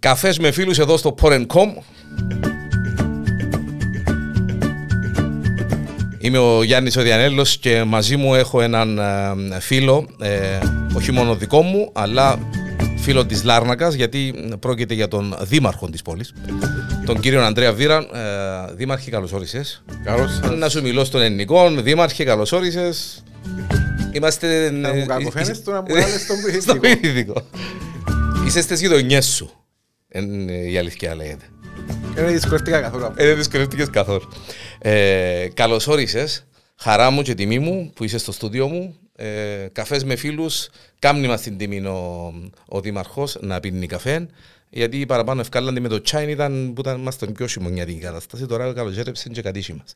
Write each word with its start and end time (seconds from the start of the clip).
Καφές 0.00 0.38
με 0.38 0.50
φίλους 0.50 0.78
εδώ 0.78 0.96
στο 0.96 1.14
Porn.com 1.20 1.68
Είμαι 6.18 6.38
ο 6.38 6.62
Γιάννης 6.62 6.96
ο 6.96 7.02
Διανέλος 7.02 7.58
και 7.58 7.84
μαζί 7.84 8.16
μου 8.16 8.34
έχω 8.34 8.60
έναν 8.60 8.98
ε, 8.98 9.60
φίλο, 9.60 10.08
ε, 10.20 10.58
όχι 10.96 11.12
μόνο 11.12 11.34
δικό 11.34 11.62
μου, 11.62 11.90
αλλά 11.94 12.38
φίλο 12.96 13.26
της 13.26 13.44
Λάρνακας, 13.44 13.94
γιατί 13.94 14.34
πρόκειται 14.60 14.94
για 14.94 15.08
τον 15.08 15.36
δήμαρχο 15.40 15.90
της 15.90 16.02
πόλης, 16.02 16.32
τον 17.06 17.20
κύριο 17.20 17.42
Ανδρέα 17.42 17.72
Βίραν. 17.72 18.02
Ε, 18.02 18.74
δήμαρχε, 18.74 19.10
καλώς 19.10 19.32
όρισες. 19.32 19.82
Καλώς 20.04 20.34
σας. 20.34 20.56
Να 20.58 20.68
σου 20.68 20.82
μιλώ 20.82 21.04
στον 21.04 21.20
ελληνικό, 21.20 21.70
δήμαρχε, 21.70 22.24
καλώς 22.24 22.52
όρισες. 22.52 23.22
Είμαστε... 24.12 24.70
Να 24.70 24.94
μου 24.94 25.06
κακοφαίνεις 25.06 25.64
το 25.64 25.70
να 25.70 25.80
μου 25.80 25.86
βάλεις 25.88 26.26
τον 26.26 26.36
στο 26.36 26.48
πληθυντικό. 26.48 26.78
πληθυντικό. 26.78 27.42
Είσαι 28.46 28.60
στις 28.60 28.80
γειτονιές 28.80 29.26
σου, 29.26 29.50
είναι 30.12 30.52
η 30.52 30.78
αλήθεια 30.78 31.14
λέγεται. 31.14 31.44
Δεν 32.14 32.32
δυσκολευτήκα 32.32 32.80
καθόλου. 32.80 33.04
Ε, 33.16 33.26
δεν 33.26 33.36
δυσκολεύτηκες 33.36 33.90
καθόλου. 33.90 34.28
Ε, 34.78 35.48
καλώς 35.54 35.86
όρισες. 35.86 36.46
Χαρά 36.76 37.10
μου 37.10 37.22
και 37.22 37.34
τιμή 37.34 37.58
μου 37.58 37.92
που 37.94 38.04
είσαι 38.04 38.18
στο 38.18 38.32
στούντιο 38.32 38.68
μου. 38.68 38.96
Ε, 39.16 39.68
καφές 39.72 40.04
με 40.04 40.16
φίλους. 40.16 40.68
Κάμνη 40.98 41.26
μας 41.26 41.40
την 41.40 41.56
τιμή 41.56 41.86
ο, 41.86 42.32
ο 42.68 42.80
Δήμαρχος 42.80 43.36
να 43.40 43.60
πίνει 43.60 43.86
καφέ. 43.86 44.28
Γιατί 44.70 45.06
παραπάνω 45.06 45.40
ευκάλαντι 45.40 45.80
με 45.80 45.88
το 45.88 46.00
τσάιν 46.00 46.28
ήταν 46.28 46.72
που 46.74 46.80
ήταν, 46.80 47.00
ήμασταν 47.00 47.32
πιο 47.32 47.46
χειμωνιάτικη 47.46 47.98
κατάσταση. 47.98 48.46
Τώρα 48.46 48.72
καλοκαίρεψε 48.72 49.28
και 49.28 49.42
κατήσι 49.42 49.72
μας. 49.72 49.94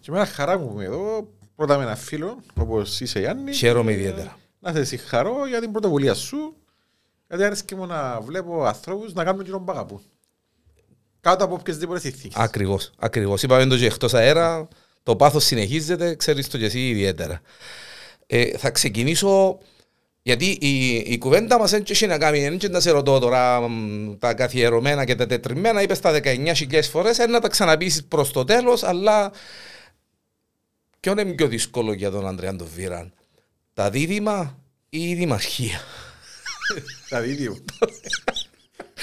Και 0.00 0.08
εμένα 0.08 0.26
χαρά 0.26 0.58
μου 0.58 0.70
είμαι 0.72 0.84
εδώ, 0.84 1.28
πρώτα 1.56 1.76
με 1.76 1.82
ένα 1.82 1.96
φίλο, 1.96 2.42
όπως 2.54 3.00
είσαι 3.00 3.20
Γιάννη. 3.20 3.52
Χαίρομαι 3.52 3.92
Ε, 3.92 3.94
ιδιαίτερα. 3.94 4.38
Να 4.60 4.72
σε 4.72 4.84
συγχαρώ 4.84 5.46
για 5.46 5.60
την 5.60 5.72
πρωτοβουλία 5.72 6.14
σου. 6.14 6.56
Γιατί 7.28 7.44
άρεσε 7.44 7.64
μου 7.76 7.86
να 7.86 8.20
βλέπω 8.20 8.64
ανθρώπους 8.64 9.12
να 9.12 9.24
κάνουν 9.24 9.44
κοινό 9.44 9.60
που 9.60 9.72
αγαπούν. 9.72 10.00
Κάτω 11.20 11.44
από 11.44 11.54
οποιασδήποτε 11.54 12.00
συνθήκες. 12.00 12.36
Ακριβώς, 12.36 12.90
ακριβώς. 12.98 13.42
Είπαμε 13.42 13.66
το 13.66 13.76
και 13.76 13.86
εκτός 13.86 14.14
αέρα, 14.14 14.68
το 15.02 15.16
πάθος 15.16 15.44
συνεχίζεται, 15.44 16.14
ξέρεις 16.14 16.48
το 16.48 16.58
και 16.58 16.64
εσύ 16.64 16.88
ιδιαίτερα. 16.88 17.40
Ε, 18.26 18.58
θα 18.58 18.70
ξεκινήσω, 18.70 19.58
γιατί 20.22 20.58
η, 20.60 20.94
η 20.96 21.18
κουβέντα 21.18 21.58
μας 21.58 21.70
δεν 21.70 21.84
έχει 21.88 22.06
να 22.06 22.18
κάνει, 22.18 22.40
δεν 22.40 22.54
έχει 22.54 22.68
να 22.68 22.80
σε 22.80 22.90
ρωτώ 22.90 23.18
τώρα 23.18 23.68
μ, 23.68 24.14
τα 24.18 24.34
καθιερωμένα 24.34 25.04
και 25.04 25.14
τα 25.14 25.26
τετριμμένα, 25.26 25.82
είπες 25.82 26.00
τα 26.00 26.20
19.000 26.22 26.82
φορές, 26.90 27.18
είναι 27.18 27.26
να 27.26 27.40
τα 27.40 27.48
ξαναπείσεις 27.48 28.04
προς 28.04 28.30
το 28.30 28.44
τέλος, 28.44 28.82
αλλά 28.82 29.32
ποιο 31.00 31.12
είναι 31.12 31.24
πιο 31.24 31.46
δύσκολο 31.46 31.92
για 31.92 32.10
τον 32.10 32.26
Ανδρέα 32.26 32.56
τον 32.56 32.68
Βίραν, 32.74 33.12
τα 33.74 33.90
δίδυμα 33.90 34.58
ή 34.88 35.08
η 35.08 35.14
δημαρχία; 35.14 35.80
Τα 37.08 37.20
δίδυο. 37.20 37.56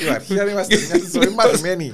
Η 0.06 0.09
αρχαία 0.09 0.50
είμαστε 0.50 0.75
μια 0.78 1.02
ζωή 1.14 1.33
μαθημένη. 1.33 1.94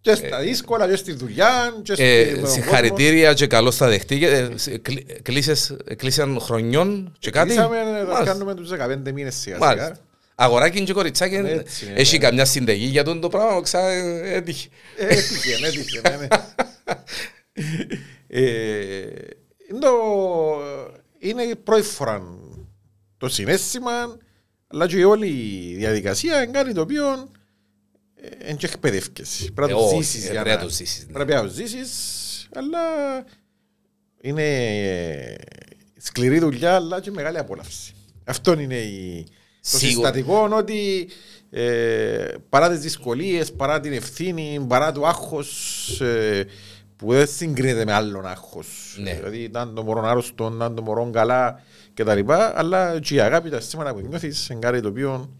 Και 0.00 0.14
στα 0.14 0.40
δύσκολα, 0.40 0.88
και 0.88 0.96
στη 0.96 1.12
δουλειά, 1.12 1.74
και 1.82 1.92
Ε, 1.92 2.34
στον 2.36 2.48
συγχαρητήρια 2.48 3.34
και 3.34 3.46
καλώς 3.46 3.76
θα 3.76 3.88
δεχτείτε. 3.88 4.38
Ε, 4.38 4.56
σε- 4.58 4.78
κλει- 4.78 5.22
κλείσες- 5.22 5.76
Κλείσαν 5.96 6.40
χρονιών 6.40 7.16
και 7.18 7.30
κάτι. 7.30 7.46
Κλείσαμε 7.48 7.82
να 7.82 7.90
Μάλιστα. 7.90 8.24
κάνουμε 8.24 8.54
τους 8.54 8.68
15 8.68 9.12
μήνες 9.12 9.34
σιγά 9.34 9.58
Μάλιστα. 9.58 9.86
σιγά. 9.86 9.98
Αγοράκι 10.34 10.82
και 10.84 10.92
κοριτσάκι 10.92 11.34
Έτσι, 11.34 11.86
ναι, 11.86 11.92
έχει 11.92 12.18
ναι. 12.18 12.24
καμιά 12.24 12.44
συνταγή 12.44 12.86
για 12.86 13.04
τον 13.04 13.20
το 13.20 13.28
πράγμα, 13.28 13.60
ξα 13.62 13.88
έτυχε. 13.88 14.68
Ε, 14.96 15.06
Έτυχε, 15.06 15.66
έτυχε, 15.66 16.00
ναι, 16.08 16.16
ναι. 16.16 16.26
Ε, 18.28 18.42
είναι 19.70 19.78
το- 19.80 20.60
Είναι 21.18 21.42
η 21.42 21.56
πρώτη 21.56 21.82
φορά 21.82 22.22
το 23.18 23.28
συνέστημα, 23.28 24.16
αλλά 24.66 24.86
και 24.86 24.96
η 24.96 25.02
όλη 25.02 25.26
η 25.70 25.74
διαδικασία 25.76 26.42
είναι 26.42 26.52
κάτι 26.52 26.72
το 26.74 26.80
οποίο 26.80 27.08
ε, 28.14 28.48
είναι 28.48 28.56
και 28.56 28.66
εκπαιδεύκες. 28.66 29.50
Πρέπει 29.54 29.72
να 29.72 29.78
Ε, 29.78 29.80
το 29.80 29.86
όχι, 29.86 30.02
ζήσεις. 30.02 30.28
ε, 30.28 30.30
για 30.32 30.42
πρέπει 30.42 30.48
να- 30.48 30.54
να 30.62 30.62
το 30.62 30.68
ζήσεις, 30.74 31.06
ναι. 31.06 31.12
Πρέπει 31.12 31.32
να 31.32 31.42
το 31.42 31.48
ζήσεις, 31.48 32.48
αλλά 32.54 32.78
είναι 34.20 34.42
ε, 34.86 35.34
σκληρή 35.98 36.38
δουλειά, 36.38 36.74
αλλά 36.74 37.00
και 37.00 37.10
μεγάλη 37.10 37.38
απόλαυση. 37.38 37.94
Αυτό 38.24 38.60
είναι 38.60 38.76
η... 38.76 39.24
το 39.70 39.78
Σίγουρα. 39.78 40.08
συστατικό 40.08 40.48
ότι 40.56 41.08
ε, 41.50 42.34
παρά 42.48 42.68
τις 42.70 42.78
δυσκολίες, 42.78 43.52
παρά 43.52 43.80
την 43.80 43.92
ευθύνη, 43.92 44.64
παρά 44.68 44.92
το 44.92 45.06
άγχος 45.06 46.00
ε, 46.00 46.44
που 46.96 47.12
δεν 47.12 47.26
συγκρίνεται 47.28 47.84
με 47.84 47.92
άλλον 47.92 48.26
άγχος. 48.26 48.96
Ναι. 49.00 49.14
Δηλαδή 49.14 49.38
ήταν 49.38 49.74
το 49.74 49.82
μωρό 49.82 50.02
άρρωστο, 50.06 50.52
ήταν 50.56 50.74
το 50.74 50.82
μωρό 50.82 51.10
καλά 51.12 51.62
κτλ. 51.96 52.32
Αλλά 52.54 53.00
και 53.00 53.14
η 53.14 53.20
αγάπη 53.20 53.50
τα 53.50 53.60
σήμερα 53.60 53.94
που 53.94 54.00
νιώθεις 54.00 54.48
είναι 54.48 54.58
κάτι 54.60 54.80
το 54.80 54.88
οποίο 54.88 55.30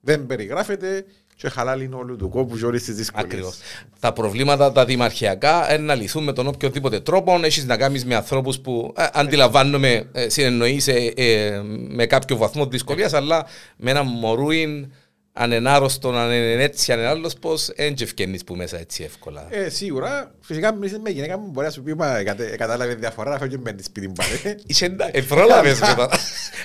δεν 0.00 0.26
περιγράφεται 0.26 1.04
και 1.36 1.48
χαλάλει 1.48 1.90
όλου 1.92 2.16
του 2.16 2.28
κόπου 2.28 2.58
και 2.58 2.64
όλες 2.64 2.82
τις 2.82 2.94
δυσκολίες. 2.94 3.32
Ακριβώς. 3.32 3.58
Τα 4.00 4.12
προβλήματα 4.12 4.72
τα 4.72 4.84
δημαρχιακά 4.84 5.74
είναι 5.74 5.84
να 5.84 5.94
λυθούν 5.94 6.24
με 6.24 6.32
τον 6.32 6.46
οποιοδήποτε 6.46 7.00
τρόπο. 7.00 7.40
Έχεις 7.42 7.64
να 7.66 7.76
κάνεις 7.76 8.04
με 8.04 8.14
ανθρώπους 8.14 8.60
που 8.60 8.94
ε, 8.96 9.06
αντιλαμβάνομαι 9.12 10.08
ε, 10.12 10.28
συνεννοείσαι 10.28 11.12
ε, 11.16 11.60
με 11.88 12.06
κάποιο 12.06 12.36
βαθμό 12.36 12.66
δυσκολίας, 12.66 13.12
αλλά 13.12 13.46
με 13.76 13.90
ένα 13.90 14.02
μωρούιν 14.02 14.92
ανενάρρωστον, 15.32 16.16
αν 16.18 16.30
είναι 16.30 16.62
έτσι, 16.62 16.92
αν 16.92 16.98
είναι 16.98 17.08
άλλος, 17.08 17.34
πώς 17.34 17.70
δεν 17.76 17.94
και 17.94 18.04
ευκαινείς 18.04 18.44
που 18.44 18.54
μέσα 18.56 18.78
έτσι 18.78 19.02
εύκολα. 19.02 19.46
Ε, 19.50 19.68
σίγουρα, 19.68 20.34
φυσικά 20.40 20.74
μιλήσεις 20.74 20.98
με 20.98 21.10
γυναίκα 21.10 21.38
μου 21.38 21.50
μπορεί 21.50 21.66
να 21.66 21.72
σου 21.72 21.82
πει 21.82 21.94
«Μα, 21.94 22.22
κατε- 22.22 22.56
κατάλαβες 22.56 22.94
διαφορά 22.94 23.30
να 23.30 23.38
φεύγει 23.38 23.58
με 23.58 23.72
τη 23.72 23.82
σπίτι 23.82 24.06
μου 24.08 24.12
πάλι. 24.12 24.56
Είσαι 24.66 24.84
εντα- 24.84 25.08
ε, 25.12 25.20
πρόλαβες 25.22 25.80
μετά. 25.80 26.08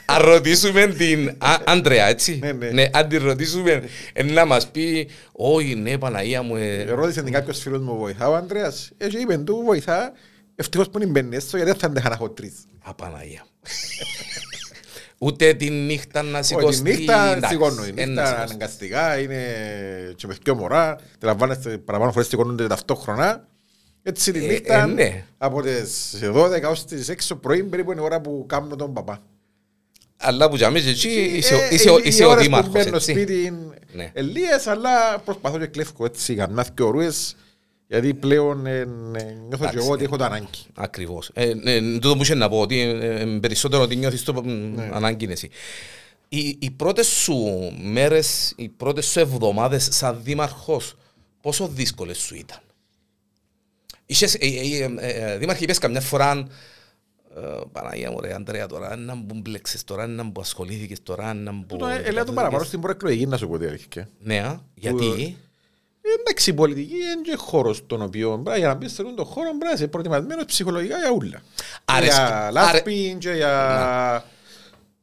Αν 0.06 0.22
ρωτήσουμε 0.22 0.88
την 0.88 1.30
Α- 1.38 1.62
Άντρεα, 1.66 2.06
έτσι. 2.08 2.40
Ναι, 2.42 2.52
ναι. 2.52 2.70
Ναι, 2.70 2.86
αν 2.94 3.08
την 3.08 3.24
ρωτήσουμε, 3.24 3.84
ε, 4.14 4.24
να 4.24 4.46
μας 4.46 4.68
πει, 4.68 5.10
όχι, 5.32 5.76
ναι, 5.76 5.98
Παναγία 5.98 6.42
μου, 6.42 6.56
ε, 6.56 6.84
Ρώτησε 6.84 7.22
την 7.24 7.34
κάποιος 7.34 7.60
φίλος 7.60 7.82
μου 7.82 7.98
βοηθά 7.98 8.30
ο 8.30 8.36
Ανδρέας. 8.36 8.92
Ε, 8.98 9.08
και 9.08 9.18
είπε 9.18 9.38
του 9.38 9.62
βοηθά, 9.66 10.12
ευτυχώς 10.56 10.90
που 10.90 10.98
είναι 11.02 11.12
μπαίνεις 11.12 11.38
έστω 11.38 11.58
γιατί 11.58 11.72
δεν 11.72 11.80
θα 11.80 11.88
αντέχα 11.88 12.08
να 12.10 12.16
έχω 12.16 12.30
τρεις. 12.30 12.54
Α, 12.84 12.94
Παναγία. 12.94 13.46
Ούτε 15.20 15.54
τη 15.54 15.70
νύχτα 15.70 16.22
να 16.22 16.38
Όχι, 16.40 16.48
σηκωστεί. 16.48 16.84
τη 16.92 16.98
νύχτα 16.98 17.26
εντάξει, 17.36 17.54
σηκώνω, 17.54 17.86
η 17.86 17.94
εν 17.96 17.96
να 17.96 18.06
νύχτα 18.06 18.26
σηκώσει. 18.26 18.44
αναγκαστικά 18.44 19.20
είναι 19.20 19.46
και 20.16 20.28
με 20.28 20.36
δυο 20.44 20.56
μωρά, 20.56 20.96
τραβάνεστε 21.20 21.78
παραπάνω 21.78 22.12
φορές 22.12 22.28
σηκώνονται 22.28 22.68
ταυτόχρονα. 22.68 23.48
Έτσι 24.04 24.32
τη 24.32 24.46
Ε, 24.46 24.48
νύχτα, 24.48 24.82
ε, 24.82 24.86
ναι. 24.86 25.24
από 25.38 25.62
τις 25.62 26.20
12 26.24 26.70
ως 26.70 26.86
τις 26.86 27.10
6 27.10 27.28
το 27.28 27.36
πρωί 27.36 27.64
περίπου 27.64 27.92
είναι 27.92 28.02
η 28.02 28.04
ώρα 28.04 28.22
που 28.22 28.46
κάνω 28.48 28.76
τον 28.76 28.94
παπά. 28.94 29.20
Αλλά 30.18 30.50
που 30.50 30.56
για 30.56 30.70
μένα 30.72 30.90
εκεί 30.90 31.10
είσαι 31.36 31.54
ο- 31.56 31.58
Ε, 31.62 31.68
είσαι 31.72 31.90
ο- 31.90 31.98
οι 31.98 32.02
είσαι 32.06 32.24
ο 32.24 32.30
ώρες 32.30 32.38
που 32.44 32.50
δήμαρχος, 32.50 32.72
μπαίνω 32.84 32.96
έτσι. 32.96 33.12
σπίτι 33.12 33.34
Ναι. 33.34 33.94
είναι 33.94 34.12
ελίες, 34.14 34.68
αλλά 34.68 35.20
προσπαθώ 35.26 35.58
και 35.60 35.66
κλέφκω 35.68 36.06
έτσι 36.06 36.36
καμιά 36.36 36.66
δυο 36.76 36.88
ώρες, 36.88 37.36
γιατί 37.88 38.14
πλέον 38.14 38.66
ε, 38.66 38.80
ε, 38.80 38.86
νιώθω 38.86 39.16
και 39.50 39.56
Εντάξει, 39.56 39.78
εγώ 39.78 39.92
ότι 39.92 40.02
ε. 40.02 40.06
έχω 40.06 40.18
το 40.18 40.24
ανάγκη. 40.24 40.48
Ακριβώς. 40.74 41.30
Ε, 41.34 41.52
ε, 41.64 41.82
τούτο 41.82 42.16
που 42.16 42.22
είχες 42.24 42.36
να 42.38 42.50
πω, 42.50 42.60
ότι 42.60 42.80
ε, 42.80 43.20
ε, 43.20 43.40
περισσότερο 43.40 43.84
ότι 43.84 43.96
νιώθεις 43.96 44.24
το 44.24 44.42
Ναι. 44.42 44.90
ανάγκη 44.94 45.24
είναι 45.24 45.34
εσύ. 45.34 45.50
Οι, 46.30 46.58
οι 46.60 46.72
πρώτες 46.72 47.08
σου 47.08 47.36
μέρες, 47.82 48.54
οι 48.56 48.70
πρώτες 48.70 49.06
σου 49.06 49.20
εβδομάδες 49.20 49.88
σαν 49.92 50.20
δήμαρχος, 50.24 50.96
πόσο 51.42 51.68
δύσκολες 51.68 52.18
σου 52.18 52.36
ήταν; 52.36 52.60
Είχες, 54.06 54.34
ε, 54.34 54.38
ε, 54.40 54.92
ε, 55.00 55.32
ε, 55.32 55.38
δήμαρχε, 55.38 55.64
είπες 55.64 55.78
καμιά 55.78 56.02
φορά, 56.02 56.48
ε, 57.36 57.42
Παναγία 57.72 58.12
μου 58.12 58.20
ρε 58.22 58.34
Αντρέα 58.34 58.68
τώρα, 58.68 58.96
να 58.96 59.16
μου 59.16 59.40
μπλέξες 59.42 59.84
τώρα, 59.84 60.08
να 60.08 60.24
μου 60.24 60.32
ασχολήθηκες 60.40 61.04
τώρα, 61.04 61.34
να 61.34 61.52
μου... 61.52 61.66
Τούτο, 61.68 61.88
ε, 61.88 62.02
Ελέα 62.06 62.24
το 62.24 62.34
παραπάνω 62.34 62.64
στην 62.64 62.80
προεκλογική 62.80 63.26
να 63.26 63.38
σου 63.38 63.48
πω 63.48 63.58
τι 63.58 63.66
αλήθεια. 63.66 64.10
Ναι, 64.20 64.40
α, 64.40 64.62
γιατί... 64.76 65.38
Ε, 66.10 66.20
Εντάξει, 66.22 66.50
η 66.50 66.54
πολιτική 66.54 66.94
είναι 66.96 67.22
και 67.24 67.36
χώρος 67.38 67.84
τον 67.88 68.02
οποίο 68.02 68.38
μπρά, 68.38 68.58
για 68.58 68.68
να 68.68 68.74
μπεις 68.74 68.92
σε 68.94 69.02
αυτόν 69.02 69.16
τον 69.16 69.26
χώρο 69.26 69.48
πρέπει 69.50 69.64
να 69.66 69.72
είσαι 69.72 69.88
προετοιμασμένος 69.88 70.46
ψυχολογικά 70.46 70.98
για 70.98 71.12
ούλα. 71.12 71.42
Άρεσε- 71.86 72.12
Για 72.14 72.38
άρε- 72.38 72.52
λάσπη 72.54 73.18
και 73.20 73.32
για, 73.32 74.26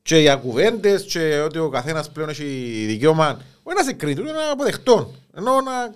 και 0.02 0.16
για 0.16 0.36
κουβέντες 0.36 1.02
και 1.02 1.40
ότι 1.40 1.58
ο 1.58 1.68
καθένας 1.68 2.10
πλέον 2.10 2.28
έχει 2.28 2.44
δικαίωμα 2.86 3.40
όχι 3.62 3.76
να 3.76 3.82
σε 3.84 3.92
κρίνει, 3.92 4.20
ούτε 4.20 4.32
να 4.32 4.50
αποδεχτών. 4.50 5.14
Ενώ 5.36 5.60
να, 5.60 5.94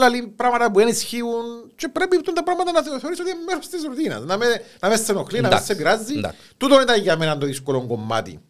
να 0.00 0.08
λέει 0.08 0.32
πράγματα 0.36 0.70
που 0.70 0.78
δεν 0.78 0.88
ισχύουν 0.88 1.44
και 1.76 1.88
πρέπει 1.88 2.20
τα 2.34 2.42
πράγματα 2.42 2.72
να 2.72 2.82
θεωρείς 2.82 3.20
ότι 3.20 3.30
είναι 3.30 3.38
μέρος 3.46 3.68
της 3.68 3.84
ρουτίνας. 3.84 4.20
Να 4.24 4.36
με, 4.38 4.46
να 4.80 4.88
μες 4.88 5.00
σε 5.00 5.12
ενοχλεί, 5.12 5.40
να 5.40 5.48
μες 5.48 5.50
Εντάξει, 5.50 5.66
σε 5.66 5.74
πειράζει. 5.74 6.14
εντάξει. 6.18 6.38
Τούτο 6.56 6.80
ήταν 6.80 7.00
για 7.00 7.16
μένα 7.16 7.38
το 7.38 7.46
δύσκολο 7.46 7.86
κομμάτι. 7.86 8.40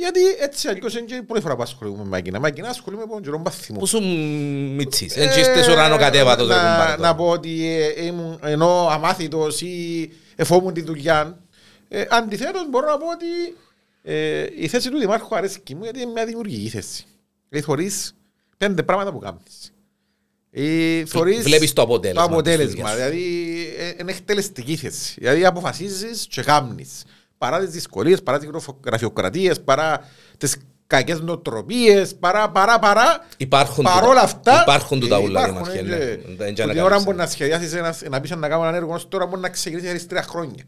Γιατί 0.00 0.20
έτσι 0.40 0.68
αλλιώς 0.68 0.94
είναι 0.94 1.04
και 1.04 1.14
η 1.14 1.22
πρώτη 1.22 1.42
φορά 1.42 1.56
που 1.56 1.62
ασχολούμαι 1.62 2.04
με 2.04 2.18
εκείνα. 2.18 2.40
Με 2.40 2.48
εκείνα 2.48 2.68
ασχολούμαι 2.68 3.02
με 3.06 3.12
τον 3.12 3.22
καιρό 3.22 3.40
παθήμο. 3.40 3.78
Που 3.78 3.86
σου 3.86 4.02
μητσείς, 4.76 5.16
έτσι 5.16 5.40
είστε 5.40 5.72
ουρανό 5.72 5.96
κατέβατος 5.96 6.48
ρε 6.48 6.54
Ε, 6.54 6.56
να, 6.56 6.62
κουμπάρε 6.70 6.90
να 6.90 6.96
τώρα. 6.96 7.14
πω 7.14 7.28
ότι 7.28 7.66
ε, 7.96 8.04
ήμουν 8.04 8.38
ενώ 8.42 8.88
αμάθητος 8.90 9.60
ή 9.60 10.10
εφόμουν 10.36 10.72
τη 10.74 10.82
δουλειά. 10.82 11.38
Ε, 11.88 12.04
αντιθέτως 12.10 12.68
μπορώ 12.70 12.86
να 12.86 12.96
πω 12.98 13.06
ότι 13.10 13.56
ε, 14.02 14.46
η 14.58 14.68
θέση 14.68 14.90
του 14.90 14.98
Δημάρχου 14.98 15.36
αρέσει 15.36 15.60
και 15.60 15.74
μου 15.74 15.82
γιατί 15.84 16.00
είναι 16.00 16.10
μια 16.12 16.24
δημιουργική 16.24 16.68
θέση. 16.68 17.04
Δηλαδή 17.48 17.66
θωρείς 17.66 18.14
πέντε 18.56 18.82
πράγματα 18.82 19.12
που 19.12 19.18
κάνεις. 19.18 19.72
Ε, 20.52 21.04
θωρείς 21.04 21.42
Βλέπεις 21.42 21.72
το 21.72 21.82
αποτέλεσμα 21.82 22.20
Το 22.22 22.26
της 22.28 22.36
αποτέλεσμα. 22.36 22.70
δουλειάς 22.74 22.90
σου. 22.90 22.96
Δηλαδή 22.96 23.24
ε, 23.78 23.92
είναι 24.00 24.10
εκτελεστική 24.10 24.76
θέση. 24.76 25.14
Δηλαδή 25.18 25.44
αποφασίζεις 25.44 26.26
και 26.30 26.42
κάνεις. 26.42 27.04
Παρά 27.40 27.58
τις 27.60 27.70
δυσκολίες, 27.70 28.22
παρά 28.22 28.38
τις 28.38 28.48
γραφειοκρατίες, 28.86 29.60
παρά 29.60 30.00
τις 30.38 30.56
κακές 30.86 31.20
νοοτροπίες, 31.20 32.14
παρά, 32.14 32.50
παρά, 32.50 32.78
παρά. 32.78 33.24
Υπάρχουν 33.36 33.84
Παρόλα 33.84 34.08
τούτα. 34.08 34.22
αυτά, 34.22 34.60
Υπάρχουν 34.62 35.00
τούτα 35.00 35.16
ε, 35.16 35.22
ούλα, 35.22 35.40
υπάρχουν, 35.40 35.72
Δημαρχέ, 35.72 35.78
ε, 35.78 35.82
ναι. 35.82 35.96
και- 35.98 36.04
Δεν- 36.04 36.36
δεν 36.36 36.54
που 36.54 36.60
είναι 36.62 36.72
την 36.72 36.80
ώρα 36.82 36.88
κανείς. 36.88 37.04
που 37.04 37.12
να 37.12 37.26
σχεδιάσεις 37.26 37.72
ένα, 37.74 37.94
να 38.10 38.20
πεις 38.20 38.30
να 38.30 38.48
κάνουμε 38.48 38.68
ένα 38.68 38.76
έργο, 38.76 39.00
τώρα 39.08 39.26
μπορεί 39.26 39.40
να 39.40 39.48
ξεκινήσεις 39.48 39.88
χωρίς 39.88 40.06
τρία 40.06 40.22
χρόνια. 40.22 40.64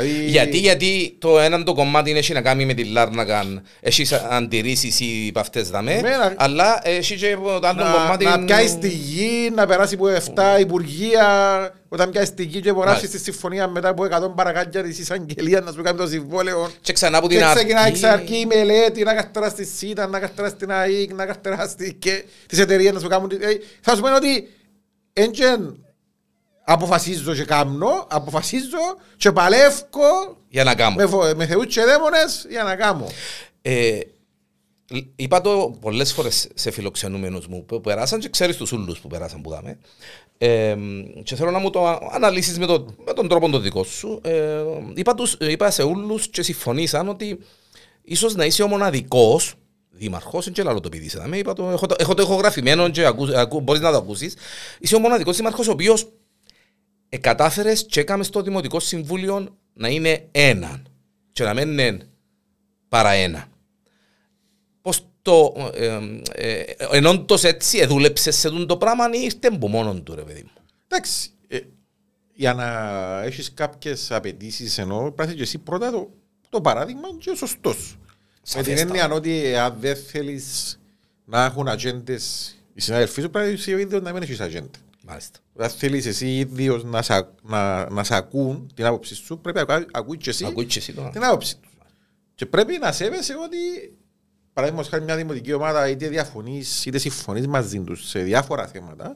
Δηλαδή, 0.00 0.24
Γιατί, 0.30 0.58
γιατί 0.58 1.16
το 1.18 1.38
έναν 1.40 1.64
το 1.64 1.74
κομμάτι 1.74 2.10
έχει 2.10 2.32
να 2.32 2.40
κάνει 2.40 2.64
με 2.64 2.74
τη 2.74 2.84
Λάρνακα, 2.84 3.62
έχει 3.80 4.06
αντιρρήσεις 4.30 5.00
ή 5.00 5.26
από 5.28 5.40
αυτές 5.40 5.70
δαμέ, 5.70 5.92
Εμένα- 5.92 6.34
αλλά 6.36 6.80
έχει 6.88 7.16
και 7.16 7.36
το 7.60 7.66
άλλο 7.66 7.82
να, 7.84 7.90
κομμάτι... 7.92 8.24
να 8.24 8.44
πιάσεις 8.44 8.78
τη 8.78 8.88
γη, 8.88 9.50
να 9.54 9.66
περάσει 9.66 9.94
από 9.94 10.06
7 10.56 10.60
υπουργεία, 10.60 11.26
όταν 11.88 12.10
πιάσεις 12.10 12.34
τη 12.34 12.44
γη 12.44 12.60
και 12.60 12.68
υπογράψεις 12.68 13.02
τη 13.02 13.06
Μάλιστα. 13.16 13.32
συμφωνία 13.32 13.68
μετά 13.68 13.88
από 13.88 14.04
100 14.04 14.34
παρακάτια 14.36 14.82
της 14.82 14.98
εισαγγελίας 14.98 15.64
να 15.64 15.72
σου 15.72 15.82
κάνει 15.82 15.98
το 15.98 16.06
συμβόλαιο. 16.06 16.70
Και 16.80 16.92
ξανά 16.92 17.18
από 17.18 17.28
την 17.28 17.38
Και 17.38 17.44
ξεκινάει 17.54 17.84
αρχή... 17.84 18.04
εξ 18.04 18.12
αρχή 18.12 18.36
η 18.40 18.46
μελέτη, 18.46 19.02
να 19.02 19.14
καρτεράς 19.14 19.54
τη 19.54 19.64
ΣΥΤΑ, 19.64 20.06
να 20.06 20.18
καρτεράς 20.18 20.56
την 20.56 20.70
ΑΕΚ, 20.72 21.12
να 21.14 21.26
καρτεράς 21.26 21.74
τη- 21.74 21.94
και 21.94 22.24
τις 22.46 22.58
εταιρείες 22.58 22.92
να 22.92 23.00
σου 23.00 23.08
κάνουν... 23.08 23.28
τη- 23.28 23.36
ε, 23.36 23.48
Θα 23.80 23.94
σου 23.94 24.00
πω 24.00 24.14
ότι 24.16 24.48
έντζεν 25.12 25.85
αποφασίζω 26.68 27.34
και 27.34 27.44
κάμνω, 27.44 28.06
αποφασίζω 28.08 28.78
και 29.16 29.32
παλεύω 29.32 30.36
Για 30.48 30.64
να 30.64 30.74
κάνω. 30.74 30.94
με, 30.94 31.06
φο- 31.06 31.34
με 31.36 31.46
θεούς 31.46 31.66
και 31.66 31.84
δαίμονες 31.84 32.46
για 32.48 32.62
να 32.62 32.76
κάνω. 32.76 33.06
Ε, 33.62 33.98
είπα 35.16 35.40
το 35.40 35.76
πολλές 35.80 36.12
φορές 36.12 36.48
σε 36.54 36.70
φιλοξενούμενους 36.70 37.46
μου 37.46 37.64
που 37.64 37.80
περάσαν 37.80 38.20
και 38.20 38.28
ξέρεις 38.28 38.56
τους 38.56 38.72
ούλους 38.72 38.98
που 38.98 39.08
περάσαν 39.08 39.40
που 39.40 39.50
δάμε. 39.50 39.78
Ε, 40.38 40.76
και 41.22 41.36
θέλω 41.36 41.50
να 41.50 41.58
μου 41.58 41.70
το 41.70 41.98
αναλύσεις 42.12 42.58
με, 42.58 42.66
το, 42.66 42.86
με 43.06 43.12
τον 43.12 43.28
τρόπο 43.28 43.48
το 43.50 43.58
δικό 43.58 43.84
σου. 43.84 44.20
Ε, 44.24 44.62
είπα, 44.94 45.14
τους, 45.14 45.36
είπα 45.40 45.70
σε 45.70 45.82
ούλους 45.82 46.28
και 46.28 46.42
συμφωνήσαν 46.42 47.08
ότι 47.08 47.38
ίσως 48.02 48.34
να 48.34 48.44
είσαι 48.44 48.62
ο 48.62 48.68
μοναδικός 48.68 49.54
Δήμαρχος, 49.98 50.44
δεν 50.44 50.52
ξέρω 50.52 50.80
το 50.80 50.88
παιδί 50.88 51.08
σε 51.08 51.28
είπα 51.32 51.52
το, 51.52 51.68
έχω, 51.68 51.86
το, 51.86 51.94
έχω 51.98 52.14
το 52.14 52.22
ηχογραφημένο 52.22 52.88
και 52.88 53.04
ακού, 53.04 53.26
ακού, 53.34 53.60
μπορείς 53.60 53.80
να 53.82 53.90
το 53.90 53.96
ακούσεις. 53.96 54.34
Είσαι 54.78 54.96
ο 54.96 54.98
μοναδικός 54.98 55.36
δήμαρχος 55.36 55.68
ο 55.68 55.70
οποίος 55.72 56.08
ε, 57.08 57.18
κατάφερες 57.18 57.86
και 57.86 58.00
έκαμε 58.00 58.24
στο 58.24 58.42
Δημοτικό 58.42 58.80
Συμβούλιο 58.80 59.56
να 59.72 59.88
είναι 59.88 60.28
έναν 60.30 60.86
και 61.32 61.44
να 61.44 61.54
μην 61.54 61.78
είναι 61.78 61.98
παρά 62.88 63.10
ένα. 63.10 63.48
Πώς 64.80 65.06
το, 65.22 65.70
ε, 65.74 65.98
ε, 66.32 66.60
ε, 66.60 66.86
ενώ 66.90 67.10
όντως 67.10 67.44
έτσι 67.44 67.78
εδούλεψες 67.78 68.36
σε 68.36 68.48
τούτο 68.50 68.66
το 68.66 68.76
πράγμα 68.76 69.04
ή 69.12 69.22
ήρθε 69.22 69.48
από 69.52 69.68
μόνον 69.68 70.02
του 70.02 70.14
ρε 70.14 70.22
παιδί 70.22 70.42
μου. 70.42 70.50
Εντάξει, 70.88 71.30
ε, 71.48 71.60
για 72.34 72.54
να 72.54 72.68
έχεις 73.22 73.54
κάποιες 73.54 74.10
απαιτήσεις 74.10 74.78
ενώ 74.78 75.12
πρέπει 75.16 75.34
και 75.34 75.42
εσύ 75.42 75.58
πρώτα 75.58 75.90
το, 75.90 76.10
το 76.48 76.60
παράδειγμα 76.60 77.08
και 77.18 77.30
ο 77.30 77.34
σωστός. 77.34 77.98
Με 78.54 78.62
την 78.62 78.76
Σαφέστα. 78.76 78.80
έννοια 78.80 79.10
ότι 79.10 79.56
αν 79.56 79.76
δεν 79.80 79.96
θέλεις 79.96 80.78
να 81.24 81.44
έχουν 81.44 81.68
ατζέντες 81.68 82.56
οι 82.74 82.80
συνάδελφοί 82.80 83.20
σου 83.20 83.30
πρέπει 83.30 83.52
εσύ 83.52 83.74
ο 83.74 83.78
ίδιος 83.78 84.02
να 84.02 84.12
μην 84.12 84.22
έχεις 84.22 84.40
ατζέντα. 84.40 84.78
Μάλιστα. 85.06 85.38
Αν 85.58 85.70
θέλεις 85.70 86.06
εσύ 86.06 86.38
ίδιος 86.38 86.84
να, 86.84 87.02
σ' 87.02 87.10
α- 87.10 87.32
να, 87.42 87.90
να 87.90 88.04
σ' 88.04 88.10
ακούν 88.10 88.70
την 88.74 88.84
άποψη 88.84 89.14
σου 89.14 89.38
πρέπει 89.40 89.60
να 89.66 89.74
ακού- 89.74 89.90
ακούεις 89.96 90.22
και 90.22 90.30
εσύ 90.30 90.44
Ακούεις 90.46 90.72
και 90.72 90.78
εσύ 90.78 90.92
το. 90.92 91.08
την 91.12 91.24
άποψη 91.24 91.56
τους. 91.58 91.70
Και 92.34 92.46
πρέπει 92.46 92.78
να 92.78 92.92
σέβεσαι 92.92 93.34
ότι 93.44 93.56
παραδείγματος 94.52 94.90
χάρη 94.90 95.04
μια 95.04 95.16
δημοτική 95.16 95.52
ομάδα 95.52 95.88
είτε 95.88 96.08
διαφωνείς 96.08 96.86
είτε 96.86 96.98
συμφωνείς 96.98 97.46
μαζί 97.46 97.80
τους 97.80 98.08
σε 98.08 98.18
διάφορα 98.22 98.66
θέματα 98.66 99.14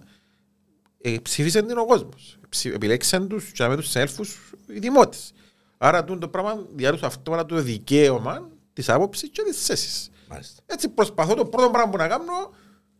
ε, 1.01 1.17
ψήφισαν 1.23 1.67
την 1.67 1.79
ο 1.79 1.87
κόσμος. 1.87 2.39
Ψη- 2.49 2.75
Επιλέξαν 2.75 3.29
τους 3.29 3.53
και 3.53 3.67
με 3.67 3.77
τους 3.77 3.89
συνέλφους 3.91 4.53
οι 4.67 4.79
δημότες. 4.79 5.33
Άρα 5.79 6.05
τούτο 6.05 6.19
το 6.19 6.29
πράγμα 6.29 6.67
διάρκεια 6.75 7.07
αυτόματα 7.07 7.47
το 7.47 7.63
δικαίωμα 7.63 8.49
της 8.73 8.89
άποψης 8.89 9.29
και 9.31 9.43
της 9.43 9.65
θέσης. 9.67 10.11
Μάλιστα. 10.29 10.63
Έτσι 10.67 10.89
προσπαθώ 10.89 11.35
το 11.35 11.45
πρώτο 11.45 11.71
πράγμα 11.71 11.91
που 11.91 11.97
να 11.97 12.09
κάνω 12.09 12.33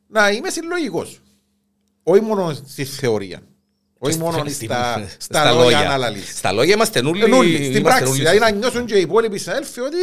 να 0.07 0.31
είμαι 0.31 0.51
συλλογικός. 0.51 1.21
Όχι 2.03 2.21
μόνο 2.23 2.53
στη 2.67 2.85
θεωρία. 2.85 3.41
Όχι 3.99 4.19
μόνο 4.19 4.45
Στη- 4.49 4.65
στα, 4.65 5.09
στα, 5.19 5.53
λόγια 5.53 5.91
ανάλυσης. 5.91 6.39
Στα 6.39 6.53
λόγια 6.53 6.75
είμαστε 6.75 7.03
νουλοι. 7.03 7.23
Ενούλη, 7.25 7.49
στην 7.55 7.65
είμαστε 7.65 7.81
πράξη. 7.83 8.05
νουλοι. 8.05 8.19
Δηλαδή 8.19 8.39
να 8.39 8.51
νιώσουν 8.51 8.87
και 8.87 8.95
οι 8.95 9.01
υπόλοιποι 9.01 9.39
συνάδελφοι 9.39 9.81
ότι 9.81 9.97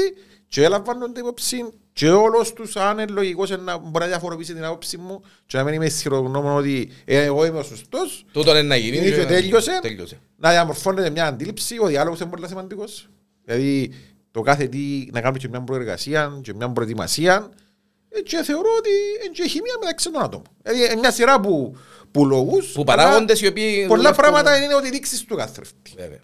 και 0.47 0.63
έλαμβανονται 0.63 1.19
υπόψη 1.19 1.57
και 1.94 2.09
όλος 2.09 2.53
τους 2.53 2.75
αν 2.75 2.99
είναι 2.99 3.11
λογικός 3.11 3.49
να 3.49 3.77
μπορεί 3.77 4.03
να 4.03 4.05
διαφοροποιήσει 4.05 4.53
την 4.53 4.63
άποψη 4.65 4.97
μου 4.97 5.21
και 5.45 5.57
να 5.57 5.63
μην 5.63 5.73
είμαι 5.73 5.85
ισχυρογνώμων 5.85 6.57
ότι 6.57 6.89
ε, 7.05 7.23
εγώ 7.23 7.45
είμαι 7.45 7.57
ο 7.59 7.63
σωστός 7.63 8.25
Τούτο 8.31 8.49
είναι 8.51 8.61
να 8.61 8.75
γίνει. 8.75 8.97
είναι 8.97 9.09
και 9.09 9.25
τέλειωσε 9.25 9.79
Τέλειωσε. 9.81 10.19
να 10.38 10.49
διαμορφώνεται 10.49 11.09
μια 11.09 11.25
αντίληψη 11.25 11.75
ο 11.81 11.85
διάλογος 11.85 12.19
είναι 12.19 12.29
πολύ 12.29 12.47
σημαντικός 12.47 13.09
δηλαδή 13.45 13.91
το 14.31 14.41
κάθε 14.41 14.67
τι 14.67 15.07
να 15.11 15.19
κάνουμε 15.21 15.39
και 15.39 15.47
μια 15.47 15.61
προεργασία 15.61 16.39
και 16.41 16.53
μια 16.53 16.69
προετοιμασία 16.69 17.35
ε, 17.35 17.49
και 18.24 18.44
θεωρώ 18.44 18.69
ότι 18.77 18.89
είναι 19.24 19.33
και 19.33 19.48
χημία 19.48 19.74
μεταξύ 19.80 20.12
των 20.12 20.21
ατόμων 20.24 20.48
δηλαδή 20.63 20.86
είναι 20.86 20.95
μια 20.95 21.12
σειρά 21.12 21.39
που, 21.39 21.77
που 22.12 22.25
λόγους 22.25 22.71
Που 22.71 22.83
αλλά 22.88 22.95
παράγοντες 22.95 23.42
οι 23.42 23.48
οποίοι... 23.48 23.86
πολλά 23.88 24.01
δουλεύουν- 24.01 24.18
πράγματα 24.21 24.63
είναι 24.63 24.75
ότι 24.75 24.89
δείξεις 24.89 25.24
του 25.24 25.36
καθρέφτη 25.36 25.94
Βέβαια. 25.98 26.19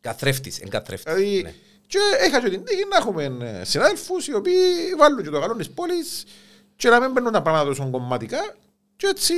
Καθρέφτης, 0.00 0.60
εν 0.60 0.68
καθρέφτης. 0.68 1.14
Δηλαδή, 1.14 1.42
Ναι. 1.42 1.52
και 1.86 1.98
είχα 2.26 2.40
και 2.40 2.48
την 2.48 2.64
τύχη 2.64 2.82
να 2.90 2.96
έχουμε 2.96 3.36
ε, 3.60 3.64
συνάδελφους 3.64 4.26
οι 4.26 4.34
οποίοι 4.34 4.54
βάλουν 4.98 5.22
και 5.22 5.30
το 5.30 5.40
καλό 5.40 5.54
της 5.54 5.70
πόλης 5.70 6.24
και 6.76 6.88
να 6.88 7.00
μην 7.00 7.12
παίρνουν 7.12 7.32
τα 7.32 7.42
πράγματα 7.42 7.68
τόσο 7.68 7.88
κομματικά 7.90 8.54
και 8.96 9.06
έτσι 9.06 9.34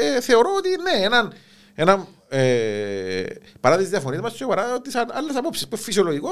ε, 0.00 0.20
θεωρώ 0.20 0.50
ότι 0.56 0.68
ναι, 0.68 1.04
έναν, 1.04 1.32
έναν 1.74 2.06
ε, 2.28 3.24
παρά 3.60 3.76
τις 3.76 3.88
διαφωνίες 3.88 4.20
μας 4.20 4.32
και 4.34 4.44
παρά 4.44 4.80
τις 4.80 4.94
α- 4.94 5.06
άλλες 5.12 5.36
απόψεις 5.36 5.62
που 5.68 5.74
είναι 5.74 5.84
φυσιολογικό 5.84 6.30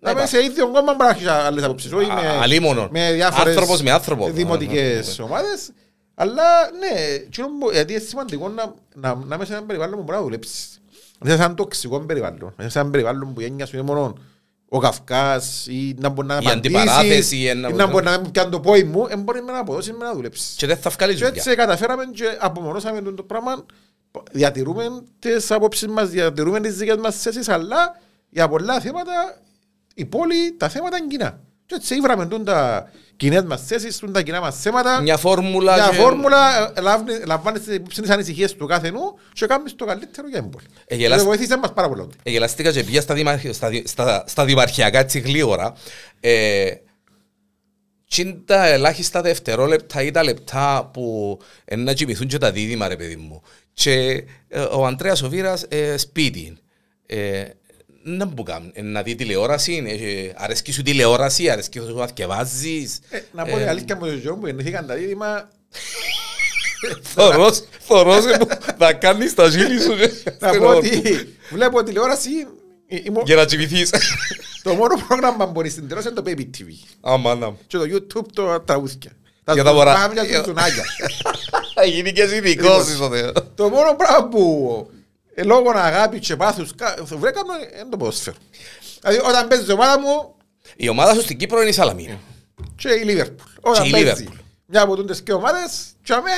να 0.00 0.10
είμαι 0.10 0.20
υπάρχει. 0.20 0.36
σε 0.36 0.44
ίδιο 0.44 0.64
κόμμα 0.66 0.82
μπορεί 0.94 0.96
να 0.98 1.08
έχεις 1.08 1.26
άλλες 1.26 1.64
απόψεις 1.64 1.92
όχι 1.92 2.10
Α, 2.10 2.14
με, 2.14 2.28
αλίμονο. 2.42 2.88
με 2.90 3.12
διάφορες 3.12 3.46
Άνθρωπος 3.56 3.82
με 3.82 3.90
άνθρωπο. 3.90 4.30
δημοτικές 4.30 5.18
ομάδες 5.18 5.70
αλλά 6.14 6.42
ναι, 6.80 7.00
εκείνο 7.14 7.46
που- 7.60 7.70
γιατί 7.72 7.92
είναι 7.92 8.02
σημαντικό 8.02 8.48
να, 8.48 8.74
να, 8.94 9.14
να 9.26 9.34
είμαι 9.34 9.44
σε 9.44 9.52
έναν 9.52 9.66
περιβάλλον 9.66 9.96
που 9.96 10.02
μπορεί 10.02 10.16
να 10.16 10.22
δουλέψεις. 10.22 10.80
Δεν 11.18 11.32
είναι 11.34 11.42
σαν 11.42 11.54
τοξικό 11.54 12.00
περιβάλλον. 12.00 12.54
Είναι 12.60 12.68
σαν 12.68 12.90
περιβάλλον 12.90 13.34
που 13.34 13.40
η 13.40 13.44
έννοιας 13.44 13.68
σου 13.68 13.76
είναι 13.76 13.84
μόνο 13.84 14.14
ο 14.68 14.78
Καυκάς 14.78 15.66
ή 15.66 15.94
να 15.98 16.08
μπορεί 16.08 16.26
να 16.28 16.34
Η 16.34 16.36
απαντήσεις 16.46 16.76
αντιπαράθεση, 16.80 17.36
ή 17.36 17.46
ένα- 17.48 17.70
να 17.72 17.86
μπορεί 17.86 18.04
να 18.04 18.18
μην 18.20 18.30
πιάνει 18.30 18.50
το 18.50 18.60
πόη 18.60 18.84
μου, 18.84 19.06
δεν 19.06 19.20
μπορεί 19.20 19.42
να 19.42 19.58
αποδώσει 19.58 19.92
με 19.92 20.04
να 20.04 20.12
δουλέψεις. 20.14 20.54
Και 20.56 20.66
δεν 20.66 20.76
θα 20.76 20.90
βγάλει 20.90 21.12
Και 21.14 21.18
δουλειά. 21.24 21.34
έτσι 21.36 21.54
καταφέραμε 21.54 22.04
και 22.14 22.24
απομονώσαμε 22.40 23.00
το 23.00 23.22
πράγμα, 23.22 23.64
διατηρούμε 24.32 24.84
τις 25.18 25.50
απόψεις 25.50 25.88
μας, 25.88 26.08
διατηρούμε 26.08 26.60
τις 26.60 26.76
δικές 26.76 26.96
μας 26.96 27.16
θέσεις, 27.16 27.48
αλλά 27.48 28.00
για 28.30 28.48
πολλά 28.48 28.80
θέματα 28.80 29.12
η 29.98 30.04
πόλη, 30.04 30.56
τα 30.56 30.68
θέματα 30.68 30.96
είναι 30.96 31.06
κοινά. 31.06 31.40
Και 31.66 31.74
έτσι 31.74 31.94
ήβραμε 31.94 32.26
τούν 32.26 32.44
τα 32.44 32.90
κοινές 33.16 33.42
μας 33.42 33.62
θέσεις, 33.66 33.98
τούν 33.98 34.12
τα 34.12 34.22
κοινά 34.22 34.40
μας 34.40 34.60
θέματα. 34.60 35.00
Μια 35.00 35.16
φόρμουλα. 35.16 35.74
Μια 35.74 35.88
και- 35.88 35.96
φόρμουλα, 35.96 36.72
ε, 36.76 36.80
λαμβάνεις- 36.80 37.26
λαμβάνεις 37.26 37.66
υπόψη 37.66 38.00
τις 38.00 38.10
ανησυχίες 38.10 38.54
του 38.56 38.66
κάθε 38.66 38.90
νου 38.90 39.00
και 39.32 39.46
κάνεις 39.46 39.74
το 39.76 39.84
καλύτερο 39.84 40.28
για 40.28 40.40
την 40.40 40.50
πόλη. 40.50 40.64
Ε, 40.86 40.94
γελάς- 40.94 41.20
Και 41.20 41.26
βοήθησε 41.26 41.56
μας 41.58 41.72
πάρα 41.72 41.88
πολύ. 41.88 42.06
Εγελαστήκα 42.22 42.72
και 42.72 42.84
πήγα 42.84 43.00
στα, 43.00 43.14
δημαρχ- 43.14 43.52
στα, 43.54 43.68
δι- 43.68 43.88
στα, 43.88 44.24
στα 44.26 44.44
δημαρχιακά 44.44 44.98
έτσι 44.98 45.18
γλύωρα. 45.18 45.72
Ε, 46.20 46.70
τσιν 48.08 48.44
τα 48.44 48.66
ελάχιστα 48.66 49.20
δευτερόλεπτα 49.22 50.02
ή 50.02 50.10
τα 50.10 50.22
λεπτά 50.22 50.90
που 50.92 51.38
ε, 51.64 51.76
να 51.76 51.92
κοιμηθούν 51.92 52.26
και 52.26 52.38
τα 52.38 52.52
δίδυμα 52.52 52.88
ρε 52.88 52.96
παιδί 52.96 53.16
μου. 53.16 53.42
Και 53.72 54.24
ε, 54.48 54.60
ο 54.60 54.86
Αντρέας 54.86 55.22
ο 55.22 55.28
Βίρας 55.28 55.62
ε, 55.68 55.96
σπίτι. 55.96 56.58
Ε, 57.06 57.44
να 58.16 58.26
μου 58.26 58.42
κάνει, 58.42 58.70
ε, 58.74 58.82
να 58.82 59.02
δει 59.02 59.14
τηλεόραση, 59.14 59.84
ε, 59.86 60.32
αρέσκει 60.36 60.72
σου 60.72 60.82
τηλεόραση, 60.82 61.48
αρέσκει 61.50 61.78
σου 61.78 61.94
να 61.96 62.06
θκευάζεις. 62.06 62.98
Ε, 63.10 63.18
Να 63.32 63.44
πω 63.44 63.56
την 63.56 63.68
αλήθεια 63.68 63.96
μου 63.96 64.06
τον 64.06 64.18
Γιώργο 64.18 64.38
που 64.40 64.46
γεννήθηκαν 64.46 64.86
τα 64.86 64.94
δίδυμα, 64.94 65.48
Θωρός, 67.14 67.62
θωρός 67.80 68.24
ε, 68.26 68.36
που 68.38 68.48
θα 68.78 68.92
κάνεις 68.92 69.34
τα 69.34 69.48
ζήλη 69.48 69.80
σου. 69.80 69.92
ε, 69.92 70.10
να 70.38 70.58
πω 70.58 70.68
ότι 70.68 71.02
βλέπω 71.50 71.82
τηλεόραση, 71.82 72.30
ε, 72.88 72.96
ήμουν- 73.04 73.22
Για 73.26 73.36
να 73.36 73.44
κοιμηθείς. 73.44 73.90
το 74.62 74.74
μόνο 74.74 75.02
πρόγραμμα 75.08 75.44
που 75.46 75.50
μπορείς 75.50 75.72
στην 75.72 75.82
τηλεόραση 75.88 76.08
είναι 76.08 76.20
το 76.22 76.30
Baby 76.30 76.56
TV. 76.58 76.66
Άμα 77.00 77.34
να. 77.34 77.54
και 77.66 77.76
το 77.76 77.84
YouTube 77.84 78.26
το 78.32 78.60
τραγούδια. 78.60 79.10
Για 79.52 79.64
τα 79.64 79.72
μωρά. 79.72 79.94
Πάμε 79.94 80.22
για 80.26 80.42
τσουνάκια. 80.42 80.84
Θα 81.74 81.84
γίνει 81.84 82.12
και 82.12 82.22
ειδικός 82.42 82.88
είσαι 82.88 83.02
ο 83.02 83.08
Θεός. 83.10 83.32
Το 83.54 83.68
μόνο 83.68 83.94
πράγμα 83.94 84.28
που 84.28 84.90
ε, 84.92 84.96
λόγω 85.44 85.70
αγάπη 85.74 86.18
και 86.18 86.36
πάθους 86.36 86.74
κα- 86.74 86.96
βρέκαμε 87.04 87.52
είναι 87.80 87.88
το 87.90 87.96
ποδόσφαιρο. 87.96 88.36
Δηλαδή 89.00 89.18
όταν 89.28 89.48
παίζει 89.48 89.70
η 89.70 89.72
ομάδα 89.72 90.00
μου 90.00 90.34
Η 90.76 90.88
ομάδα 90.88 91.14
σου 91.14 91.20
στην 91.20 91.38
Κύπρο 91.38 91.60
είναι 91.60 91.68
η 91.70 91.72
Σαλαμίνα. 91.72 92.18
και 92.76 92.88
η 92.88 93.02
Λίβερπουλ. 93.04 93.48
Όταν 93.60 93.86
η 93.86 93.90
παίζει 93.90 94.26
Liverpool. 94.28 94.36
μια 94.66 94.82
από 94.82 94.96
τούντες 94.96 95.22
και 95.22 95.32
ομάδες 95.32 95.86
και 96.02 96.12
αμέ 96.12 96.30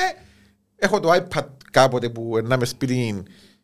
έχω 0.75 0.99
το 0.99 1.11
iPad 1.13 1.45
κάποτε 1.71 2.09
που 2.09 2.39
να 2.43 2.57
με 2.57 2.65
σπίτι 2.65 3.23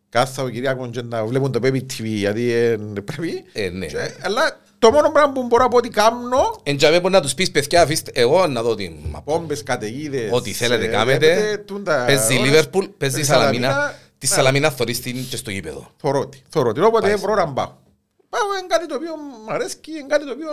κάθε 0.10 0.42
ο 0.42 0.50
Κυριάκο 0.50 0.90
και 0.90 1.02
να 1.02 1.26
βλέπουν 1.26 1.52
το 1.52 1.60
Baby 1.64 1.76
TV 1.78 2.04
γιατί 2.04 2.52
ε, 2.52 2.78
πρέπει. 3.06 3.44
Ε, 3.54 3.70
ναι. 3.70 3.86
Και- 3.86 4.14
Αλλά 4.22 4.60
το 4.80 4.92
μόνο 4.92 5.10
πράγμα 5.12 5.32
που 5.34 5.44
μπορώ 5.48 5.64
να 5.64 5.70
πω 5.70 5.78
ότι 5.78 5.90
κάνω 5.90 6.60
Εν 6.64 6.78
τζαμέ 6.78 7.00
μπορεί 7.00 7.14
να 7.14 7.22
τους 7.22 7.34
πεις 7.34 7.52
παιδιά 7.52 7.82
αφήστε 7.82 8.12
εγώ 8.14 8.48
να 8.48 8.62
δω 8.62 8.76
την 8.76 8.94
μαπό. 9.12 9.32
πόμπες, 9.40 9.64
καταιγίδες. 9.64 10.32
Ό,τι 10.32 10.52
θέλετε 10.52 10.86
ε, 10.86 10.88
κάνετε. 10.88 11.18
βλέπετε, 11.18 11.58
τούντα 11.58 12.06
Παίζει 12.06 12.34
η 12.34 12.38
ώρες. 12.38 12.50
Λίβερπουλ, 12.50 12.86
παίζει 12.98 13.20
η 13.20 13.24
Σαλαμίνα. 13.24 13.96
Τη 14.18 14.28
Ναι. 14.28 14.34
Σαλαμίνα 14.36 14.72
θωρείς 14.72 15.00
την 15.02 15.28
και 15.30 15.38
στο 15.38 15.52
γήπεδο. 15.52 15.92
Θωρώ 15.98 16.28
τη. 16.28 16.42
Θωρώ 16.50 16.72
τη. 16.72 16.82
Όποτε 16.82 17.08
Πάει. 17.08 17.16
βρω 17.16 17.36
να 17.36 17.54
πάω. 17.54 17.72
Πάω 18.30 18.42
είναι 18.60 18.68
κάτι 18.68 18.88
το 18.88 18.96
οποίο 18.96 19.16
μου 19.16 19.54
αρέσει, 19.54 19.78
είναι 19.88 20.06
κάτι 20.08 20.26
το 20.26 20.32
οποίο 20.32 20.48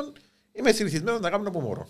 είμαι 0.53 0.73
συνηθισμένος 0.73 1.21
να 1.21 1.31
κάνω 1.31 1.49
από 1.49 1.61
μωρό. 1.61 1.89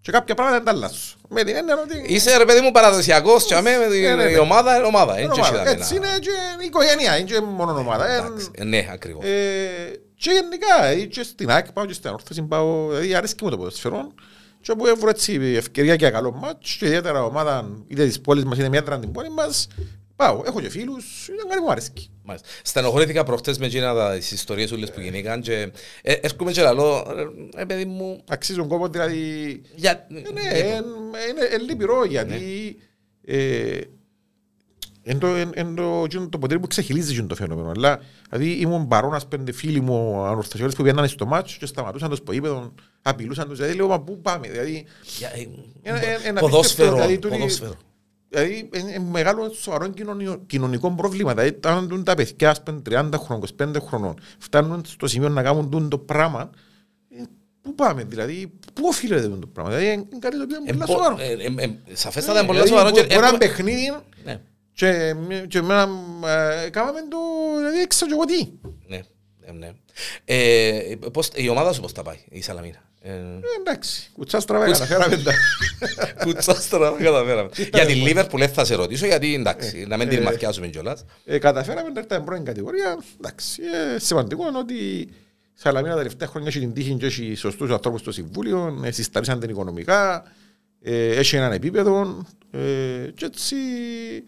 Και 0.00 0.12
κάποια 0.12 0.34
πράγματα 0.34 0.56
δεν 0.62 0.66
τα 0.72 0.78
αλλάσω. 0.78 1.16
Με 1.28 1.44
την 1.44 1.56
έννοια 1.56 1.78
ότι... 1.82 2.04
Είσαι 2.14 2.36
ρε 2.36 2.44
παιδί 2.44 2.60
μου 2.60 2.70
παραδοσιακός 2.70 3.44
και 3.44 3.54
αμέ 3.54 3.70
με 3.76 3.86
Ναι, 3.86 3.90
την 3.92 4.02
ναι, 4.02 4.14
ναι. 4.14 4.30
η 4.30 4.36
ομάδα 4.38 4.76
είναι 4.76 4.86
ομάδα. 4.86 5.12
είναι 5.12 5.22
είναι 5.22 5.32
και 5.34 5.40
ομάδα. 5.40 5.62
εσύ 5.62 5.72
Έτσι 5.72 5.94
δαμένα. 5.94 6.12
είναι 6.12 6.18
και 6.18 6.30
η 6.62 6.66
οικογένεια, 6.66 7.16
είναι 7.18 7.28
και 7.28 7.40
μόνο 7.40 7.78
ομάδα. 7.78 8.08
Ε, 8.12 8.16
Εντάξει, 8.16 8.48
ε, 8.54 8.64
Ναι, 8.64 8.86
ακριβώς. 8.92 9.24
ε, 9.24 10.00
Και 10.16 10.30
γενικά, 10.30 10.84
ε, 10.84 10.94
και 11.04 11.22
στην 11.22 11.50
ΑΕΚ 11.50 11.72
πάω 11.72 11.84
και 11.86 11.92
στην 11.92 12.08
Ανόρθωση 12.08 12.42
πάω, 12.42 12.88
δηλαδή 12.88 13.14
αρέσκει 13.14 13.44
μου 13.44 13.50
το 13.50 13.56
ποδοσφαιρό. 13.56 14.12
Και 14.60 14.70
όπου 14.70 14.86
έβρω 14.86 15.08
έτσι 15.08 15.34
ευκαιρία 15.56 15.94
για 15.94 16.10
καλό 16.10 16.32
μάτς 16.32 16.76
και 16.78 16.86
ιδιαίτερα 16.86 17.24
ομάδα 17.24 17.68
είτε 17.86 18.06
της 18.06 18.20
πόλης 18.20 18.44
μας 18.44 18.58
είτε 18.58 18.68
μια 18.68 18.82
την 18.82 19.12
πόλη 19.12 19.30
μας, 19.30 19.66
πάω. 20.16 20.42
Έχω 20.46 20.60
και 20.60 20.68
φίλους, 20.68 21.26
ήταν 21.28 21.46
κάτι 21.48 21.58
που 21.58 21.64
μου 21.64 21.70
αρέσκει. 21.70 22.10
Μάλιστα. 22.22 22.48
Στενοχωρήθηκα 22.62 23.24
προχτές 23.24 23.58
με 23.58 23.66
εκείνα 23.66 23.94
τα- 23.94 24.16
τις 24.16 24.30
ιστορίες 24.32 24.72
όλες 24.72 24.92
που 24.92 25.00
γεννήκαν 25.00 25.40
και 25.40 25.70
ε, 26.02 26.12
έρχομαι 26.12 26.52
και 26.52 26.62
λαλώ, 26.62 27.06
ρε 27.56 27.66
παιδί 27.66 27.84
μου, 27.84 28.20
Αξίζουν 28.28 28.68
κόπο 28.68 28.88
δηλαδή 28.88 29.60
για... 29.74 29.90
Ε, 29.90 30.32
Ναι, 30.32 30.40
εν- 30.58 30.84
είναι 31.30 31.44
εν 31.50 31.60
λυπηρό 31.68 32.04
γιατί 32.04 32.76
ε, 33.24 33.78
εν 35.08 35.18
το- 35.18 35.26
εν- 35.26 35.52
εν 35.54 35.74
το 35.74 36.02
εκείνο 36.04 36.28
το 36.28 36.38
ποτήρι 36.38 36.60
που 36.60 36.66
ξεχυλίζει 36.66 37.12
εκείνο 37.12 37.26
το 37.26 37.34
φαινόμενο. 37.34 37.70
Αλλά 37.70 38.00
δηλαδή 38.30 38.50
ήμουν 38.52 38.88
παρόνας 38.88 39.26
πέντε 39.26 39.52
φίλοι 39.52 39.80
μου 39.80 40.20
ανορθωσιώτες 40.24 40.74
που 40.74 40.82
πήγαιναν 40.82 41.08
στο 41.08 41.26
μάτσο 41.26 41.56
και 41.58 41.66
σταματούσαν 41.66 42.08
το 42.10 42.16
σποήπεδο, 42.16 42.74
απειλούσαν 43.02 43.48
τους. 43.48 43.58
Δηλαδή 43.58 43.76
λέω, 43.76 43.88
μα 43.88 44.00
πού 44.00 44.20
πάμε. 44.20 44.48
Δηλαδή, 44.48 44.86
για- 45.18 45.30
ε, 45.34 45.46
ένα- 45.82 46.02
ένα- 46.04 46.26
ένα 46.26 46.40
Ποδόσφαιρο, 46.40 46.96
απίστευτο, 47.04 47.76
δηλαδή, 48.28 48.52
τούτη- 48.54 48.68
ποδόσφαιρο. 48.68 48.68
δηλαδή 48.70 48.78
είναι 48.78 48.90
είναι 48.90 49.10
μεγάλο 49.10 49.50
σοβαρό 49.52 49.88
κοινωνιο- 49.88 50.42
κοινωνικό 50.46 50.90
πρόβλημα. 50.94 51.30
Δηλαδή, 51.34 51.48
όταν 51.56 52.02
τα 52.04 52.14
παιδιά 52.14 52.50
ας 52.50 52.62
πούμε, 52.62 52.80
30 52.88 53.10
χρόνων, 53.18 53.48
25 53.58 53.80
χρονών 53.80 54.14
φτάνουν 54.38 54.84
στο 54.86 55.06
σημείο 55.06 55.28
να 55.28 55.42
κάνουν 55.42 55.70
τούτο 55.70 55.88
το 55.88 55.98
πράγμα, 55.98 56.50
ε, 57.18 57.22
πού 57.62 57.74
πάμε, 57.74 58.04
δηλαδή, 58.04 58.52
πού 58.72 58.82
οφείλεται 58.86 59.22
τούτο 59.28 59.38
το 59.38 59.46
πράγμα. 59.46 59.72
Δηλαδή, 59.74 59.92
είναι 59.92 60.18
κάτι 60.18 60.36
το 60.36 60.42
οποίο 60.42 60.56
είναι 60.56 60.70
Ε, 60.70 60.72
πολύ 60.72 60.84
πο- 60.86 60.92
σοβαρό. 60.92 61.16
ε, 61.20 61.32
ε, 61.32 61.64
ε, 61.64 61.94
Σαφέστατα 61.94 62.40
είναι 62.40 62.48
Δηλαδή, 62.52 62.68
πολύ 62.68 62.68
σοβαρό 62.68 62.90
και 62.90 62.94
μπορεί- 63.00 63.06
Μπορεί 63.06 63.18
ένα 63.18 63.26
έρχομαι- 63.26 63.38
παιχνίδι 63.38 63.92
Ναι, 64.24 64.40
και, 64.72 65.14
και 65.48 65.58
εμένα, 65.58 65.88
ε, 66.64 66.70
κάναμε 66.70 67.00
το, 67.08 67.16
δηλαδή 67.58 67.78
έξω 67.80 68.06
και 68.06 68.12
εγώ 68.12 68.24
τι. 68.24 68.48
ναι, 68.88 69.00
ναι, 69.46 69.52
ναι. 69.58 69.72
Ε, 70.24 70.94
πώς- 71.12 71.30
Η 71.34 71.48
ομάδα 71.48 71.72
σου 71.72 71.80
πώς 71.80 71.92
τα 71.92 72.02
πάει, 72.02 72.16
η 72.30 72.42
Σαλαμίνα. 72.42 72.84
Ε, 73.00 73.10
Ε, 73.10 73.14
εντάξει, 73.60 74.10
κουτσάς 74.12 74.42
στραβά 74.42 74.64
καταφέραμε 74.64 75.16
τα. 75.16 75.32
Κουτσάστρα, 76.24 76.94
καταφέραμε. 76.98 77.48
Για 77.74 77.86
την 77.86 78.02
Λίβερπουλ 78.02 78.40
δεν 78.40 78.48
θα 78.48 78.64
σε 78.64 78.74
ρωτήσω, 78.74 79.06
γιατί 79.06 79.34
εντάξει, 79.34 79.84
να 79.88 79.96
μην 79.96 80.08
την 80.08 80.18
ε, 80.18 80.20
μαθιάσουμε 80.20 80.66
κιόλας. 80.68 81.04
Ε, 81.24 81.38
καταφέραμε 81.38 81.88
να 81.88 82.00
έρθουμε 82.00 82.20
πρώην 82.24 82.44
κατηγορία. 82.44 82.98
Εντάξει, 83.20 83.62
ε, 83.94 83.98
σημαντικό 83.98 84.48
είναι 84.48 84.58
ότι 84.58 84.74
η 84.74 85.08
Σαλαμίνα 85.54 85.92
τα 85.94 85.98
τελευταία 85.98 86.28
χρόνια 86.28 86.48
έχει 86.48 86.58
την 86.58 86.72
τύχη 86.72 86.94
και 86.94 87.06
έχει 87.06 87.34
σωστούς 87.34 87.70
ανθρώπους 87.70 88.00
στο 88.00 88.12
Συμβούλιο, 88.12 88.80
ε, 88.84 88.90
συσταρίσαν 88.90 89.40
την 89.40 89.50
οικονομικά, 89.50 90.24
ε, 90.82 91.06
έχει 91.16 91.36
έναν 91.36 91.52
επίπεδο 91.52 92.24
ε, 92.50 92.58
και 93.14 93.24
έτσι 93.24 93.56
ε, 94.16 94.22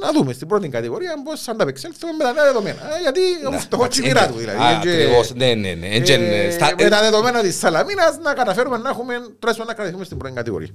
να 0.00 0.12
δούμε 0.12 0.32
στην 0.32 0.48
πρώτη 0.48 0.68
κατηγορία 0.68 1.14
πώς 1.24 1.40
θα 1.42 1.52
ανταπεξέλθουμε 1.52 2.12
με 2.12 2.24
τα 2.24 2.32
νέα 2.32 2.44
δεδομένα. 2.44 2.96
Ε, 2.96 3.00
γιατί 3.02 3.20
ο 3.56 3.58
φτωχός 3.58 3.84
Εντάξει, 3.86 4.00
η 4.00 4.06
μοίρα 4.06 4.20
έντια- 4.22 4.32
του 4.32 4.38
δηλαδή. 4.38 4.58
Α, 4.62 4.70
είναι 4.70 4.80
και- 4.82 4.90
Ακριβώς, 4.90 5.34
ναι, 5.34 5.54
ναι, 5.54 5.72
ναι. 5.74 5.86
Έντια, 5.88 6.14
Ε, 6.14 6.50
στα- 6.50 6.74
με 6.78 6.88
τα 6.88 7.00
δεδομένα 7.00 7.40
της 7.40 7.58
Σαλαμίνας 7.58 8.18
να 8.22 8.34
καταφέρουμε 8.34 8.76
να 8.76 8.88
έχουμε 8.88 9.14
τουλάχιστον 9.38 9.66
να 9.66 9.74
κρατηθούμε 9.74 10.04
στην 10.04 10.16
πρώτη 10.18 10.34
κατηγορία. 10.34 10.68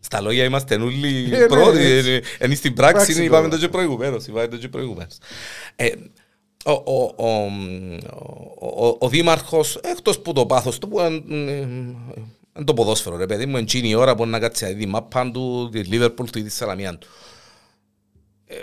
Στα 0.00 0.20
λόγια 0.20 0.44
είμαστε 0.44 0.74
όλοι 0.74 1.28
Ε, 1.32 1.38
ναι, 1.38 1.46
πρώτοι, 1.46 1.82
έτσι. 1.84 2.10
ε, 2.10 2.20
ενώ 2.38 2.54
στην 2.54 2.74
πράξη 2.74 2.94
Πράξη 2.94 3.12
είναι, 3.12 3.22
είπαμε 3.24 3.42
τώρα. 3.44 3.54
το 3.54 3.66
και 3.66 3.68
προηγουμένως, 3.68 4.26
είπαμε 4.26 4.46
το 4.48 4.56
και 4.56 4.68
προηγουμένως. 4.68 5.16
Ε, 5.76 5.88
ο, 6.64 6.72
ο, 6.72 7.12
ο, 7.16 7.28
ο, 8.58 8.86
ο, 8.86 8.96
ο 9.00 9.08
δήμαρχος, 9.08 9.76
εκτός 9.82 10.18
που 10.20 10.32
το 10.32 10.46
πάθος 10.46 10.78
του, 10.78 10.88
που 10.88 11.00
είναι 11.26 12.64
το 12.64 12.74
ποδόσφαιρο, 12.74 13.16
ρε 13.16 13.26
παιδί 13.26 13.46
μου, 13.46 13.56
εκείνη 13.56 13.88
η 13.88 13.94
ώρα 13.94 14.14
που 14.14 14.26
να 14.26 14.38
κάτσει 14.38 14.64
να 14.64 14.70
δει 14.70 14.86
μάπαν 14.86 15.32
του, 15.32 15.68
τη 15.72 15.78
Λίβερπουλ 15.78 16.26
του 16.30 16.38
ή 16.38 16.42
τη 16.42 16.50
Σαλαμιάν 16.50 16.98
του. 16.98 17.08
Ε, 18.46 18.54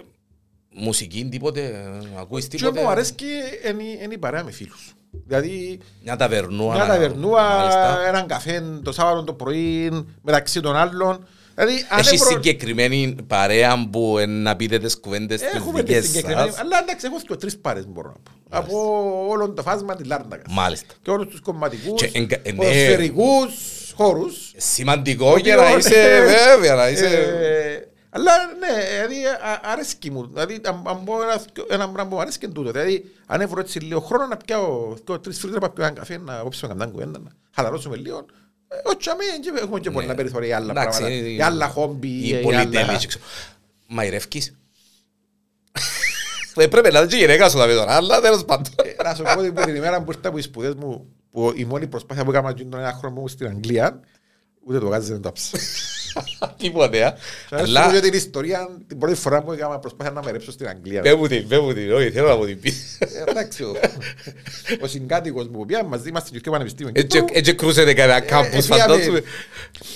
μουσική, 0.74 1.28
τίποτε, 1.32 1.62
ε, 1.62 2.20
ακούεις 2.20 2.48
Και 2.48 2.58
τίποτε. 2.58 2.82
μου 2.82 2.90
αρέσει 2.90 3.14
είναι 3.70 3.84
είναι 4.04 4.14
η 4.14 4.18
παρέα 4.18 4.44
με 4.44 4.52
φίλους. 4.52 4.94
Δηλαδή 5.28 5.80
Μια 6.04 6.16
ταβερνούα. 6.16 6.74
μια 6.76 6.84
να- 6.84 6.94
ταβερνούα, 6.94 7.42
μάλιστα. 7.58 8.08
έναν 8.08 8.28
καφέ 8.28 8.64
το 8.84 8.92
Σάββατο 8.92 9.24
το 9.24 9.34
πρωί 9.34 9.92
μεταξύ 10.22 10.60
των 10.62 10.76
άλλων. 10.76 11.28
Δηλαδή 11.56 11.86
αν 11.90 12.00
Έχεις 12.00 12.12
έβρω- 12.22 12.32
συγκεκριμένη 12.32 13.16
παρέα 13.28 13.88
που 13.92 14.18
ε, 14.18 14.26
να 14.26 14.56
πείτε 14.56 14.78
τις 14.80 15.00
κουβέντες 15.00 15.42
τις 15.42 15.54
έχουμε 15.54 15.84
τη 15.84 15.94
δικές 15.94 16.06
συγκεκριμένη, 16.10 16.50
σας. 16.50 16.60
αλλά 16.60 16.80
εντάξει 16.82 17.06
έχω 17.06 17.20
και 17.28 17.36
τρεις 17.36 17.58
πάρες 17.58 17.88
μπορώ 17.88 18.08
να 18.10 18.14
πω. 18.16 18.32
Από 18.50 19.26
όλο 19.30 19.50
το 19.52 19.62
φάσμα 19.62 19.96
της 19.96 20.06
Λάρνακας. 20.08 20.54
Μάλιστα. 20.54 20.94
Και 21.02 21.10
όλους 21.12 21.28
τους 21.28 21.40
κομματικούς, 21.42 22.02
Και 22.02 22.10
εγκα- 22.14 22.40
ε, 22.44 22.52
ναι. 22.52 22.56
ποδοσφαιρικούς 22.58 23.54
χώρους. 23.96 24.52
Σημαντικό 24.58 25.38
για 25.38 25.56
να 25.56 25.72
είσαι 25.72 26.24
βέβαια, 26.26 26.76
να 26.76 26.90
είσαι... 26.90 27.08
Ε, 28.14 28.20
Αλλά 28.20 28.32
ναι, 28.60 28.84
δηλαδή 29.08 29.26
α- 29.26 29.62
αρέσκει 29.64 30.12
μου. 30.12 30.28
Δηλαδή, 30.28 30.60
αν 30.64 30.82
αν 30.88 31.04
πω 31.04 31.22
ένα- 31.22 31.42
ένα 31.70 31.90
πράγμα 31.90 32.10
που 32.10 32.16
μου 32.16 32.22
αρέσκει 32.22 32.46
είναι 32.46 32.54
τούτο. 32.54 32.72
Δηλαδή, 32.72 33.12
αν 33.26 33.42
έβρω 33.42 33.60
έτσι 33.60 33.80
λίγο 33.80 34.00
χρόνο 34.00 34.26
να 34.28 34.38
πιάω 34.38 34.94
δύο, 35.06 35.20
τρεις 35.20 35.40
φίλους 35.40 35.56
να 35.56 35.62
πάω 35.62 35.70
πιω 35.70 35.84
έναν 35.84 35.96
καφέ, 35.96 36.18
να 36.18 36.34
κόψουμε 36.36 36.70
καμιά 36.74 36.86
κουβέντα, 36.94 37.20
να 37.20 37.32
χαλαρώσουμε 37.56 37.96
λίγο. 37.96 38.26
Ε, 38.68 38.76
Όχι, 38.84 39.10
αμέ, 39.10 39.24
και 39.42 39.52
έχουμε 39.62 39.80
και 39.80 39.92
πολλά 39.92 40.16
περιθώρια 40.16 40.48
για 40.48 40.58
άλλα 40.58 40.66
Ναι. 40.74 40.80
Εντάξει, 40.80 41.00
πράγματα. 41.00 41.20
είναι- 41.26 41.34
Για 41.36 41.46
άλλα 41.46 41.68
χόμπι. 41.68 42.08
Η 42.08 42.12
για 42.20 42.42
πολυτέλεια. 42.42 42.82
άλλα- 42.82 42.98
και 42.98 43.08
ξέρω. 43.08 43.24
Μαϊρεύκεις. 43.88 44.56
Ε, 46.56 46.68
Πρέπει 46.68 46.92
να 46.92 47.00
είναι 47.00 47.08
και 47.08 47.16
η 47.16 47.20
γυναίκα 47.20 47.50
σου 47.50 47.58
θα 47.58 47.66
πει 47.68 47.74
τώρα, 47.74 47.96
αλλά 47.96 48.22
τέλος 48.22 48.46
πάντων. 48.46 48.74
Ε, 48.98 49.04
Να 49.04 49.16
σου 49.16 49.24
πω 49.24 49.40
ότι 49.40 49.52
την 49.52 49.76
ημέρα 49.76 50.02
που 50.04 50.12
ήρθα 50.12 50.28
από 50.28 50.38
τις 50.38 50.46
σπουδές 50.46 50.74
μου, 50.74 51.14
που 51.32 51.52
η 51.56 51.66
μόνη 51.66 51.88
προσπάθεια 51.88 52.24
που 52.24 52.32
έκανα 52.32 52.50
εκείνον 52.50 52.72
τον 52.72 52.80
ένα 52.80 52.94
χρόνο 52.94 53.20
μου 53.20 53.28
στην 53.28 53.48
Αγγλία, 53.48 54.00
ούτε 54.66 54.80
το 54.80 54.88
γάζι 54.88 55.12
δεν 55.12 55.22
το 55.22 55.30
άψα. 55.30 55.58
Τίποτε, 56.58 57.04
α. 57.06 57.16
Θα 57.50 57.58
σου 57.58 57.64
Αλλά 57.64 57.84
πω 57.86 57.92
για 57.92 58.02
την 58.02 58.14
ιστορία, 58.14 58.70
την 58.88 58.98
πρώτη 58.98 59.16
φορά 59.16 59.42
που 59.44 59.52
έκανα 59.52 59.80
προσπάθεια 59.80 60.14
να 60.14 60.24
με 60.24 60.32
ρέψω 60.32 60.52
στην 60.52 60.68
Αγγλία. 60.68 61.02
πέ 61.02 61.16
μου 61.16 61.28
την, 61.28 61.48
πέ 61.48 61.60
μου 61.60 61.74
την, 61.74 61.94
όχι, 61.94 62.12
θέλω 62.12 62.28
να 62.28 62.36
μου 62.36 62.46
την 62.46 62.60
πεις. 62.60 62.98
Ε, 63.00 63.06
Εντάξει, 63.28 63.64
ο- 63.64 63.76
ο 64.82 64.88
συγκάτοικος 64.88 65.48
μου 65.48 65.58
που 65.58 65.66
πήγαμε 65.66 65.90
μαζί, 65.90 66.10
είμαστε 66.10 66.40
και 66.40 66.50
πανεπιστήμιο 66.50 66.92
Έτσι- 66.96 67.18
Κύπρου. 67.20 67.38
Έτσι 67.38 67.56
κρούσετε 67.56 67.94
κανένα 67.94 68.20
κάμπους, 68.20 68.48
ε, 68.48 68.60
πήγαμε- 68.74 68.82
φαντάζομαι. 68.82 69.22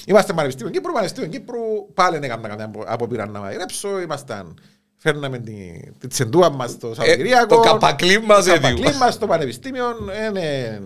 Είμαστε 0.06 0.34
πανεπιστήμιο 0.34 0.72
Κύπρου, 0.72 0.94
πανεπιστήμιο 0.94 1.30
Κύπρου, 1.30 1.60
πάλι 1.94 2.14
δεν 2.18 2.24
έκανα 2.24 2.48
καμιά 2.48 2.72
απόπειρα 2.86 3.26
να 3.28 3.40
μαϊρέψω, 3.40 4.00
ήμασταν, 4.02 4.60
φέρναμε 4.98 5.38
τη- 5.40 5.92
τη 6.00 6.08
τσεντούα 6.08 6.50
μας 6.50 6.72
στο 6.72 6.88
Ε, 6.88 6.94
Σαββατοκυριακό. 6.94 7.56
Το 7.56 7.60
καπακλί 7.62 8.22
μας 8.22 8.46
το 8.46 8.54
καπακλί 8.54 8.82
έτοιμο. 8.82 8.98
μας 8.98 9.14
στο 9.14 9.28
πανεπιστήμιο, 9.28 9.86
είναι- 10.30 10.82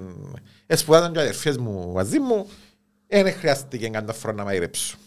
ε, 0.67 0.75
σπουδάζαν 0.75 1.13
και 1.13 1.19
αδερφές 1.19 1.57
μου 1.57 1.91
μαζί 1.95 2.19
μου, 2.19 2.47
δεν 3.07 3.33
χρειάστηκε 3.33 3.87
καμιά 3.87 4.13
φορά 4.13 4.33
να 4.33 4.43
μαϊρέψω. 4.43 4.97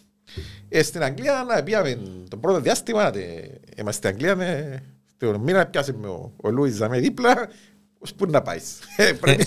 Ε, 0.69 0.83
στην 0.83 1.03
Αγγλία 1.03 1.45
να 1.49 1.63
πήγαμε 1.63 1.99
το 2.29 2.37
πρώτο 2.37 2.61
διάστημα, 2.61 3.17
ε, 3.17 3.51
είμαστε 3.79 4.09
στην 4.09 4.09
Αγγλία, 4.29 4.47
ε, 4.47 4.83
στον 5.17 5.41
μήνα 5.41 5.67
πιάσε 5.67 5.93
με 5.93 6.07
ο, 6.09 6.33
ο 6.37 6.51
Λούις 6.51 6.79
με 6.79 6.99
δίπλα, 6.99 7.49
ως 7.99 8.15
πού 8.15 8.27
να 8.27 8.43
πάεις. 8.43 8.73
Ε, 8.97 9.13
πρέπει 9.13 9.45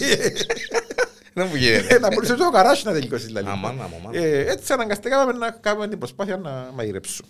Δεν 1.34 1.48
μου 1.50 1.56
γίνεται. 1.56 1.96
ε, 1.96 2.00
να 2.00 2.08
μπορούσες 2.10 2.36
και 2.38 2.44
ο 2.44 2.50
καράσι 2.52 2.86
να 2.86 2.92
τελειώσει 2.94 3.26
δηλαδή. 3.26 3.50
Αμάν, 3.50 3.72
αμάν. 3.82 4.14
Ε, 4.14 4.40
Έτσι 4.40 4.74
αναγκαστήκαμε 4.74 5.32
να 5.32 5.52
κάνουμε 5.52 5.88
την 5.88 5.98
προσπάθεια 5.98 6.38
να 6.38 6.70
μαγειρέψουμε. 6.76 7.30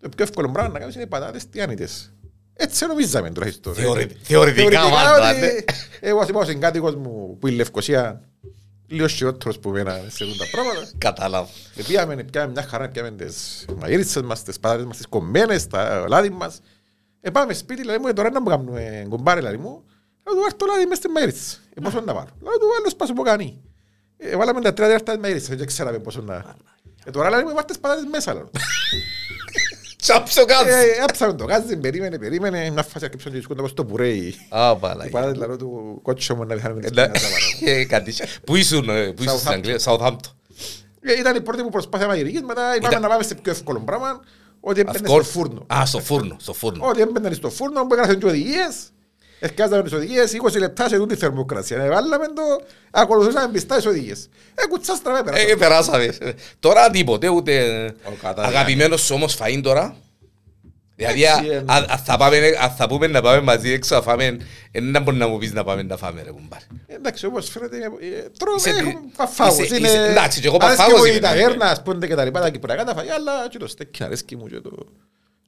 Το 0.00 0.08
πιο 0.08 0.24
εύκολο 0.24 0.50
πράγμα 0.50 0.72
να 0.72 0.78
κάνεις 0.78 0.94
είναι 0.94 1.04
οι 1.04 1.06
πατάτες 1.06 1.48
τιάνιτες. 1.48 2.12
Έτσι 2.54 2.86
νομίζαμε 2.86 3.30
τουλάχιστον. 3.30 3.74
Θεωρη- 3.74 4.10
Ε, 4.10 4.14
θεωρητικά, 4.22 4.88
μάλλον, 4.88 5.28
ότι- 5.30 5.40
ναι. 5.40 5.52
Εγώ 6.00 6.18
ας 6.20 6.28
είπα 6.28 6.38
ο 6.38 6.44
συγκάτοικος 6.44 6.94
μου 6.94 7.36
που 7.40 7.46
η 7.46 7.50
Λευκοσία 7.50 8.20
λίγο 8.92 9.06
χειρότερος 9.06 9.58
που 9.58 9.68
εμένα 9.68 9.92
σε 10.08 10.24
αυτά 10.24 10.44
τα 10.44 10.50
πράγματα. 10.50 10.90
Κατάλαβα. 10.98 11.48
Και 11.74 11.82
πήγαμε, 11.82 12.24
πιάμε 12.24 12.52
μια 12.52 12.62
χαρά, 12.62 12.88
πιάμε 12.88 13.10
τις 13.10 13.64
μαγείριτσες 13.78 14.22
μας, 14.22 14.42
τις 14.42 14.60
πατάτες 14.60 14.86
μας, 14.86 14.96
τις 14.96 15.06
κομμένες, 15.06 15.66
τα 15.66 16.04
λάδι 16.08 16.30
μας. 16.30 16.60
Ε, 17.20 17.30
πάμε 17.30 17.52
σπίτι, 17.52 17.84
λέει 17.84 17.98
μου, 17.98 18.06
«Ε, 18.06 18.12
τώρα 18.12 18.30
να 18.30 18.40
μου 18.40 18.48
κάνουμε 18.48 19.06
κομπάρε, 19.08 19.40
λέει 19.40 19.56
μου. 19.56 19.84
Λέω 20.24 20.34
του, 20.34 20.40
«Βάρ' 20.40 20.54
το 20.54 20.66
λάδι 20.66 20.86
μες 20.86 20.98
στη 20.98 21.08
μαγείριτσα. 21.08 21.56
Ε, 21.74 21.80
πόσο 21.80 22.00
να 22.00 22.14
βάλω. 22.14 22.28
Λέω 22.42 22.52
του, 22.52 22.66
άλλος 22.78 22.94
πάσο 22.94 23.12
που 23.12 23.22
κάνει. 23.22 23.62
Ε, 24.16 24.36
βάλαμε 24.36 24.60
τα 24.60 24.72
τρία 24.72 24.86
τέταρτα 24.86 25.12
της 25.12 25.20
μαγείριτσας, 25.20 25.56
δεν 25.56 25.66
ξέραμε 25.66 25.98
πόσο 25.98 26.20
να... 26.20 26.56
Ε, 27.04 27.10
τώρα 27.10 27.30
λέει 27.30 27.42
μου, 27.42 27.54
βάρ' 27.54 27.64
τις 27.64 27.78
πατάτες 27.78 28.04
μέσα, 28.10 28.34
λέω. 28.34 28.50
Τσάψω 30.02 30.44
κάτω. 30.44 30.68
Ε, 30.68 30.84
άψαμε 31.08 31.32
το 31.32 31.44
γάζι, 31.44 31.76
περίμενε, 31.76 32.18
περίμενε, 32.18 32.70
μια 32.70 32.82
φάση 32.82 33.04
αρκεψαν 33.04 33.32
και 33.32 33.40
σκούντα 33.40 33.62
πως 33.62 33.74
το 33.74 33.84
πουρέι. 33.84 34.34
Α, 34.48 34.70
Οι 34.76 34.76
Παναγία. 34.80 35.10
πατάτες, 35.10 35.38
λέω 35.46 35.56
του, 35.56 35.98
κότσο 36.02 36.34
μου 36.34 36.44
να 36.44 36.54
πιάνουμε 36.54 36.80
τις 36.80 36.90
Ε, 36.90 36.94
ναι. 36.94 37.06
πατάτες, 37.06 37.22
παρά. 37.62 37.72
Ε, 37.78 37.84
κάτι. 37.84 38.14
Πού 38.46 38.56
ήσουν, 38.56 38.88
ε, 38.88 39.12
πού 39.12 39.22
ήσουν 39.22 39.38
στην 39.38 39.50
Southampton. 39.50 39.54
Αγγλία, 39.54 39.78
Southampton. 39.84 40.30
Ε, 41.00 41.12
Ήταν 41.18 41.36
η 41.36 41.40
πρώτη 41.40 41.62
μου 41.62 41.68
προσπάθεια 41.68 42.06
μαγειρικής, 42.06 42.40
μετά 42.42 42.62
είπαμε 42.76 42.88
Ήταν- 42.88 43.02
να 43.02 43.08
πάμε 43.08 43.22
σε 43.22 43.34
πιο 43.34 43.52
εύκολο 43.52 43.78
πράγμα, 43.80 44.20
ότι 44.60 44.80
έμπαινε 44.80 44.98
Of 44.98 45.04
στο 45.06 45.16
course. 45.16 45.22
φούρνο. 45.24 45.66
Α, 45.74 45.86
στο 45.86 45.98
φούρνο, 46.00 46.36
στο 46.40 46.52
φούρνο. 46.52 46.86
Ότι 46.88 47.00
έμπαιναν 47.00 47.34
στο 47.34 47.50
φούρνο 47.50 47.86
που 47.86 47.94
έγραφαν 47.94 48.18
και 48.18 48.26
οδηγίες. 48.26 48.76
Εσκάζαμε 49.44 49.82
τις 49.82 49.92
οδηγίες, 49.92 50.32
20 50.32 50.58
λεπτά 50.58 50.88
σε 50.88 50.96
τούτη 50.96 51.14
θερμοκρασία. 51.16 51.76
Ε, 51.82 51.88
βάλαμε 51.88 52.26
το, 52.26 52.42
ακολουθούσαμε 52.90 53.52
πιστά 53.52 53.76
τις 53.76 53.86
οδηγίες. 53.86 54.28
Ε, 54.54 54.66
κουτσά 54.66 54.94
στραβέ 54.94 55.18
Ε, 55.18 55.54
πέρασαμε. 55.54 55.56
περάσαμε. 56.06 56.34
Τώρα 56.60 56.90
τίποτε, 56.90 57.28
ούτε 57.28 57.84
Ο 58.04 58.10
κατά- 58.22 58.42
αγαπημένος 58.42 59.00
σου 59.02 59.14
όμως 59.14 59.38
φαΐν 59.40 59.60
τώρα. 59.62 59.96
Δηλαδή, 60.96 61.26
α- 61.26 61.38
Εντάξει, 61.44 61.64
α- 61.66 61.92
α- 61.94 61.98
θα 62.04 62.16
πάμε- 62.16 62.36
α- 62.60 62.70
θα 62.76 62.88
πούμε 62.88 63.06
να 63.06 63.20
πάμε 63.22 63.40
μαζί 63.40 63.70
έξω 63.72 63.94
να 63.94 64.02
φάμε, 64.02 64.36
δεν 64.72 65.02
μπορεί 65.02 65.16
να 65.16 65.28
μου 65.28 65.38
πεις 65.38 65.52
να 65.52 65.64
πάμε 65.64 65.82
να 65.82 65.96
φάμε 65.96 66.22
ρε 66.22 66.30
κουμπάρε. 66.30 66.64
Ε, 66.86 66.94
εντάξει, 66.94 67.26
όπως 67.26 67.48
φαίνεται, 67.50 67.76
ε, 67.76 68.28
τρώμε, 68.38 68.56
Είσαι- 68.56 68.70
έχουμε 68.70 68.94
παφάγους. 69.16 69.58
είσαι- 69.58 69.76
Είναι- 69.76 69.88
είσαι- 69.88 70.10
εντάξει, 70.10 70.40
και 70.40 70.46
εγώ 70.46 70.56
αρέσκει 70.60 70.76
παφάγος 70.76 70.98
μου 71.00 71.04
είμαι, 71.06 71.16
η 71.16 71.20
ναι, 71.20 71.26
ταβέρνα, 71.26 71.64
ναι. 71.64 71.70
ας 71.70 71.82
πούμε, 71.82 72.06
και 72.06 72.14
τα 72.14 72.24
λοιπά, 72.24 72.40
τα 72.40 72.50
κυπριακά 72.50 72.84
τα 72.84 72.94
φαγιά, 72.94 73.14
αλλά 73.14 73.48
και 73.48 73.58
το 73.58 73.66
στέκι 73.68 74.04
αρέσκει 74.04 74.36
μου 74.36 74.46
και 74.46 74.60
το... 74.60 74.70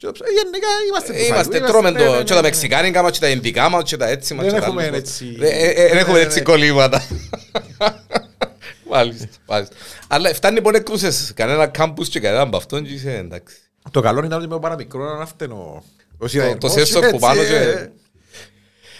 και 0.05 0.11
το 0.11 0.13
ψ- 0.13 0.23
ε, 0.23 0.33
Γενικά 0.43 0.69
είμαστε 0.89 1.13
του 1.13 1.19
Ε, 1.19 1.25
Είμαστε, 1.27 1.59
φαγού, 1.59 1.67
τρώμε 1.73 1.91
ναι, 1.91 1.99
ναι, 1.99 2.05
το, 2.07 2.13
ναι, 2.13 2.19
και 2.23 2.29
τα 2.29 2.35
ναι. 2.35 2.41
μεξικάνικα 2.41 3.03
μας, 3.03 3.13
και 3.13 3.19
τα 3.19 3.29
ινδικά 3.29 3.69
μας, 3.69 3.83
και 3.91 3.97
τα 3.97 4.09
έτσι 4.09 4.35
μας. 4.35 4.45
Δεν 4.45 4.55
και 4.55 4.61
τα 4.61 4.67
έχουμε 4.67 4.83
άλλους 4.83 4.93
μας. 4.99 5.09
έτσι- 5.09 5.37
Δεν 5.39 5.51
ε, 5.53 5.67
ε, 5.67 5.89
δεν 5.89 5.97
έχουμε 5.99 6.19
Ναι, 6.19 6.25
έτσι 6.25 6.39
ναι. 6.39 6.45
κολλήματα. 6.45 7.03
Μάλιστα, 8.91 9.27
μάλιστα. 9.47 9.75
Αλλά 10.09 10.35
φτάνει 10.35 10.61
που 10.61 10.71
έκρουσες 10.75 11.33
κανένα 11.35 11.67
κάμπους 11.67 12.09
και 12.09 12.21
κανένα 12.21 12.43
από 12.43 12.57
αυτόν 12.57 12.85
και 12.85 12.93
είσαι 12.93 13.17
εντάξει. 13.17 13.57
Το 13.91 14.01
καλό 14.01 14.25
ήταν 14.25 14.39
ότι 14.39 14.49
με 14.49 14.59
παραμικρό 14.59 15.17
να 15.19 15.27
φταίνω. 15.27 15.55
Ο 15.55 15.83
Το, 16.19 16.29
σιδερός, 16.29 16.57
το 16.61 16.69
σέσο 16.69 16.99
που 17.01 17.05
έτσι, 17.07 17.19
πάνω 17.19 17.41
ε, 17.41 17.45
και... 17.47 17.89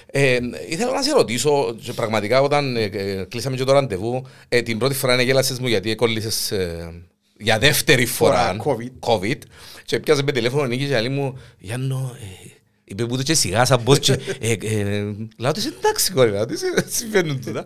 Ε, 0.07 0.39
ήθελα 0.69 0.93
να 0.93 1.03
σε 1.03 1.13
ρωτήσω, 1.13 1.77
και 1.83 1.93
πραγματικά 1.93 2.41
όταν 2.41 2.77
ε, 2.77 2.83
ε, 2.83 3.25
κλείσαμε 3.29 3.57
και 3.57 3.65
το 3.65 3.73
ραντεβού, 3.73 4.27
ε, 4.49 4.63
την 4.63 4.79
πρώτη 4.79 4.95
φορά 4.95 5.23
γέλασες 5.23 5.59
μου 5.59 5.67
γιατί 5.67 5.91
εκόλλησες 5.91 6.51
ε, 6.51 6.93
για 7.39 7.59
δεύτερη 7.59 8.07
φορά 8.07 8.57
Φορά 8.63 8.77
COVID. 9.03 9.09
COVID 9.21 9.39
και 9.85 10.01
πιάσε 10.01 10.23
με 10.23 10.33
τηλέφωνο 10.33 10.67
Νίκης 10.67 10.89
και 10.89 11.01
λέει 11.01 11.09
μου 11.09 11.39
«Γιάννο, 11.59 12.17
ε, 12.21 12.49
είπε 12.85 13.07
που 13.07 13.17
το 13.17 13.23
και 13.23 13.35
σιγά 13.35 13.65
σαν 13.65 13.83
πώς 13.83 13.99
και...» 13.99 14.13
ε, 14.41 14.53
ε, 14.53 15.05
Λέω 15.37 15.53
της 15.53 15.67
«Εντάξει 15.67 16.13
κόρη, 16.13 16.31
λέω 16.31 16.47
της, 16.47 16.63
ε, 16.63 16.85
συμβαίνουν 16.89 17.41
τούτα». 17.45 17.65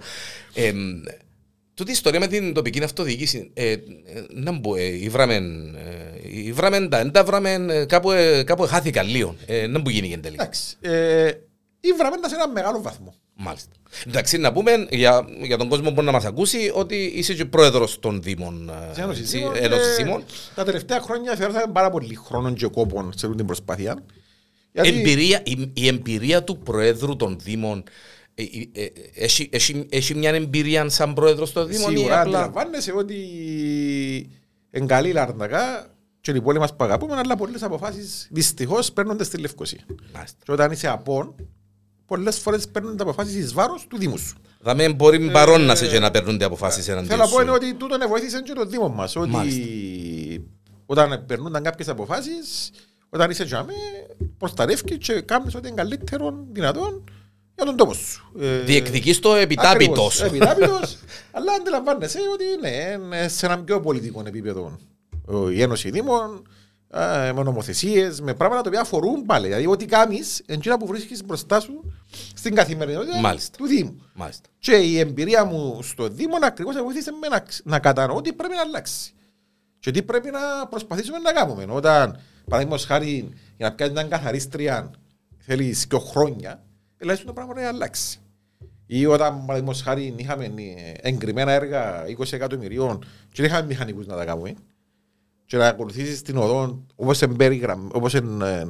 Ε, 0.54 0.72
Τούτη 1.74 1.90
η 1.90 1.92
ιστορία 1.92 2.20
με 2.20 2.26
την 2.26 2.52
τοπική 2.52 2.82
αυτοδιοίκηση, 2.82 3.50
ε, 3.54 3.70
ε, 3.70 3.78
να 4.32 4.52
μπω, 4.52 4.76
ε, 4.76 4.84
ήβραμεν, 4.84 5.74
ε, 5.74 6.12
ήβραμεν 6.24 6.88
τα, 6.88 6.98
εν 6.98 7.10
τα 7.10 7.24
βραμεν, 7.24 7.70
ε, 7.70 7.84
κάπου, 7.84 8.10
ε, 8.10 8.42
κάπου 8.42 8.62
χάθηκα 8.62 9.02
λίγο. 9.02 9.36
Ε, 9.46 9.66
να 9.66 9.78
μπου 9.78 9.90
γίνει 9.90 10.08
και 10.08 10.18
τελικά. 10.18 10.42
Εντάξει. 10.42 10.76
ε, 10.80 11.30
Ήβραμε 11.80 12.16
τα 12.16 12.28
σε 12.28 12.34
ένα 12.34 12.48
μεγάλο 12.48 12.82
βαθμό. 12.82 13.14
Μάλιστα. 13.34 13.70
Εντάξει, 14.06 14.38
να 14.38 14.52
πούμε 14.52 14.86
για, 14.90 15.26
για 15.42 15.56
τον 15.56 15.68
κόσμο 15.68 15.88
που 15.88 15.94
μπορεί 15.94 16.06
να 16.06 16.12
μας 16.12 16.24
ακούσει 16.24 16.72
ότι 16.74 16.96
είσαι 17.14 17.34
και 17.34 17.44
πρόεδρος 17.44 17.98
των 17.98 18.22
Δήμων. 18.22 18.68
ε, 18.68 18.88
Της 18.88 18.98
Ένωσης 19.02 19.22
εσύ, 19.22 19.38
Δήμων, 19.38 19.56
Ένωσης 19.56 19.98
ε, 19.98 20.02
Δήμων. 20.02 20.24
Τα 20.54 20.64
τελευταία 20.64 21.00
χρόνια 21.00 21.36
θεωρούσαμε 21.36 21.72
πάρα 21.72 21.90
πολύ 21.90 22.14
χρόνο 22.14 22.52
και 22.52 22.66
κόπον 22.66 23.12
σε 23.16 23.26
αυτή 23.26 23.36
την 23.36 23.46
προσπάθεια. 23.46 24.04
Γιατί 24.72 24.88
Εμπειρία, 24.88 25.40
η, 25.44 25.70
η 25.74 25.86
εμπειρία 25.86 26.44
του 26.44 26.58
Προέδρου 26.58 27.16
των 27.16 27.38
Δήμων 27.42 27.82
ε, 28.34 28.42
ε, 28.42 28.82
ε, 28.84 28.88
έχει, 29.14 29.48
έχει, 29.52 29.86
έχει 29.90 30.14
μια 30.14 30.30
εμπειρία 30.30 30.88
σαν 30.88 31.14
Πρόεδρος 31.14 31.52
των 31.52 31.66
Δήμων 31.68 31.92
ή 31.92 31.96
σίγουρα 31.96 32.20
απλά... 32.20 32.38
αντιλαμβάνεσαι 32.38 32.92
ότι 32.92 33.16
εν 34.70 34.86
καλή 34.86 35.12
λαρνακά 35.12 35.94
και 36.20 36.30
οι 36.30 36.40
πόλοι 36.40 36.58
μας 36.58 36.76
που 36.76 36.84
αγαπούμε, 36.84 37.16
αλλά 37.16 37.36
πολλές 37.36 37.62
αποφάσεις 37.62 38.28
δυστυχώς 38.30 38.92
παίρνονται 38.92 39.24
στη 39.24 39.38
Λευκοσία. 39.38 39.80
Μάλιστα. 40.14 40.38
Και 40.44 40.52
όταν 40.52 40.72
είσαι 40.72 40.88
απόν, 40.88 41.34
πολλές 42.08 42.38
φορές 42.38 42.68
παίρνουν 42.68 42.96
αποφάσεις 43.00 43.34
εις 43.34 43.52
βάρος 43.52 43.86
του 43.88 43.98
Δήμου 43.98 44.18
σου. 44.18 44.36
Δηλαδή 44.60 44.92
μπορεί 44.94 45.30
παρόν 45.30 45.60
να 45.64 45.74
σε 45.74 45.86
και 45.86 45.98
να 45.98 46.10
παίρνουν 46.10 46.42
αποφάσεις 46.42 46.88
εναντίον 46.88 47.10
Θέλω 47.10 47.22
να 47.22 47.28
πω 47.28 47.40
είναι 47.40 47.50
σου. 47.50 47.56
ότι 47.56 47.74
τούτο 47.74 48.08
βοήθησε 48.08 48.40
και 48.42 48.52
το 48.52 48.64
Δήμο 48.66 48.88
μας. 48.88 49.16
Ότι 49.16 49.30
Μάλιστα. 49.30 49.62
όταν 50.86 51.24
περνούνταν 51.26 51.62
κάποιες 51.62 51.88
αποφάσεις, 51.88 52.70
όταν 53.08 53.30
είσαι 53.30 53.44
τζάμε, 53.44 53.72
προστατεύκεις 54.38 54.96
και 54.98 55.20
κάνεις 55.20 55.54
ό,τι 55.54 55.66
είναι 55.68 55.76
καλύτερο 55.76 56.44
δυνατόν 56.52 57.04
για 57.54 57.64
τον 57.66 57.76
τόπο 57.76 57.92
σου. 57.94 58.32
Ε, 58.40 58.58
Διεκδικείς 58.58 59.18
το 59.18 59.34
επιτάπητος. 59.34 60.20
Ακριβώς, 60.22 60.44
επιτάπητος, 60.44 60.98
αλλά 61.36 61.52
αντιλαμβάνεσαι 61.52 62.18
ότι 62.32 62.44
είναι, 62.44 63.04
είναι 63.04 63.28
σε 63.28 63.46
ένα 63.46 63.58
πιο 63.58 63.80
πολιτικό 63.80 64.22
επίπεδο 64.26 64.78
ο- 65.26 65.50
η 65.50 65.62
Ένωση 65.62 65.90
Δήμων, 65.90 66.30
α, 66.34 66.40
με 67.34 67.42
νομοθεσίες, 67.42 68.20
με 68.20 68.34
πράγματα 68.34 68.62
τα 68.62 68.68
οποία 68.68 68.80
αφορούν 68.80 69.24
πάλι. 69.24 69.46
Δηλαδή, 69.46 69.66
ό,τι 69.66 69.84
κάνεις, 69.86 70.42
εντζήνα 70.46 70.78
που 70.78 70.86
βρίσκεις 70.86 71.24
μπροστά 71.24 71.60
σου 71.60 71.92
στην 72.34 72.54
καθημερινότητα 72.54 73.20
Μάλιστα. 73.20 73.56
του 73.56 73.66
Δήμου. 73.66 74.02
Μάλιστα. 74.14 74.48
Και 74.58 74.72
η 74.76 74.98
εμπειρία 74.98 75.44
μου 75.44 75.82
στο 75.82 76.08
Δήμο 76.08 76.34
ακριβώς 76.42 76.82
βοήθησε 76.82 77.12
με 77.20 77.28
να, 77.28 77.38
ξ- 77.40 77.66
να 77.66 77.78
κατανοώ 77.78 78.20
τι 78.20 78.32
πρέπει 78.32 78.54
να 78.54 78.60
αλλάξει. 78.60 79.12
Και 79.80 79.90
τι 79.90 80.02
πρέπει 80.02 80.30
να 80.30 80.66
προσπαθήσουμε 80.70 81.18
να 81.18 81.32
κάνουμε. 81.32 81.66
Όταν, 81.68 82.20
παραδείγματος 82.44 82.84
χάρη, 82.86 83.28
για 83.56 83.68
να 83.68 83.74
πιάσει 83.74 83.92
μια 83.92 84.02
καθαρίστρια 84.02 84.90
θέλεις 85.38 85.86
δύο 85.88 85.98
χρόνια, 85.98 86.62
δηλαδή 86.96 87.24
το 87.24 87.32
πράγμα 87.32 87.54
να 87.54 87.68
αλλάξει. 87.68 88.18
Ή 88.86 89.06
όταν, 89.06 89.44
παραδείγματος 89.46 89.82
χάρη, 89.82 90.14
είχαμε 90.16 90.44
ε, 90.44 91.08
εγκριμένα 91.08 91.52
έργα 91.52 92.04
20 92.18 92.32
εκατομμυρίων 92.32 92.98
και 93.32 93.42
δεν 93.42 93.44
είχαμε 93.44 93.66
μηχανικούς 93.66 94.06
να 94.06 94.16
τα 94.16 94.24
κάνουμε, 94.24 94.54
και 95.48 95.56
να 95.56 95.66
ακολουθήσεις 95.66 96.22
την 96.22 96.36
οδό 96.36 96.78
όπως 96.96 97.22
όπως 97.92 98.12
είναι 98.14 98.64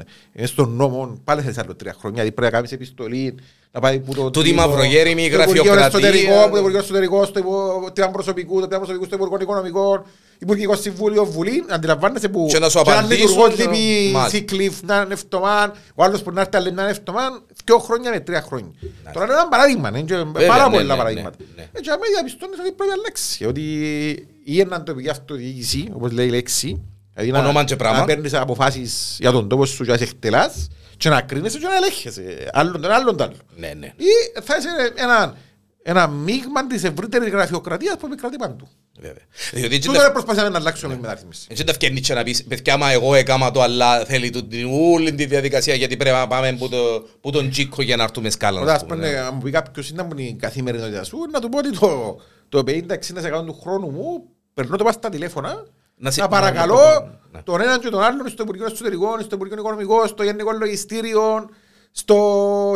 στον 0.44 0.70
νόμο, 0.76 1.18
πάλι 1.24 1.40
θέλεις 1.42 1.58
άλλο 1.58 1.74
τρία 1.74 1.92
χρόνια. 1.98 2.16
Δηλαδή 2.22 2.32
πρέπει 2.32 2.52
να 2.52 2.56
κάνεις 2.56 2.72
επιστολή, 2.72 3.34
να 3.72 3.80
πάει 3.80 3.98
που 4.00 4.14
το. 4.14 4.30
Τούτη 4.30 4.48
τμήμα- 4.48 4.66
μαυρογέριμη 4.66 5.30
το 5.30 5.40
Υπουργείο 5.40 5.62
γραφειοκρατία. 5.62 5.86
Εσωτερικό, 5.86 6.42
από 6.42 6.52
το 6.52 6.58
Υπουργείο 6.58 6.78
Εσωτερικό, 6.78 7.24
στο 7.24 7.38
Υπο- 7.38 7.90
τμήμα 7.92 8.10
προσωπικού, 8.10 8.54
το 8.60 8.66
τμήμα 8.66 8.78
προσωπικού 8.78 9.04
στο 9.04 9.14
Υπουργείο 9.14 9.38
Οικονομικών, 9.40 10.04
Υπουργικό 10.38 10.76
Συμβούλιο, 10.76 11.24
Βουλή. 11.24 11.64
Αντιλαμβάνεσαι 11.68 12.28
που. 12.28 12.46
Και 12.50 12.58
να 12.58 12.68
σου 12.68 12.78
έναν 12.86 12.98
απαντήσουν 12.98 13.28
λειτουργό 13.28 13.48
και 13.50 13.64
να- 13.64 13.70
λείπει 13.72 14.10
Μάλιστα. 14.12 14.36
Σίκλιφ 14.36 14.82
να 14.82 14.96
είναι 15.04 15.12
ευτομάν, 15.12 15.72
ο 15.94 16.04
άλλος 16.04 16.22
που 16.22 16.30
να 16.32 16.40
έρθει 16.40 16.56
άλλη 16.56 16.72
να 16.72 16.82
είναι 16.82 16.90
ευτομάν, 16.90 17.42
δύο 17.64 17.78
χρόνια 17.78 18.10
με 18.10 18.20
τρία 18.20 18.40
χρόνια. 18.42 18.70
Τώρα 19.12 19.24
είναι 19.24 19.34
ένα 19.34 19.48
παράδειγμα, 19.48 19.88
είναι 19.88 20.00
και 20.00 20.14
πάρα 20.46 20.68
ναι, 20.68 20.76
πολλά 20.76 20.92
ναι, 20.94 20.96
παραδείγματα. 20.96 21.36
ναι, 21.38 21.62
ναι. 21.62 21.68
Έτσι, 21.72 21.90
αμέσως 21.90 22.14
διαπιστώνεις 22.14 22.58
ότι 22.58 22.72
πρέπει 22.72 22.90
να 22.90 22.96
αλλάξει. 23.00 23.44
Ότι 23.46 23.62
ή 24.50 24.60
έναν 24.60 24.84
τοπική 24.84 25.08
αυτοδιοίκηση, 25.08 25.88
όπως 25.92 26.12
λέει 26.12 26.26
η 26.26 26.30
λέξη, 26.30 26.82
δηλαδή 27.14 27.30
να- 27.32 27.38
Όνομα 27.38 27.64
και 27.64 27.76
πράγμα. 27.76 27.98
να 27.98 28.04
παίρνεις 28.04 28.34
αποφάσεις 28.34 29.16
για 29.20 29.30
τον 29.30 29.48
τόπο 29.48 29.64
σου 29.66 29.84
και 29.84 29.90
να 29.90 29.96
σε 29.96 30.02
εκτελάς 30.04 30.68
και 30.96 31.08
να 31.08 31.20
κρίνεσαι 31.20 31.58
και 31.58 31.66
να 31.66 31.76
ελέγχεσαι. 31.76 32.48
Άλλον 32.52 32.80
τον 32.80 32.90
άλλον 32.90 33.16
τον 33.16 33.26
άλλον. 33.26 33.38
Ναι, 33.56 33.72
ναι. 33.78 33.86
Ή 33.86 34.40
θα 34.42 34.56
είσαι 34.56 34.68
ένα, 34.94 35.34
ένα 35.82 36.06
μείγμα 36.06 36.66
της 36.66 36.84
ευρύτερης 36.84 37.28
γραφειοκρατίας 37.28 37.96
που 37.98 38.06
επικρατεί 38.06 38.36
παντού. 38.36 38.68
Βέβαια. 39.00 39.22
Διότι 39.52 39.74
έτσι 39.74 39.88
Τούτο 39.88 40.00
δεν 40.00 40.12
προσπαθήσαμε 40.12 40.48
να 40.50 40.58
αλλάξουμε 40.58 40.94
με 40.94 41.00
μεταρρύθμιση. 41.00 41.46
Έτσι 41.50 41.64
τα 41.64 41.72
φτιάχνει 41.72 42.00
και 42.00 42.14
να 42.14 42.22
πεις, 42.22 42.44
παιδιά, 42.44 42.76
μα 42.76 42.90
εγώ 42.90 43.14
έκαμα 43.14 43.50
το, 43.50 43.62
αλλά 43.62 44.04
θέλει 44.04 44.30
του- 44.30 44.46
την 44.48 44.66
όλη 44.92 45.14
τη 45.14 45.24
διαδικασία 45.26 45.74
γιατί 45.74 45.96
πρέπει 45.96 46.16
να 46.16 46.26
πάμε 46.26 46.52
που, 46.52 46.68
το, 46.68 47.06
που 47.20 47.30
τον 47.30 47.50
τσίκο 47.50 47.82
για 47.82 47.96
να 47.96 48.02
έρθουμε 48.02 48.30
σκάλα. 48.30 48.60
Όταν 48.60 48.74
ας 48.74 48.80
ας 48.82 48.86
πούμε, 48.88 48.94
πούμε, 48.96 49.10
ναι. 49.10 49.20
να 49.20 49.30
μου 49.32 49.40
πει 49.40 49.50
κάποιος 49.50 49.88
είναι 49.90 50.04
η 50.22 50.36
καθημερινότητα 50.40 51.04
σου, 51.04 51.18
να 51.32 51.40
του 51.40 51.48
πω 51.48 51.58
ότι 51.58 51.78
το, 51.78 52.20
το 52.48 52.62
50-60% 52.66 53.44
του 53.46 53.58
χρόνου 53.62 53.90
μου 53.90 54.24
περνώ 54.62 54.76
το 54.76 54.84
πάω 54.84 54.92
στα 54.92 55.08
τηλέφωνα 55.08 55.48
Να 55.50 55.64
να, 55.96 56.10
σε- 56.10 56.26
παρακαλώ 56.28 56.78
Ναι. 57.32 57.42
τον 57.42 57.60
έναν 57.60 57.80
και 57.80 57.88
τον 57.88 58.02
άλλον 58.02 58.28
στο 58.28 58.42
Υπουργείο 58.42 58.66
Εσωτερικών, 58.66 59.20
στο 59.22 59.34
Υπουργείο 59.34 59.56
Οικονομικών, 59.58 60.06
στο 60.08 60.22
Γενικό 60.22 60.52
Λογιστήριο, 60.52 61.48
στο 61.92 62.14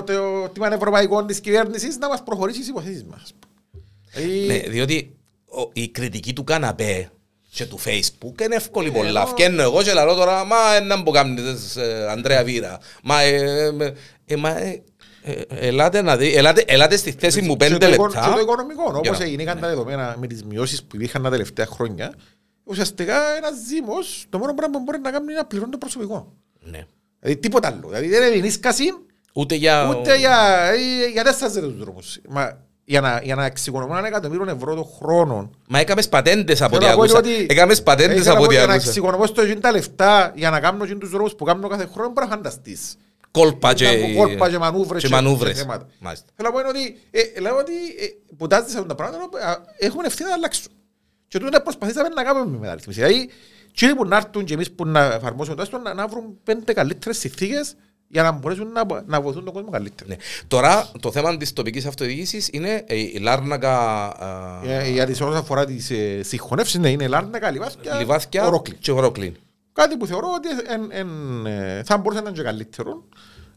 το, 0.07 0.49
τμήμα 0.53 0.75
Ευρωπαϊκών 0.75 1.27
της 1.27 1.41
κυβέρνησης 1.41 1.99
να 1.99 2.09
μας 2.09 2.23
προχωρήσει 2.23 2.59
τις 2.59 2.69
υποθέσεις 2.69 3.05
μας. 3.05 3.33
Ε, 4.13 4.47
Ναι, 4.47 4.59
διότι 4.59 5.17
ο- 5.47 5.71
η 5.73 5.89
κριτική 5.89 6.33
του 6.33 6.45
καναπέ 6.45 7.11
και 7.51 7.67
του 7.67 7.79
facebook 7.85 8.41
είναι 8.43 8.55
εύκολη 8.55 8.89
Ε, 8.89 8.91
πολλά. 8.91 9.21
εγώ- 9.21 9.27
Φκένω 9.31 9.63
εγώ 9.63 9.83
και 9.83 9.93
λαλώ 9.93 10.15
τώρα, 10.15 10.45
μα 10.45 10.57
ένα 10.77 11.03
που 11.03 11.11
κάνεις, 11.11 11.77
ε, 11.77 12.07
Ανδρέα 12.11 12.45
Βίρα. 12.45 12.79
Μα, 13.03 13.21
ε, 13.21 13.37
ε, 13.81 13.93
ε, 14.27 14.37
μα, 14.37 14.49
ε, 14.59 14.69
ε, 14.69 14.83
ελάτε 15.49 16.03
να 16.03 16.17
δει, 16.17 16.35
ελάτε, 16.35 16.65
ελάτε 16.67 16.97
στη 16.97 17.15
θέση 17.19 17.41
μου 17.43 17.57
και 17.57 17.65
πέντε 17.69 17.87
το 17.87 17.93
οικο- 17.93 18.03
λεπτά. 18.07 18.21
Και 18.29 18.35
το 18.35 18.41
οικονομικό, 18.41 18.83
Για 18.91 18.97
όπως 19.11 19.19
να- 19.19 19.25
έγιναν 19.25 19.61
τα 19.61 19.69
δεδομένα 19.69 20.17
με 20.19 20.27
τις 20.27 20.45
μειώσεις 20.45 20.83
που 20.83 20.97
υπήρχαν 20.97 21.23
τα 21.23 21.31
τελευταία 21.31 21.67
χρόνια, 21.67 22.15
ουσιαστικά 22.65 23.37
ένας 23.37 23.53
Δήμος, 23.69 24.25
το 24.29 24.39
μόνο 24.39 24.55
πράγμα 24.55 24.79
που 24.79 24.85
μπορεί 24.85 24.99
να 24.99 25.11
κάνει 25.11 25.25
είναι 25.25 25.35
να 25.35 25.45
πληρώνει 25.45 25.71
το 25.71 25.79
προσωπικό. 25.79 26.33
Ναι. 26.61 26.85
Δηλαδή 27.21 27.41
τίποτα 27.41 27.69
άλλο. 27.69 27.81
Δηλαδή 27.89 28.09
δεν 28.09 28.23
είναι 28.27 28.37
ενίσκαση 28.37 28.85
Ούτε 29.33 29.55
για... 29.55 29.89
ούτε 30.01 30.17
για, 30.19 30.37
ε, 30.73 31.11
για 31.13 31.25
τέσσερις 31.25 31.53
τους 31.55 31.77
δρόμους. 31.79 32.19
Μα 32.29 32.59
για 32.85 33.01
να, 33.01 33.21
για 33.23 33.35
να 33.35 33.45
εξοικονομώ 33.45 33.95
ένα 33.99 34.07
εκατομμύριο 34.07 34.47
ευρώ 34.57 34.75
το 34.75 34.83
χρόνο. 34.83 35.51
Μα 35.69 35.79
έκαμες 35.79 36.09
πατέντες 36.09 36.63
από 36.63 36.77
ό,τι 36.77 36.85
Θέλω 36.85 36.97
να 36.97 37.07
πω 37.07 37.13
άκουσα. 37.13 37.19
ότι- 37.19 37.47
Έκαμες 37.49 37.83
πατέντες 37.83 38.17
ήθελα 38.17 38.31
από 38.33 38.41
να 38.41 38.47
πω 38.47 38.47
ό,τι 38.47 38.55
Για 38.57 38.67
να 38.67 38.73
άκουσα. 38.73 38.89
εξοικονομώ 38.89 39.27
στο 39.27 39.43
γίνει 39.45 39.61
τα 39.61 39.71
λεφτά 39.73 40.33
για 40.35 40.51
να 40.51 40.61
κάνω 40.61 40.85
γίνει 40.85 40.99
τους 40.99 41.11
δρόμους 41.11 41.35
που 41.35 41.45
κάνω 41.45 41.69
κάθε 41.69 41.89
χρόνο 41.93 42.09
μπορεί 42.11 42.27
να 42.29 42.35
φανταστείς. 42.37 42.97
Κόλπα 43.33 43.75
και... 43.75 43.85
Ήταν 43.89 44.15
κόλπα 44.15 44.51
και 44.51 44.59
μανούβρες 44.59 45.03
και 45.03 45.09
και- 45.09 45.15
μανούβρες. 45.15 45.53
και 45.53 45.59
θέματα. 45.61 45.87
Μάλιστα. 45.99 46.27
Θέλω 46.37 46.49
να 46.49 46.55
πω 46.55 46.61
είναι 46.61 46.69
ότι, 46.69 47.01
ε, 47.11 47.41
λέω 47.41 47.57
ότι 47.57 47.73
ε, 47.73 48.07
που 48.37 48.47
τάζεις 48.47 48.75
αυτά 48.75 48.87
τα 48.87 48.95
πράγματα 48.95 49.49
α, 49.49 49.57
έχουν 49.79 50.05
ευθύνη 50.05 50.29
να 50.29 50.35
αλλάξουν. 50.35 50.73
Και 51.29 51.39
τούτο 51.39 51.61
προσπαθήσαμε 51.61 52.09
να 52.09 52.23
κάνουμε 52.25 52.51
με 52.51 52.59
μεταρρύθμιση. 52.59 53.01
Δηλαδή, 53.03 53.29
κύριοι 53.73 53.95
που 53.95 54.05
να 54.07 54.17
έρθουν 54.17 54.45
και 54.45 54.55
εμείς 54.55 54.71
που 54.71 54.87
να 54.87 55.01
εφαρμόσουμε 55.05 55.57
το 55.57 55.63
άστο, 55.63 55.79
να, 55.79 55.95
να 55.95 56.07
βρουν 56.09 56.39
πέντε 56.45 56.73
καλύτερες 56.73 57.19
συνθήκες 57.19 57.75
για 58.09 58.23
να 58.23 58.31
μπορέσουν 58.31 58.73
να, 58.73 59.03
να 59.07 59.21
βοηθούν 59.21 59.45
τον 59.45 59.53
κόσμο 59.55 59.71
καλύτερα. 59.71 60.09
Ναι. 60.11 60.17
Τώρα 60.49 60.91
το 61.01 61.13
θέμα 61.13 61.37
της 61.37 61.53
τοπικής 61.53 61.87
αυτοδιοίκησης 61.87 62.49
είναι 62.53 62.85
ε, 62.87 62.97
η 62.97 63.19
Λάρνακα, 63.21 63.71
Για, 64.65 64.87
για 64.89 65.07
τις 65.07 65.21
ώρες 65.21 65.39
αφορά 65.39 65.65
τις 65.65 65.91
ε, 65.91 66.23
συγχωνεύσεις, 66.23 66.79
ναι, 66.79 66.91
είναι 66.91 67.07
Λάρνακα, 67.09 67.51
Λιβάθια, 67.51 67.95
Λιβάθια 67.99 68.47
Ορόκλη. 68.47 68.75
και 68.75 68.91
Ορόκλη. 68.93 69.35
Κάτι 69.73 69.97
που 69.97 70.07
θεωρώ 70.07 70.29
ότι 70.37 70.49
εν, 70.73 70.89
εν, 70.91 71.09
ε, 71.47 71.83
θα 71.85 71.97
μπορούσε 71.99 72.21
να 72.23 72.29
είναι 72.29 72.39
και 72.39 72.45
καλύτερο, 72.45 73.05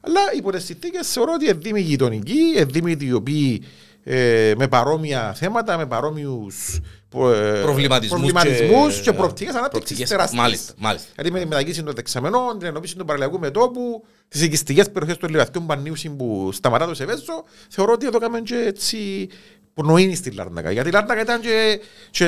αλλά 0.01 0.19
υπό 0.35 0.51
τις 0.51 0.63
συνθήκες 0.63 1.07
θεωρώ 1.11 1.31
ότι 1.35 1.45
είναι 1.45 1.53
δήμοι 1.53 1.81
γειτονικοί, 1.81 2.39
είναι 2.55 2.63
δήμοι 2.65 2.97
οι 2.99 3.13
οποίοι 3.13 3.63
ε, 4.03 4.53
με 4.57 4.67
παρόμοια 4.67 5.33
θέματα, 5.33 5.77
με 5.77 5.85
παρόμοιους 5.85 6.79
ε, 7.15 7.61
Προβληματισμούς 7.61 8.19
προβληματισμούς 8.19 8.95
και- 8.95 9.01
και, 9.01 9.13
προοπτικές 9.13 9.53
ανάπτυξης 9.55 9.71
προοπτικές, 9.71 10.09
τεράστιες. 10.09 10.41
μάλιστα, 10.41 10.73
μάλιστα. 10.77 11.07
Δηλαδή 11.15 11.31
με 11.33 11.39
τη 11.39 11.45
μετακίνηση 11.47 11.83
των 11.83 11.93
δεξαμενών, 11.95 12.59
την 12.59 12.67
ενοποίηση 12.67 12.95
του 12.95 13.05
παραλιακού 13.05 13.39
μετόπου, 13.39 14.05
τις 14.27 14.41
οικιστικές 14.41 14.91
περιοχές 14.91 15.17
των 15.17 15.29
Λιβαθιών 15.29 15.65
Πανίουσιν 15.65 16.15
που 16.17 16.49
σταματά 16.53 16.85
το 16.87 16.93
Σεβέζο, 16.95 17.43
θεωρώ 17.69 17.93
ότι 17.93 18.05
εδώ 18.05 18.19
κάνουμε 18.19 18.39
και 18.41 18.55
έτσι 18.55 19.29
πνοή 19.73 20.15
στη 20.15 20.31
Λάρνακα. 20.31 20.71
Γιατί 20.71 20.89
η 20.89 20.91
Λάρνακα 20.91 21.21
ήταν 21.21 21.41
και... 21.41 21.79
και 22.11 22.25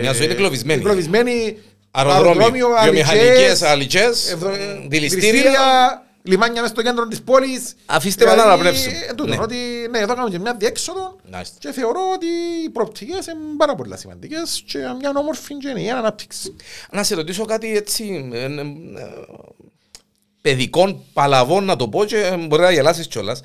Μια 0.00 0.12
ζωή 0.12 0.26
εγκλωβισμένη. 0.26 0.80
εγκλωβισμένη, 0.80 1.58
Αεροδρόμιο, 1.96 2.68
βιομηχανικές, 2.82 3.28
αλικές, 3.28 3.62
αλικές, 3.62 4.30
ευδο- 4.32 4.50
δηληστήρια. 4.88 6.00
λιμάνια 6.22 6.60
μες 6.62 6.70
στο 6.70 6.82
κέντρο 6.82 7.06
της 7.06 7.22
πόλης. 7.22 7.74
Αφήστε 7.86 8.24
με 8.24 8.30
να 8.30 8.36
Δηλαδή, 8.36 8.52
αναπνεύσουν. 8.52 8.92
ε, 8.92 9.14
τούτο, 9.14 9.34
Ναι. 9.34 9.38
ότι, 9.42 9.56
ναι, 9.90 9.98
εδώ 9.98 10.14
κάνουμε 10.14 10.30
και 10.30 10.38
μια 10.38 10.54
διέξοδο 10.58 11.16
Μάλιστα. 11.30 11.56
και 11.58 11.72
θεωρώ 11.72 12.00
ότι 12.14 12.26
οι 12.64 12.70
προοπτικές 12.70 13.26
είναι 13.26 13.36
πάρα 13.56 13.74
πολύ 13.74 13.98
σημαντικές 13.98 14.62
και 14.66 14.78
μια 14.78 15.12
όμορφη 15.16 15.56
και 15.56 15.68
ενιαία 15.68 15.96
ανάπτυξη. 15.96 16.56
Να 16.90 17.02
σε 17.02 17.14
ρωτήσω 17.14 17.44
κάτι 17.44 17.76
έτσι 17.76 18.30
ε, 18.32 18.38
ε, 18.38 18.44
ε, 18.44 18.64
παιδικών 20.40 21.02
παλαβών 21.12 21.64
να 21.64 21.76
το 21.76 21.88
πω 21.88 22.04
και 22.04 22.16
ε, 22.18 22.36
μπορεί 22.36 22.62
να 22.62 22.70
γελάσεις 22.70 23.06
κιόλας. 23.06 23.40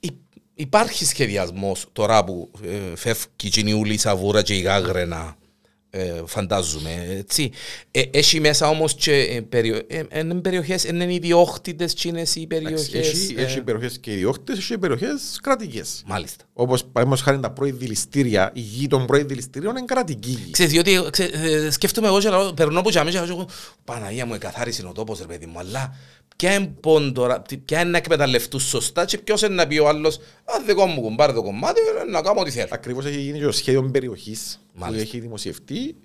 Υ- 0.00 0.12
Υπάρχει 0.54 1.04
σχεδιασμός 1.04 1.86
τώρα 1.92 2.24
που 2.24 2.50
ε, 2.64 2.96
φεύγει 2.96 3.24
η 3.42 3.48
Κινιούλη, 3.48 3.92
η 3.94 3.98
Σαβούρα 3.98 4.42
και 4.42 4.54
η 4.54 4.60
Γάγρενα 4.60 5.36
ε, 5.96 6.22
φαντάζομαι, 6.26 7.06
έτσι. 7.18 7.50
Ε, 7.90 8.02
έχει 8.10 8.40
μέσα 8.40 8.68
όμως 8.68 8.94
και 8.94 9.12
ε, 9.12 9.40
περιο, 9.40 9.80
ε, 9.86 10.20
είναι 10.20 10.34
περιοχές, 10.34 10.84
είναι 10.84 11.14
ιδιόχτητες 11.14 11.94
τσίνες 11.94 12.34
οι 12.34 12.46
περιοχές. 12.46 12.94
Έχει, 12.94 13.34
ε, 13.36 13.42
έχει 13.42 13.62
περιοχές 13.62 13.98
και 13.98 14.12
ιδιόκτητες, 14.12 14.58
έχει 14.58 14.78
περιοχές 14.78 15.38
κρατικές. 15.42 16.02
Μάλιστα. 16.06 16.44
Όπως 16.52 16.84
παραδείγματος 16.84 17.24
χάρη 17.24 17.40
τα 17.40 17.50
πρώην 17.50 17.78
δηληστήρια, 17.78 18.50
η 18.54 18.60
γη 18.60 18.86
των 18.86 19.06
πρώην 19.06 19.28
δηληστήριων 19.28 19.76
είναι 19.76 19.84
κρατική 19.86 20.30
γη. 20.30 20.50
Ξέρεις, 20.50 20.72
διότι 20.72 21.10
ξέ, 21.10 21.24
ε, 21.24 21.70
σκέφτομαι 21.70 22.06
εγώ 22.06 22.18
και 22.20 22.28
λέω, 22.28 22.52
περνώ 22.52 22.82
που 22.82 22.90
τζαμί 22.90 23.10
και 23.10 23.20
λέω, 23.20 23.48
Παναγία 23.84 24.26
μου, 24.26 24.34
εκαθάρισε 24.34 24.86
ο 24.86 24.92
τόπος, 24.92 25.18
ρε 25.18 25.26
παιδί 25.26 25.46
μου, 25.46 25.58
αλλά 25.58 25.96
ποια 26.36 26.54
είναι 26.54 26.66
πόντορα, 26.80 27.42
τι- 27.42 27.56
ποια 27.56 27.80
είναι 27.80 27.90
να 27.90 27.96
εκμεταλλευτούν 27.98 28.60
σωστά 28.60 29.04
και 29.04 29.18
ποιος 29.18 29.42
είναι 29.42 29.54
να 29.54 29.66
πει 29.66 29.78
ο 29.78 29.88
άλλος, 29.88 30.16
α, 30.44 30.62
δικό 30.66 30.86
μου 30.86 31.00
κουμπάρε 31.00 31.32
το 31.32 31.42
κομμάτι, 31.42 31.80
ε, 32.00 32.10
να 32.10 32.22
κάνω 32.22 32.40
ό,τι 32.40 32.50
θέλω. 32.50 32.68
Ακριβώς 32.70 33.04
έχει 33.04 33.20
γίνει 33.20 33.38
και 33.38 33.44
το 33.44 33.52
σχέδιο 33.52 33.82
περιοχής 33.82 34.60
που 34.72 34.78
Μάλιστα. 34.80 35.02
έχει 35.02 35.20
δημοσιευτεί. 35.20 35.96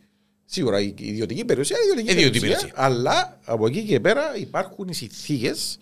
Σίγουρα 0.46 0.80
η 0.82 0.94
ιδιωτική 0.98 1.46
περιουσία 1.46 1.78
είναι 1.78 1.92
ιδιωτική, 1.92 2.12
Ιδιωτική 2.18 2.40
περιουσία, 2.40 2.68
περιουσία. 2.68 2.86
αλλά 2.86 3.40
από 3.46 3.68
εκεί 3.68 3.84
και 3.84 4.00
πέρα 4.00 4.38
υπάρχουν 4.38 4.88
οι 4.88 4.94
συνθήκες 4.94 5.80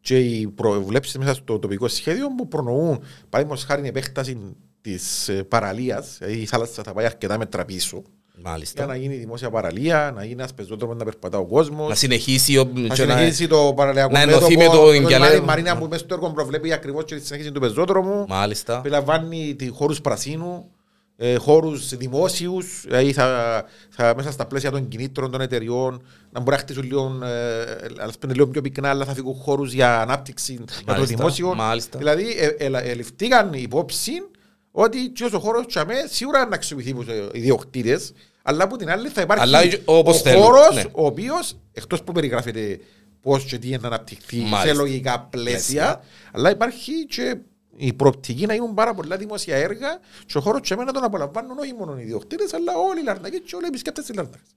και 0.00 0.18
οι 0.18 0.46
προβλέψεις 0.48 1.18
μέσα 1.18 1.34
στο 1.34 1.58
τοπικό 1.58 1.88
σχέδιο 1.88 2.34
που 2.34 2.48
προνοούν, 2.48 3.02
παραδείγματος 3.28 3.64
χάρη, 3.66 3.80
την 3.80 3.90
επέκταση 3.90 4.38
της 4.80 5.28
ε, 5.28 5.42
παραλίας, 5.42 6.16
δηλαδή 6.18 6.38
η 6.40 6.46
θάλασσα 6.46 6.82
θα 6.82 6.92
πάει 6.92 7.04
αρκετά 7.04 7.38
μέτρα 7.38 7.64
πίσω, 7.64 8.02
για 8.40 8.50
Μάλιστα. 8.50 8.86
να 8.86 8.96
γίνει 8.96 9.14
δημόσια 9.16 9.50
παραλία, 9.50 10.12
να 10.14 10.20
γίνει 10.22 10.34
ένας 10.40 10.54
πεζόδρομος 10.54 10.96
να 10.96 11.04
περπατά 11.04 11.38
ο 11.38 11.46
κόσμος. 11.46 11.88
Να 11.88 11.94
συνεχίσει 11.94 12.58
ο- 12.58 12.64
Να 12.74 12.80
και 12.94 13.04
να- 13.04 13.16
συνεχίσει 13.16 13.46
το 13.48 13.72
παραλιακό 13.76 14.12
να 14.12 14.20
ενωθεί 14.20 14.56
μέτωπο, 14.56 14.76
με 14.76 14.82
το 14.84 14.92
η 14.92 14.98
Ινκιαλέ. 15.00 15.40
Μαρίνα 15.40 15.76
που 15.78 15.86
μέσα 15.90 16.04
στο 16.04 16.14
έργο 16.14 16.30
προβλέπει 16.30 16.72
ακριβώς 16.72 17.04
και 17.04 17.14
τη 17.16 17.26
συνέχιση 17.26 17.52
του 17.52 17.60
πεζόδρομου. 17.60 18.24
Μάλιστα. 18.28 18.80
Περιλαμβάνει 18.80 19.54
τη 19.54 19.68
χώρους 19.68 20.00
πρασίνου, 20.00 20.70
ε, 21.16 21.36
χώρους 21.36 21.96
δημόσιους, 21.96 22.82
δηλαδή 22.86 23.12
θα, 23.12 23.64
θα, 23.90 24.12
μέσα 24.16 24.30
στα 24.30 24.46
πλαίσια 24.46 24.70
των 24.70 24.88
κινήτρων 24.88 25.30
των 25.30 25.40
εταιριών 25.40 26.02
να 26.32 26.40
μπορεί 26.40 26.56
να 26.56 26.62
χτίσουν 26.62 26.82
λίγο, 26.84 27.18
ε, 27.24 27.62
ας 27.98 28.18
πούμε, 28.18 28.32
λίγο 28.34 28.46
πιο 28.48 28.60
πυκνά, 28.60 28.88
αλλά 28.88 29.04
θα 29.04 29.14
φύγουν 29.14 29.34
χώρους 29.34 29.72
για 29.72 30.00
ανάπτυξη 30.00 30.52
για 30.52 30.64
το 30.64 30.72
Μάλιστα, 30.92 31.16
δημόσιο. 31.16 31.54
μάλιστα. 31.54 31.98
Δηλαδή, 31.98 32.24
ε, 32.38 32.46
ε, 32.66 32.70
ε, 32.90 32.94
ληφθήκαν 32.94 33.52
υπόψη 33.52 34.12
ότι 34.72 35.08
και 35.08 35.30
ο 35.32 35.38
χώρος 35.38 35.66
τσαμέ 35.66 35.94
σίγουρα 36.08 36.46
να 36.46 36.54
αξιοποιηθεί 36.54 36.90
από 36.90 37.02
τους 37.04 37.14
ιδιοκτήτες, 37.32 38.12
αλλά 38.42 38.64
από 38.64 38.76
την 38.76 38.90
άλλη 38.90 39.08
θα 39.08 39.20
υπάρχει 39.20 39.42
Αλλά 39.44 39.60
όπως 39.84 40.18
ο 40.18 40.22
θέλουν, 40.22 40.42
χώρος 40.42 40.74
ναι. 40.74 40.82
ο 40.92 41.06
οποίος, 41.06 41.56
εκτός 41.72 42.02
που 42.02 42.12
περιγράφεται 42.12 42.80
πώς 43.22 43.44
και 43.44 43.58
τι 43.58 43.68
είναι 43.68 43.78
να 43.80 43.86
αναπτυχθεί 43.86 44.36
σε 44.36 44.42
Μάλιστα. 44.42 44.74
λογικά 44.80 45.20
πλαίσια, 45.20 45.50
Πλαίσια. 45.50 46.00
αλλά 46.32 46.50
υπάρχει 46.50 47.06
και 47.06 47.36
η 47.76 47.92
προοπτική 47.92 48.46
να 48.46 48.54
γίνουν 48.54 48.74
πάρα 48.74 48.94
πολλά 48.94 49.16
δημόσια 49.16 49.56
έργα 49.56 50.00
και 50.26 50.38
ο 50.38 50.40
χώρος 50.40 50.60
και 50.60 50.74
εμένα 50.74 50.92
τον 50.92 51.04
απολαμβάνουν 51.04 51.58
όχι 51.58 51.74
μόνο 51.78 51.98
οι 51.98 52.02
ιδιοκτήτες, 52.02 52.52
αλλά 52.54 52.72
όλοι 52.76 53.00
οι 53.00 53.04
Λαρνακοί 53.04 53.40
και 53.40 53.56
όλοι 53.56 53.64
οι 53.64 53.68
επισκέπτες 53.68 54.04
της 54.04 54.14
Λαρνακάς. 54.16 54.48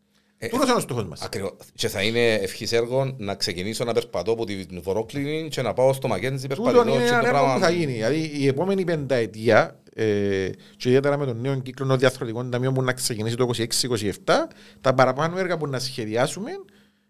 Ε, 0.44 0.48
Τούτος 0.48 0.68
είναι 0.68 0.78
ο 0.78 0.80
στόχος 0.80 1.06
μας. 1.06 1.22
Ακριβώς. 1.22 1.52
Και 1.74 1.88
θα 1.88 2.02
είναι 2.02 2.34
ευχής 2.34 2.72
έργο 2.72 3.16
να 3.18 3.36
ξεκινήσω 3.36 3.84
να 3.84 3.94
περπατώ 3.94 4.32
από 4.32 4.46
την 4.46 4.82
Βορόκλινη 4.82 5.48
και 5.48 5.62
να 5.62 5.74
πάω 5.74 5.94
στο 5.94 6.08
Μακέντζι 6.08 6.48
Τούτο 6.48 6.62
περπατητό 6.62 6.96
είναι 6.96 7.04
και 7.04 7.10
ένα 7.10 7.20
το 7.20 7.26
έργο 7.26 7.38
πράγμα... 7.38 7.54
που 7.54 7.60
θα 7.60 7.70
γίνει. 7.70 7.92
Δηλαδή 7.92 8.32
η 8.34 8.48
επόμενη 8.48 8.84
πενταετία 8.84 9.80
ε, 9.94 10.50
και 10.78 10.90
ιδιαίτερα 10.90 11.18
με 11.18 11.26
τον 11.26 11.42
νέο 11.42 11.56
κύκλο 11.60 11.86
των 11.86 12.00
διαθροτικών 12.00 12.52
ταμείων 12.52 12.74
που 12.74 12.82
να 12.82 12.94
ξεκινήσει 12.94 13.36
το 13.36 13.50
26-27, 13.56 14.10
τα 14.82 14.94
παραπάνω 14.94 15.38
έργα 15.38 15.58
που 15.58 15.68
να 15.68 15.80
σχεδιάσουμε 15.80 16.52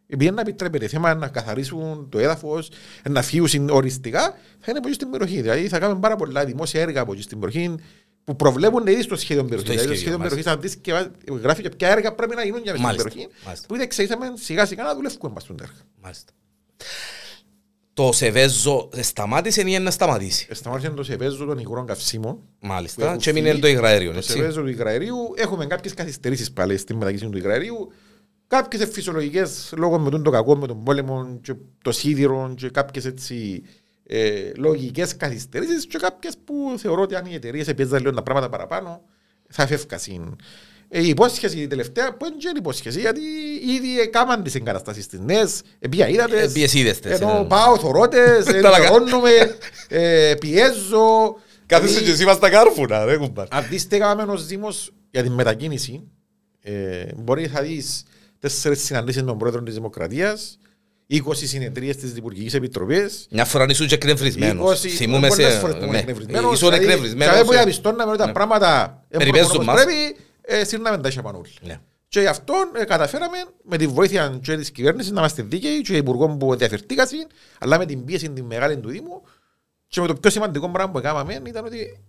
επειδή 0.08 0.32
να 0.32 0.42
επιτρέπεται 0.42 0.88
θέμα 0.88 1.14
να 1.14 1.28
καθαρίσουν 1.28 2.10
το 2.10 2.20
έδαφος, 2.20 2.70
να 3.10 3.22
φύγουν 3.22 3.70
οριστικά, 3.70 4.22
θα 4.60 4.66
είναι 4.68 4.78
από 4.78 4.88
εκεί 4.88 4.96
στην 4.96 5.10
περιοχή. 5.10 5.42
Δηλαδή 5.42 5.68
θα 5.68 5.80
κάνουμε 5.80 6.00
πάρα 6.00 6.16
πολλά 6.16 6.46
δημόσια 6.46 6.82
έργα 6.82 7.02
από 7.02 7.14
εκεί 7.14 7.22
στην 7.22 7.40
περιοχή 7.40 7.76
που 8.24 8.36
προβλέπουν 8.36 8.88
ήδη 8.88 9.02
στο 9.02 9.16
σχέδιο 9.16 9.44
περιοχής. 9.44 9.70
Δηλαδή 9.72 9.88
το 9.88 9.96
σχέδιο, 9.96 10.18
σχέδιο 10.18 10.18
περιοχής 10.18 10.46
μάλιστα. 10.46 10.72
θα 10.72 11.08
δεις 11.28 11.36
και 11.36 11.38
γράφει 11.42 11.62
και 11.62 11.70
ποια 11.70 11.90
έργα 11.90 12.14
πρέπει 12.16 12.36
να 12.36 12.44
γίνουν 12.44 12.62
για 12.64 12.72
μέσα 12.72 12.84
στην 12.84 12.98
Μάλιστα, 12.98 13.10
περιοχή. 13.10 13.46
μάλιστα. 13.46 13.68
Που 13.68 13.76
ήδη 13.76 13.88
ξεκινήσαμε 13.88 14.34
σιγά 14.38 14.66
σιγά 14.66 14.84
να 14.84 14.96
δουλεύουμε 14.96 15.34
μας 15.34 15.44
στον 15.44 15.58
έργο. 15.62 15.74
Μάλιστα. 16.02 16.32
Το 17.94 18.12
Σεβέζο 18.12 18.90
σταμάτησε 19.00 19.62
ή 19.62 19.64
είναι 19.68 19.80
να 19.80 19.92
σταματήσει; 19.92 20.48
Ε, 20.50 20.54
Σταμάτησε 20.54 20.90
το 20.90 21.04
σεβέζο 21.04 21.46
των 21.46 21.58
υγρών 21.58 21.86
καυσίμων 21.86 22.34
που 22.60 22.68
Μάλιστα. 22.68 23.06
έχουν 23.06 23.18
Και 23.18 23.30
έμεινε 23.30 23.50
φύγει 23.50 23.62
το 23.62 23.68
υγραέριο, 23.68 24.12
Το 24.12 24.18
έτσι. 24.18 24.32
σεβέζο 24.32 24.62
του 24.62 24.68
υγραερίου. 24.68 25.16
Έχουμε 25.36 25.66
κάποιες 25.66 25.94
καθυστερήσεις 25.94 26.52
πάλι 26.52 26.78
στη 26.78 26.94
μετακίνηση 26.94 27.30
του 27.30 27.38
υγραερίου. 27.38 27.92
Κάποιες 28.48 28.90
φυσιολογικές 28.92 29.74
λόγω 29.78 30.00
με 30.00 30.10
τον 30.10 30.24
το 30.24 30.30
κακό, 30.30 30.56
με 30.56 30.68
τον 30.68 30.84
πόλεμο, 30.84 31.40
και 31.42 31.54
το 31.84 31.92
σίδηρο 31.92 32.54
και 32.58 32.70
κάποιες 32.70 33.06
έτσι 33.06 33.64
ε, 34.08 34.52
λογικές 34.58 35.18
καθυστερήσεις 35.18 35.88
και 35.88 35.98
κάποιες 35.98 36.34
που 36.46 36.76
θεωρώ 36.78 37.02
ότι 37.02 37.16
αν 37.16 37.26
οι 37.26 37.34
εταιρείες 37.34 37.68
επέζαν 37.68 38.00
λίγο 38.00 38.14
τα 38.14 38.24
πράγματα 38.24 38.50
παραπάνω 38.50 39.02
θα 39.50 39.68
φεύγασαν. 39.68 40.40
Ε, 40.90 41.02
η 41.04 41.08
υπόσχεση 41.08 41.60
η 41.60 41.68
τελευταία 41.68 42.14
που 42.18 42.26
είναι 42.26 42.36
και 42.38 42.48
η 42.48 42.52
υπόσχεση 42.58 43.00
γιατί 43.00 43.22
ήδη 43.76 44.00
έκαναν 44.00 44.44
τις 44.44 44.56
εγκαταστάσεις 44.56 45.08
τις 45.08 45.20
νέες, 45.20 45.62
επία 45.80 46.08
είδατες. 46.08 46.50
Ε, 46.50 46.52
ποιες 46.54 46.74
είδες 46.74 47.00
τες, 47.00 47.20
Ενώ 47.20 47.40
ε. 47.40 47.46
πάω 47.48 47.78
θωρώτες, 47.78 48.46
Τα 48.46 48.52
λακα- 48.52 48.76
ενημερώνουμε, 48.78 49.30
ε, 49.88 50.34
πιέζω. 50.40 51.36
Κάθεσαι 51.66 51.88
Δηλαδή, 51.88 52.06
και 52.06 52.12
εσύ 52.12 52.26
μας 52.26 52.40
τα 52.40 52.50
κάρφουνα, 52.50 53.06
ρε 53.06 53.18
κουμπάρ. 53.18 53.48
αν 53.50 53.66
δεις 53.70 53.88
τι 53.88 53.96
έκαναμε 53.96 54.32
ως 54.32 54.46
Δήμος 54.46 54.92
για 55.12 55.24
την 55.24 55.32
μετακίνηση, 55.32 56.08
ε, 56.62 57.06
μπορεί 57.16 57.48
θα 57.48 57.62
δεις 57.62 58.04
τέσσερις 58.40 58.84
συναντήσεις 58.84 59.22
με 59.22 59.28
τον 59.28 59.38
Πρόεδρο 59.38 59.64
της 59.64 59.74
Δημοκρατίας, 59.74 60.58
20 61.10 61.20
συνεδρίες 61.34 61.96
της 61.98 62.16
Υπουργικής 62.16 62.54
Επιτροπής, 62.54 63.28
Μια 63.32 63.46
φορά 63.46 63.66
ήσουν 63.70 63.88
και 63.88 63.96
εκνευρισμένος. 63.96 64.82
20 64.84 64.88
Θυμούμαι 64.88 65.30
σε... 65.30 65.36
πολλές 65.36 65.58
φορές 65.58 65.76
που 65.76 65.82
ήμουν 65.82 65.92
ναι. 65.94 66.00
εκνευρισμένος, 66.00 66.54
Ήσουν 66.54 66.68
δηλαδή, 66.70 66.84
εκνευρισμένος. 66.86 67.34
κάθε 67.34 67.46
που 67.46 67.52
ε. 67.52 67.56
διαπιστώναμε 67.56 68.10
ότι 68.12 68.20
τα 68.20 68.26
Ναι. 68.26 68.32
πράγματα 68.32 69.02
δεν 69.10 69.20
Περιπέζουν 69.20 69.48
προχωρούν 69.50 69.70
όπως 69.70 69.84
μας. 69.84 69.94
πρέπει, 69.94 70.16
ε, 70.42 70.64
σύρναμε 70.66 70.98
τα 70.98 71.08
ίσια 71.08 71.22
πάνω 71.22 71.38
όλοι. 71.38 71.50
Ναι. 71.62 71.80
Και 72.08 72.20
γι' 72.20 72.28
αυτό 72.28 72.54
ε, 72.76 72.84
καταφέραμε 72.84 73.38
με 73.64 73.78
τη 73.78 73.88
βοήθεια 73.88 74.40
και 74.42 74.56
της 74.58 74.72
κυβέρνησης 74.72 75.12
να 75.12 75.20
είμαστε 75.20 75.42
δίκαιοι 75.42 75.82
και 75.82 75.98
υπουργών 75.98 76.38
που 76.38 76.56
διαφερθήκασαν, 76.56 77.28
αλλά 77.60 77.78
με 77.78 77.86
την 77.86 78.06
πίεση 78.06 78.30
την 78.30 78.46
μεγάλη 78.46 78.78
του 78.78 78.90
Δήμου 78.90 79.22
και 79.88 80.02
με 80.02 80.08
το 80.08 80.14
πιο 80.16 80.30
σημαντικό 80.30 80.70
πράγμα 80.70 80.92
που 80.92 80.98
έκαναμε 80.98 81.42
ήταν 81.48 81.66
ότι 81.66 82.00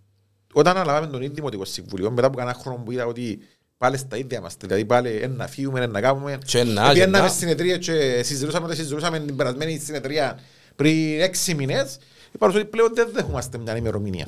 όταν 0.53 0.77
αναλάβαμε 0.77 1.07
τον 1.13 1.21
ίδιο 1.23 1.35
Δημοτικό 1.35 1.65
Συμβουλίο, 1.65 2.11
μετά 2.11 2.27
από 2.27 2.37
κανένα 2.37 2.57
χρόνο 2.59 2.83
που 2.85 2.93
είδα 2.93 3.07
ότι 3.07 3.39
πάλι 3.85 3.97
στα 3.97 4.17
ίδια 4.17 4.39
είμαστε, 4.39 4.67
δηλαδή 4.67 4.85
πάλι 4.85 5.09
ένα 5.09 5.35
να 5.35 5.47
φύγουμε, 5.47 5.79
ένα 5.79 5.93
να 5.93 6.01
κάνουμε. 6.01 6.39
Και 6.45 6.59
ένα, 6.59 6.85
και 6.85 6.91
Επιέναμε 6.91 7.19
ένα. 7.19 7.29
συνεδρία 7.29 7.77
και 7.77 8.23
συζητούσαμε, 8.23 8.69
το 8.69 8.75
συζητούσαμε 8.75 9.21
την 9.21 9.37
περασμένη 9.37 9.79
συνεδρία 9.79 10.39
πριν 10.77 11.21
έξι 11.21 11.55
μήνες. 11.55 11.99
Είπα 12.33 12.47
ότι 12.47 12.65
πλέον 12.65 12.95
δεν 12.95 13.09
δέχομαστε 13.13 13.59
μια 13.59 13.77
ημερομηνία. 13.77 14.27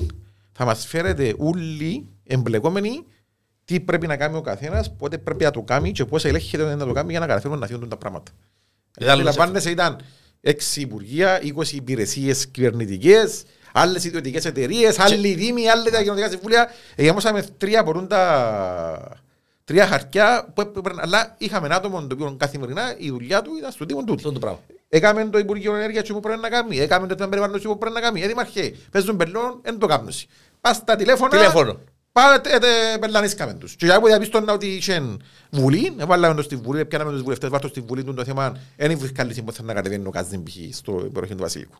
Θα 0.51 0.65
μας 0.65 0.85
φέρετε 0.85 1.33
όλοι 1.37 2.07
εμπλεκόμενοι 2.23 3.05
τι 3.65 3.79
πρέπει 3.79 4.07
να 4.07 4.17
κάνει 4.17 4.37
ο 4.37 4.41
καθένας, 4.41 4.95
πότε 4.97 5.17
πρέπει 5.17 5.43
να 5.43 5.51
το 5.51 5.61
κάνει 5.61 5.91
και 5.91 6.05
πώς 6.05 6.25
ελέγχεται 6.25 6.75
να 6.75 6.85
το 6.85 6.93
κάνει 6.93 7.11
για 7.11 7.19
να 7.19 7.27
καταφέρουμε 7.27 7.59
να 7.59 7.67
φύγουν 7.67 7.89
τα 7.89 7.97
πράγματα. 7.97 8.31
Ήταν 8.99 9.13
Αντιλαμβάνεσαι, 9.13 9.69
ήταν 9.69 9.99
έξι 10.41 10.81
υπουργεία, 10.81 11.39
20 11.55 11.71
υπηρεσίες 11.71 12.47
κυβερνητικές, 12.47 13.43
άλλες 13.73 14.03
ιδιωτικές 14.03 14.45
εταιρείες, 14.45 14.99
άλλοι 14.99 15.33
δήμοι, 15.33 15.69
άλλοι 15.69 15.89
τα 15.89 16.01
κοινωνικά 16.01 16.29
συμβούλια. 16.29 16.69
Εγιάμωσαμε 16.95 17.45
τρία 17.57 17.79
από 17.79 18.07
τα 18.07 19.25
τρία 19.67 19.87
χαρτιά, 19.87 20.47
που 20.53 20.61
έπρεπε, 20.61 20.89
αλλά 20.97 21.35
είχαμε 21.37 21.65
ένα 21.65 21.75
άτομο 21.75 21.99
το 22.01 22.07
οποίο 22.11 22.35
καθημερινά 22.39 22.95
η 22.97 23.09
δουλειά 23.09 23.41
του 23.41 23.51
ήταν 23.57 23.71
στο 23.71 23.85
Δήμο 23.85 24.03
του. 24.03 24.13
Αυτό 24.13 24.31
το 24.31 24.39
πράγμα. 24.39 24.59
Έκαμε 24.89 25.25
το 25.25 25.37
Υπουργείο 25.37 25.75
Ενέργειας 25.75 26.07
που 26.07 26.19
πρέπει 26.19 26.39
να 26.41 26.49
κάνει. 26.49 26.79
Έκαμε 26.79 27.07
το 27.07 27.15
θέμα 27.15 27.29
περιβάλλοντος 27.29 27.63
που 27.63 27.77
πρέπει 27.77 27.95
να 27.95 28.01
κάνει. 28.01 28.19
Γιατί 28.19 28.35
μαρχέ, 28.35 28.75
παίζουν 28.91 29.17
πελών, 29.17 29.59
δεν 29.61 29.77
το 29.79 29.87
κάνουν. 29.87 30.09
Πας 30.61 30.75
στα 30.75 30.95
τηλέφωνα, 30.95 31.29
Τηλέφωνο. 31.29 31.77
Πάτε, 32.11 32.49
ε, 32.93 32.97
πελανίσκαμε 32.97 33.53
τους. 33.53 33.75
Και 33.75 33.85
για 33.85 33.99
που 33.99 34.07
διαπίστωνα 34.07 34.53
ότι 34.53 34.67
είχε 34.67 35.17
βουλή, 35.51 35.95
έβαλαμε 35.99 36.35
το 36.35 36.41
στη 36.41 36.55
βουλή, 36.55 36.85
πιάναμε 36.85 37.11
τους 37.11 37.21
βουλευτές, 37.21 37.49
βάρτο 37.49 37.67
στη 37.67 37.79
βουλή 37.81 38.03
του 38.03 38.13
το 38.13 38.23
θέμα, 38.23 38.57
δεν 38.77 38.97
βρίσκα 38.97 39.23
λύση 39.23 39.41
που 39.41 39.51
θα 39.53 39.63
να 39.63 39.73
κατεβαίνει 39.73 40.07
ο 40.07 40.09
Καζίν 40.09 40.43
π.χ. 40.43 40.53
στο 40.71 40.91
περιοχή 40.91 41.35
του 41.35 41.41
Βασιλικού. 41.41 41.75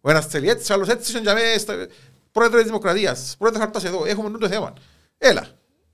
Ο 0.00 0.10
ένας 0.10 0.26
θέλει 0.26 0.48
έτσι, 0.48 0.72
ο 0.72 0.74
άλλος 0.74 0.88
έτσι, 0.88 1.12
και 1.12 1.18
για 1.18 1.34
μέ, 1.34 1.40
στα- 1.58 1.86
πρόεδρε 2.32 2.56
της 2.58 2.66
Δημοκρατίας, 2.66 3.34
πρόεδρε 3.38 3.58
χαρτάς 3.60 3.84
εδώ, 3.84 4.04
έχουμε 4.06 4.38
το 4.38 4.48
θέμα. 4.48 4.72
Έλα. 5.18 5.46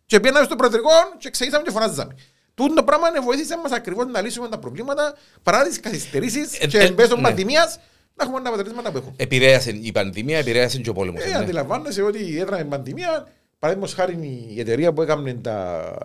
Και 0.07 0.21
πήγαμε 0.21 0.45
στο 0.45 0.57
προεδρικό 0.57 0.91
και 1.19 1.31
ξεκινήσαμε 1.31 1.65
και 1.65 1.71
φωνάζαμε. 1.71 2.15
Τούτο 2.55 2.75
το 2.75 2.83
πράγμα 2.85 3.11
ναι, 3.11 3.21
βοήθησε 3.21 3.57
μας 3.63 3.73
ακριβώς 3.73 4.07
να 4.07 4.21
λύσουμε 4.21 4.49
τα 4.49 4.59
προβλήματα 4.59 5.15
παρά 5.43 5.63
τις 5.65 5.81
καθυστερήσεις 5.81 6.59
Ε, 6.61 6.67
και 6.67 6.79
ε, 6.79 6.85
εν 6.85 6.95
μέσω 6.97 7.17
ναι. 7.17 7.23
πανδημίας 7.23 7.79
να 8.15 8.25
έχουμε 8.25 8.41
τα 8.41 8.49
αποτελέσματα 8.49 8.91
που 8.91 8.97
έχουμε. 8.97 9.13
Επηρέασε 9.17 9.71
η 9.71 9.93
πανδημία, 9.93 10.39
επηρέασε 10.39 10.79
και 10.79 10.91
ο 10.91 10.93
πόλεμος. 10.93 11.23
Ε, 11.25 11.29
ναι. 11.29 11.35
αντιλαμβάνεσαι 11.35 12.03
ότι 12.03 12.39
έδραμε 12.39 12.65
πανδημία, 12.65 13.29
παραδείγματος 13.59 13.97
χάρη 13.97 14.45
η 14.55 14.61
εταιρεία 14.61 14.93
που 14.93 15.03
έκανε 15.03 15.35
τα, 15.35 15.99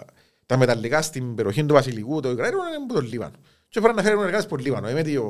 τα 0.45 0.57
μεταλλικά 0.57 1.01
στην 1.01 1.35
περιοχή 1.35 1.63
του 1.65 1.73
Βασιλικού, 1.73 2.19
το 2.21 2.29
Ικραήριο, 2.29 2.59
είναι 2.67 2.83
από 2.83 2.93
τον 2.93 3.05
Λίβανο. 3.05 3.35
Και 3.69 3.79
πρέπει 3.79 3.95
να 3.95 4.03
φέρουν 4.03 4.23
εργάτες 4.23 4.45
από 4.45 4.55
τον 4.55 4.65
Λίβανο. 4.65 4.87
Ε, 4.87 4.93
Με, 4.93 5.03
το, 5.03 5.23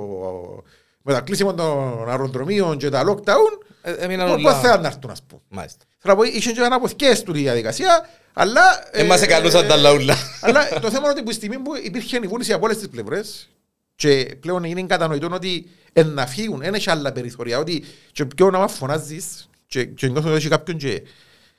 με 1.02 1.14
τα 1.14 1.22
κλείσιμο 1.22 1.54
των 1.54 2.10
αεροδρομίων 2.10 2.78
και 2.78 2.90
τα 2.90 3.04
lockdown, 3.08 3.66
Ε, 3.82 3.92
Έμειναν 3.92 4.28
πώς 4.28 4.44
όλα. 4.44 4.60
θέλουν 4.60 4.82
να 4.82 4.88
έρθουν, 4.88 5.10
ας 5.12 5.22
πούμε. 5.24 5.42
Μάλιστα. 5.50 5.86
Θέλω 5.98 6.14
να 6.16 6.20
πω, 6.22 6.28
είχε 6.28 6.52
και 6.52 6.62
αναποθηκές 6.62 7.24
του 7.24 7.32
τη 7.32 7.40
διαδικασία, 7.40 8.10
αλλά... 8.34 8.62
Ε, 8.92 9.04
μας 9.04 9.22
εκαλούσαν 9.22 9.68
τα 9.68 9.76
λαούλα. 9.78 10.16
Αλλά 10.42 10.68
το 10.70 10.90
θέμα 10.90 11.00
είναι 11.00 11.10
ότι 11.10 11.24
που 11.24 11.30
η 11.30 11.34
στιγμή 11.34 11.58
που 11.60 11.72
υπήρχε 11.84 12.20
η 12.24 12.28
βούληση 12.28 12.54
από 12.54 12.66
όλες 12.66 12.78
τις 12.78 12.90
πλευρές 12.90 13.50
και 13.96 14.38
πλέον 14.40 14.64
είναι 14.64 14.84
κατανοητό 14.84 15.30
ότι 15.34 15.70
εν 15.94 16.08
να 16.08 16.28
φύγουν, 16.28 16.60
δεν 16.60 16.74
έχει 16.74 16.90
άλλα 16.90 17.12
περιθωριά, 17.12 17.58
ότι 17.60 17.84
και 18.12 18.26
πιο 18.26 18.50
να 18.50 18.58
μας 18.58 18.74
φωνάζεις 18.74 19.50
και, 19.68 19.86
και 19.86 20.08
νιώθω 20.08 20.28
ότι 20.28 20.38
έχει 20.38 20.48
κάποιον 20.48 20.78
και, 20.78 21.02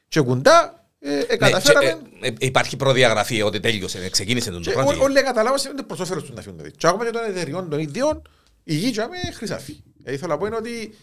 και 0.08 0.20
κουντά, 0.20 0.87
ε, 0.98 1.14
ε, 1.18 1.26
Ναι, 1.28 1.37
καταφέραμε 1.37 1.98
και, 2.20 2.26
ε, 2.26 2.28
ε, 2.28 2.32
Υπάρχει 2.38 2.76
προδιαγραφή 2.76 3.42
ότι 3.42 3.61
τέλειωσε, 3.61 3.98
ε, 4.04 4.08
ξεκίνησε 4.08 4.50
τον 4.50 4.62
και 4.62 4.70
πράγμα. 4.70 4.92
ό- 4.92 5.02
όλοι 5.02 5.22
καταλάβασαν 5.22 5.72
ότι 5.72 5.82
προς 5.82 6.00
όφελος 6.00 6.24
του 6.24 6.32
να 6.35 6.40
φύγουν. 6.42 6.56
δηλαδή. 6.58 6.76
Και 6.76 6.87
ακόμα 6.87 7.04
και 7.04 7.11
των 7.11 7.22
εταιριών 7.24 7.70
των 7.70 7.78
ίδιων, 7.78 8.22
η 8.64 8.74
γη 8.74 8.90
και 8.90 9.00
με 9.00 9.32
χρυσάφι. 9.35 9.76
Ε, 10.04 10.12
Ήθελα 10.12 10.32
να 10.32 10.38
πω 10.38 10.46
είναι 10.46 10.56
ότι 10.56 10.94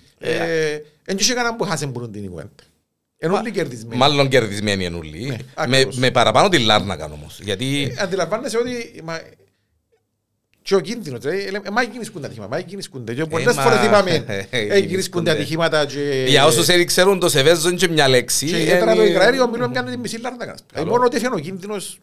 δεν 1.05 1.17
είχε 1.17 1.33
κανέναν 1.33 1.55
που 1.57 1.63
χάσεν 1.63 1.91
πουρούν 1.91 2.11
την 2.11 2.29
κουβέντα. 2.29 2.63
Ενώ 3.21 3.35
όλοι 3.35 3.51
κερδισμένοι. 3.51 3.97
Μάλλον 3.97 4.27
κερδισμένοι 4.27 4.85
εν 4.85 4.95
ούλοι. 4.95 5.19
Ναι, 5.25 5.35
με, 5.35 5.37
ακριβώς. 5.55 5.95
με 5.97 6.11
παραπάνω 6.11 6.49
τη 6.49 6.57
Λάρνακα 6.59 7.05
όμως. 7.05 7.39
Γιατί 7.43 7.93
Ε, 7.97 8.01
Αντιλαμβάνεσαι 8.03 8.57
ότι 8.57 9.01
μα, 9.03 9.19
και 10.61 10.75
ο 10.75 10.79
κίνδυνος, 10.79 11.19
δηλαδή, 11.19 11.39
ε, 11.39 11.51
λέμε, 11.51 11.67
ε, 11.67 11.71
μα 11.71 11.81
γίνησκουν 11.81 12.21
τα 12.21 12.27
ατυχήματα, 12.27 12.55
μα 12.55 12.61
γίνησκονται. 12.61 13.13
Και 13.13 13.25
πολλές 13.25 13.55
μα, 13.55 13.61
φορές 13.61 13.85
είπαμε, 13.85 14.11
ε, 14.27 14.37
ε, 14.37 14.57
γίνησκονται. 14.57 14.77
γίνησκονται 14.85 15.31
ατυχήματα 15.31 15.85
και... 15.85 16.25
για 16.27 16.45
όσους 16.45 16.65
δεν 16.65 16.85
ξέρουν 16.85 17.19
το 17.19 17.29
Σεβέζο 17.29 17.67
είναι 17.69 17.77
και 17.77 17.87
μια 17.87 18.07
λέξη. 18.07 18.45
Και 18.45 18.61
ιδιαίτερα 18.61 18.95
το 18.95 19.01
είναι- 19.01 19.09
Ικραέριο 19.11 19.49
μιλούμε 19.49 19.69
πιάνει 19.71 19.91
τη 19.91 19.97
μισή 19.97 20.17
λάρνακα. 20.17 20.45
Δηλαδή, 20.53 20.63
Καλό. 20.73 20.89
μόνο 20.89 21.03
ότι 21.03 21.15
έφυγε 21.15 21.33
ο 21.33 21.39
κίνδυνος 21.39 21.99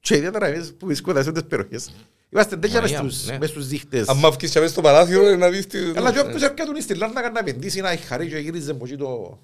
και 0.00 0.16
ιδιαίτερα 0.16 0.46
εμείς 0.46 0.74
που 0.78 0.86
βρισκόμαστε 0.86 1.22
σε 1.22 1.28
αυτές 1.28 1.42
τις 1.42 1.50
περιοχές. 1.56 1.90
Είμαστε 2.32 2.56
τέτοια 2.56 2.80
μες 2.80 2.92
Μανία, 2.92 3.10
στους- 3.10 3.26
ναι. 3.26 3.38
μες 3.38 3.48
στους 3.48 3.66
δείχτες. 3.66 4.08
Αν 4.08 4.16
μ' 4.16 4.28
βγεις 4.30 4.50
και 4.50 4.58
μέσα 4.60 4.72
στο 4.72 4.80
παράθυρο 4.80 5.26
ε, 5.26 5.36
να 5.36 5.48
δεις 5.48 5.66
τι... 5.66 5.78
Αλλά 5.96 6.12
και 6.12 6.18
όποιος 6.18 6.42
έρχεται 6.42 6.80
στην 6.80 6.96
Λάρνακα 6.96 7.30
να 7.30 7.38
επενδύσει, 7.38 7.80
να 7.80 7.90
έχει 7.90 8.06
χαρί 8.06 8.26
και 8.28 8.36
γύριζε 8.38 8.70
από 8.70 8.84
εκεί 8.86 8.96
το, 8.96 9.38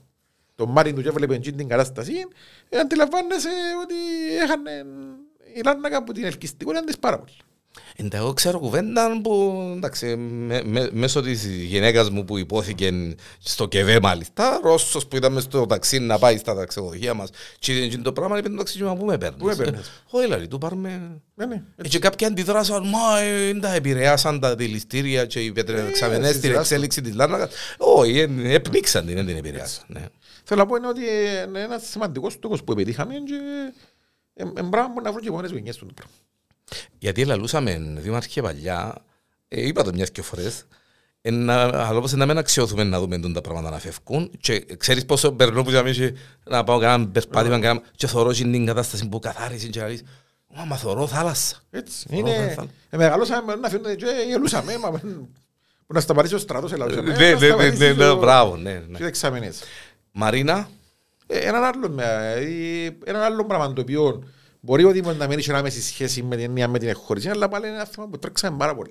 το 0.56 0.66
μάτι 0.66 0.92
του 0.92 1.02
και 1.02 1.08
έβλεπε 1.08 1.34
εκεί 1.34 1.52
την 1.52 1.68
κατάσταση, 1.68 2.12
ε, 2.68 2.78
αντιλαμβάνεσαι 2.78 3.48
ότι 3.82 3.94
έχανε 4.42 4.70
η 5.54 5.60
Λάρνακα 5.64 5.96
από 5.96 6.12
την 6.12 6.24
ελκυστικότητα 6.24 6.84
της 6.84 6.98
πάρα 6.98 7.18
πολύ. 7.18 7.36
Εντάξει, 7.96 8.18
εγώ 8.18 8.32
ξέρω 8.32 8.58
κουβέντα 8.58 9.20
που 9.22 9.62
εντάξει, 9.76 10.16
με, 10.16 10.62
με, 10.64 10.88
μέσω 10.92 11.22
της 11.22 11.46
γυναίκας 11.46 12.10
μου 12.10 12.24
που 12.24 12.38
υπόθηκε 12.38 13.14
στο 13.38 13.68
ΚΕΒΕ 13.68 14.00
μάλιστα, 14.00 14.60
Ρώσος 14.62 15.06
που 15.06 15.16
ήταν 15.16 15.32
μες 15.32 15.42
στο 15.42 15.66
ταξί 15.66 15.98
να 15.98 16.18
πάει 16.18 16.38
στα 16.38 16.54
ταξιδοχεία 16.54 17.14
μας 17.14 17.30
και 17.58 17.84
είδε 17.84 17.96
το 17.96 18.12
πράγμα, 18.12 18.38
είπε 18.38 18.48
το 18.48 18.56
ταξί 18.56 18.82
μα 18.82 18.96
πού 18.96 19.04
με 19.04 19.18
παίρνεις; 19.18 19.38
Πού 19.40 19.46
με 19.46 19.54
παίρνεις; 19.54 20.02
Όχι, 20.10 20.24
δηλαδή, 20.24 20.48
του 20.48 20.58
πάρουμε... 20.58 21.20
Ναι, 21.34 21.46
ναι. 21.46 21.62
Ε, 21.76 21.88
Και 21.88 21.98
κάποιοι 21.98 22.26
αντιδράσαν, 22.26 22.82
μα 22.88 23.20
ε, 23.20 23.44
δεν 23.46 23.60
τα 23.60 23.74
επηρεάσαν 23.74 24.40
τα 24.40 24.54
δηληστήρια 24.54 25.26
και 25.26 25.40
οι 25.40 25.52
πετρεξαμενές 25.52 26.28
στην 26.28 26.40
συζητάς 26.40 26.54
το. 26.54 26.60
εξέλιξη 26.60 27.00
της 27.00 27.14
Λάρνακας. 27.14 27.50
Όχι, 27.78 28.18
ε, 28.18 28.54
έπνιξαν 28.54 29.06
την, 29.06 29.14
δεν 29.14 29.26
την 29.26 29.36
επηρεάσαν. 29.36 30.10
Ναι. 30.46 30.56
Θέλω 30.56 30.60
να 30.60 30.66
πω 30.66 30.76
είναι 30.76 30.86
ότι 30.88 31.00
είναι 31.48 31.60
ένας 31.60 31.82
σημαντικός 31.88 32.32
στόχος 32.32 32.64
που 32.64 32.72
επιτύχαμε 32.72 33.14
και 33.14 33.34
είναι 34.34 34.62
πράγμα 34.70 34.92
που 34.94 35.00
να 35.00 35.10
βρω 35.12 35.20
και 35.20 35.26
επόμενες 35.26 35.50
γενιές 35.50 35.76
του 35.76 35.86
το 35.86 35.92
πράγμα. 35.94 36.12
Γιατί 36.98 37.24
λαλούσαμε 37.24 37.76
δήμαρχε 37.98 38.42
παλιά, 38.42 39.04
ε, 39.48 39.66
είπα 39.66 39.82
το 39.82 39.90
μιας 39.94 40.10
και 40.10 40.22
φορές, 40.22 40.64
ε, 41.20 41.30
να, 41.30 41.62
αλλά 41.62 41.96
όπως 41.98 42.12
να 42.12 42.26
μην 42.26 42.38
αξιώθουμε 42.38 42.84
να 42.84 43.00
δούμε 43.00 43.18
τον 43.18 43.32
τα 43.32 43.40
πράγματα 43.40 43.70
να 43.70 43.78
φεύγουν 43.78 44.30
και 44.40 44.66
ξέρεις 44.76 45.04
πόσο 45.06 45.32
περνώ 45.32 45.62
που 45.62 45.70
είχαμε 45.70 45.90
και 45.90 46.14
να 46.44 46.64
πάω 46.64 46.78
κανένα 46.78 47.10
περπάτημα 47.10 47.58
κανένα, 47.60 47.84
και 47.96 48.06
θωρώ 48.06 48.32
και 48.32 48.42
την 48.44 48.66
κατάσταση 48.66 49.08
που 49.08 49.18
καθάρισε 49.18 49.66
και 49.68 49.80
λαλείς, 49.80 50.02
μα 50.56 50.64
μα 50.64 50.76
θωρώ 50.76 51.06
θάλασσα. 51.06 51.56
Έτσι. 51.70 52.06
Ωραία, 52.12 52.34
Είναι... 52.44 52.52
θα- 52.52 52.66
ε, 52.90 52.96
Μεγαλώσαμε 52.96 53.54
να 53.54 53.66
αφήνουμε 53.66 53.94
και 53.94 54.06
γελούσαμε. 54.28 54.78
μα, 54.78 54.90
Που 55.86 55.92
να 55.94 56.00
σταματήσει 56.00 56.34
ο 56.34 56.38
στρατός 56.38 56.72
ελαλούσαμε. 56.72 57.16
Ναι, 57.16 57.34
ναι, 57.34 57.48
ναι, 57.54 57.70
ναι, 57.70 57.92
ναι, 57.92 58.14
μπράβο, 58.14 58.56
ναι, 58.56 58.82
ναι. 58.88 58.98
Και 60.16 60.30
δεξαμενές. 60.30 60.44
Μαρίνα, 60.46 60.68
Ε, 61.28 61.38
Έναν 61.38 61.64
άλλο, 61.64 61.88
με- 61.88 62.34
ε, 62.36 63.10
έναν 63.10 63.22
άλλο 63.22 63.44
πράγμα 63.44 63.72
το 63.72 63.80
οποίο 63.80 64.24
μπορεί 64.60 64.84
ο 64.84 64.90
Δήμος 64.90 65.16
να 65.16 65.26
μην 65.26 65.38
έχει 65.38 65.52
άμεση 65.52 65.82
σχέση 65.82 66.22
με 66.22 66.36
την 66.36 66.44
έννοια 66.44 66.68
με 66.68 66.78
την 66.78 66.88
εκχώρηση, 66.88 67.28
αλλά 67.28 67.48
πάλι 67.48 67.66
είναι 67.66 67.76
ένα 67.76 67.84
θέμα 67.84 68.08
που 68.08 68.18
τρέξαμε 68.18 68.56
πάρα 68.56 68.74
πολύ. 68.74 68.90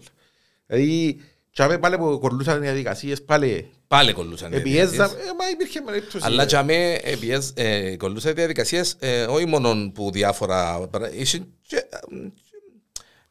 Δηλαδή, 0.65 1.19
και 1.51 1.63
αμέ 1.63 1.77
πάλι 1.77 1.97
που 1.97 2.19
κορλούσαν 2.19 2.57
οι 2.57 2.59
διαδικασίες, 2.59 3.23
πάλι 3.23 3.69
πάλι 3.87 4.13
κολλούσαν 4.13 4.51
οι 4.53 4.55
επιέζαμε, 4.55 4.85
διαδικασίες. 4.89 5.29
ε, 5.29 5.33
μα 5.39 5.49
υπήρχε 5.49 5.81
περίπτωση. 5.81 6.25
Αλλά 6.25 6.45
και 6.45 6.57
αμέ 6.57 6.93
επιέζ- 7.03 7.59
ε, 7.59 7.95
κολλούσαν 7.97 8.31
οι 8.31 8.33
διαδικασίες 8.33 8.95
ε, 8.99 9.23
όχι 9.23 9.45
μόνο 9.45 9.91
που 9.93 10.11
διάφορα 10.11 10.79
πρα- 10.91 11.13
είχε 11.13 11.37
και, 11.67 11.75
ε, 11.75 11.97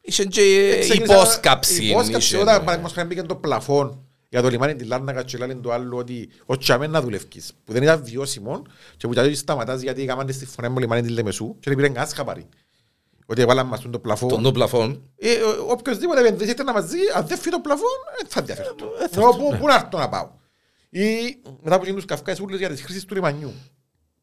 είχε 0.01 0.23
και 0.25 0.77
Ξεκίνησα- 0.79 1.15
υπόσκαψη. 1.15 1.85
Υπόσκαψη, 1.85 2.33
είχε, 2.33 2.41
όταν 2.43 2.53
ναι. 2.53 2.59
παραδείγματος 2.59 2.93
χάρη 2.95 3.07
μπήκε 3.07 3.21
το 3.21 3.35
πλαφόν 3.35 4.04
για 4.35 4.43
το 4.43 4.49
λιμάνι 4.49 4.75
της 4.75 4.87
Λάρνακα 4.87 5.23
και 5.23 5.37
λένε 5.37 5.53
το 5.55 5.71
άλλο 5.71 5.97
ότι 5.97 6.29
ο 6.45 6.57
Τσαμέ 6.57 6.87
να 6.87 7.01
δουλεύκεις, 7.01 7.53
που 7.63 7.73
δεν 7.73 7.83
ήταν 7.83 8.03
βιώσιμο 8.03 8.61
και 8.97 9.07
που 9.07 9.13
τότε 9.13 9.33
σταματάς 9.33 9.81
γιατί 9.81 10.01
έκαναν 10.01 10.33
στη 10.33 10.45
φωνή 10.45 10.69
μου 10.69 10.79
λιμάνι 10.79 11.01
της 11.01 11.09
Λεμεσού 11.11 11.55
και 11.59 11.69
δεν 11.69 11.75
πήραν 11.75 11.93
κανένας 11.93 12.13
χαπαρί. 12.15 12.47
Ότι 13.25 13.41
έβαλαν 13.41 13.67
μας 13.67 13.79
τον 13.81 13.91
το 13.91 13.99
πλαφόν. 13.99 14.29
Τον 14.29 14.43
το 14.43 14.51
πλαφόν. 14.51 15.09
Ε, 15.17 15.33
ο- 15.41 15.65
Οποιοςδήποτε 15.71 16.19
επενδύσει 16.19 16.49
ήρθε 16.49 16.63
να 16.63 16.73
μας 16.73 16.85
δει, 16.85 16.99
αν 17.15 17.27
δεν 17.27 17.37
φύγει 17.37 17.49
το 17.55 17.59
πλαφόν, 17.59 17.89
δεν 18.17 18.27
θα 18.29 18.39
ενδιαφέρει. 18.39 18.67
Ε, 19.01 19.07
θα 19.07 19.19
Εγώ 19.19 19.27
έρθω, 19.29 19.43
πού- 19.43 19.51
ναι. 19.51 19.57
Πού 19.57 19.67
να 19.67 19.73
έρθω 19.75 19.97
να 19.97 20.09
πάω. 20.09 20.29
Ή 20.89 21.05
μετά 21.61 21.75
από 21.75 21.85
τους 21.85 22.05
καυκάες 22.05 22.39
ούλες 22.39 22.59
για 22.59 22.69
τις 22.69 22.81
χρήσεις 22.81 23.05
του 23.05 23.13
λιμανιού. 23.13 23.53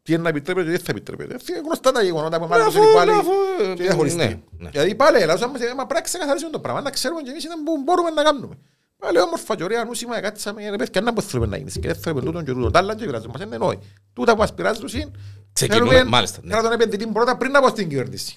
Τι 0.02 0.12
είναι 0.12 0.22
να 0.22 0.28
επιτρέπεται, 0.28 0.64
τι 0.66 0.70
δεν 0.70 0.80
θα 0.80 0.90
επιτρέπεται. 0.90 1.34
Ε, 1.34 1.58
γνωστά 1.64 1.92
τα 1.92 2.02
γεγονότα 2.02 2.38
που 2.40 2.46
μάλλον 2.46 2.66
Αφού- 2.66 2.82
είναι 2.82 2.92
πάλι 2.94 3.10
αφού, 3.10 3.30
ε, 3.70 3.74
και 3.74 3.82
διαχωριστεί. 3.82 4.18
ναι, 4.18 4.40
ναι. 4.58 4.68
Γιατί 4.72 4.94
πάλι 4.94 5.18
ελάουσαμε, 5.18 5.52
μας 5.52 5.60
πρέπει 5.74 5.92
να 5.94 6.00
ξεκαθαρίσουμε 6.00 6.50
το 6.50 6.58
πράγμα, 6.60 6.80
να 6.80 6.90
ξέρουμε 6.90 7.22
και 7.22 7.30
εμείς 7.30 7.44
είναι 7.44 7.54
που 7.64 7.82
μπορούμε 7.84 8.10
να 8.10 8.22
κάνουμε. 8.22 8.58
Πάλι 9.02 9.20
όμορφα 9.20 9.56
και 9.56 9.64
ωραία 9.64 9.84
νούσιμα, 9.84 10.20
κάτσαμε, 10.20 10.70
ρε 10.70 10.76
παιδιά, 10.76 11.00
να 11.00 11.12
πώς 11.12 11.24
θέλουμε 11.24 11.48
να 11.48 11.56
γίνεις. 11.56 11.74
Και 11.74 11.86
δεν 11.86 11.96
θέλουμε 11.96 12.22
τούτον 12.22 12.44
και 12.44 12.52
τούτον. 12.52 12.72
Τα 12.72 12.78
άλλα 12.78 12.94
και 12.94 13.04
πειράζουν 13.04 13.30
μας, 13.32 13.42
είναι 13.42 13.56
νόη. 13.56 13.78
Τούτα 14.12 14.32
που 14.32 14.38
μας 14.38 14.54
πειράζουν 14.54 14.88
είναι, 14.94 15.10
Ξεκινούμε, 15.52 15.90
θέλουμε 15.90 16.10
μάλιστα, 16.10 16.40
ναι. 16.42 16.54
να 16.54 16.62
τον 16.62 16.72
επενδυτή 16.72 17.06
πρώτα 17.06 17.36
πριν 17.36 17.56
από 17.56 17.68
στην 17.68 17.88
κυβέρνηση. 17.88 18.36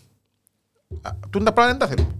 Α, 1.01 1.09
Τούτα 1.29 1.53
πράγματα 1.53 1.77
δεν 1.77 1.77
τα 1.77 1.95
θέλουμε. 1.95 2.15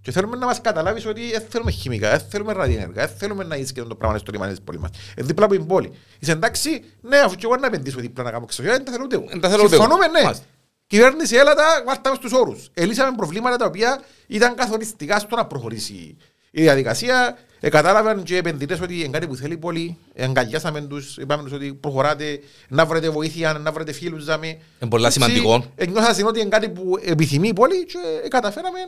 Και 0.00 0.10
θέλουμε 0.12 0.36
να 0.36 0.46
μας 0.46 0.60
καταλάβεις 0.60 1.06
ότι 1.06 1.30
δεν 1.30 1.42
θέλουμε 1.48 1.70
χημικά, 1.70 2.10
δεν 2.10 2.20
θέλουμε 2.28 2.52
ραδιενεργά, 2.52 3.06
δεν 3.06 3.16
θέλουμε 3.16 3.44
να 3.44 3.56
είσαι 3.56 3.72
και 3.72 3.82
το 3.82 3.94
πράγμα 3.94 4.18
στο 4.18 4.32
λιμάνι 4.32 4.50
της 4.50 4.60
πόλης 4.60 4.80
μας. 4.80 4.90
Ε, 5.14 5.22
δίπλα 5.22 5.44
από 5.44 5.54
την 5.54 5.66
πόλη. 5.66 5.92
Είσαι 6.18 6.32
εντάξει, 6.32 6.84
ναι, 7.00 7.18
αφού 7.18 7.34
και 7.34 7.46
εγώ 7.46 7.56
να 7.56 7.66
επενδύσω 7.66 8.00
δίπλα 8.00 8.24
να 8.24 8.30
κάνω 8.30 8.44
εξωτερικά, 8.44 8.76
δεν 8.76 8.84
τα 8.84 8.92
θέλω 8.92 9.04
ούτε 9.04 9.16
εγώ. 9.16 9.24
Δεν 9.28 9.40
τα 9.40 9.48
θέλω 9.48 9.62
ούτε 9.64 9.74
εγώ. 9.74 9.84
Συμφωνούμε, 9.84 10.18
ναι. 10.18 10.22
Μάλιστα. 10.24 10.44
Κυβέρνηση 10.86 11.36
έλατα, 11.36 11.64
βάρταμε 11.86 12.16
στους 12.16 12.32
όρους. 12.32 12.70
Ελύσαμε 12.74 13.16
προβλήματα 13.16 13.56
τα 13.56 13.66
οποία 13.66 14.02
ήταν 14.26 14.54
καθοριστικά 14.54 15.18
στο 15.18 15.36
να 15.36 15.46
προχωρήσει 15.46 16.16
η 16.50 16.62
διαδικασία. 16.62 17.38
Ε, 17.64 17.68
κατάλαβαν 17.68 18.22
και 18.22 18.34
οι 18.34 18.36
επενδυτές 18.36 18.80
ότι 18.80 18.98
είναι 18.98 19.08
κάτι 19.08 19.26
που 19.26 19.36
θέλει 19.36 19.52
η 19.52 19.56
πόλη. 19.56 19.96
Ε, 20.14 20.24
αγκαλιάσαμε 20.24 20.80
τους, 20.80 21.16
είπαμε 21.16 21.42
τους 21.42 21.52
ότι 21.52 21.74
προχωράτε, 21.74 22.40
να 22.68 22.86
βρείτε 22.86 23.10
βοήθεια, 23.10 23.52
να 23.52 23.72
βρείτε 23.72 23.92
φίλους. 23.92 24.24
δάμε. 24.24 24.46
Είναι 24.46 24.90
πολλά 24.90 25.06
Έτσι, 25.06 25.20
σημαντικό. 25.20 25.64
Ενιώσαν 25.74 26.26
ότι 26.26 26.40
είναι 26.40 26.48
κάτι 26.48 26.68
που 26.68 26.98
επιθυμεί 27.04 27.48
η 27.48 27.52
πόλη 27.52 27.84
και 27.84 27.98
ε, 28.24 28.28
καταφέραμε 28.28 28.78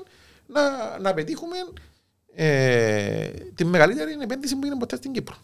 να, 0.46 0.60
να 1.00 1.14
πετύχουμε 1.14 1.56
ε, 2.34 3.28
τη 3.54 3.64
μεγαλύτερη 3.64 4.16
επένδυση 4.22 4.56
που 4.56 4.66
είναι 4.66 4.76
ποτέ 4.78 4.96
στην 4.96 5.12
Κύπρο. 5.12 5.36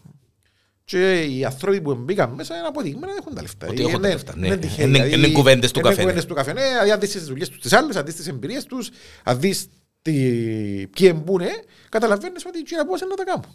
Και 0.85 1.21
οι 1.23 1.45
άνθρωποι 1.45 1.81
που 1.81 1.93
μπήκαν 1.95 2.29
μέσα 2.31 2.57
είναι 2.57 2.67
αποδειγμένα 2.67 3.07
ότι 3.11 3.17
έχουν 3.21 3.35
τα 3.35 3.41
λεφτά. 3.41 3.67
Ότι 3.67 3.81
έχουν 3.81 3.91
τα 3.93 3.97
Είναι- 3.97 4.09
λεφτά, 4.09 4.33
ναι. 4.37 4.47
είναι 4.47 4.57
τυχαίοι. 4.57 4.85
Είναι- 4.85 5.03
Δηλαδή, 5.03 5.25
είναι 5.25 5.33
κουβέντες 5.33 5.71
του 5.71 5.79
είναι 5.79 5.87
καφενέ. 5.89 6.05
κουβέντες 6.07 6.25
του 6.27 6.33
καφενέ. 6.35 6.67
Δηλαδή, 6.67 6.91
αν 6.91 6.99
δεις 6.99 7.11
τις 7.11 7.25
δουλειές 7.25 7.49
τους 7.49 7.59
τις 7.61 7.73
άλλες, 7.73 7.95
αν 7.95 8.05
δεις 8.05 8.15
τις 8.15 8.27
εμπειρίες 8.27 8.63
τους, 8.65 8.89
αν 9.23 9.39
δεις 9.39 9.67
τι- 10.03 10.87
ποιοι 10.87 11.07
εμπούνε, 11.11 11.49
καταλαβαίνεις 11.89 12.45
ότι 12.45 12.59
οι 12.59 12.85
πώς 12.87 13.01
είναι 13.01 13.09
να 13.09 13.15
τα 13.15 13.23
κάνουν. 13.23 13.45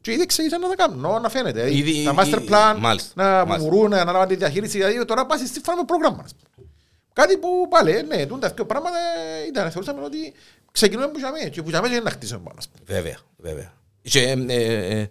Και 0.00 0.12
ήδη 0.12 0.26
ξεκίνησαν 0.26 0.60
να 0.60 0.68
τα 0.68 0.74
κάνουν, 0.74 0.98
νο, 1.00 1.18
να 1.18 1.28
φαίνεται. 1.28 1.62
Δηλαδή, 1.64 1.90
Ήδη- 1.90 2.04
τα 2.04 2.14
master 2.14 2.26
ήδη- 2.26 2.48
plan, 2.50 2.76
μάλιστα, 2.78 3.22
να 3.22 3.44
μάλιστα. 3.44 3.70
μπορούν 3.70 3.90
να 3.90 4.00
αναλάβουν 4.00 4.28
τη 4.28 4.34
διαχείριση. 4.36 4.76
Δηλαδή, 4.78 5.04
τώρα 5.04 5.26
πας 5.26 5.40
σύμφωνα 5.52 5.76
με 5.76 5.84
πρόγραμμα. 5.86 6.22
ας 6.24 6.34
πούμε. 6.34 6.66
Κάτι 7.12 7.36
που 7.36 7.48
πάλι, 7.70 7.90
ε, 7.90 8.02
ναι, 8.02 8.26
τούν 8.26 8.40
τα 8.40 8.48
δύο 8.48 8.66
πράγματα 8.66 8.96
ε, 9.42 9.46
ήταν, 9.46 9.70
θεωρούσαμε 9.70 10.02
ότι 10.04 10.32
ξεκινούμε 10.72 11.08
που 11.08 11.18
είχαμε 11.18 11.38
και 11.38 11.62
που 11.62 11.68
είχαμε 11.70 11.88
και 11.88 12.00
να 12.00 12.10
χτίσουμε 12.10 12.40
πάνω. 12.44 12.56
ας 12.58 12.68
πούμε. 12.68 12.98
Βέβαια, 12.98 13.18
βέβαια. 13.36 13.72
Και 14.10 14.20
ε, 14.20 14.54
ε, 14.54 15.00
ε, 15.00 15.08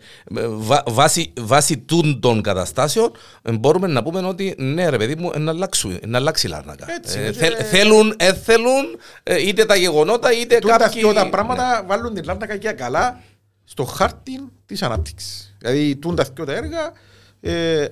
βα- 0.48 0.84
βάσει, 0.88 1.34
βάσει 1.40 1.78
τούν 1.78 2.20
των 2.20 2.42
καταστάσεων 2.42 3.12
ε, 3.42 3.52
μπορούμε 3.52 3.88
να 3.88 4.04
πούμε 4.04 4.20
ότι 4.28 4.56
ναι 4.58 4.90
ρε 4.90 4.98
παιδί 4.98 5.16
μου 5.16 5.32
ε, 5.36 5.40
να, 5.40 5.52
αλλάξουν, 5.52 6.00
να 6.08 6.18
αλλάξει 6.18 6.48
η 6.48 6.50
Λάρνακα. 6.50 6.86
Έτσι, 6.92 7.20
Ε, 7.20 7.32
και- 7.32 7.38
θε- 7.38 7.62
θέλουν, 7.66 8.16
ε, 8.18 8.34
θέλουν 8.34 9.00
ε, 9.24 9.48
είτε 9.48 9.66
τα 9.66 9.76
γεγονότα 9.76 10.32
είτε 10.34 10.60
Τούν 10.60 10.70
τα 10.72 10.78
κάποιοι... 10.78 11.02
δύο 11.02 11.14
τα 11.14 11.24
ναι. 11.24 11.30
πράγματα 11.30 11.84
βάλουν 11.88 12.14
την 12.14 12.24
Λάρνακα 12.24 12.58
και 12.58 12.72
καλά 12.72 13.22
στο 13.64 13.84
χάρτη 13.84 14.40
της 14.66 14.82
ανάπτυξης. 14.82 15.56
Δηλαδή, 15.58 15.96
τούν 15.96 16.16
τα 16.16 16.26
δύο 16.36 16.46
τα 16.46 16.54
έργα 16.54 16.80
ε, 16.86 16.92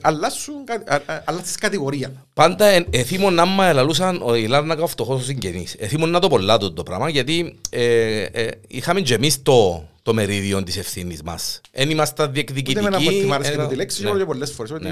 αλλάσουν, 0.01 0.65
κα- 0.65 0.83
α- 0.87 1.01
α- 1.13 1.23
αλλάσεις 1.25 1.55
κατηγορία. 1.55 2.11
Πάντα 2.33 2.65
ε, 2.65 2.85
εθίμον 2.89 3.33
να 3.33 3.45
μα 3.45 3.67
ελαλούσαν 3.67 4.21
ο 4.23 4.35
η 4.35 4.47
Λάρνακα 4.47 4.87
φτωχός 4.87 5.21
ο 5.21 5.23
συγγενής. 5.23 5.75
Εθίμον 5.79 6.09
να 6.09 6.19
το 6.19 6.27
πολλά 6.27 6.57
το, 6.57 6.71
το 6.71 6.83
πράγμα 6.83 7.09
γιατί 7.09 7.55
ε, 7.69 8.21
ε, 8.23 8.47
είχαμε 8.67 9.01
και 9.01 9.13
εμείς 9.13 9.41
το, 9.41 9.87
το 10.03 10.13
μερίδιο 10.13 10.63
της 10.63 10.77
ευθύνης 10.77 11.21
μας. 11.23 11.61
Εν 11.71 11.89
ήμασταν 11.89 12.25
Ούτε 12.29 12.33
διεκδικητικοί. 12.33 12.77
εμένα 12.85 12.99
μου 12.99 13.33
αρέσει 13.33 13.49
και 13.49 13.55
ένα- 13.55 13.63
τούτη 13.63 13.75
λέξη, 13.75 14.03
ναι. 14.03 14.11
ναι. 14.11 14.17
και 14.17 14.25
πολλές 14.25 14.51
φορές, 14.51 14.71
ότι 14.71 14.87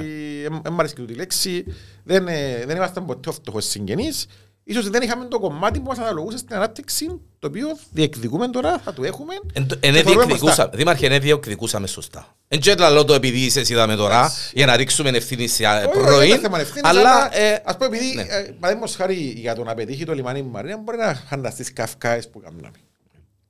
δεν 0.64 0.74
μ' 0.74 0.80
αρέσει 0.80 0.94
και 0.94 1.02
τούτη 1.02 1.14
λέξη, 1.14 1.66
δεν, 2.04 2.28
ε, 2.28 2.64
δεν 2.66 2.76
ήμασταν 2.76 3.06
ποτέ 3.06 3.32
φτωχός 3.32 3.66
συγγενείς. 3.66 4.28
Ίσως 4.72 4.90
δεν 4.90 5.02
είχαμε 5.02 5.26
το 5.26 5.40
κομμάτι 5.40 5.80
που 5.80 5.88
μας 5.88 5.98
αναλογούσε 5.98 6.38
στην 6.38 6.56
ανάπτυξη, 6.56 7.20
το 7.40 7.48
οποίο 7.48 7.68
διεκδικούμε 7.92 8.48
τώρα, 8.48 8.80
θα 8.84 8.94
το 8.94 9.04
έχουμε. 9.04 9.34
Εν 9.54 9.68
το- 9.68 9.76
και 9.76 9.88
εν 9.88 9.94
θα 9.96 10.02
δούμε 10.02 10.16
διεκδικούσα- 10.16 10.44
μπροστά. 10.44 10.70
Δήμαρχε, 10.78 11.08
εν 11.08 11.22
διεκδικούσαμε 11.22 11.88
σωστά. 11.88 12.36
Εν 12.48 12.60
και 12.60 12.76
λαλό 12.76 13.06
το 13.06 13.14
επειδή 13.14 13.40
είσαι 13.40 13.62
είδαμε 13.68 13.96
τώρα 13.96 14.32
για 14.54 14.66
να 14.66 14.76
ρίξουμε 14.76 15.10
ευθύνη 15.10 15.48
σε 15.48 15.66
Όχι, 15.66 15.80
δεν 15.80 15.90
πρωί. 15.90 16.28
είναι 16.28 16.38
θέμα 16.38 16.60
ευθύνης, 16.60 16.90
Αλλά 16.90 17.38
ε, 17.38 17.62
ας 17.66 17.78
πω 17.78 17.86
επειδή, 17.86 18.14
ναι. 18.16 18.22
ε, 18.22 18.56
παραδείγματος 18.60 18.96
χάρη 18.96 19.16
για 19.16 19.56
το 19.56 19.64
να 19.64 19.74
πετύχει 19.74 20.06
το 20.06 20.14
λιμάνι 20.14 20.42
Μαρία, 20.44 20.78
μπορεί 20.78 20.98
να 20.98 21.14
φανταστείς 21.30 21.74
καυκάες 21.74 22.30
που 22.30 22.40
κάναμε. 22.40 22.72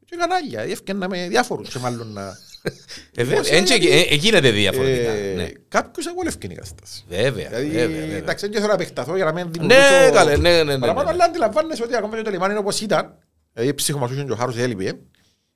Και 0.05 0.15
κανάλια, 0.19 0.61
ευκαινάμε 0.61 1.27
διάφορους 1.27 1.69
και 1.69 1.79
μάλλον 1.79 2.11
να... 2.13 2.37
ε, 2.63 2.71
βέβαια, 3.23 3.41
Δημόσια 3.41 3.57
εν 3.57 3.63
και- 3.65 3.73
γιατί- 3.75 3.97
ε, 3.97 4.13
ε, 4.13 4.15
γίνεται 4.15 4.51
διαφορετικά. 4.51 5.11
Ε, 5.11 5.33
ναι. 5.35 5.47
Κάποιους 5.67 6.07
αγόλευκε 6.07 6.47
η 6.47 6.53
κατάσταση. 6.55 7.03
Βέβαια, 7.09 7.31
Δηλαδή, 7.49 7.67
βέβαια, 7.69 7.99
βέβαια. 7.99 8.17
εντάξει, 8.17 8.45
δεν 8.47 8.55
θέλω 8.61 8.67
να 8.67 8.73
επεκταθώ 8.73 9.15
για 9.15 9.25
να 9.25 9.31
μην 9.33 9.45
Ναι, 9.45 9.51
δημιουργήσω 9.51 10.11
καλέ, 10.13 10.35
ναι, 10.37 10.49
ναι, 10.63 10.63
ναι, 10.63 10.79
παραπάνω, 10.79 11.07
ναι. 11.07 11.13
αλλά 11.13 11.23
αντιλαμβάνεσαι 11.23 11.83
ότι 11.83 11.95
ακόμα 11.95 12.15
και 12.17 12.21
το 12.21 12.29
λιμάνι 12.29 12.51
είναι 12.51 12.59
όπως 12.59 12.81
ήταν. 12.81 13.17
Δηλαδή, 13.53 13.73
ψυχομασούσαν 13.73 14.25
και 14.25 14.31
ο 14.31 14.35
Χάρος 14.35 14.57
έλειπε. 14.57 14.93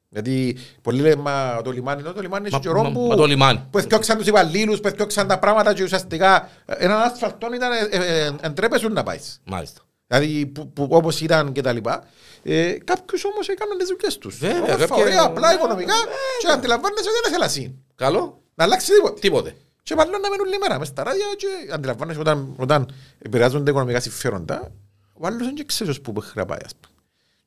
Γιατί 0.10 0.58
πολλοί 0.82 1.02
λένε, 1.02 1.16
μα 1.16 1.62
το 1.64 1.72
λιμάνι, 1.72 2.02
το 2.02 2.22
λιμάνι 2.22 2.46
έχει 2.46 2.54
Μα- 2.54 2.60
καιρό 2.62 2.84
μα- 2.84 2.92
που... 2.92 3.08
μα 3.08 3.16
το 3.16 3.26
λιμάνι. 3.26 3.64
Που 3.72 3.78
εθιώξαν 3.78 4.18
τους 4.18 4.28
υπαλλήλους, 4.28 4.80
που 4.80 4.88
εθιώξαν 4.88 5.28
τα 5.28 5.40
πράγματα 5.40 5.74
και 5.74 5.84
ουσιαστικά 5.84 6.50
ε, 6.66 6.74
έναν 6.78 7.02
ασφαλτόν 7.02 7.54
ήταν, 7.54 7.72
ε, 7.72 7.98
ε, 7.98 8.26
ε, 8.26 8.32
εντρέπεσουν 8.42 8.94
να 8.94 9.04
πάεις. 9.04 9.42
Μάλιστα. 9.46 9.82
Δηλαδή, 10.08 10.46
που, 10.46 10.70
που, 10.74 10.88
όπως 10.92 11.22
ήταν 11.22 11.52
και 11.52 11.62
τα 11.62 11.72
λοιπά. 11.74 12.04
Ε, 12.44 12.72
κάποιους 12.84 13.26
όμως 13.26 13.48
έκαναν 13.50 13.78
τις 13.78 13.88
δουλειές 13.88 14.18
τους. 14.18 14.38
Βέβαια, 14.38 14.58
Όμορφα, 14.64 14.78
κάποιοι- 14.88 15.04
ωραία, 15.04 15.24
απλά 15.24 15.48
Ναι, 15.50 15.54
οικονομικά 15.54 15.94
και 16.40 16.48
αντιλαμβάνεσαι 16.52 17.10
ότι 17.10 17.18
δεν 17.22 17.32
ήθελα 17.32 17.46
εσύ. 17.46 17.76
Καλό, 17.96 18.42
Να 18.56 18.64
αλλάξει 18.64 18.92
τίποτε. 18.92 19.20
τίποτε. 19.20 19.56
Και 19.84 19.96
μάλλον 19.96 20.22
να 20.22 20.30
μένουν 20.30 20.46
λιμέρα 20.46 20.80
μες 20.80 20.88
στα 20.88 21.04
ράδια 21.04 21.26
και 21.38 21.48
αντιλαμβάνεσαι 21.74 22.20
όταν, 22.20 22.54
όταν 22.58 22.90
επηρεάζονται 23.20 23.70
οικονομικά 23.70 24.00
συμφέροντα, 24.00 24.72
ο 25.14 25.26
άλλος 25.28 25.46
δεν 25.54 25.66
ξέρει 25.66 26.00
πού 26.02 26.12
μπορεί 26.12 26.28
να 26.34 26.46
πάει, 26.46 26.60
ας 26.66 26.72
πούμε. 26.82 26.95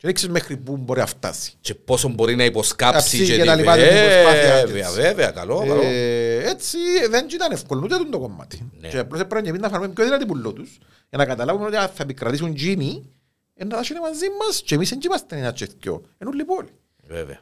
Και 0.00 0.06
δεν 0.06 0.14
ξέρεις 0.14 0.34
μέχρι 0.34 0.56
πού 0.56 0.76
μπορεί 0.76 1.00
να 1.00 1.06
φτάσει. 1.06 1.52
Και 1.60 1.74
πόσο 1.74 2.08
μπορεί 2.08 2.36
να 2.36 2.44
υποσκάψει 2.44 3.16
Κάψει 3.18 3.24
και 3.32 3.36
και 3.36 3.44
τα 3.44 3.52
τι- 3.52 3.58
λοιπά, 3.58 3.76
την 3.76 3.84
προσπάθεια 3.86 4.62
της. 4.64 4.72
Βέβαια, 4.72 4.90
βέβαια, 4.90 5.30
καλό, 5.30 5.58
καλό. 5.58 5.80
Ε, 5.84 6.48
έτσι 6.48 6.78
δεν 7.10 7.26
ήταν 7.32 7.52
εύκολο 7.52 7.80
ούτε 7.84 7.96
το 8.10 8.18
κομμάτι. 8.18 8.70
Ναι. 8.80 8.88
Και 8.88 8.98
απλώς 8.98 9.20
έπρεπε 9.20 9.42
και 9.44 9.48
εμείς 9.48 9.60
να 9.60 9.68
φάρουμε 9.68 9.88
πιο 9.88 10.04
δυνατή 10.04 10.26
πουλό 10.26 10.52
τους 10.52 10.78
για 11.08 11.18
να 11.18 11.24
καταλάβουμε 11.24 11.66
ότι 11.66 11.76
αν 11.76 11.88
θα 11.88 12.02
επικρατήσουν 12.02 12.54
τζίνοι 12.54 13.10
ε, 13.54 13.64
να 13.64 13.70
τα 13.70 13.80
είναι 13.90 14.00
μαζί 14.00 14.26
μας 14.46 14.62
και 14.64 14.74
εμείς 14.74 14.88
δεν 14.88 14.98
είμαστε 15.04 15.36
ένα 15.36 15.52
τσεθκιό. 15.52 16.02
Είναι 16.20 16.30
όλη 16.30 16.40
η 16.40 16.44
πόλη. 16.44 16.68
Βέβαια. 17.06 17.40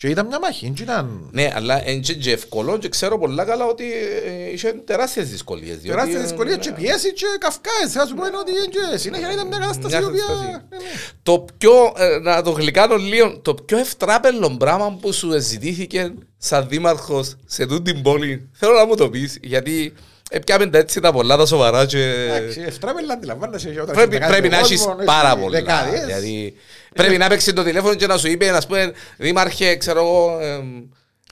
Και 0.00 0.08
ήταν 0.08 0.26
μια 0.26 0.38
μάχη, 0.40 0.64
δεν 0.64 0.74
ήταν... 0.82 1.28
Ναι, 1.32 1.52
αλλά 1.54 1.90
είναι 1.90 2.00
και 2.00 2.32
εύκολο 2.32 2.78
και 2.78 2.88
ξέρω 2.88 3.18
πολλά 3.18 3.44
καλά 3.44 3.64
ότι 3.64 3.84
ε, 4.24 4.50
είχε 4.52 4.72
τεράστιες 4.72 5.30
δυσκολίες. 5.30 5.78
διότι, 5.78 5.88
Τεράστιες 5.88 6.20
ε, 6.20 6.22
δυσκολίες 6.22 6.56
ναι. 6.56 6.62
και 6.62 6.72
πιέσεις 6.72 7.12
και 7.12 7.26
καυκάες. 7.38 7.92
Θα 7.92 8.06
σου 8.06 8.14
πω 8.14 8.26
είναι 8.26 8.36
ότι 8.36 8.50
είναι 8.50 8.66
και 8.66 8.96
συνέχεια 8.96 9.32
ήταν 9.32 9.46
μια 9.46 9.58
κατάσταση 9.58 9.96
Μια 9.96 10.00
η 10.00 10.04
οποία... 10.04 10.24
κατάσταση. 10.26 10.50
ναι, 10.50 10.76
ναι. 10.76 10.84
Το 11.22 11.44
πιο, 11.58 11.92
ε, 11.96 12.18
να 12.18 12.42
το 12.42 12.50
γλυκάνω 12.50 12.96
λίγο, 12.96 13.38
το 13.38 13.54
πιο 13.54 13.78
ευτράπελο 13.78 14.56
πράγμα 14.58 14.98
που 15.00 15.12
σου 15.12 15.40
ζητήθηκε 15.40 16.14
σαν 16.36 16.68
δήμαρχος 16.68 17.36
σε 17.46 17.66
τούτη 17.66 17.92
την 17.92 18.02
πόλη, 18.02 18.48
θέλω 18.52 18.72
να 18.72 18.86
μου 18.86 18.94
το 18.94 19.10
πεις, 19.10 19.38
γιατί 19.42 19.94
έπιαμε 20.30 20.66
τα 20.66 20.78
έτσι 20.78 21.00
τα 21.00 21.12
πολλά 21.12 21.36
τα 21.36 21.46
σοβαρά 21.46 21.86
και 21.86 22.02
Εντάξει, 22.28 22.60
ευτράπελα 22.66 23.12
αντιλαμβάνεσαι 23.12 23.68
και 23.70 23.80
όταν 23.80 23.94
πρέπει, 23.94 24.16
έχεις 24.16 24.26
πρέπει 24.28 24.48
δεκάδες 24.48 24.60
να 24.60 24.74
έχεις 24.74 24.84
κόσμο, 24.86 25.04
πάρα 25.04 25.28
έχεις 25.30 25.40
πολλά. 25.42 25.58
δεκάδες. 25.58 26.04
Δηλαδή, 26.04 26.54
πρέπει 26.94 27.16
να 27.16 27.28
παίξεις 27.28 27.52
το 27.52 27.62
τηλέφωνο 27.62 27.94
και 27.94 28.06
να 28.06 28.16
σου 28.18 28.28
είπε, 28.28 28.50
να 28.50 28.60
πούμε, 28.66 28.92
δήμαρχε, 29.16 29.76
ξέρω 29.76 30.00
εγώ, 30.00 30.38
ε, 30.40 30.54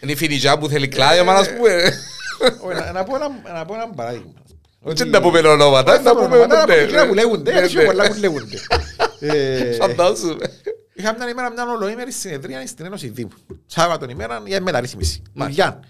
είναι 0.00 0.12
η 0.12 0.14
Φινιτζά 0.14 0.58
που 0.58 0.68
θέλει 0.68 0.88
κλάδιο, 0.88 1.24
να 1.24 1.34
πούμε. 1.34 1.92
Όχι, 2.66 2.78
να- 2.78 2.92
Να 2.92 3.04
πω 3.04 3.16
ένα- 3.16 3.52
να 3.58 3.64
πω 3.64 3.74
ένα 3.74 3.88
παράδειγμα. 3.96 4.32
Όχι 4.80 5.04
να 5.04 5.20
πούμε 5.20 5.38
ονόματα, 5.38 5.92
Όχι 5.92 6.02
να 6.02 6.12
να 6.12 6.16
πούμε... 6.16 6.26
πούμε 6.28 6.38
ονόματα, 6.38 6.66
ναι, 6.66 6.74
εκείνα 6.74 7.06
που 7.06 7.14
λέγονται, 7.14 7.52
ναι, 7.52 7.58
έχει 7.60 7.76
ναι. 7.76 7.84
πολλά 7.84 8.06
που 8.06 8.18
λέγονται. 8.20 8.58
Ε, 9.20 9.72
Φαντάζομαι. 9.72 10.46
Είχα 10.94 11.14
μια 11.14 11.28
ημέρα 11.28 11.50
μια 11.52 11.64
ολοήμερη 11.80 12.12
συνεδρία 12.12 12.66
στην 12.66 12.84
Ένωση 12.86 13.08
Δήμου. 13.08 13.30
Σάββατον 13.66 14.08
ημέρα 14.08 14.42
για 14.46 14.60
μεταρρύθμιση. 14.62 15.22
Δουλειά. 15.34 15.80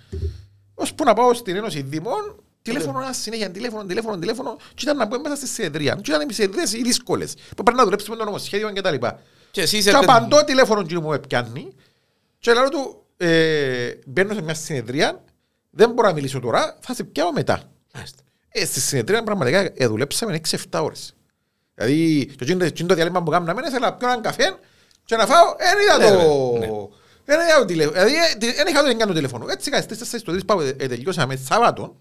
Ως 0.75 0.95
που 0.95 1.05
να 1.05 1.15
πάω 1.15 1.35
στην 1.35 1.57
Ένωση 1.57 1.83
Δήμων, 1.89 2.43
τηλέφωνο 2.73 3.01
ένα 3.01 3.13
συνέχεια, 3.13 3.51
τηλέφωνο, 3.51 3.85
τηλέφωνο, 3.85 4.19
τηλέφωνο, 4.19 4.57
και 4.75 4.83
ήταν 4.83 4.97
να 4.97 5.09
πω 5.09 5.19
μέσα 5.21 5.37
στη 5.37 5.47
συνεδρία. 5.47 5.99
Και 6.03 6.11
ήταν 6.11 6.29
οι 6.29 6.33
συνεδρίες 6.33 6.73
οι 6.73 6.83
δύσκολες. 6.83 7.35
Που 7.57 7.63
πρέπει 7.63 7.77
να 7.79 7.85
δουλέψουμε 7.85 8.17
το 8.17 8.25
νομοσχέδιο 8.25 8.71
και 8.73 8.81
τα 8.81 8.91
λοιπά. 8.91 9.21
Και 9.51 9.61
εσύ 9.61 9.73
Και 9.73 9.89
είσαι... 9.89 9.91
απαντώ 9.97 10.45
τηλέφωνο 10.45 10.83
και 10.83 10.99
μου 10.99 11.21
πιάνει 11.29 11.73
και 12.39 12.53
λέω 12.53 12.69
του, 12.69 13.03
ε, 13.17 13.91
μπαίνω 14.07 14.35
σε 14.35 14.43
μια 14.43 14.55
συνεδρία, 14.55 15.25
δεν 15.71 15.91
μπορώ 15.91 16.09
να 16.09 16.15
μιλήσω 16.15 16.41
τώρα, 16.41 16.77
θα 16.81 16.95
σε 16.95 17.05
πιάω 17.05 17.33
μετά. 17.33 17.63
Μάλιστα. 17.95 18.23
Ε, 18.49 18.65
στη 18.65 18.81
συνεδρία 18.81 19.23
πραγματικά 19.23 19.71
ε, 19.75 19.87
δουλέψαμε 19.87 20.41
6-7 20.51 20.57
ώρες. 20.83 21.15
Δηλαδή, 21.75 22.27
το 22.27 22.37
εκείνο 22.41 22.65
το- 22.71 22.87
το 22.87 22.95
διάλειμμα 22.95 23.23
που 23.23 23.31
κάναμε, 23.31 23.63
ήθελα 23.67 23.87
να 23.91 23.95
πιω 23.95 24.09
έναν 24.09 24.23
καφέ 24.23 24.57
και 25.05 25.17
να 25.17 25.27
φάω, 25.27 25.45
δεν 25.59 25.79
είδα 25.83 25.99
Ναι, 26.17 26.17
το... 26.25 26.57
ναι. 26.59 26.67
Δεν 27.25 27.41
είδα 27.41 27.59
το 27.59 27.65
τηλέφωνο. 27.65 27.93
Δηλαδή, 28.05 28.15
ε, 28.15 28.37
τι- 28.39 28.53
δεν 28.53 28.67
είχα 28.67 28.83
το 28.83 28.89
εγκάνω 28.89 29.13
τηλέφωνο. 29.13 29.47
Έτσι, 29.49 29.71
κάτι 29.71 29.95
στις 29.95 30.11
4 30.15 30.19
στο 30.19 30.33
3 30.33 30.45
πάω, 30.47 30.61
ε, 30.61 30.69
ε, 30.79 30.87
τελειώσαμε 30.89 31.37
Σάββατο. 31.37 31.99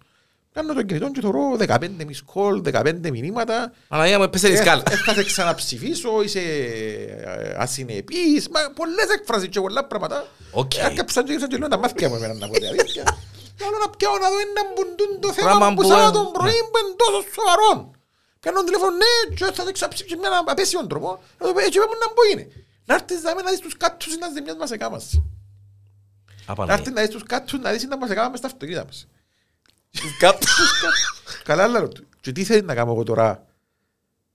Κάνω 0.55 0.73
το 0.73 0.83
κινητό 0.83 1.11
και 1.11 1.21
θωρώ 1.21 1.57
15 1.59 1.79
miss 2.09 2.21
call, 2.33 2.55
15 2.73 3.09
μηνύματα. 3.11 3.73
Αναγία 3.87 4.17
μου 4.17 4.23
έπεσε 4.23 4.49
τη 4.49 4.55
σκάλα. 4.55 4.83
Ε, 4.89 4.95
Θα 4.95 5.13
σε 5.13 5.23
ξαναψηφίσω, 5.23 6.21
είσαι 6.21 6.39
ε, 6.39 7.55
ασυνεπής, 7.57 8.49
μα 8.49 8.59
πολλές 8.75 9.07
εκφράσεις 9.17 9.49
και 9.49 9.59
πολλά 9.59 9.85
πράγματα. 9.85 10.27
Οκ. 10.51 10.75
Ε, 10.75 10.85
Έρκαψαν 10.85 11.23
και 11.25 11.33
ήρθαν 11.33 11.49
και 11.49 11.57
λέω 11.57 11.67
τα 11.67 11.77
μάτια 11.77 12.09
μου 12.09 12.15
εμένα 12.15 12.33
να 12.33 12.47
πω 12.47 12.53
την 12.53 12.67
αλήθεια. 12.67 13.03
Θέλω 13.59 13.77
να 13.83 13.89
πιάω 13.97 14.17
να 14.23 14.29
δω 14.29 14.37
ένα 14.47 14.63
μπουντούν 14.73 15.11
το 15.19 15.33
θέμα 15.33 15.47
Πράγμα 15.49 15.67
που 15.73 15.81
που, 15.81 15.87
Σάββατο 15.87 16.19
ε, 16.19 16.31
πρωί 16.37 16.59
που 16.69 16.77
είναι 16.81 16.95
τόσο 17.03 17.19
σοβαρό. 17.35 17.91
Κάνω 18.39 18.63
τηλέφωνο, 18.63 18.91
ναι, 19.01 19.35
και 19.35 19.45
θα 19.57 19.63
σε 19.65 19.71
ξαψήψει 19.71 20.15
με 20.15 20.27
έναν 20.27 20.43
απέσιον 20.47 20.87
τρόπο. 20.87 21.09
Να 21.39 21.43
το 21.47 21.53
πω, 21.53 21.59
έτσι 21.67 21.77
πέμουν 21.81 21.99
να 22.03 22.09
μπω 22.13 22.21
είναι. 22.31 22.45
Να 22.87 22.93
έρθεις 22.97 23.21
να 23.23 23.33
να 23.45 23.49
δεις 23.53 23.59
τους 23.65 23.75
κάτσους 23.83 24.17
να 24.17 24.27
ζημιάς 24.35 24.57
μας 24.61 24.71
εκάμας. 24.71 25.05
Να 26.67 26.73
έρθεις 26.73 26.93
να 26.97 27.01
δεις 27.01 27.09
τους 27.15 27.23
κάτσους 27.23 27.59
να 27.59 27.71
δεις 27.71 27.83
να 27.91 27.97
μας 27.97 28.09
εκάμας 28.09 28.37
στα 28.39 28.47
αυτοκίνητα 28.47 28.85
μας. 28.89 28.99
Καλά 31.43 31.67
λέω 31.67 31.87
του. 31.87 32.07
Και 32.21 32.31
τι 32.31 32.43
θέλεις 32.43 32.63
να 32.63 32.73
κάνω 32.75 32.91
εγώ 32.91 33.03
τώρα; 33.03 33.45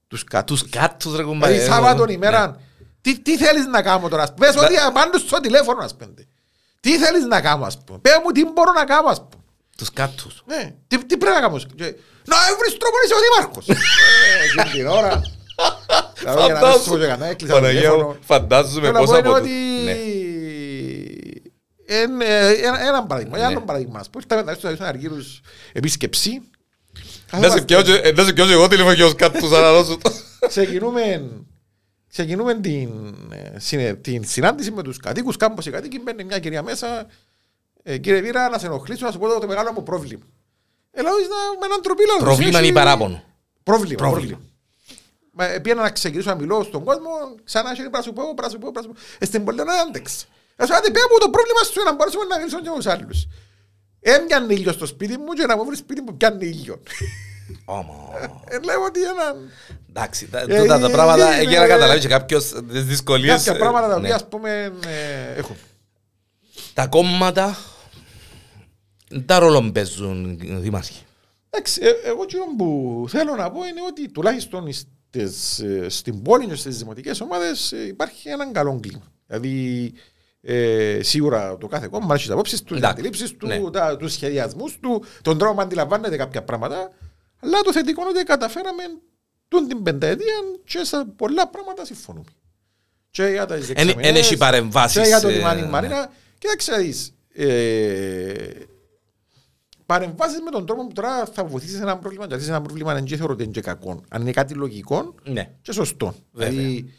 Τους 0.09 0.25
κάτσους. 0.25 0.63
Τους 0.63 0.71
κάτους 0.71 1.17
ρε 1.17 1.23
κουμπάρε. 1.23 1.53
Δηλαδή 1.53 1.73
Σάββατον 1.73 2.09
ημέρα, 2.09 2.61
τι, 3.01 3.19
τι 3.21 3.37
θέλεις 3.37 3.67
να 3.67 3.83
κάνω 3.83 4.09
τώρα. 4.09 4.33
Πες 4.33 4.57
ότι 4.57 4.77
απάντω 4.77 5.19
στο 5.19 5.41
τηλέφωνο 5.41 5.85
ας 5.85 5.97
πούμε. 5.97 6.15
Τι 6.81 6.99
θέλεις 6.99 7.25
να 7.25 7.41
κάνω 7.41 7.65
ας 7.65 7.79
πούμε; 7.85 7.99
Πες 7.99 8.21
μου 8.25 8.31
τι 8.31 8.45
μπορώ 8.45 8.73
να 8.73 8.85
κάνω 8.85 9.09
ας 9.09 9.19
πούμε. 9.19 9.43
Τους 9.77 9.93
κάτους. 9.93 10.43
Ναι, 10.47 10.75
τι, 10.89 11.05
τι 11.05 11.17
πρέπει 11.17 11.35
να 11.35 11.41
κάνω. 11.41 11.59
Και, 11.59 11.85
Να 12.25 12.37
βρεις 12.59 12.77
τρόπο 12.79 12.97
να 12.97 13.05
είσαι 13.05 13.15
ο 13.15 13.19
δήμαρχος. 13.25 13.69
Ε, 13.69 13.75
εκείνη 14.45 14.71
την 14.71 14.87
ώρα. 14.87 15.23
Δηλαδή, 16.19 16.45
για 17.05 17.17
να 17.17 17.35
ένα- 21.95 22.81
Ένα 22.87 23.05
παράδειγμα, 23.07 23.39
Ναι. 23.39 23.45
ένα 23.45 23.63
παράδειγμα. 23.63 23.99
Ας 23.99 24.11
πούμε, 24.11 24.25
ήρθαμε 24.31 24.53
στους 24.53 24.65
Αγίους 24.65 24.87
Αργύρους 24.89 25.41
επίσκεψη. 25.73 26.41
Να 27.41 27.51
σε 27.51 27.63
πιάω 27.63 27.83
και- 27.83 28.13
να 28.17 28.25
σε 28.25 28.33
πιάω 28.33 28.47
και 28.47 28.53
εγώ 28.53 28.69
τηλέφωνο 28.69 28.95
και 28.95 29.05
ως 29.05 29.15
κάτους 29.15 29.53
αναλώσω 29.53 29.99
το. 29.99 30.13
ξεκινούμε, 30.49 31.31
ξεκινούμε 32.11 32.55
την, 32.61 32.89
ε, 33.31 33.59
συνε- 33.59 34.01
την 34.03 34.25
συνάντηση 34.25 34.71
με 34.71 34.83
τους 34.83 34.97
κατοίκους, 34.97 35.37
κάμπος 35.37 35.67
οι 35.67 35.71
κατοίκοι, 35.71 36.01
μπαίνει 36.01 36.25
μια 36.25 36.39
κυρία 36.39 36.63
μέσα, 36.63 37.07
ε, 37.83 37.99
κύριε 37.99 38.21
Βίρα, 38.21 38.49
να 38.49 38.59
σε 38.59 38.67
ενοχλήσω, 38.67 39.07
να 39.07 39.13
σου 39.13 39.19
πω 39.19 39.29
το, 39.29 39.39
το 39.39 39.47
μεγάλο 39.47 39.73
μου 39.73 39.83
πρόβλημα. 39.83 40.23
Ε, 40.91 41.03
λέω, 41.03 41.19
«Εις 41.19 41.29
να- 41.29 41.59
με 41.61 41.67
έναν 41.67 41.83
τροπή, 41.83 42.07
λέω, 42.07 42.17
Πρόβλημα 42.19 42.59
«Εσύ- 42.59 42.69
ή 42.69 42.73
παράπονο. 42.73 43.23
Πρόβλημα, 43.63 43.97
Πρόβλημα. 43.97 44.21
πρόβλημα. 44.21 44.41
Μα 45.33 45.45
ε, 45.45 45.59
πήγαινα 45.59 45.83
να 45.83 45.91
ξεκινήσω 45.91 46.29
να 46.31 46.35
μιλώ 46.37 46.63
στον 46.63 46.85
κόσμο, 46.85 47.09
ξανά 47.45 47.73
είχε 47.73 47.89
να 47.89 48.03
σου 48.03 48.13
πω, 48.13 48.23
να 48.43 48.49
σου 48.49 48.59
πω, 48.59 48.71
να 48.71 48.83
σου 48.83 48.89
πω. 48.89 48.95
Ε, 49.19 49.25
στην 49.25 49.45
πόλη 49.45 49.57
να 49.57 49.75
άντεξε. 49.75 50.27
Να 50.61 50.67
σου 50.67 50.73
πω, 50.73 51.01
μου 51.11 51.19
το 51.25 51.31
πρόβλημα 51.37 51.63
σου 51.73 51.83
να 51.85 51.93
μπορέσουμε 51.95 52.25
να 52.25 52.37
μιλήσουμε 52.39 52.63
και 52.63 52.69
με 52.69 52.77
τους 52.77 52.87
άλλους. 52.87 53.19
Έμοιαν 54.01 54.51
ήλιος 54.51 54.75
στο 54.75 54.87
σπίτι 54.87 55.17
μου 55.19 55.33
και 55.39 55.47
να 55.47 55.57
μου 55.57 55.65
βρεις 55.65 55.79
σπίτι 55.79 56.03
που 56.03 56.17
πιάνει 56.17 56.47
ήλιο. 56.47 56.83
Όμα. 57.65 57.95
Ε, 58.49 58.59
Λέω 58.59 58.83
ότι 58.85 59.01
έναν... 59.03 59.51
Εντάξει, 59.89 60.29
τα- 60.29 60.45
Ε, 60.49 60.61
τούτα 60.61 60.79
τα 60.79 60.87
ε, 60.87 60.91
πράγματα 60.91 61.33
ε, 61.33 61.43
για 61.43 61.59
να 61.59 61.65
ε, 61.65 61.69
καταλάβεις 61.69 62.03
και 62.03 62.09
κάποιος 62.09 62.53
τις 62.71 62.85
δυσκολίες. 62.85 63.37
Κάποια 63.37 63.53
ε, 63.53 63.59
πράγματα 63.59 63.89
τα 63.89 63.95
ναι. 63.95 64.01
οποία 64.01 64.15
ας 64.15 64.29
πούμε 64.29 64.73
ε, 64.87 65.39
έχουν. 65.39 65.57
Τα 66.75 66.87
κόμματα 66.87 67.59
τα 69.27 69.39
ρόλο 69.39 69.71
παίζουν 69.73 70.39
οι 70.43 70.55
δήμαρχοι. 70.55 71.03
Εντάξει, 71.51 71.81
ε, 71.85 72.09
εγώ 72.09 72.23
εκείνο 72.23 72.45
που 72.59 73.05
θέλω 73.09 73.35
να 73.35 73.51
πω 73.51 73.59
είναι 73.65 73.81
ότι 73.89 74.09
τουλάχιστον 74.09 74.73
στις, 74.73 75.59
ε, 75.59 75.89
στην 75.89 76.23
πόλη 76.23 76.47
και 76.47 76.55
στις 76.55 76.79
δημοτικές 76.79 77.21
ομάδες 77.21 77.73
ε, 77.73 77.87
υπάρχει 77.87 78.29
έναν 78.29 78.53
καλό 78.53 78.79
κλίμα. 78.83 79.13
Δηλαδή 79.27 79.93
Ε, 80.43 80.99
σίγουρα 81.03 81.57
το 81.59 81.67
κάθε 81.67 81.89
κόμμα 81.89 82.15
έχεις 82.15 82.23
τις 82.27 82.33
απόψεις 82.35 82.59
του, 82.63 82.67
τις 82.67 82.77
Εντάξει, 82.77 82.95
αντιλήψεις 82.99 83.37
του, 83.37 83.47
ναι. 83.47 83.71
τα, 83.71 83.97
τους 83.97 84.13
σχεδιασμούς 84.13 84.79
του, 84.81 85.05
τον 85.23 85.39
τρόπο 85.39 85.55
που 85.55 85.61
αντιλαμβάνεται 85.61 86.17
κάποια 86.17 86.43
πράγματα. 86.43 86.91
Αλλά 87.41 87.61
το 87.61 87.73
θετικό 87.73 88.01
είναι 88.01 88.11
ότι 88.11 88.23
καταφέραμε 88.23 88.83
τούν 89.49 89.69
την 89.69 89.83
πενταετία 89.83 90.35
και 90.65 90.85
σε 90.85 91.05
πολλά 91.17 91.49
πράγματα 91.49 91.85
συμφωνούμε. 91.85 92.25
Και 93.11 93.25
για 93.25 93.47
τα 93.47 93.55
Εν- 93.75 93.99
εν 93.99 94.17
έχει 94.17 94.37
παρεμβάσεις, 94.37 95.01
Και 95.03 95.07
για 95.07 95.21
το 95.21 95.29
ε, 95.29 95.33
λιμάνι 95.33 95.61
ναι. 95.61 95.69
Μαρίνα. 95.69 96.11
Κοίταξε 96.39 96.71
να 96.71 96.77
δεις. 96.79 97.15
Ε, 97.33 98.35
παρεμβάσεις 99.87 100.41
με 100.41 100.51
τον 100.51 100.67
τρόπο 100.67 100.87
που 100.87 100.93
τώρα 100.93 101.27
θα 101.27 101.45
βοηθήσεις 101.45 101.77
σε 101.77 101.83
ένα 101.83 101.99
πρόβλημα. 101.99 102.27
Γιατί 102.27 102.43
σε 102.43 102.51
ένα 102.51 102.63
πρόβλημα 102.63 102.95
δεν 102.95 103.09
θεωρώ 103.09 103.33
ότι 103.33 103.43
είναι 103.43 103.53
και 103.53 103.61
κακό. 103.61 104.01
Αν 104.09 104.21
είναι 104.21 104.31
κάτι 104.31 104.55
λογικό 104.55 105.15
Ναι. 105.23 105.51
και 105.63 105.73
σωστό. 105.73 106.15
Βέβαια. 106.33 106.51
Δηλαδή, 106.51 106.93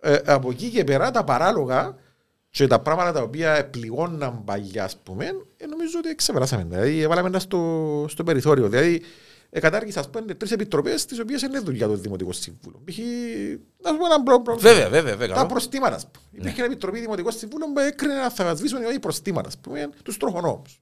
ε, 0.00 0.16
από 0.26 0.50
εκεί 0.50 0.68
και 0.70 0.84
πέρα 0.84 1.10
τα 1.10 1.24
παράλογα 1.24 1.96
και 2.58 2.66
τα 2.66 2.80
πράγματα 2.80 3.12
τα 3.12 3.22
οποία 3.22 3.68
πληγώναν 3.70 4.44
παλιά, 4.44 4.84
ας 4.84 4.96
πούμε, 4.96 5.24
ε, 5.56 5.66
νομίζω 5.66 5.98
ότι 6.04 6.14
ξεπεράσαμε. 6.14 6.66
Δηλαδή, 6.68 7.00
έβαλαμε 7.00 7.30
τα 7.30 7.38
στο, 7.38 8.06
στο 8.08 8.24
περιθώριο. 8.24 8.68
Δηλαδή, 8.68 9.02
ε, 9.50 9.60
κατάργησα, 9.60 10.00
ας 10.00 10.10
πούμε, 10.10 10.34
τρεις 10.34 10.50
επιτροπές, 10.52 11.04
τις 11.04 11.18
οποίες 11.20 11.42
είναι 11.42 11.58
δουλειά 11.58 11.86
του 11.86 11.94
Δημοτικού 11.96 12.32
Συμβούλου. 12.32 12.82
Π.χ. 12.84 12.98
να 13.82 13.90
σου 13.90 13.96
πω 13.96 14.04
ένα 14.06 14.22
προ- 14.22 14.42
πρόβλημα. 14.42 14.70
Βέβαια, 14.70 14.88
βέβαια, 14.88 15.10
βέβαια. 15.16 15.28
Τα 15.28 15.34
καλό. 15.34 15.46
προστήματα, 15.48 15.94
ας 15.94 16.04
πούμε. 16.10 16.24
Υπήρχε 16.30 16.54
μια 16.56 16.64
επιτροπή 16.64 17.00
Δημοτικών 17.00 17.32
Συμβούλων 17.32 17.72
που 17.72 17.78
έκρινε 17.80 18.14
να 18.14 18.30
θα 18.30 18.54
σβήσουν 18.54 18.78
οι 18.94 18.98
προστήματα, 18.98 19.48
ας 19.48 19.58
πούμε, 19.58 19.88
τους 20.02 20.16
τροχονόμους. 20.16 20.80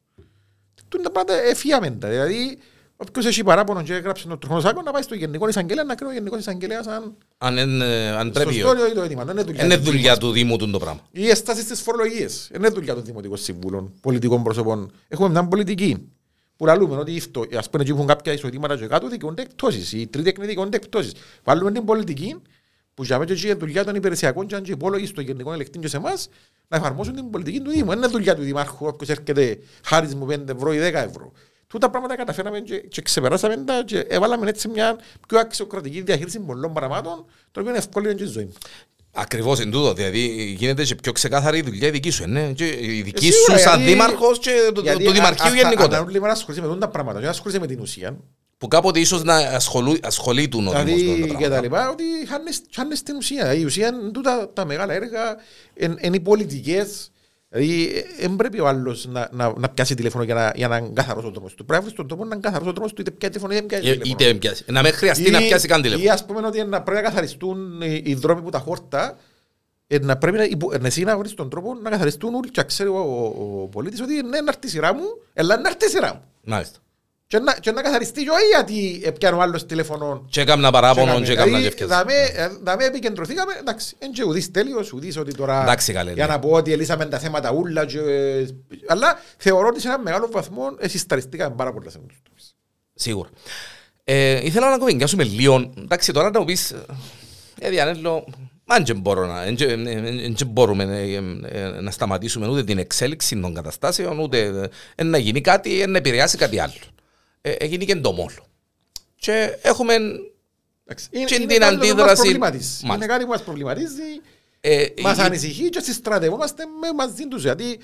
Τούν 0.88 1.02
τα 1.02 1.10
πράγματα 1.10 1.34
εφιάμε 1.42 1.90
τα. 1.90 2.08
Δηλαδή, 2.08 2.58
όποιος 2.96 3.26
έχει 3.26 3.42
παράπονο 3.42 3.82
και 3.82 3.94
έγραψε 3.94 4.28
τον 4.28 4.38
τροχονοσάκο 4.38 4.82
να 4.82 4.90
πάει 4.90 5.02
στο 5.02 5.14
Γενικό 5.14 5.48
Εισαγγελέα 5.48 5.84
να 5.84 5.94
κρίνει 5.94 6.10
ο 6.12 6.14
Γενικός 6.14 6.38
Εισαγγελέας 6.38 6.86
αν 6.86 7.16
Αν, 7.38 7.58
εν, 7.58 7.80
ε, 7.80 8.08
αν 8.10 8.30
πρέπει. 8.30 8.54
σωστό 8.54 8.86
ή 8.86 8.92
το 8.92 9.02
αίτημα. 9.02 9.24
Δεν 9.24 9.34
είναι 9.36 9.44
δουλειά 9.44 9.64
Είναι 9.64 9.76
του 9.76 9.82
δουλειά 9.82 10.16
του 10.16 10.30
Δήμου 10.30 10.56
του 10.56 10.70
το 10.70 10.78
πράγμα. 10.78 11.00
οι 11.10 11.28
αισθάσει 11.28 11.64
τη 11.64 11.74
φορολογία. 11.74 12.28
Δεν 12.50 12.60
είναι 12.60 12.68
δουλειά 12.68 12.94
των 12.94 13.04
δημοτικών 13.04 13.36
συμβούλων, 13.36 13.92
πολιτικών 14.00 14.42
προσωπών. 14.42 14.90
Έχουμε 15.08 15.28
μια 15.28 15.44
πολιτική 15.48 16.08
που 16.56 16.66
λαλούμε 16.66 16.96
ότι 16.96 17.16
αυτό, 17.18 17.44
ας 17.56 17.70
πούμε, 17.70 17.82
εκεί 17.82 17.90
που 17.92 17.96
έχουν 17.96 18.08
κάποια 18.08 18.32
εισοδήματα 18.32 18.76
και 18.76 18.86
κάτω 18.86 19.08
δικαιούνται 19.08 19.42
εκτόσεις. 19.42 19.92
Οι 19.92 20.06
τρίτοι 20.06 20.28
εκνοί 20.28 20.46
δικαιούνται 20.46 20.76
εκτόσεις. 20.76 21.12
Βάλουμε 21.44 21.72
την 21.72 21.84
πολιτική 21.84 22.36
που 22.94 23.02
για 23.04 23.18
μένα 23.18 23.34
και 23.34 23.48
η 23.48 23.54
δουλειά 23.54 23.84
των 23.84 23.94
υπηρεσιακών 23.94 24.46
και 24.46 24.54
αν 24.54 24.62
και 24.62 24.72
υπόλογοι 24.72 25.06
στο 25.06 25.20
γενικό 25.20 25.52
ελεκτή 25.52 25.78
και 25.78 25.88
σε 25.88 25.96
εμάς 25.96 26.28
να 26.68 26.76
εφαρμόσουν 26.76 27.14
την 27.14 27.30
πολιτική 27.30 27.60
του 27.60 27.70
Δήμου. 27.70 27.88
Δεν 27.88 27.96
είναι 27.98 28.06
δουλειά 28.06 28.34
του 28.36 28.42
Δημάρχου 28.42 28.86
όποιος 28.86 29.08
έρχεται 29.08 29.58
χάρης 29.84 30.14
μου 30.14 30.26
5 30.30 30.48
ευρώ 30.48 30.72
ή 30.72 30.78
10 30.78 30.80
ευρώ. 30.94 31.32
Τούτα 31.68 31.90
πράγματα 31.90 32.16
καταφέραμε 32.16 32.60
και, 32.60 32.76
και 32.78 33.02
ξεπεράσαμε 33.02 33.56
τα 33.56 33.82
και 33.86 33.98
έβαλαμε 33.98 34.48
έτσι 34.48 34.68
μια 34.68 34.98
πιο 35.28 35.38
αξιοκρατική 35.38 36.00
διαχείριση 36.00 36.40
πολλών 36.40 36.72
πραγμάτων, 36.72 37.24
το 37.52 37.60
οποίο 37.60 37.74
ευκόλυνε 37.74 38.14
και 38.14 38.24
τη 38.24 38.30
ζωή 38.30 38.44
μου. 38.44 38.52
Ακριβώς 39.18 39.60
εν 39.60 39.70
τούτο, 39.70 39.92
δηλαδή 39.92 40.54
γίνεται 40.58 40.84
και 40.84 40.94
πιο 40.94 41.12
ξεκάθαρη 41.12 41.58
η 41.58 41.62
δουλειά 41.62 41.88
η 41.88 41.90
δική 41.90 42.10
σου, 42.10 42.22
ε, 42.22 42.26
ναι. 42.26 42.52
Και 42.52 42.66
η 42.80 43.02
δική 43.02 43.26
Ε, 43.26 43.30
σου 43.30 43.36
σίγουρα, 43.38 43.58
σαν 43.58 43.76
γιατί- 43.78 43.92
δήμαρχος 43.92 44.38
και 44.38 44.50
το, 44.66 44.72
το, 44.72 44.80
Γιατί 44.80 45.04
το 45.04 45.10
α- 45.10 45.12
δημαρχείο 45.12 45.44
αυτά- 45.44 45.56
γενικότερα. 45.56 46.02
Αν 46.02 46.20
να 46.20 46.28
ασχολείσαι 46.28 46.62
με 46.62 46.68
τούτα 46.68 46.78
τα 46.86 46.88
πράγματα, 46.88 47.18
και 47.18 47.24
να 47.24 47.30
ασχολείσαι 47.30 47.60
με 47.60 47.66
την 47.66 47.80
ουσία. 47.80 48.16
Που 48.58 48.68
κάποτε 48.68 49.00
ίσως 49.00 49.22
να 49.22 49.34
ασχολού, 49.36 49.96
ασχολείτουν 50.02 50.66
ο 50.66 50.70
Δήμος 50.70 50.84
με 50.84 50.92
Δηλαδή 50.92 51.20
τα 51.20 51.26
και 51.26 51.32
τα 51.32 51.36
πράγματα. 51.38 51.60
λοιπά, 51.60 51.90
ότι 51.90 52.04
χάνεις- 52.28 52.62
χάνεις 52.74 53.02
την 53.02 53.16
ουσία. 53.16 53.54
Η 53.54 53.64
ουσία 53.64 53.86
είναι 53.88 54.10
τούτα 54.10 54.50
τα 54.52 54.64
μεγάλα 54.64 54.94
έργα, 54.94 55.36
εν- 55.74 55.98
είναι 56.00 56.16
οι 56.16 56.20
πολιτικές. 56.20 57.10
Δηλαδή, 57.56 58.04
δεν 58.20 58.36
πρέπει 58.36 58.60
ο 58.60 58.66
άλλος 58.68 59.06
να, 59.06 59.28
να, 59.32 59.52
να 59.56 59.68
πιάσει 59.68 59.94
τηλέφωνο 59.94 60.24
για 60.24 60.34
να, 60.34 60.52
για 60.56 60.68
να 60.68 60.76
είναι 60.76 60.90
καθαρός 60.94 61.24
ο 61.24 61.30
τρόπος 61.30 61.54
του. 61.54 61.64
Πρέπει 61.64 61.72
να 61.80 61.86
βρεις 61.86 61.96
τον 61.96 62.08
τρόπο 62.08 62.24
να 62.24 62.34
είναι 62.34 62.42
καθαρός 62.44 62.68
ο 62.68 62.72
τρόπος 62.72 62.92
του, 62.92 63.00
είτε 63.00 63.10
πιάσει 63.10 63.32
τηλέφωνο 63.34 63.54
είτε 63.58 63.66
πιάσει 63.66 63.88
Ε, 63.88 63.96
τηλέφωνο. 63.96 64.28
Είτε 64.28 64.38
πιάσει. 64.38 64.64
Να 64.66 64.82
μην 64.82 64.92
χρειαστεί 64.92 65.30
να 65.30 65.38
Ή- 65.40 65.46
πιάσει 65.46 65.68
καν 65.68 65.78
Ή 65.78 65.82
τηλέφωνο. 65.82 66.12
ας 66.12 66.24
πούμε 66.24 66.46
ότι 66.46 66.64
να 66.64 66.82
πρέπει 66.82 67.02
να 67.02 67.08
καθαριστούν 67.08 67.80
οι, 67.82 68.02
οι 68.04 68.14
δρόμοι 68.14 68.42
που 68.42 68.50
τα 68.50 68.58
χόρτα, 68.58 69.16
ε, 69.86 69.98
να 69.98 70.16
πρέπει 70.16 70.36
να, 70.36 70.44
υπο- 70.44 70.72
ε, 70.72 70.78
εσύ 70.82 71.02
να 71.04 71.18
βρεις 71.18 71.34
τον 71.34 71.50
τρόπο 71.50 71.74
να 71.82 71.90
καθαριστούν 71.90 72.34
όλοι 72.34 72.50
και 72.50 72.60
να 72.60 72.66
ξέρει 72.66 72.88
ο, 72.88 72.98
ο, 72.98 73.60
ο 73.62 73.66
πολίτης 73.66 74.00
ότι 74.00 74.14
ναι, 74.14 74.40
να 74.40 74.48
έρθει 74.48 74.66
η 74.66 74.68
σειρά 74.68 74.94
μου, 74.94 75.04
αλλά 75.34 75.60
να 75.60 75.68
έρθει 75.68 75.86
η 75.86 75.88
σειρά 75.88 76.14
μου. 76.14 76.20
Μάλιστα. 76.44 76.78
Και 77.28 77.38
να, 77.38 77.52
και 77.54 77.70
να 77.70 77.82
καθαριστεί 77.82 78.22
και 78.22 78.30
όχι 78.30 78.44
γιατί 78.54 79.02
ε, 79.04 79.10
πιάνω 79.10 79.40
άλλος 79.40 79.66
τηλέφωνο 79.66 80.26
Και 80.30 80.40
έκανα 80.40 80.70
παράπονο 80.70 81.20
και 81.20 81.32
έκανα 81.32 81.60
και 81.60 81.66
ευκαιρία. 81.66 82.04
Δηλαδή 82.58 82.84
επικεντρωθήκαμε, 82.84 83.52
εντάξει, 83.60 83.96
δεν 83.98 84.12
και 84.12 84.22
ουδής 84.24 84.50
τέλειος, 84.50 84.92
ουδής 84.92 85.16
ότι 85.16 85.34
τώρα 85.34 85.62
Εντάξει, 85.62 85.92
καλέ, 85.92 86.12
για 86.12 86.26
ναι. 86.26 86.32
να 86.32 86.38
πω 86.38 86.50
ότι 86.50 86.72
ελύσαμε 86.72 87.06
τα 87.06 87.18
θέματα 87.18 87.52
ούλα 87.52 87.86
και, 87.86 87.98
ε, 87.98 88.46
αλλά 88.86 89.18
θεωρώ 89.36 89.66
ότι 89.66 89.80
σε 89.80 89.88
ένα 89.88 89.98
μεγάλο 89.98 90.28
βαθμό 90.32 90.64
εσυσταριστήκαμε 90.78 91.54
πάρα 91.54 91.72
πολλά 91.72 91.90
σε 91.90 91.98
αυτούς 91.98 92.12
τους 92.14 92.22
τομείς. 92.28 92.54
Σίγουρα. 92.94 93.28
Ε, 94.04 94.44
ήθελα 94.46 94.70
να 94.70 94.78
κουβεντιάσουμε 94.78 95.24
λίγο. 95.24 95.72
Εντάξει, 95.78 96.12
τώρα 96.12 96.30
να 96.30 96.38
μου 96.38 96.44
πεις, 96.44 96.74
ε, 97.60 97.70
Διανέλο, 97.70 98.26
αν 98.66 98.84
και 98.84 98.94
μπορώ 98.94 99.26
να, 99.26 99.42
εν 99.44 99.54
και- 99.56 99.66
εν- 99.66 99.86
εν- 99.86 100.18
εν 100.18 100.34
και 100.34 100.44
μπορούμε 100.44 100.84
ε, 100.84 101.14
ε, 101.60 101.80
να 101.80 101.90
σταματήσουμε 101.90 102.48
ούτε 102.48 102.64
την 102.64 102.78
εξέλιξη 102.78 103.40
των 103.40 103.54
καταστάσεων, 103.54 104.18
ούτε 104.18 104.70
ε, 104.94 105.02
να 105.02 105.18
γίνει 105.18 105.40
κάτι, 105.40 105.80
ε, 105.80 105.86
να 105.86 105.98
επηρεάσει 105.98 106.36
κάτι 106.36 106.58
άλλο. 106.58 106.72
Ε, 107.46 107.50
έγινε 107.58 107.84
και 107.84 107.96
το 107.96 108.12
μόλο. 108.12 108.46
Και 109.16 109.58
έχουμε 109.62 109.94
Εντάξει, 110.88 111.08
Είναι, 111.10 111.24
Και 111.24 111.34
είναι 111.34 111.46
την 111.46 111.58
κάτι 111.60 111.70
το 111.76 111.76
οποίο 111.82 111.94
μας 111.94 112.02
αντίδραση- 112.02 112.20
προβληματίζει. 112.22 112.78
Είναι 112.80 112.88
Μάλιστα. 112.88 113.12
κάτι 113.12 113.24
που 113.24 113.30
μας 113.30 113.42
προβληματίζει, 113.42 114.02
ε, 114.60 114.86
μας 115.02 115.18
ε, 115.18 115.22
ανησυχεί 115.22 115.68
και 115.68 115.80
συστρατευόμαστε 115.80 116.64
με 116.80 116.92
μαζί 116.96 117.26
τους. 117.28 117.42
Γιατί 117.42 117.78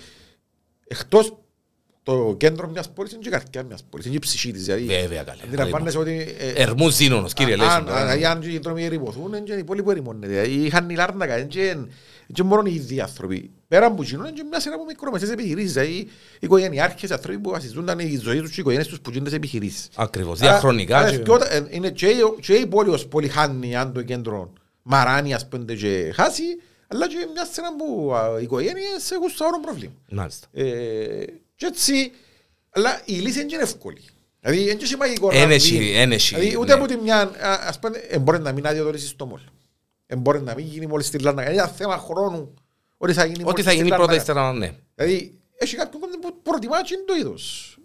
εκτός 0.88 1.36
το 2.02 2.34
κέντρο 2.38 2.68
μιας 2.68 2.90
πόλης 2.92 3.12
είναι 3.12 3.20
και 3.22 3.28
η 3.28 3.32
καρδιά 3.32 3.62
μιας 3.62 3.84
πόλης, 3.90 4.06
είναι 4.06 4.14
και 4.18 4.26
η 4.26 4.28
ψυχή 4.28 4.52
της. 4.52 4.64
Δηλαδή, 4.64 4.84
Βέβαια, 4.84 5.22
καλέ. 5.22 5.42
αντιλαμβάνεσαι 5.44 5.98
ότι 5.98 6.34
ε, 6.38 6.48
Ερμούς 6.62 6.94
ζήνωνος, 6.94 7.32
κύριε 7.32 7.54
αν- 7.54 7.60
Λέσον. 7.60 7.88
αν- 7.88 8.08
αν- 8.08 8.24
αν 8.24 8.42
οι 8.42 8.58
δρόμοι 8.58 8.84
ερημωθούν, 8.84 9.26
είναι 9.32 9.40
και 9.40 9.52
οι 9.52 9.64
πόλοι 9.64 9.82
που 9.82 9.90
ερημώνεται. 9.90 10.26
Δηλαδή, 10.26 10.52
Είχαν 10.64 10.90
η 10.90 10.94
Λάρνακα, 10.94 11.36
είναι 11.38 11.46
και- 11.46 11.76
και 12.32 12.42
μόνο 12.42 12.62
οι 12.66 12.74
ίδιοι 12.74 13.00
άνθρωποι. 13.00 13.50
Πέρα 13.72 13.86
από 13.86 14.02
εκείνο, 14.02 14.22
είναι 14.26 14.32
και 14.36 14.42
μια 14.42 14.60
σειρά 14.60 14.74
από 14.74 14.84
μικρομεσαίες 14.84 15.30
επιχειρήσεις. 15.30 15.72
Δηλαδή, 15.72 15.92
οι 15.92 16.08
οικογενειάρχες, 16.40 17.10
οι 17.10 17.12
άνθρωποι 17.12 17.38
που 17.38 17.50
βασιζόνταν 17.50 17.98
η 17.98 18.16
ζωή 18.22 18.40
τους 18.40 18.48
και 18.48 18.54
οι 18.56 18.60
οικογένειες 18.60 18.88
τους 18.88 19.00
που 19.00 19.10
γίνονται 19.10 19.30
σε 19.30 19.36
επιχειρήσεις. 19.36 19.88
Ακριβώς, 19.94 20.40
Άρα, 20.40 20.50
διαχρονικά. 20.50 20.98
άρα, 20.98 21.10
και- 21.10 21.18
και 21.18 21.30
όταν- 21.30 21.48
ε, 21.50 21.66
Είναι 21.76 21.90
και 21.90 22.06
η- 22.06 22.16
και 22.40 22.54
η 22.54 22.66
πόλη 22.66 22.90
ως 22.90 23.06
πόλη 23.06 23.28
χάνει 23.28 23.76
αν 23.76 23.92
το 23.92 24.02
κέντρο 24.02 24.52
μαράνει 24.82 25.34
ας 25.34 25.48
πούμε 25.48 25.74
και 25.74 26.12
χάσει, 26.14 26.42
αλλά 26.88 27.08
και 27.08 27.14
μια 27.32 27.44
σειρά 27.52 27.76
που 27.76 28.12
α, 28.14 28.40
οι 28.40 28.42
οικογένειες 28.42 29.10
έχουν 29.10 29.28
σοβαρό 29.28 29.60
πρόβλημα. 29.60 29.92
Μάλιστα. 30.10 30.46
Ε, 30.52 31.24
και 31.56 31.66
έτσι, 31.66 32.12
αλλά 32.70 33.00
η 33.04 33.12
λύση 33.12 33.38
δεν 33.38 33.48
είναι 33.48 33.62
εύκολη. 33.62 34.00
Δηλαδή, 34.40 34.64
δεν 34.66 34.78
είναι 34.78 34.96
μαγικό 34.98 35.32
να 35.32 35.38
Εν 35.38 35.48
βγει. 35.48 35.54
έχει- 35.76 35.92
εν 35.96 36.12
έχει, 36.12 36.34
Δηλαδή, 36.34 36.56
ούτε 36.56 36.74
ναι. 36.74 36.80
από 36.80 36.86
τη 36.86 36.96
μια, 36.96 37.16
α, 37.20 37.68
ας 37.68 37.78
πούμε, 37.78 37.96
ε, 38.08 38.18
μπορεί 38.18 38.38
να 38.40 38.52
μην 38.52 38.66
αδειοδοτήσεις 38.66 39.08
στο 39.08 39.26
μόλ. 39.26 39.40
Ε, 40.06 40.16
μπορεί 40.16 40.40
να 40.42 40.54
μην 40.54 40.66
γίνει 40.66 40.86
μόλις 40.86 41.06
στη 41.06 41.18
Λάρνακα. 41.18 41.50
Είναι 41.52 41.60
ένα 41.62 41.70
θέμα 41.70 41.98
χρόνου 41.98 42.54
ότι 43.03 43.12
θα 43.12 43.24
γίνει 43.24 43.42
Ό,τι 43.42 43.44
μόλις 43.44 43.64
θα 43.64 43.70
στη 43.70 43.78
γίνει 43.78 43.88
πρώτα 43.88 44.12
Λάρνακα. 44.12 44.20
ύστερα, 44.20 44.53
ναι. 44.53 44.74
Δηλαδή, 44.94 45.40
έχει 45.59 45.76
κάποιον 45.76 46.03
που 46.20 46.42
προτιμά 46.42 46.82
και 46.82 46.94
είναι 46.94 47.05
το 47.07 47.14
είδος 47.14 47.76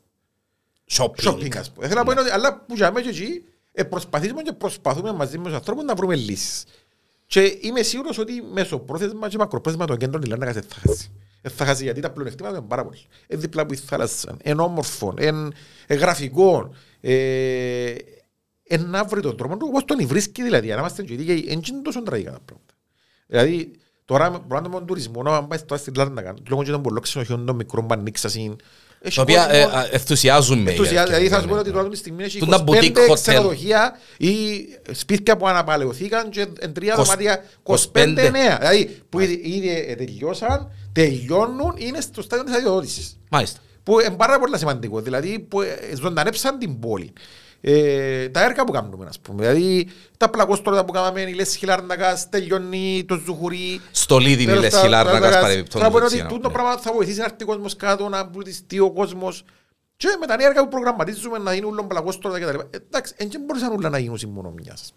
Shopping. 0.91 1.29
shopping, 1.29 1.57
ας 1.57 1.71
πούμε. 1.71 1.87
Θέλω 1.87 1.99
να 1.99 2.05
πω 2.05 2.11
είναι 2.11 2.21
ότι, 2.21 2.29
αλλά 2.29 2.59
που 2.59 2.75
για 2.75 2.91
μένα 2.91 3.05
και 3.05 3.09
εκεί 3.09 3.43
ε, 3.71 3.83
προσπαθήσουμε 3.83 4.41
και 4.41 4.53
προσπαθούμε 4.53 5.13
μαζί 5.13 5.37
με 5.37 5.43
τους 5.43 5.53
ανθρώπους 5.53 5.83
να 5.83 5.95
βρούμε 5.95 6.15
λύσεις. 6.15 6.63
Και 7.25 7.57
είμαι 7.61 7.81
σίγουρος 7.81 8.17
ότι 8.17 8.41
μέσω 8.53 8.79
πρόθεσμα 8.79 9.27
και 9.29 9.37
μακροπρόθεσμα 9.37 9.85
των 9.85 9.97
κέντρων 9.97 10.21
η 10.21 10.27
Λάρνακας 10.27 10.53
δεν 10.53 10.63
θα 10.63 10.75
χάσει. 10.79 11.11
Δεν 11.41 11.51
θα 11.51 11.65
χάσει 11.65 11.83
γιατί 11.83 12.01
τα 12.01 12.11
πλεονεκτήματα 12.11 12.57
είναι 12.57 12.65
πάρα 12.67 12.83
πολύ. 12.83 12.97
Είναι 13.27 13.39
δίπλα 13.41 13.61
από 13.61 13.73
η 13.73 13.75
θάλασσα, 13.77 14.37
είναι 14.43 14.61
όμορφο, 14.61 15.13
είναι 15.19 15.27
είναι 15.87 15.99
γραφικό. 15.99 16.73
Ε, 17.01 17.95
ε, 18.63 18.77
να 18.77 19.03
βρει 19.03 19.21
τον 19.21 19.37
τρόπο 19.37 19.57
του, 19.57 19.65
όπως 19.69 19.85
τον 19.85 20.07
βρίσκει 20.07 20.43
δηλαδή. 20.43 20.71
Αν 20.71 20.79
είμαστε 20.79 21.03
και 21.03 21.15
δίκαιοι, 21.15 21.45
δεν 21.47 21.61
είναι 21.69 21.81
τόσο 21.81 22.03
τραγικά 22.03 22.31
τα 22.31 22.39
πράγματα. 22.45 22.73
Δηλαδή, 23.27 23.71
τώρα 24.07 24.29
μπορούμε 24.47 24.67
με 24.69 24.73
τον 24.75 24.85
τουρισμό, 24.85 25.21
να 25.23 25.43
πάει 25.43 25.59
τώρα 25.59 25.81
στην 25.81 25.93
Λάρνακα, 25.97 26.33
λόγω 26.49 26.63
και 26.63 26.71
των 26.71 26.81
πολλών 26.81 27.01
ξενοχείων 27.01 27.45
των 27.45 27.55
μικρών 27.55 27.87
που 27.87 27.93
ανοίξαν, 27.93 28.31
έχει 29.01 29.15
Τα 29.15 29.21
οποία 29.21 29.47
ε, 29.51 29.61
κόσμο- 29.63 29.77
α, 29.79 29.87
ενθουσιάζουν 29.91 30.59
με. 30.61 30.69
Ενθουσιάζει, 30.69 30.93
για- 30.93 31.05
Δηλαδή 31.05 31.27
θα 31.29 31.39
σου 31.39 31.45
ναι, 31.45 31.51
πω 31.51 31.57
ότι 31.59 31.69
ναι. 31.69 31.75
τώρα 31.75 31.89
τη 31.89 31.97
στιγμή 31.97 32.23
έχει 32.23 32.39
Τούτα 32.39 32.63
25 32.67 32.69
boutique 32.69 32.95
hotel. 32.97 33.13
ξενοδοχεία 33.13 33.97
ή 34.17 34.31
σπίτια 34.91 35.37
που 35.37 35.47
αναπαλαιωθήκαν 35.47 36.29
και 36.29 36.47
εν 36.59 36.73
τρία 36.73 36.93
Κοσ- 36.95 37.07
δωμάτια 37.09 37.43
25 37.63 37.75
25 37.93 38.29
νέα. 38.31 38.57
Δηλαδή 38.57 39.01
που 39.09 39.19
ήδη, 39.19 39.41
ήδη 39.43 39.95
τελειώσαν, 39.97 40.71
τελειώνουν, 40.91 41.73
είναι 41.77 42.01
στο 42.01 42.21
στάδιο 42.21 42.45
της 42.45 42.55
αδειοδότησης. 42.55 43.17
Μάλιστα. 43.29 43.59
Που 43.83 43.99
είναι 43.99 44.15
πάρα 44.15 44.39
πολύ 44.39 44.57
σημαντικό. 44.57 45.01
Δηλαδή 45.01 45.39
που 45.39 45.61
ε, 45.61 45.75
ζωντανέψαν 45.95 46.57
την 46.59 46.79
πόλη. 46.79 47.13
Ε, 47.61 48.29
τα 48.29 48.43
έργα 48.43 48.63
που 48.63 48.71
κάνουμε, 48.71 49.05
ας 49.09 49.19
πούμε. 49.19 49.41
Δηλαδή 49.47 49.89
τα 50.17 50.29
πλακόστρωτα 50.29 50.85
που 50.85 50.91
κάναμε, 50.91 51.21
η 51.21 51.33
Λέσχη 51.33 51.65
Λάρνακας, 51.65 52.29
τελειώνει 52.29 53.05
το 53.07 53.15
Ζουχουρί, 53.25 53.81
Στολίδι 53.91 54.43
με 54.45 54.49
Τέλος, 54.49 54.63
λες 54.63 54.73
τα- 54.73 54.79
χιλάρνακας 54.79 55.33
τα- 55.33 55.39
παρεμπιπτόντως. 55.39 55.87
Θα 55.87 55.93
πω 55.99 56.05
ότι 56.05 56.15
έτσι, 56.15 56.27
τούτο 56.27 56.47
ναι. 56.47 56.53
πράγμα 56.53 56.77
θα 56.77 56.93
βοηθήσει 56.93 57.17
να 57.19 57.23
έρθει 57.25 57.43
ο 57.43 57.45
κόσμος 57.45 57.75
κάτω, 57.75 58.09
να 58.09 58.27
πλουτιστεί 58.27 58.79
ο 58.79 58.91
κόσμος. 58.91 59.43
Και 59.97 60.07
με 60.19 60.25
τα 60.25 60.35
νέα 60.37 60.47
έργα 60.47 60.61
που 60.61 60.67
προγραμματίζουμε 60.69 61.37
να 61.37 61.53
γίνουν 61.53 61.71
όλων 61.71 61.87
πλακόστρωτα 61.87 62.39
κτλ. 62.39 62.59
Εντάξει, 62.87 63.13
δεν 63.17 63.41
μπορούσαν 63.45 63.71
όλα 63.71 63.89
να 63.89 63.97
γίνουν 63.97 64.19
μόνος 64.27 64.53
μιας. 64.63 64.93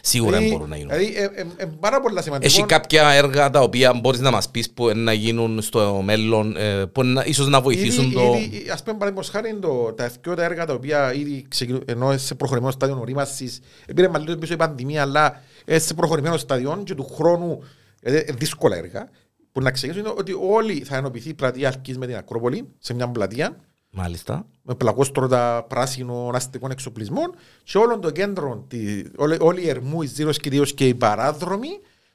Σίγουρα 0.00 0.30
δεν 0.30 0.38
Δηλαδή- 0.40 0.56
μπορούν 0.56 0.70
να 0.70 0.76
γίνουν. 0.76 0.92
Δηλαδή, 0.96 1.14
ε, 1.16 1.22
ε, 1.40 1.46
ε, 1.56 1.66
πάρα 1.80 2.00
πολλά 2.00 2.22
σημαντικό. 2.22 2.52
Έχει 2.52 2.66
κάποια 2.66 3.08
έργα 3.08 3.50
τα 3.50 3.60
οποία 3.60 3.92
μπορείς 3.94 4.20
να 4.20 4.30
μας 4.30 4.48
πεις 4.50 4.70
που 4.70 4.88
είναι 4.88 5.00
να 5.00 5.12
γίνουν 5.12 5.62
στο 5.62 6.00
μέλλον, 6.04 6.56
ε, 6.56 6.86
που 6.86 7.02
είναι 7.02 7.12
να- 7.12 7.24
ίσως 7.24 7.48
να 7.48 7.60
βοηθήσουν 7.60 8.04
Ήδη- 8.04 8.14
το... 8.14 8.38
ήδη, 8.38 8.70
ας 8.70 8.82
πούμε 8.82 8.96
παραδείγματος 8.98 9.30
χάρη 9.30 9.58
το- 9.60 9.92
τα 9.96 10.04
ευκαιρία 10.04 10.36
τα 10.38 10.44
έργα 10.44 10.66
τα 10.66 10.72
οποία 10.72 11.14
ήδη 11.14 11.44
ξεκινούν, 11.48 11.82
ενώ 11.86 12.18
σε 12.18 12.34
προχωρημένο 12.34 12.72
στάδιο 12.72 12.98
ορίμασης, 13.00 13.60
πήρε 13.94 14.08
μα 14.08 14.18
λίγο 14.18 14.36
πίσω 14.36 14.52
η 14.52 14.56
πανδημία, 14.56 15.02
αλλά 15.02 15.40
ε, 15.64 15.78
σε 15.78 15.94
προχωρημένο 15.94 16.36
στάδιο 16.36 16.82
και 16.84 16.94
του 16.94 17.04
χρόνου 17.14 17.62
ε, 18.02 18.16
ε, 18.16 18.32
δύσκολα 18.32 18.76
έργα. 18.76 19.08
που 19.52 19.60
να 19.60 19.70
ξεκινήσουν 19.70 20.04
είναι 20.06 20.14
ότι 20.18 20.32
όλοι 20.50 20.74
θα 20.84 20.96
ενωπηθεί 20.96 21.28
η 21.28 21.34
πλατεία 21.34 21.68
Αλκής 21.68 21.98
με 21.98 22.06
την 22.06 22.16
Ακρόπολη 22.16 22.68
σε 22.78 22.94
μια 22.94 23.08
πλατεία 23.08 23.56
Μάλιστα. 23.94 24.46
με 24.62 24.74
πλακόστρωτα 24.74 25.64
πράσινων 25.68 26.34
αστικών 26.34 26.70
εξοπλισμών 26.70 27.34
και 27.64 27.78
όλο 27.78 27.98
το 27.98 28.10
κέντρο, 28.10 28.64
τη- 28.68 29.02
όλη, 29.16 29.36
όλοι 29.40 29.62
οι 29.64 29.68
ερμού, 29.68 30.02
οι 30.02 30.06
ζήρος 30.06 30.38
κυρίως 30.38 30.74
και 30.74 30.86
οι 30.88 30.94
παράδρομοι 30.94 31.68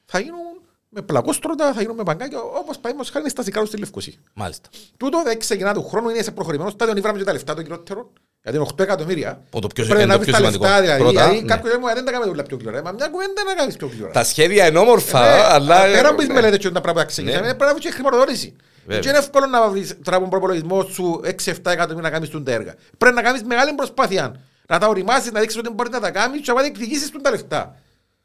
θα 0.04 0.18
γίνουν 0.18 0.40
με 0.88 1.02
πλακόστρωτα, 1.02 1.72
θα 1.72 1.80
γίνουν 1.80 1.96
με 1.96 2.02
παγκάκια, 2.02 2.38
όπως 2.40 2.78
πάει 2.78 2.92
μας 2.94 3.10
χάρη 3.10 3.30
στα 3.30 3.42
σικάρους 3.42 3.68
στη 3.68 3.78
Λευκοσία. 3.78 4.14
Μάλιστα. 4.34 4.68
Τούτο 4.96 5.22
δεν 5.24 5.38
ξεκινά 5.38 5.74
του 5.74 5.88
χρόνου, 5.88 6.08
είναι 6.08 6.22
σε 6.22 6.30
προχωρημένο 6.30 6.70
στάδιο, 6.70 6.96
ήβραμε 6.96 7.18
και 7.18 7.24
τα 7.24 7.32
λεφτά 7.32 7.54
των 7.54 7.62
κυριότερων, 7.64 8.06
γιατί 8.42 8.56
είναι 8.58 8.66
8 8.74 8.82
εκατομμύρια. 8.82 9.42
Που 9.50 9.58
το 9.60 9.66
πιο- 9.74 9.84
Πρέπει 9.84 10.02
είναι 10.02 10.12
να 10.12 10.18
το 10.18 10.20
βρεις 10.24 10.34
πιο 10.36 10.44
τα 10.44 10.50
σημαντικό. 10.50 10.64
λεφτά, 10.64 10.80
δηλαδή, 10.80 11.02
Πρώτα, 11.02 11.20
δηλαδή 11.22 11.40
ναι. 11.40 11.46
κάποιοι 11.54 11.70
λένε, 11.74 11.90
«Ε, 11.90 11.94
δεν 11.94 12.04
τα 12.04 12.10
κάνουμε 12.12 12.30
όλα 12.30 12.42
πιο 12.42 12.56
γλυόρα». 12.60 12.82
Μα 12.82 12.92
μια 12.92 13.08
κουβέντα 13.08 13.42
να 13.46 13.54
κάνεις 13.54 13.76
πιο 13.76 13.88
γλυόρα. 13.92 14.12
Τα 14.12 14.24
σχέδια 14.24 14.66
είναι 14.66 14.78
όμορφα, 14.78 15.26
Ε, 15.26 15.40
αλλά... 15.54 15.82
Πέρα 15.82 16.08
από 16.08 16.18
τις 16.18 16.28
ναι. 16.28 16.34
μελέτες 16.34 16.58
και 16.58 16.70
τα 16.70 16.80
πράγματα 16.80 17.04
που 17.06 17.10
ξεκινήσαμε, 17.12 17.46
Ναι. 17.46 17.54
πρέπει 17.54 17.64
να 17.72 17.78
βρεις 17.78 17.84
και 17.84 17.90
χρηματοδότηση. 17.92 18.56
Βέβαια. 18.88 19.02
Και 19.02 19.08
είναι 19.08 19.18
εύκολο 19.18 19.46
να 19.46 19.68
βρεις 19.68 19.88
τώρα 19.88 20.16
από 20.16 20.20
τον 20.20 20.30
προπολογισμός 20.30 20.92
σου 20.92 21.20
6-7 21.24 21.28
εκατομμύρια 21.72 22.00
να 22.00 22.10
κάνεις 22.10 22.30
τα 22.30 22.52
έργα. 22.52 22.74
Πρέπει 22.98 23.14
να 23.14 23.22
κάνεις 23.22 23.42
μεγάλη 23.42 23.72
προσπάθεια. 23.72 24.40
Να 24.68 24.78
τα 24.78 24.86
οριμάσεις, 24.88 25.32
να 25.32 25.40
δείξεις 25.40 25.58
ότι 25.58 25.70
μπορείς 25.70 25.92
να 25.92 26.00
τα 26.00 26.10
κάνεις 26.10 26.40
και 26.40 26.52
να 26.52 26.60
διεκδικήσεις 26.62 27.10
τα 27.22 27.30
λεφτά. 27.30 27.76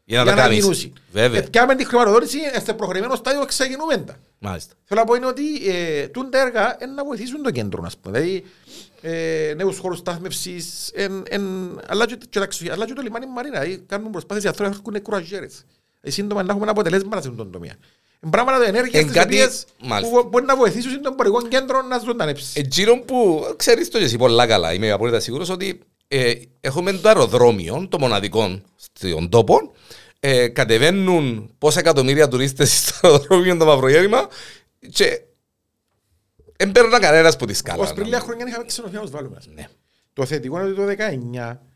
Για 0.05 0.23
να 0.23 0.25
τα 0.31 0.35
κάνεις. 0.41 0.57
γίνουσει. 0.59 0.93
Βέβαια. 1.11 1.39
Ε, 1.39 1.41
Πιάμε 1.51 1.75
τη 1.75 1.85
χρηματοδότηση, 1.85 2.37
ε, 2.53 2.59
στο 2.59 2.73
προχωρημένο 2.73 3.15
στάδιο 3.15 3.45
ξεκινούμε 3.45 3.97
τα. 3.97 4.15
Μάλιστα. 4.39 4.73
Θέλω 4.83 4.99
να 4.99 5.05
πω 5.05 5.15
είναι 5.15 5.25
ότι 5.25 5.69
ε, 5.69 6.07
τούν 6.07 6.29
τα 6.29 6.39
έργα 6.39 6.77
είναι 6.81 6.91
να 6.91 7.05
βοηθήσουν 7.05 7.43
το 7.43 7.51
κέντρο, 7.51 7.83
ας 7.85 7.97
πούμε. 7.97 8.19
Δηλαδή, 8.19 8.45
ε, 9.01 9.53
νέους 9.55 9.77
χώρους 9.77 9.97
στάθμευσης, 9.97 10.91
εν, 10.93 11.23
εν, 11.29 11.41
αλλά, 11.87 12.05
και, 12.05 12.17
και, 12.29 12.39
τα- 12.39 12.47
αλλά 12.73 12.85
και 12.85 12.93
το 12.93 13.01
λιμάνι 13.01 13.25
Μαρίνα. 13.27 13.59
Δηλαδή, 13.59 13.83
κάνουν 13.87 14.11
προσπάθειες 14.11 14.43
οι 14.43 14.47
άνθρωποι 14.47 14.69
να 14.71 14.77
έχουν 14.77 15.01
κουραζιέρες. 15.01 15.63
Ε, 16.01 16.09
σύντομα 16.09 16.43
να 16.43 16.51
έχουμε 16.53 16.69
αποτελέσματα 16.69 17.21
σε 17.21 17.27
αυτόν 17.29 17.35
τον 17.43 17.51
τομέα. 17.51 17.73
Είναι 18.23 18.31
πράγματα 18.31 18.57
το 18.57 18.63
ενέργειες 18.63 19.01
Εν 19.01 19.07
τις 19.07 19.15
κάτι- 19.17 19.33
οποίες 19.35 19.65
μάλιστα. 19.83 20.21
που 20.21 20.27
μπορεί 20.29 20.45
να 20.45 20.55
βοηθήσουν 20.55 21.01
το 21.01 21.09
εμπορικό 21.11 21.47
κέντρο 21.47 21.81
να 21.81 21.97
ζωντανέψει. 21.99 22.59
Εκείνο 22.59 22.99
που 22.99 23.45
ξέρεις 23.55 23.89
το 23.89 23.97
και 23.97 24.03
εσύ 24.03 24.17
πολλά 24.17 24.47
καλά, 24.47 24.73
είμαι 24.73 24.91
απόλυτα 24.91 25.19
σίγουρος 25.19 25.49
ότι 25.49 25.79
ε, 26.07 26.33
έχουμε 26.61 26.93
το 26.93 27.07
αεροδρόμιο, 27.07 27.87
το 27.89 27.99
μοναδικό 27.99 28.61
στον 28.75 29.29
τόπο, 29.29 29.71
ε, 30.19 30.47
κατεβαίνουν 30.47 31.53
πόσα 31.57 31.79
εκατομμύρια 31.79 32.27
τουρίστες 32.27 32.77
στο 32.87 33.07
αεροδρόμιο 33.07 33.57
το 33.57 33.65
Μαυρογέρημα 33.65 34.27
και 34.89 35.21
δεν 36.57 36.71
παίρνουν 36.71 36.99
κανένας 36.99 37.35
που 37.35 37.45
τη 37.45 37.53
σκάλα. 37.53 37.83
Ως 37.83 37.93
πριν 37.93 38.05
λίγα 38.05 38.19
χρόνια 38.19 38.45
είχαμε 38.47 38.65
ξενοδοχεία 38.65 38.99
να 38.99 39.05
τους 39.05 39.15
βάλουμε. 39.15 39.35
ας 39.37 39.43
πούμε. 39.45 39.61
Ναι. 39.61 39.67
Το 40.13 40.25
θετικό 40.25 40.59
είναι 40.59 40.67
ότι 40.67 40.75
το 40.75 40.85
19 40.85 41.61
μπορεί- 41.61 41.72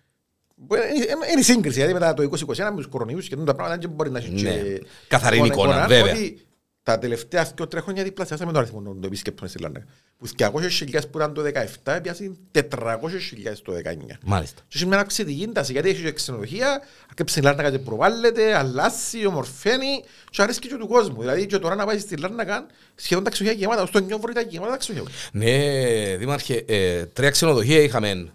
είναι- 0.95 1.27
είναι 1.31 1.39
η 1.39 1.43
σύγκριση, 1.43 1.75
δηλαδή 1.75 1.93
μετά 1.93 2.13
το 2.13 2.21
2021 2.21 2.69
με 2.71 2.75
τους 2.75 2.87
κορονοϊούς 2.87 3.27
και 3.27 3.35
τα 3.35 3.55
πράγματα 3.55 3.77
δεν 3.77 3.89
μπορεί 3.89 4.09
να 4.11 4.17
έχεις 4.17 4.41
Ναι. 4.41 4.51
και 4.51 4.83
Καθαρή 5.07 5.37
εικόνα, 5.37 5.87
βέβαια. 5.87 6.11
Ότι 6.13 6.41
τα 6.83 6.99
τελευταία 6.99 7.51
δύο 7.55 7.67
τρία 7.67 7.81
χρόνια 7.81 8.03
διπλασιάσαμε 8.03 8.51
τον 8.51 8.61
αριθμό 8.61 8.81
των 8.81 9.03
επισκέπτων 9.03 9.47
στη 9.47 9.59
Λάρνακα. 9.59 9.85
Που 10.17 10.27
200.000 10.27 11.09
που 11.11 11.17
ήταν 11.17 11.33
το 11.33 11.41
17 11.41 11.99
πιάσουν 12.01 12.37
400.000 12.51 13.61
το 13.63 13.73
19. 13.73 14.17
Μάλιστα. 14.25 14.61
Και 14.67 14.77
σήμερα 14.77 15.01
αυξητική 15.01 15.47
τάση, 15.53 15.71
γιατί 15.71 15.89
έχεις 15.89 16.01
και 16.03 16.11
ξενοδοχεία, 16.11 16.81
αρκέψε 17.09 17.33
στη 17.35 17.43
Λάρνακα 17.43 17.71
και 17.71 17.79
προβάλλεται, 17.79 18.55
αλλάζει, 18.57 19.25
ομορφαίνει 19.25 20.03
και 20.29 20.41
αρέσκει 20.41 20.67
και 20.67 20.75
του 20.75 20.87
κόσμου. 20.87 21.19
Δηλαδή 21.19 21.45
και 21.45 21.57
τώρα 21.57 21.75
να 21.75 21.85
πάει 21.85 21.99
στη 21.99 22.17
Λάρνακα 22.17 22.65
σχεδόν 22.95 23.23
τα 23.23 23.29
ξενοδοχεία 23.29 23.61
γεμάτα, 23.65 23.81
ως 23.83 23.91
το 23.91 23.99
νιόβρο 23.99 24.31
ήταν 24.31 24.47
γεμάτα 24.49 24.71
τα 24.71 24.77
ξενοδοχεία. 24.77 25.15
Ναι, 25.31 26.15
Δήμαρχε, 26.17 26.63
ε, 26.67 27.05
τρία 27.05 27.29
ξενοδοχεία 27.29 27.81
είχαμε 27.81 28.09
που, 28.09 28.31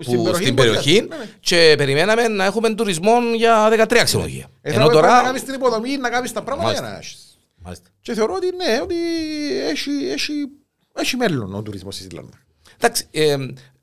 Στην 0.00 0.16
περιοχή 0.22 0.42
στην 0.42 0.54
μπορεί 0.54 0.68
να- 0.68 0.74
περιοχή 0.74 1.00
ναι, 1.08 1.16
ναι. 1.16 1.28
και 1.40 1.74
περιμέναμε 1.78 2.28
να 2.28 2.44
έχουμε 2.44 2.74
τουρισμό 2.74 3.12
για 3.36 3.68
13 3.86 4.00
ξενοδοχεία. 4.04 4.46
Ε, 4.60 4.72
Ενώ 4.72 4.84
θα 4.84 4.88
πρέπει 4.90 5.02
να 5.02 5.08
τώρα... 5.08 5.22
κάνεις 5.22 5.44
την 5.44 5.54
υποδομή, 5.54 5.96
να 5.96 6.10
κάνεις 6.10 6.32
τα 6.32 6.42
πράγματα 6.42 6.72
για 6.72 6.80
Μάλιστα. 6.82 6.98
να 6.98 7.04
έχεις. 7.06 7.38
Μάλιστα. 7.56 7.88
Και 8.00 8.14
θεωρώ 8.14 8.34
ότι 8.34 8.46
ναι, 8.56 8.80
ότι 8.82 8.94
έχει, 9.70 9.90
έχει, 10.12 10.32
έχει 10.94 11.16
μέλλον 11.16 11.54
ο 11.54 11.62
τουρισμός 11.62 11.94
στη 11.94 12.14
Λάρνακα. 12.14 12.38
Εντάξει, 12.76 13.06
ε, 13.10 13.36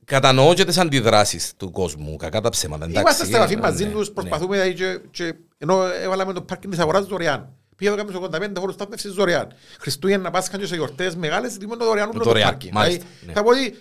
κατανοώ 0.06 0.54
και 0.54 0.66
τις 0.66 0.78
αντιδράσεις 0.78 1.54
του 1.58 1.72
κόσμου, 1.72 2.16
κακά 2.16 2.42
τα 2.42 2.50
ψέματα. 2.50 2.84
εντάξει, 2.84 3.02
Είμαστε 3.02 3.26
στα 3.26 3.38
επαφή 3.38 3.54
ε, 3.54 3.58
μαζί 3.58 3.84
ναι, 3.86 3.92
τους, 3.92 4.08
ναι. 4.08 4.14
προσπαθούμε 4.14 4.56
δηλαδή, 4.56 4.74
και, 4.74 5.00
και, 5.12 5.34
ενώ 5.58 5.84
έβαλαμε 6.02 6.34
το 6.34 6.42
πάρκινγκ 6.42 6.74
της 6.74 6.82
αγοράς 6.82 7.06
δωρεάν. 7.06 7.54
Πήγαμε 7.76 8.04
το 8.12 8.20
κάνουμε 8.20 8.48
85 8.56 8.60
χώρους 8.60 8.74
στάθμευσης 8.76 9.12
δωρεάν. 9.14 9.48
Χριστούγεννα, 9.80 10.32
Πάσχα 10.32 10.58
και 10.58 10.66
σε 10.66 10.76
γιορτές 10.76 11.16
μεγάλες, 11.16 11.52
δημιουργούμε 11.52 11.78
το 11.78 11.86
δωρεάν 11.86 12.10
όλο 12.10 12.18
το 12.18 12.24
Δωρεάν, 12.24 12.50
πάρκινγκ. 12.50 12.74
μάλιστα, 12.74 13.04
Δηλαδή, 13.04 13.26
ναι. 13.26 13.34
Θα 13.34 13.44
πω 13.44 13.50
ότι 13.50 13.76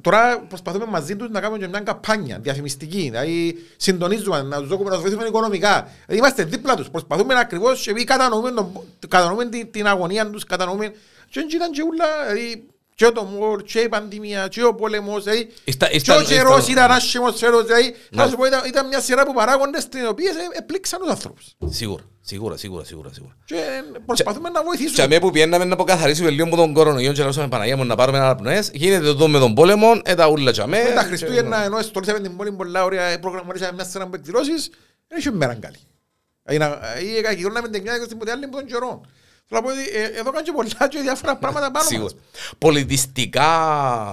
τώρα 0.00 0.38
προσπαθούμε 0.48 0.86
μαζί 0.86 1.16
τους 1.16 1.30
να 1.30 1.40
κάνουμε 1.40 1.58
και 1.58 1.68
μια 1.68 1.80
καμπάνια 1.80 2.38
διαφημιστική, 2.38 3.00
δηλαδή 3.00 3.54
συντονίζουμε, 3.76 4.42
να 4.42 4.58
τους 4.58 4.68
δούμε, 4.68 4.84
να 4.84 4.90
τους 4.90 5.00
βοηθούμε 5.00 5.26
οικονομικά. 5.26 5.88
Δηλαδή 6.06 6.16
είμαστε 6.18 6.44
δίπλα 6.44 6.74
τους, 6.74 6.90
προσπαθούμε 6.90 7.38
ακριβώς 7.38 7.82
και 7.82 7.90
εμείς 7.90 8.04
κατανοούμε, 8.04 8.50
τον, 8.50 8.80
κατανοούμε 9.08 9.48
την, 9.48 9.70
την 9.70 9.86
αγωνία 9.86 10.30
τους, 10.30 10.44
κατανοούμε 10.44 10.92
και 11.30 11.40
έτσι 11.40 11.56
ήταν 11.56 11.70
και 11.70 11.82
ούλα, 11.82 12.06
δηλαδή 12.26 12.66
και 12.94 13.10
το 13.10 13.22
μόρ, 13.24 13.62
και 13.62 13.80
η 13.80 13.88
πανδημία, 13.88 14.48
και 14.48 14.64
ο 14.64 14.74
πόλεμος, 14.74 15.24
δηλαδή 15.24 15.48
Ήστα- 15.64 15.86
και 15.88 15.96
ήσταν- 15.96 16.20
ο 16.20 16.24
καιρός 16.24 16.58
ήσταν- 16.58 16.68
ήταν 16.76 16.90
άσχημος 16.90 17.38
φέρος, 17.38 17.64
δηλαδή 17.66 17.94
θα 18.14 18.24
Ναι. 18.24 18.30
σου 18.30 18.36
πω 18.36 18.44
ήταν, 18.44 18.60
ήταν 18.66 18.86
μια 18.86 19.00
σειρά 19.00 19.22
από 19.22 19.32
παράγοντες 19.32 19.88
τις 19.88 20.06
οποίες 20.08 20.34
ε, 20.34 20.38
επλήξαν 20.58 21.00
τους 21.00 21.10
ανθρώπους. 21.10 21.54
Σίγουρα, 21.70 22.02
σίγουρα, 22.20 22.56
σίγουρα, 22.56 22.84
σίγουρα. 22.84 23.10
σίγουρα. 23.12 23.36
Και 23.44 23.56
προσπαθούμε 24.06 24.48
να 24.48 24.58
Και 24.60 24.66
βοηθήσουμε. 24.66 25.02
αμέ 25.02 25.18
που 25.18 25.30
πιέναμε 25.30 25.64
να 25.64 25.74
αποκαθαρίσουμε 25.74 26.30
λίγο 26.30 26.46
από 26.46 26.56
τον 26.56 26.72
κορονοϊό 26.72 27.12
και 27.12 27.18
να 27.18 27.24
ρωτήσουμε 27.24 27.48
Παναγία 27.48 27.76
μου 27.76 27.84
να 27.84 27.94
πάρουμε 27.94 28.18
ένα 28.18 28.34
πνοές, 28.34 28.70
γίνεται 28.74 29.14
το 29.14 29.28
με 29.28 29.38
τον 29.38 29.54
πόλεμο, 29.54 30.00
ε, 30.04 30.14
τα 30.14 30.28
ούλα 30.28 30.52
τσαμέ. 30.52 30.82
Με 30.88 30.94
τα 30.94 31.02
Χριστούγεννα 31.02 31.64
ενώ 31.64 31.82
στολίσαμε 31.82 32.20
την 32.20 32.36
πόλη 32.36 32.52
πολλά 32.52 32.84
ωραία, 32.84 33.04
ε, 33.06 33.16
προγραμματίσαμε 33.16 33.72
μια 33.72 33.84
σειρά 33.84 34.04
από 34.04 34.16
εκδηλώσεις, 34.16 34.70
δεν 35.08 35.18
είχε 35.18 35.30
μέρα 35.30 35.54
καλή. 35.54 35.76
Δηλαδή, 36.42 36.74
να- 36.80 37.00
Ή 37.00 37.16
εκακυρώναμε 37.16 37.68
την 37.68 37.82
μια 37.82 37.94
στην 38.04 38.30
άλλη 38.30 38.44
από 38.44 38.56
τον 38.56 38.66
καιρό. 38.66 39.00
Θέλω 39.48 39.60
να 39.60 39.66
πω 39.66 39.68
ότι 39.72 39.88
ε, 39.98 40.18
εδώ 40.20 40.30
κάνει 40.30 40.44
και 40.44 40.52
πολλά 40.52 40.88
και 40.88 41.00
διάφορα 41.00 41.36
πράγματα 41.36 41.70
πάνω 41.70 41.84
Σίγουρα. 41.88 42.12
μας. 42.14 42.14
Πολιτιστικά, 42.58 43.48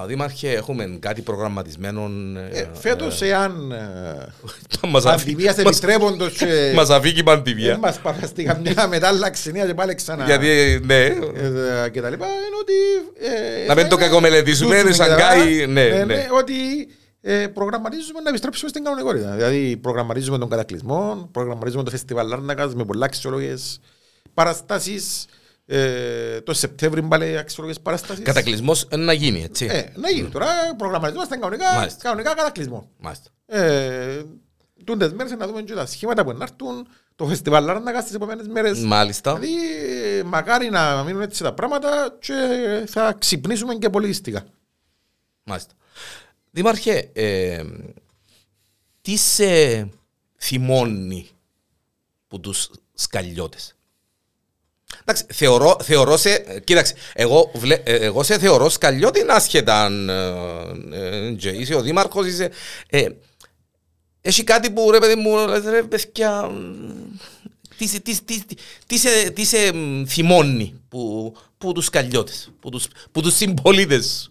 Δήμαρχε, 0.08 0.50
έχουμε 0.52 0.98
κάτι 1.00 1.22
προγραμματισμένο. 1.22 2.10
Ε, 2.52 2.68
Φέτος 2.74 3.22
εάν 3.22 3.72
ε, 3.72 4.88
Μας 4.88 5.06
αφή- 5.06 5.26
πανδημίας 5.26 5.56
μας- 5.56 5.66
επιτρέποντος 5.78 6.34
και 6.38 6.46
Μας 6.76 6.90
αφήκει 6.90 7.14
η 7.14 7.16
δεν 7.16 7.24
πανδημία. 7.24 7.78
μας 7.78 8.00
παραστεί 8.00 8.44
καμιά 8.44 8.88
μετάλλαξη 8.90 9.52
νέα 9.52 9.66
και 9.66 9.74
πάλι 9.74 9.96
ξανά 9.96 10.26
Γιατί, 10.26 10.80
ναι, 10.86 11.04
ε, 11.06 11.90
και 11.92 12.02
τα 12.02 12.10
λοιπά, 12.10 12.26
είναι 12.26 12.58
ότι... 12.62 12.74
ε, 13.64 13.68
Να 13.68 13.76
μην 13.76 13.88
το 13.90 13.98
θα- 13.98 14.02
κακομελετήσουμε, 14.02 14.76
δούσουμε 14.76 14.80
είναι 14.80 14.92
και 14.92 14.98
τα 14.98 15.20
Σανγκάη, 15.20 15.48
λοιπά. 15.54 15.72
ναι, 15.72 15.86
Ε, 15.86 16.06
ναι. 16.06 16.28
Ότι 16.32 16.54
ε, 17.22 17.48
προγραμματίζουμε 17.48 18.20
να 18.20 18.30
επιστρέψουμε 18.30 18.70
στην 18.70 18.84
κανονικότητα. 18.84 19.32
Δηλαδή 19.32 19.78
προγραμματίζουμε 19.78 20.38
τον 20.38 20.50
κατακλυσμό, 20.50 21.30
προγραμματίζουμε 21.32 21.84
το 21.84 21.92
φεστιβάλ 21.92 22.28
Λάρνακας 22.28 22.76
με 22.76 22.86
πολλά 22.86 23.06
αξιολογίες 23.06 23.80
παραστάσεις. 24.34 25.26
Ε, 25.66 26.42
το 26.42 26.54
Σεπτέμβρη 26.54 27.02
πάλι 27.02 27.38
αξιολογίες 27.38 27.82
παραστάσεις. 27.82 28.24
Κατακλυσμός 28.24 28.88
να 28.96 29.14
γίνει, 29.14 29.44
έτσι. 29.44 29.66
Ε, 29.66 29.92
να 29.96 30.10
γίνει 30.10 30.30
τώρα, 30.30 30.48
προγραμματιζόμαστε 30.78 31.36
κανονικά, 31.36 31.74
Μάλιστα. 31.74 32.00
κανονικά 32.02 32.34
κατακλυσμό. 32.34 32.90
Μάλιστα. 32.98 33.30
Ε, 33.46 34.24
τούντες 34.84 35.12
μέρες 35.14 35.32
να 35.32 35.48
δούμε 35.48 35.62
και 35.62 35.74
τα 35.74 35.86
σχήματα 35.86 36.24
που 36.24 36.32
να 36.32 36.44
έρθουν, 36.44 36.88
το 37.16 37.26
φεστιβάλ 37.26 37.64
Λάρνακας 37.66 38.04
τις 38.06 38.14
επόμενες 38.14 38.48
μέρες. 38.48 38.80
Μάλιστα. 38.80 39.36
Δηλαδή, 39.36 39.58
ε, 40.18 40.24
μακάρι 40.24 40.70
να 40.70 41.04
μείνουν 41.04 41.22
έτσι 41.22 41.44
τα 41.44 41.54
πράγματα 41.54 42.18
και 42.20 42.34
θα 42.88 43.16
ξυπνήσουμε 43.20 43.76
και 43.76 43.90
πολιτιστικά. 43.90 44.46
Μάλιστα. 45.44 45.74
Δήμαρχε, 46.52 47.10
ε, 47.14 47.64
τι 49.02 49.18
σε 49.18 49.90
θυμώνει 50.38 51.30
που 52.28 52.40
τους 52.40 52.70
σκαλιώτες; 52.94 53.76
Εντάξει, 55.00 55.24
θεωρώ, 55.34 55.78
θεωρώ 55.84 56.18
σε, 56.18 56.30
ε, 56.34 56.60
κοίταξε, 56.60 56.94
εγώ, 57.14 57.52
βλέ, 57.56 57.76
ε, 57.84 57.96
εγώ 57.96 58.24
σε 58.24 58.40
θεωρώ 58.40 58.70
σκαλιώτη 58.70 59.26
άσχετα 59.28 59.84
αν 59.84 60.10
ε, 60.10 61.28
ε, 61.28 61.32
και 61.32 61.50
είσαι 61.50 61.76
ο 61.76 61.82
δήμαρχος, 61.82 62.28
είσαι... 62.28 62.52
Ε, 62.90 63.06
έχει 64.22 64.44
κάτι 64.44 64.72
που 64.72 64.92
ρε 64.92 65.00
παιδί 65.00 65.16
μου, 65.16 65.48
λες, 65.48 65.64
ρε 65.64 65.84
παιδιά, 65.84 66.48
μ, 66.48 66.58
τι, 67.78 67.88
σε- 67.88 68.00
τι, 68.00 68.22
τι, 68.24 68.46
τι, 68.46 68.56
τι, 68.88 68.98
σε, 68.98 69.30
τι 69.30 69.46
σε 69.46 69.74
μ, 69.74 70.04
θυμώνει 70.08 70.74
που, 70.90 71.34
που 71.58 71.72
τους 71.72 71.86
σκαλιώτες, 71.86 72.52
που 72.60 72.70
τους, 72.70 72.88
που 73.12 73.22
τους 73.22 73.36
συμπολίτες 73.36 74.06
σου; 74.24 74.31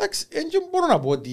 Εντάξει, 0.00 0.26
δεν 0.30 0.48
και 0.48 0.58
μπορώ 0.70 0.86
να 0.86 0.98
πω 1.00 1.08
ότι 1.08 1.30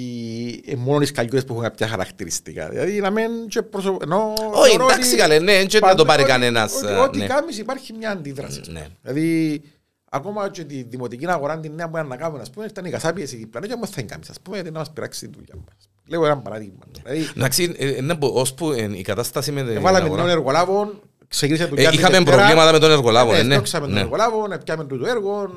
είναι 0.65 0.81
μόνο 0.81 1.01
οι 1.01 1.05
σκαλιώτες 1.05 1.43
που 1.45 1.51
έχουν 1.53 1.63
κάποια 1.65 1.87
χαρακτηριστικά. 1.87 2.69
Δηλαδή, 2.69 2.99
να 2.99 3.09
μην 3.09 3.47
και 3.47 3.61
προσω... 3.61 3.97
Ενώ, 4.01 4.33
Όχι, 4.53 4.69
θεωρώ 4.69 4.85
εντάξει, 4.85 5.09
ότι 5.09 5.17
καλέ, 5.19 5.39
ναι, 5.39 5.51
έτσι 5.53 5.75
να 5.79 5.81
παντού- 5.81 5.97
το 5.97 6.05
πάρει 6.05 6.21
ότι- 6.21 6.31
κανένας, 6.31 6.73
ότι- 6.75 6.87
ε, 6.87 6.95
Ό,τι 6.95 7.17
ναι. 7.17 7.25
κάνεις 7.25 7.57
υπάρχει 7.57 7.93
μια 7.93 8.09
αντίδραση. 8.11 8.61
Ναι. 8.67 8.87
Δηλαδή, 9.01 9.61
ακόμα 10.09 10.49
και 10.49 10.63
τη 10.63 10.83
δημοτική 10.83 11.27
αγορά 11.29 11.59
την 11.59 11.71
νέα 11.75 11.89
που 11.89 12.07
να 12.07 12.15
κάνουμε, 12.15 12.41
ας 12.41 12.49
πούμε, 12.49 12.65
ήταν 12.65 12.85
οι 12.85 12.89
κασάπιες 12.89 13.31
οι 13.31 13.35
διπλανές 13.37 13.69
και 13.69 13.75
όμως 13.75 13.89
θα 13.89 14.01
κάνεις, 14.01 14.29
ας 14.29 14.39
πούμε, 14.41 14.55
γιατί 14.55 14.71
να 14.71 14.79
μας 14.79 14.91
πειράξει 14.91 15.27
τη 15.27 15.33
δουλειά 15.37 15.55
μας. 15.65 15.89
Λέω 16.07 16.25
ένα 16.25 16.37
παράδειγμα. 16.37 16.79
Δηλαδή, 17.03 17.29
Εντάξει, 17.37 17.75
ε, 17.77 18.01
ναι, 18.01 18.15
που- 18.15 18.31
ώσπου 18.35 18.71
ε, 18.71 18.89
η 18.97 19.01
κατάσταση 19.01 19.51
με 19.51 19.61
την 19.63 19.75
Εβάλαμε 19.75 20.05
αγορά- 20.05 20.23
νέων 20.23 20.37
εργολάβων, 20.37 21.01
ξεκίνησε 21.27 21.65
δουλειά 21.65 21.87
Ε, 21.87 21.89
την 21.89 21.99
Είχαμε 21.99 22.15
Δευτέρα. 22.17 22.37
προβλήματα 22.37 22.71
με 22.71 22.79
τον 22.79 22.91
εργολάβο, 22.91 23.31
Ναι, 23.31 23.37
ε, 23.37 23.43
ναι. 23.43 23.53
στόξαμε 23.53 23.85
τον 23.85 23.95
ναι. 23.95 23.99
εργολάβο, 24.01 24.47
πιάμε 24.63 24.85
του 24.85 24.97
το 24.97 25.05
έργο, 25.07 25.49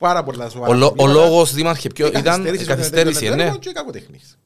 πάρα 0.00 0.22
πολλά 0.22 0.48
σοβαρά 0.48 0.72
Ο, 0.72 0.76
λο- 0.76 0.86
ο 0.86 0.92
προβλήματα. 0.94 1.26
λόγος, 1.28 1.52
Δήμαρχε, 1.54 1.88
ποιο 1.88 2.06
Ε, 2.06 2.08
ήταν 2.08 2.22
καθυστέρηση 2.24 2.62
η 2.62 2.64
στο 2.64 2.74
καθυστέρηση, 2.74 3.18
τέλος 3.20 3.32
ε, 3.32 3.36
ναι. 3.36 3.44
έργου 3.48 3.58
και 3.58 3.72
κακοτεχνίες. 3.72 4.36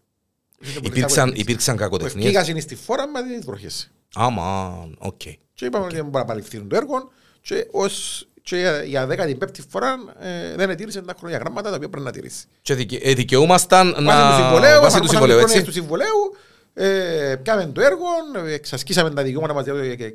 Υπήρξαν, 0.82 1.32
υπήρξαν 1.36 1.76
κακοτεχνίες. 1.76 2.26
Ευκήγασαν 2.26 2.60
στη 2.60 2.74
φόρα 2.74 3.06
με 3.08 3.22
τις 3.36 3.44
βροχές. 3.44 3.90
Άμα, 4.14 4.78
οκ. 4.98 5.20
Και 5.54 5.64
είπαμε 5.64 5.84
ότι 5.84 5.94
δεν 5.94 6.04
μπορούν 6.04 6.20
να 6.20 6.24
παλαιφθούν 6.24 6.68
το 6.68 6.76
έργο 6.76 7.10
και, 7.40 7.66
ως, 7.70 8.26
και 8.42 8.56
για, 8.56 8.82
για 8.82 9.06
δέκατη 9.06 9.34
πέπτη 9.34 9.62
φορά 9.68 9.94
ε, 10.20 10.54
δεν 10.56 10.70
ετήρησε 10.70 11.00
τα 11.02 11.14
χρονιαγράμματα 11.18 11.70
τα 11.70 11.76
οποία 11.76 11.88
πρέπει 11.88 12.04
να 12.04 12.12
τηρήσει. 12.12 12.44
Και 12.62 12.74
δικαι- 12.74 13.06
ε, 13.06 13.12
δικαιούμασταν 13.14 13.96
να... 13.98 14.14
Βάσει 14.14 14.30
του 14.30 14.42
συμβολέου, 14.42 14.80
βάσει 14.80 14.98
του 15.00 15.04
εφαρμόσαμε 15.04 15.72
συμβολέου, 15.72 16.36
τις 16.74 16.84
έτσι. 16.84 16.92
του 16.92 17.20
συμβολέου, 17.20 17.30
ε, 17.32 17.36
πιάμε 17.36 17.66
το 17.74 17.80
έργο, 17.80 18.04
ε, 18.46 18.52
εξασκήσαμε 18.52 19.10
τα 19.10 19.22
δικαιώματα 19.22 19.54
μας 19.54 19.64
για 19.64 19.74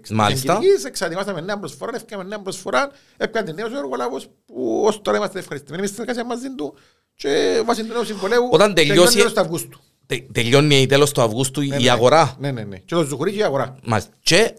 Μάλιστα. 0.09 0.53
εγγυητικής, 0.53 0.85
εξαντιμάσαμε 0.85 1.41
νέα 1.41 1.59
προσφορά, 1.59 1.91
έφυγαμε 1.95 2.23
νέα 2.23 2.39
προσφορά, 2.39 2.91
έπιανε 3.17 3.45
την 3.47 3.55
νέος 3.55 3.71
εργολάβος 3.73 4.27
που 4.45 4.83
ως 4.85 5.01
τώρα 5.01 5.17
είμαστε 5.17 5.39
ευχαριστημένοι 5.39 5.81
με 5.81 5.87
στη 5.87 5.95
συνεργασία 5.95 6.25
μαζί 6.29 6.55
του 6.55 6.75
και 7.15 7.61
βάσει 7.65 7.83
του 7.85 7.93
νέου 7.93 8.05
συμβολέου 8.05 8.47
Όταν 8.51 8.73
τελειώσει- 8.73 8.97
τελειώνει 8.97 9.15
τέλος 9.15 9.33
του 9.33 9.39
Αυγούστου. 9.41 9.79
Τε- 10.05 10.31
Τελειώνει 10.31 10.85
τέλος 10.85 11.11
του 11.11 11.21
Αυγούστου 11.21 11.61
Ναι, 11.61 11.75
η 11.75 11.83
ναι. 11.83 11.89
αγορά. 11.89 12.35
Ναι, 12.39 12.51
ναι, 12.51 12.63
ναι. 12.63 12.77
Και 12.77 12.95
το 12.95 13.03
ζουγουρί 13.03 13.31
και 13.31 13.37
η 13.37 13.43
αγορά. 13.43 13.75
Μάλιστα. 13.83 14.11
Και 14.19 14.53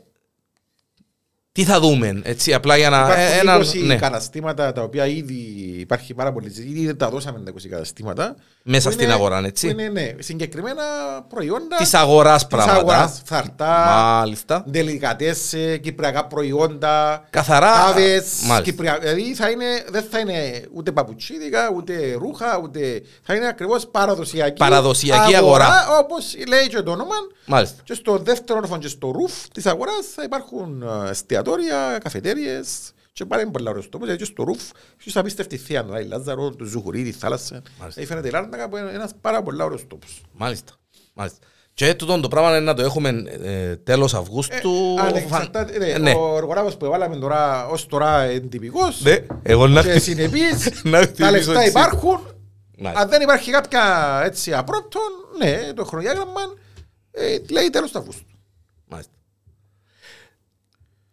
τι 1.60 1.66
θα 1.66 1.80
δούμε, 1.80 2.20
έτσι, 2.24 2.54
απλά 2.54 2.76
για 2.76 2.90
να... 2.90 3.14
ε, 3.20 3.40
Υπάρχουν 3.42 3.48
ένα, 3.48 3.58
20 3.82 3.86
ναι, 3.86 3.96
καταστήματα 3.96 4.72
τα 4.72 4.82
οποία 4.82 5.06
ήδη 5.06 5.34
υπάρχει 5.78 6.14
πάρα 6.14 6.32
πολύ 6.32 6.48
συζήτηση, 6.48 6.80
ήδη 6.80 6.94
τα 6.96 7.08
δώσαμε 7.08 7.38
τα 7.40 7.52
20 7.52 7.56
καταστήματα. 7.70 8.36
Μέσα 8.62 8.88
που 8.88 8.94
στην 8.94 9.04
είναι- 9.04 9.14
αγορά, 9.14 9.40
που 9.40 9.46
έτσι. 9.46 9.68
Είναι, 9.68 9.88
ναι, 9.88 10.10
συγκεκριμένα 10.18 10.82
προϊόντα 11.28 11.76
Της 11.76 11.94
αγοράς 11.94 12.46
της 12.46 12.46
πράγματα. 12.56 12.78
αγοράς. 12.78 13.20
Φθαρτά, 13.24 13.84
Μάλιστα. 14.18 14.64
δελικατές, 14.66 15.52
ε, 15.52 15.76
κυπριακά 15.76 16.26
προϊόντα, 16.26 17.24
Καθαρά, 17.30 17.72
κάβες, 17.86 18.24
μάλιστα. 18.42 18.60
κυπρια... 18.62 18.98
δηλαδή 19.00 19.34
θα 19.34 19.50
είναι, 19.50 19.64
δεν 19.90 20.04
θα 20.10 20.18
είναι 20.18 20.62
ούτε 20.74 20.92
παπουτσίδικα, 20.92 21.70
ούτε 21.76 22.12
ρούχα, 22.18 22.60
ούτε... 22.62 23.02
θα 23.22 23.34
είναι 23.34 23.46
ακριβώς 23.48 23.86
παραδοσιακή, 23.86 24.56
Παραδοσιακή 24.58 25.34
αγορά. 25.36 25.68
όπως 26.02 26.34
λέει 26.48 26.68
και 26.68 26.80
το 26.82 26.90
όνομα. 26.90 27.14
Μάλιστα. 27.46 27.82
Και 27.84 27.94
στο 27.94 28.18
δεύτερο 28.18 28.58
όροφο 28.58 28.78
και 28.78 28.88
στο 28.88 29.10
ρουφ 29.10 29.32
της 29.52 29.66
αγοράς 29.66 30.06
θα 30.14 30.22
υπάρχουν 30.22 30.82
ε, 31.08 31.12
εστιατόρια, 31.58 31.98
καφετέριες 32.02 32.92
και 33.12 33.24
πάλι 33.24 33.42
είναι 33.42 33.50
πολλά 33.50 33.70
ωραίος 33.70 33.88
τόπος, 33.88 34.06
γιατί 34.08 34.22
και 34.24 34.30
στο 34.32 34.42
ρουφ 34.42 34.62
έχεις 35.00 35.16
απίστευτη 35.16 35.56
θεία 35.56 35.84
του 35.84 35.94
Άι 35.94 36.04
Λάζαρο, 36.04 36.50
του 36.50 36.64
Ζουχουρί, 36.64 37.02
τη 37.02 37.12
θάλασσα. 37.12 37.62
Μάλιστα. 37.78 38.00
Ε, 38.00 38.04
φαίνεται 38.06 38.28
η 38.28 38.30
Λάρνακα 38.30 38.68
που 38.68 38.76
είναι 38.76 38.90
ένας 38.90 39.10
πάρα 39.20 39.42
πολλά 39.42 39.64
ωραίος 39.64 39.86
τόπος. 39.86 40.22
Μάλιστα. 40.32 40.72
Μάλιστα. 41.14 41.38
Και 41.74 41.94
τούτο 41.94 42.20
το 42.20 42.28
πράγμα 42.28 42.50
είναι 42.50 42.60
να 42.60 42.74
το 42.74 42.82
έχουμε 42.82 43.22
ε, 43.42 43.76
τέλος 43.76 44.14
Αυγούστου. 44.14 44.94
Ε, 44.98 45.00
ανεξαρτάται- 45.00 45.78
ναι, 45.78 45.86
Ε, 45.86 45.98
ναι. 45.98 46.12
Ο 46.16 46.36
εργολάβος 46.36 46.76
που 46.76 46.84
έβαλαμε 46.84 47.16
τώρα, 47.16 47.66
ως 47.66 47.86
τώρα 47.86 48.30
είναι 48.30 48.46
τυπικός 48.46 49.00
Ναι, 49.02 49.16
εγώ 49.42 49.66
να 49.66 49.82
και 49.82 49.98
συνεπής, 49.98 50.70
Να 50.84 50.90
τα 50.90 51.02
χτυπήσω 51.06 51.30
λεφτά 51.30 51.52
έτσι. 51.60 51.68
υπάρχουν. 51.70 52.20
Μάλιστα. 52.78 53.02
Αν 53.04 53.08
δεν 53.10 53.20
υπάρχει 53.22 53.50
κάποια 53.50 53.82
έτσι 54.24 54.54
απρόπτων, 54.54 55.02
ναι, 55.38 55.72
το 55.74 55.84
χρονιάγραμμα 55.84 56.40
ε, 57.10 57.38
λέει 57.50 57.70
τέλος 57.70 57.90
του 57.90 57.98
Αυγούστου. 57.98 58.24
Μάλιστα. 58.88 59.12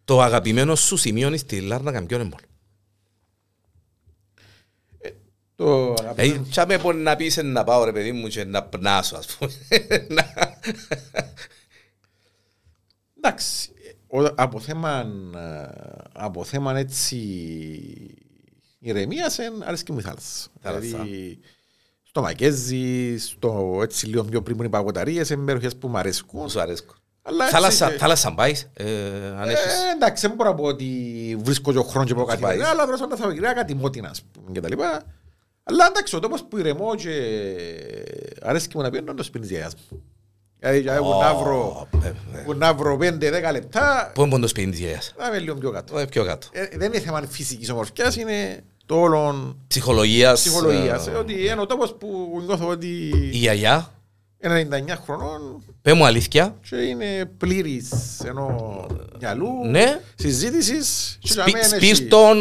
Το 0.08 0.22
αγαπημένο 0.22 0.74
σου 0.74 0.96
σημείο 0.96 1.36
στη 1.36 1.60
Λάρνακα 1.60 2.06
ποιον 2.06 2.20
είναι 2.20 2.28
μόνο. 2.30 2.46
Το 5.54 5.94
Δηλαδή, 5.94 6.38
τσάμε 6.50 6.78
μπορεί 6.78 6.96
να 6.98 7.16
πεις 7.16 7.36
να 7.36 7.64
πάω 7.64 7.84
ρε 7.84 7.92
παιδί 7.92 8.12
μου 8.12 8.28
και 8.28 8.44
να 8.44 8.62
πνάσω 8.64 9.16
ας 9.16 9.36
πούμε. 9.36 9.52
Να- 10.08 10.34
Εντάξει, 13.16 13.70
ο- 14.06 14.32
από 14.34 14.60
θέμα, 14.60 15.00
ε, 15.36 15.68
από 16.12 16.44
θέμα 16.44 16.78
έτσι 16.78 17.16
ηρεμίας 18.78 19.38
εν 19.38 19.62
αρέσκει 19.62 19.92
μου 19.92 19.98
η 19.98 20.02
θάλασσα. 20.02 20.48
Θάλασσα. 20.60 20.80
Δηλαδή, 20.86 21.38
στο 22.02 22.20
Μακέζι, 22.20 23.18
στο 23.18 23.80
έτσι 23.82 24.06
λίγο 24.06 24.24
πιο 24.24 24.42
πριν 24.42 24.56
που 24.56 24.62
είναι 24.62 24.70
οι 24.70 24.76
παγωταρίες, 24.76 25.30
είναι 25.30 25.44
περιοχές 25.44 25.76
που 25.76 25.88
μου 25.88 25.98
αρέσκουν. 25.98 26.40
Μου 26.40 26.48
σου 26.48 26.60
αρέσκω. 26.60 26.94
Αλλά 27.28 27.44
έτσι 27.44 27.54
Θάλασσα, 27.56 27.88
και- 27.90 27.96
θάλασσα 27.96 28.34
πάεις, 28.34 28.70
ε, 28.74 28.84
αν 29.40 29.48
έχεις. 29.48 29.64
Ε, 29.64 29.94
εντάξει, 29.94 30.26
δεν 30.26 30.36
μπορώ 30.36 30.50
να 30.50 30.54
πω 30.56 30.64
ότι 30.64 30.86
βρίσκω 31.42 31.72
και 31.72 31.78
ο 31.78 31.82
χρόνος 31.82 32.08
και 32.08 32.14
πάω 32.14 32.24
κάτι 32.24 32.42
πάει. 32.42 32.54
άλλο, 32.60 32.66
αλλά 32.82 32.86
τώρα 32.98 33.16
θα 33.16 33.32
γυρνάω 33.32 33.54
κάτι 33.54 33.74
μότινα, 33.74 34.08
ας 34.08 34.22
πούμε, 34.32 34.50
και 34.52 34.60
τα 34.60 34.68
λοιπά. 34.68 35.02
Αλλά 35.64 35.86
εντάξει, 35.90 36.16
ο 36.16 36.18
τόπος 36.18 36.44
που 36.48 36.58
ηρεμώ 36.58 36.94
και 36.94 37.12
αρέσκει 38.42 38.76
μου 38.76 38.82
να 38.82 38.90
πιένω 38.90 39.04
είναι 39.06 39.16
το 39.16 39.22
σπίτι 39.22 39.40
της 39.40 39.50
γιαγιάς 39.50 39.74
μου. 39.90 40.02
Δηλαδή, 40.58 40.80
για 40.80 40.98
που 40.98 41.18
να 41.20 41.34
βρω- 41.34 41.88
Ω, 41.92 41.98
ε, 42.04 42.08
ε. 42.08 42.38
που 42.44 42.54
να 42.54 42.74
βρω 42.74 42.96
5-10 42.96 43.52
λεπτά, 43.52 44.10
Πού 44.14 44.22
είναι 44.22 44.38
το 44.38 44.46
σπίτι 44.48 44.70
της 44.70 44.78
γιαγιάς; 44.78 45.14
θα 45.16 45.26
είμαι 45.28 45.38
λίγο 45.38 45.54
πιο 45.54 45.70
κάτω. 45.70 45.98
Ε, 45.98 46.04
Πιο 46.04 46.24
κάτω. 46.24 46.46
Ε, 46.52 46.66
δεν 46.76 46.92
είναι 46.92 47.00
θέμα 47.02 47.22
φυσικής 47.28 47.70
ομορφιάς, 47.70 48.16
είναι 48.16 48.60
το 48.86 49.00
όλο 49.00 49.56
Ψυχολογίας. 49.68 50.40
ψυχολογίας. 50.40 51.06
ε, 51.06 51.10
Ε, 51.10 51.14
Ότι 51.14 51.32
είναι 51.46 51.60
ο 51.60 51.66
τόπος 51.66 51.94
που 51.94 52.40
νιώθω 52.46 52.68
ότι 52.68 52.86
Η 53.32 53.36
γιαγιά, 53.36 53.72
είναι 53.74 53.86
99 54.40 54.48
χρονών 55.04 55.62
πέ 55.82 55.92
μου 55.92 56.04
αλήθεια, 56.06 56.54
και 56.68 56.76
είναι 56.76 57.30
πλήρης 57.38 57.90
ενώ 58.26 58.86
μυαλού, 59.20 59.48
Ναι. 59.70 60.00
συζήτησης 60.14 61.16
και 61.20 61.28
για 61.32 61.44
μένα 61.52 61.64
σπι- 61.64 61.82
έχει- 61.82 61.94
σπίρτον, 61.94 62.36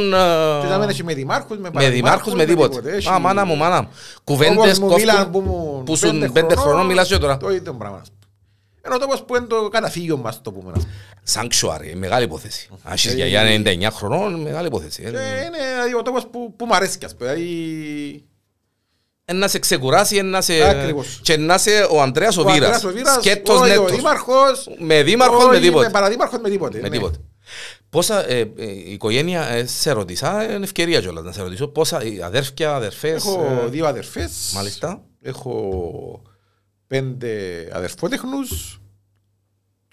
και 0.61 0.67
για 0.67 0.77
μένα 0.77 0.83
ε, 0.83 0.89
έχει 0.89 1.03
με 1.03 1.13
δημάρχους, 1.13 1.57
με 1.57 1.69
με 1.73 1.89
δημάρχους, 1.89 2.33
με 2.33 2.45
τίποτε. 2.45 2.91
Έχει- 2.95 3.09
Α, 3.09 3.19
μάνα 3.19 3.45
μου, 3.45 3.55
μάνα 3.55 3.81
μου. 3.81 3.87
Όπως 3.89 4.21
Κουβέντες 4.23 4.79
μου 4.79 4.93
μίλαν 4.93 5.31
που 5.31 5.41
κόφτουν 5.41 5.53
μου 5.53 5.83
που 5.85 5.95
σου 5.95 6.29
πέντε 6.33 6.55
χρονών 6.55 6.85
μιλάς 6.85 7.07
και 7.07 7.17
τώρα. 7.17 7.37
Το 7.37 7.51
ίδιο 7.51 7.73
πράγμα. 7.73 8.01
Ενώ 8.81 8.97
τόπος 8.97 9.23
που 9.23 9.35
είναι 9.35 9.45
το 9.45 9.67
καταφύγιο 9.67 10.17
μας 10.17 10.41
το 10.41 10.51
πούμε. 10.51 10.71
ας 10.75 10.83
πούμε. 10.83 10.93
Sanctuary, 11.33 11.93
μεγάλη 11.95 12.23
υπόθεση. 12.25 12.69
Αν 12.83 12.93
έχεις 12.93 13.11
Ε, 13.11 13.15
γιαγιά 13.15 13.41
99 13.43 13.91
χρονών, 13.91 14.41
μεγάλη 14.41 14.67
υπόθεση. 14.67 15.01
Και 15.01 15.07
Ε, 15.07 15.09
είναι 15.09 15.57
δηλαδή, 15.73 15.93
ο 15.95 16.01
τόπος 16.01 16.27
που, 16.27 16.53
που 16.55 16.65
μου 16.65 16.75
αρέσει 16.75 16.97
ας 17.05 17.15
πούμε. 17.15 17.35
Δηλαδή, 19.27 19.31
ε, 19.31 19.33
Να 19.33 19.47
σε 19.47 19.59
ξεκουράσει, 19.59 20.15
ε, 20.17 20.21
να 20.21 20.41
σε... 20.41 20.63
Ακριβώς. 20.69 21.19
και 21.23 21.37
να 21.37 21.57
σε 21.57 21.71
ο 21.91 22.01
Ανδρέας 22.01 22.37
ο 22.37 22.41
ο 22.41 22.47
Ανδρέας 22.49 22.69
Βίρας. 22.69 22.83
ο 22.83 22.89
Βίρας, 22.91 23.15
Σκέτος 23.15 23.59
όχι 23.59 23.63
ο 23.77 23.81
νέτος. 23.81 23.95
δήμαρχος, 23.95 24.67
Με 24.79 25.03
δήμαρχος, 25.03 25.45
με 25.45 25.51
όχι 25.51 25.61
τίποτε. 25.61 25.85
Με 25.85 25.91
παραδήμαρχος, 25.91 26.39
με 26.41 26.49
τίποτε. 26.49 26.77
Με 26.77 26.87
ναι. 26.87 26.89
τίποτε. 26.95 27.17
Πόσα, 27.89 28.29
ε, 28.29 28.39
ε, 28.57 28.65
η 28.65 28.91
οικογένεια, 28.91 29.47
ε, 29.49 29.65
σε 29.65 29.91
ρωτήσα, 29.91 30.43
είναι 30.43 30.63
ευκαιρία 30.63 30.99
κιόλας 31.01 31.23
να 31.23 31.31
σε 31.31 31.41
ρωτήσω, 31.41 31.67
πόσα 31.67 32.03
οι 32.03 32.21
αδέρφια, 32.21 32.75
αδερφές, 32.75 33.25
Έχω 33.25 33.61
ε, 33.65 33.69
δύο 33.69 33.85
αδερφές. 33.85 34.51
μάλιστα. 34.55 35.01
Έχω 35.21 36.21
πέντε 36.87 37.29
αδερφότεχνους. 37.73 38.81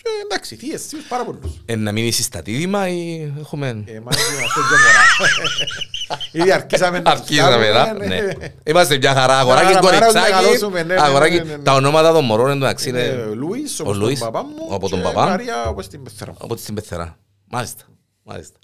Και 0.04 0.10
εντάξει, 0.24 0.56
θείες, 0.56 0.86
θείες 0.86 1.04
πάρα 1.08 1.24
πολλούς. 1.24 1.60
Ε, 1.64 1.76
να 1.76 1.92
μείνεις 1.92 2.24
στα 2.24 2.42
τίδημα 2.42 2.88
ή 2.88 3.32
έχουμε... 3.40 3.68
Ε, 3.68 4.00
μάλιστα, 4.00 4.32
αυτό 4.44 4.60
και 4.60 4.76
μωρά. 4.84 6.20
Ήδη 6.32 6.52
αρκίσαμε 6.52 7.00
να 7.00 7.10
Αρχίζαμε, 7.10 7.66
κάνουμε, 7.66 8.06
ναι. 8.06 8.32
Είμαστε 8.64 8.96
μια 8.96 9.14
χαρά, 9.14 9.38
αγοράκι, 9.38 9.72
Χαρά, 9.72 9.80
χαρά, 9.86 9.98
κοριτσάκι, 9.98 10.30
μεγαλώσουμε, 10.32 10.82
ναι, 10.82 10.94
ναι, 10.94 11.00
αγοράκι. 11.00 11.36
ναι, 11.36 11.42
ναι, 11.42 11.56
ναι. 11.56 11.62
Τα 11.62 11.72
ονόματα 11.74 12.12
των 12.12 12.24
μωρών 12.24 12.50
εντάξει 12.50 12.88
Είναι 12.88 13.00
είναι 13.02 13.22
ο 13.22 13.34
Λούις, 13.34 13.80
ο 13.80 13.82
όπως 13.82 13.96
τον 13.96 14.04
Λούις, 14.06 14.18
παπά 14.20 14.42
μου. 14.44 14.74
από 14.74 14.88
τον 14.88 14.98
και 14.98 15.04
παπά. 15.04 15.26
Μαρία, 15.26 15.64
όπως 15.68 15.88
την 15.88 16.02
πεθερά 16.02 16.30
μου. 16.30 16.38
από 16.40 16.54
την 16.54 16.74
πεθερά. 16.74 17.18
Μάλιστα, 17.50 17.84
μάλιστα. 18.22 18.58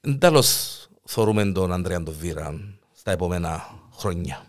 Εν 0.00 0.18
τέλος 0.18 0.76
θωρούμε 1.04 1.44
τον 1.52 1.72
Ανδρέα 1.72 2.02
τον 2.02 2.16
Βίρα 2.20 2.54
στα 2.96 3.10
επόμενα 3.10 3.66
χρόνια. 3.96 4.44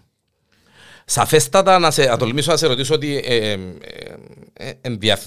Σαφέστατα 1.11 1.79
να 1.79 1.91
σε, 1.91 2.03
να 2.05 2.17
τολμήσω 2.17 2.51
να 2.51 2.57
σε 2.57 2.67
ρωτήσω 2.67 2.93
ότι 2.93 3.17
ε, 3.25 3.51
ε, 3.51 3.57
ε, 4.53 4.71
ενδια, 4.81 5.19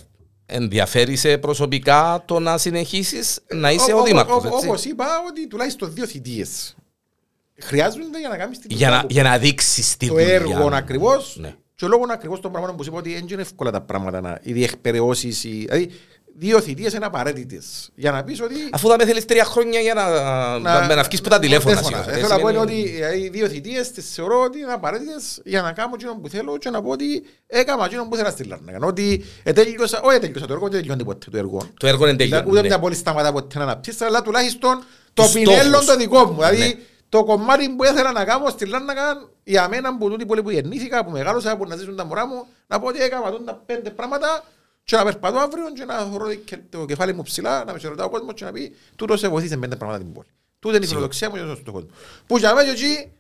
ενδιαφέρει 0.47 1.17
σε 1.17 1.39
προσωπικά 1.39 2.23
το 2.27 2.39
να 2.39 2.59
συνεχίσεις 2.59 3.41
να 3.55 3.71
είσαι 3.71 3.93
Ό- 3.93 3.97
ο 3.97 4.01
ό- 4.01 4.05
δήμαρχος, 4.05 4.45
ό- 4.45 4.47
έτσι; 4.55 4.67
Όπως 4.69 4.85
είπα, 4.85 5.07
ότι 5.29 5.49
τουλάχιστον 5.49 5.93
δύο 5.95 6.07
θητείες 6.07 6.75
χρειάζονται 7.61 8.19
για 8.21 8.29
να 8.29 8.37
κάνεις 8.37 8.59
την 8.59 8.67
Για 8.71 8.77
δουλειά 8.79 8.91
να, 8.97 9.01
που- 9.01 9.13
για 9.13 9.23
να 9.23 9.39
δείξεις 9.39 9.97
τη 9.97 10.07
το 10.07 10.13
δουλειά. 10.15 10.33
έργο 10.35 10.69
ακριβώς 10.73 11.37
Ναι. 11.41 11.55
και 11.75 11.87
λόγω 11.87 12.05
ακριβώς 12.11 12.41
των 12.41 12.51
πραγμάτων 12.51 12.77
που 12.77 12.83
σου 12.83 12.89
είπα 12.91 12.99
ότι 12.99 13.15
δεν 13.15 13.27
είναι 13.31 13.43
εύκολα 13.43 13.71
τα 13.71 13.81
πράγματα 13.81 14.21
να, 14.21 14.39
οι 14.43 14.53
διεκπαιρεώσεις, 14.53 15.45
οι- 15.45 15.65
δηλαδή 15.69 15.91
δύο 16.37 16.61
θητείες 16.61 16.93
είναι 16.93 17.05
απαραίτητες 17.07 17.91
για 17.95 18.11
να 18.11 18.25
πεις 18.25 18.41
ότι 18.41 18.55
Αφού 18.73 18.89
θα 18.89 18.97
με 18.99 19.05
θέλεις 19.07 19.25
τρία 19.25 19.45
χρόνια 19.45 19.81
για 19.81 19.95
να, 19.95 20.09
να, 20.59 20.87
να, 20.87 20.95
να 20.95 21.03
βγεις 21.03 21.21
που 21.21 21.29
τα 21.29 21.39
τηλέφωνα. 21.39 21.83
σιγά. 21.83 21.99
Ε, 21.99 22.01
Έτσι 22.01 22.13
Θέλω 22.15 22.29
να 22.29 22.39
πω 22.39 22.49
είναι 22.49 22.59
είναι- 22.59 22.73
ότι 22.73 22.99
ε, 23.03 23.19
οι 23.19 23.29
δύο 23.29 23.49
θητείες 23.49 23.91
τις 23.91 24.15
θεωρώ 24.15 24.43
ότι 24.43 24.59
είναι 24.59 24.73
απαραίτητες 24.73 25.41
για 25.45 25.63
να 25.63 25.73
κάνω 25.73 25.91
εκείνο 25.95 26.15
που 26.15 26.29
θέλω 26.29 26.57
και 26.59 26.71
να 26.71 26.83
πω 26.83 26.91
ότι 26.91 27.25
έκανα 27.47 27.85
εκείνο 27.85 28.07
που 28.09 28.15
ήθελα 28.15 28.31
στη 28.31 28.45
Λάρνακα. 28.45 28.87
Ότι 28.87 29.25
ετέλειωσα, 29.43 30.01
όχι 30.03 30.17
ετέλειωσα 30.17 30.47
το 30.47 30.53
έργο, 30.53 30.69
δεν 30.69 30.81
τελειώνει 30.81 31.05
ποτέ 31.05 31.31
το 31.31 31.37
έργο. 31.37 31.69
Το 31.79 31.87
έργο 31.87 32.07
είναι 32.07 32.13
Δηλαδή, 32.17 32.31
τελειώνει. 32.31 32.51
Ούτε 32.51 32.61
ναι. 32.61 32.67
μια 32.67 32.79
πόλη 32.79 32.95
σταματά 32.95 33.33
ποτέ 33.33 33.59
να 33.59 33.65
αναπτύσσει, 33.65 34.05
αλλά 34.05 34.23
τουλάχιστον 34.23 34.85
το 35.15 35.23
Τους 35.23 35.33
πινέλλον 35.33 35.65
στόχους. 35.67 35.87
το 35.87 35.97
δικό 35.97 36.25
μου. 36.25 36.35
Δηλαδή 36.35 36.59
Ναι. 36.59 36.75
το 37.09 37.25
κομμάτι 37.25 37.69
που 37.69 37.85
ήθελα 37.85 38.13
να 38.13 38.25
κάνω 38.25 38.49
στη 38.49 38.67
Λάρνακα 38.67 39.03
για 39.45 39.69
μένα 39.69 39.97
που 39.97 40.09
τούτη 40.11 40.27
πόλη 40.27 40.43
που 40.43 40.51
γεννήθηκα, 40.51 41.05
που 41.05 41.11
μεγάλωσα, 41.11 41.57
που 41.57 41.67
να 41.67 41.77
ζήσουν 41.77 41.97
τα 41.97 42.05
μωρά 42.05 42.27
μου, 42.27 42.47
να 42.67 42.81
πω 42.81 42.87
ότι 42.87 43.01
έκανα 43.03 43.31
τούτα 43.31 43.63
πέντε 43.67 43.91
πράγματα 43.91 44.45
και 44.85 44.97
να 44.97 45.05
περπατώ 45.05 45.39
αύριο 45.39 45.73
και 45.73 45.85
να 45.85 45.99
θωρώ 46.05 46.35
και 46.35 46.59
το 46.71 46.85
κεφάλι 46.85 47.13
μου 47.15 47.23
ψηλά, 47.23 47.65
να 47.65 47.73
με 47.73 47.79
σε 47.79 47.89
ρωτά 47.89 48.05
ο 48.05 48.11
κόσμος 48.11 48.35
και 48.35 48.45
να 48.45 48.53
πει 48.53 48.75
τούτο 48.97 49.17
σε 49.17 49.29
βοηθήσει 49.29 49.57
πέντε 49.59 49.77
πράγματα 49.77 49.99
την 50.05 50.13
πόλη. 50.13 50.27
Τούτη 50.59 50.77
είναι 50.77 50.85
η 50.85 50.89
φιλοδοξία 50.89 51.31
μου 51.31 51.37
και 51.37 51.43
ο 51.43 51.55
στόχος 51.55 51.83
μου. 51.83 51.91
Που 52.27 52.39
για 52.39 52.55
μένα 52.55 52.65
και 52.75 52.85
εκεί 52.85 53.13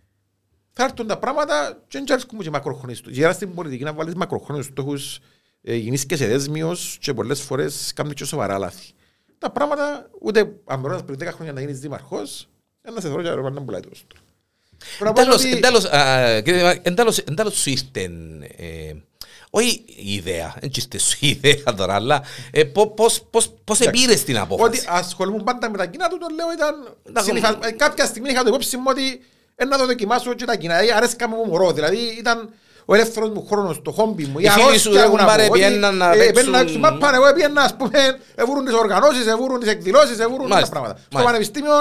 θα 0.72 0.84
έρθουν 0.84 1.06
τα 1.06 1.18
πράγματα 1.18 1.82
και 1.88 1.98
δεν 1.98 2.12
αρέσκουν 2.12 2.36
μου 2.36 2.42
και 2.44 2.50
μακροχρόνιες 2.50 2.98
στόχους. 2.98 3.16
Γέρα 3.16 3.32
στην 3.32 3.54
πολιτική 3.54 3.84
να 3.84 3.92
βάλεις 3.92 4.14
μακροχρόνιους 4.14 4.66
στόχους, 4.66 5.18
ε, 5.62 5.74
γίνεις 5.74 6.06
και 6.06 6.16
σε 6.16 6.26
δέσμιος 6.26 6.98
και 7.00 7.14
πολλές 7.14 7.40
φορές 7.40 7.92
κάνεις 7.94 8.14
και 8.14 8.24
σοβαρά 8.24 8.58
λάθη. 8.58 8.92
Τα 9.38 9.50
πράγματα, 9.50 10.10
ούτε 10.20 10.52
αν 10.64 10.80
μπορείς 10.80 11.02
πριν 11.02 11.18
10 11.18 11.30
χρόνια 11.32 11.52
να 11.52 11.60
γίνεις 11.60 11.78
δήμαρχος, 11.80 12.48
ένα 12.82 13.00
σε 13.00 13.06
θεωρώ 13.06 13.22
και 13.22 13.28
αεροπλάνο 13.28 13.58
να 13.58 13.64
πουλάει 13.64 13.80
το 13.80 13.88
στόχο. 13.94 14.22
Πρέπει 14.98 15.04
να 15.04 15.12
πω 15.12 15.20
Εν 15.20 15.26
τέλος- 15.26 15.44
ότι- 15.44 15.52
εν 15.54 15.60
τέλος, 15.60 15.84
α, 15.84 16.40
κύριε 16.40 16.58
Δημάρχη, 16.58 16.80
εν 16.82 16.94
τέλος- 16.94 17.18
εν 17.18 17.34
τέλος 17.34 17.54
σου 17.54 17.70
ήρθε 17.70 18.10
ε, 18.56 18.92
Όχι 19.56 19.84
η 19.86 20.14
ιδέα, 20.14 20.54
δεν 20.60 20.70
είστε 20.74 20.98
σου 20.98 21.16
η 21.20 21.28
ιδέα 21.28 21.74
τώρα, 21.76 21.94
αλλά 21.94 22.22
ε, 22.50 22.64
πώ- 22.64 22.94
πώς, 22.94 23.22
πώς, 23.30 23.50
πώς 23.64 23.80
επήρες 23.80 24.24
την 24.24 24.34
Ότι 24.36 24.42
απόφαση; 24.52 24.84
ασχολούμουν 24.88 25.44
πάντα 25.44 25.70
με 25.70 25.76
τα 25.76 25.86
κοινά 25.86 26.08
του, 26.08 26.18
το 26.18 26.26
λέω 26.34 26.52
ήταν... 26.52 26.96
Να 27.12 27.22
συνηθα- 27.22 27.58
ε, 27.66 27.70
Κάποια 27.70 28.04
στιγμή 28.06 28.28
είχα 28.30 28.42
το 28.42 28.48
υπόψη 28.48 28.76
μου 28.76 28.82
ότι 28.86 29.20
ε, 29.56 29.64
να 29.64 29.78
το 29.78 29.86
δοκιμάσω 29.86 30.34
και 30.34 30.44
τα 30.44 30.56
κοινά. 30.56 30.74
Δηλαδή, 30.78 30.96
αρέσκα 30.96 31.28
μου 31.28 31.44
μωρό. 31.46 31.72
Δηλαδή 31.72 31.96
ήταν 32.18 32.50
ο 32.84 32.94
ελεύθερος 32.94 33.28
μου 33.30 33.46
χρόνος, 33.46 33.82
το 33.82 33.90
χόμπι 33.90 34.24
μου. 34.24 34.38
η 34.38 34.42
Οι 34.44 34.48
φίλοι 34.48 34.62
αρρώστια 34.62 34.80
σου 34.80 34.90
μου 34.90 34.96
έχουν 35.04 35.16
να 35.16 35.24
πάρε, 35.24 35.46
πω, 35.46 35.50
ότι, 35.50 35.58
πιέναν 35.60 35.96
να 35.96 36.12
ε, 36.12 36.16
παίξουν- 36.16 36.32
πιέναν 36.34 36.50
να 36.52 36.58
παίξουν 36.58 36.80
μάπα, 36.80 37.14
Εγώ 37.14 37.32
πιένα, 37.34 37.62
ας 37.62 37.76
πούμε, 37.76 37.98
εβούρουν 38.34 38.64
τις 38.64 38.74
οργανώσεις, 38.74 39.26
εβούρουν 39.26 39.60
τις 39.60 39.68
εκδηλώσεις, 39.70 40.18
εβούρουν 40.18 40.48
τα 40.48 40.54
Μάλιστα, 40.54 40.72
πράγματα. 40.74 40.98
Στο 40.98 41.08
μάλιστα. 41.12 41.32
πανεπιστήμιο 41.32 41.74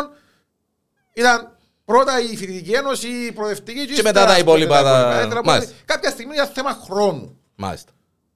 ήταν 1.13 1.57
πρώτα 1.85 2.19
η 2.31 2.35
φοιτητική 2.35 2.71
ένωση, 2.71 3.07
η 3.07 3.31
προοδευτική 3.31 3.85
Και 3.85 3.91
ύστερα, 3.91 4.07
μετά 4.07 4.19
τα 4.25 4.31
ας 4.31 4.43
πούμε, 4.43 4.51
υπόλοιπα, 4.57 4.83
τα- 4.83 4.89
υπόλοιπα. 4.99 5.19
Ε, 5.19 5.27
δηλαδή, 5.27 5.47
μάλιστα. 5.47 5.73
Κάποια 5.85 6.09
στιγμή 6.09 6.33
ήταν 6.35 6.49
θέμα 6.53 6.79
χρόνου. 6.85 7.37
Μάλιστα. 7.55 7.91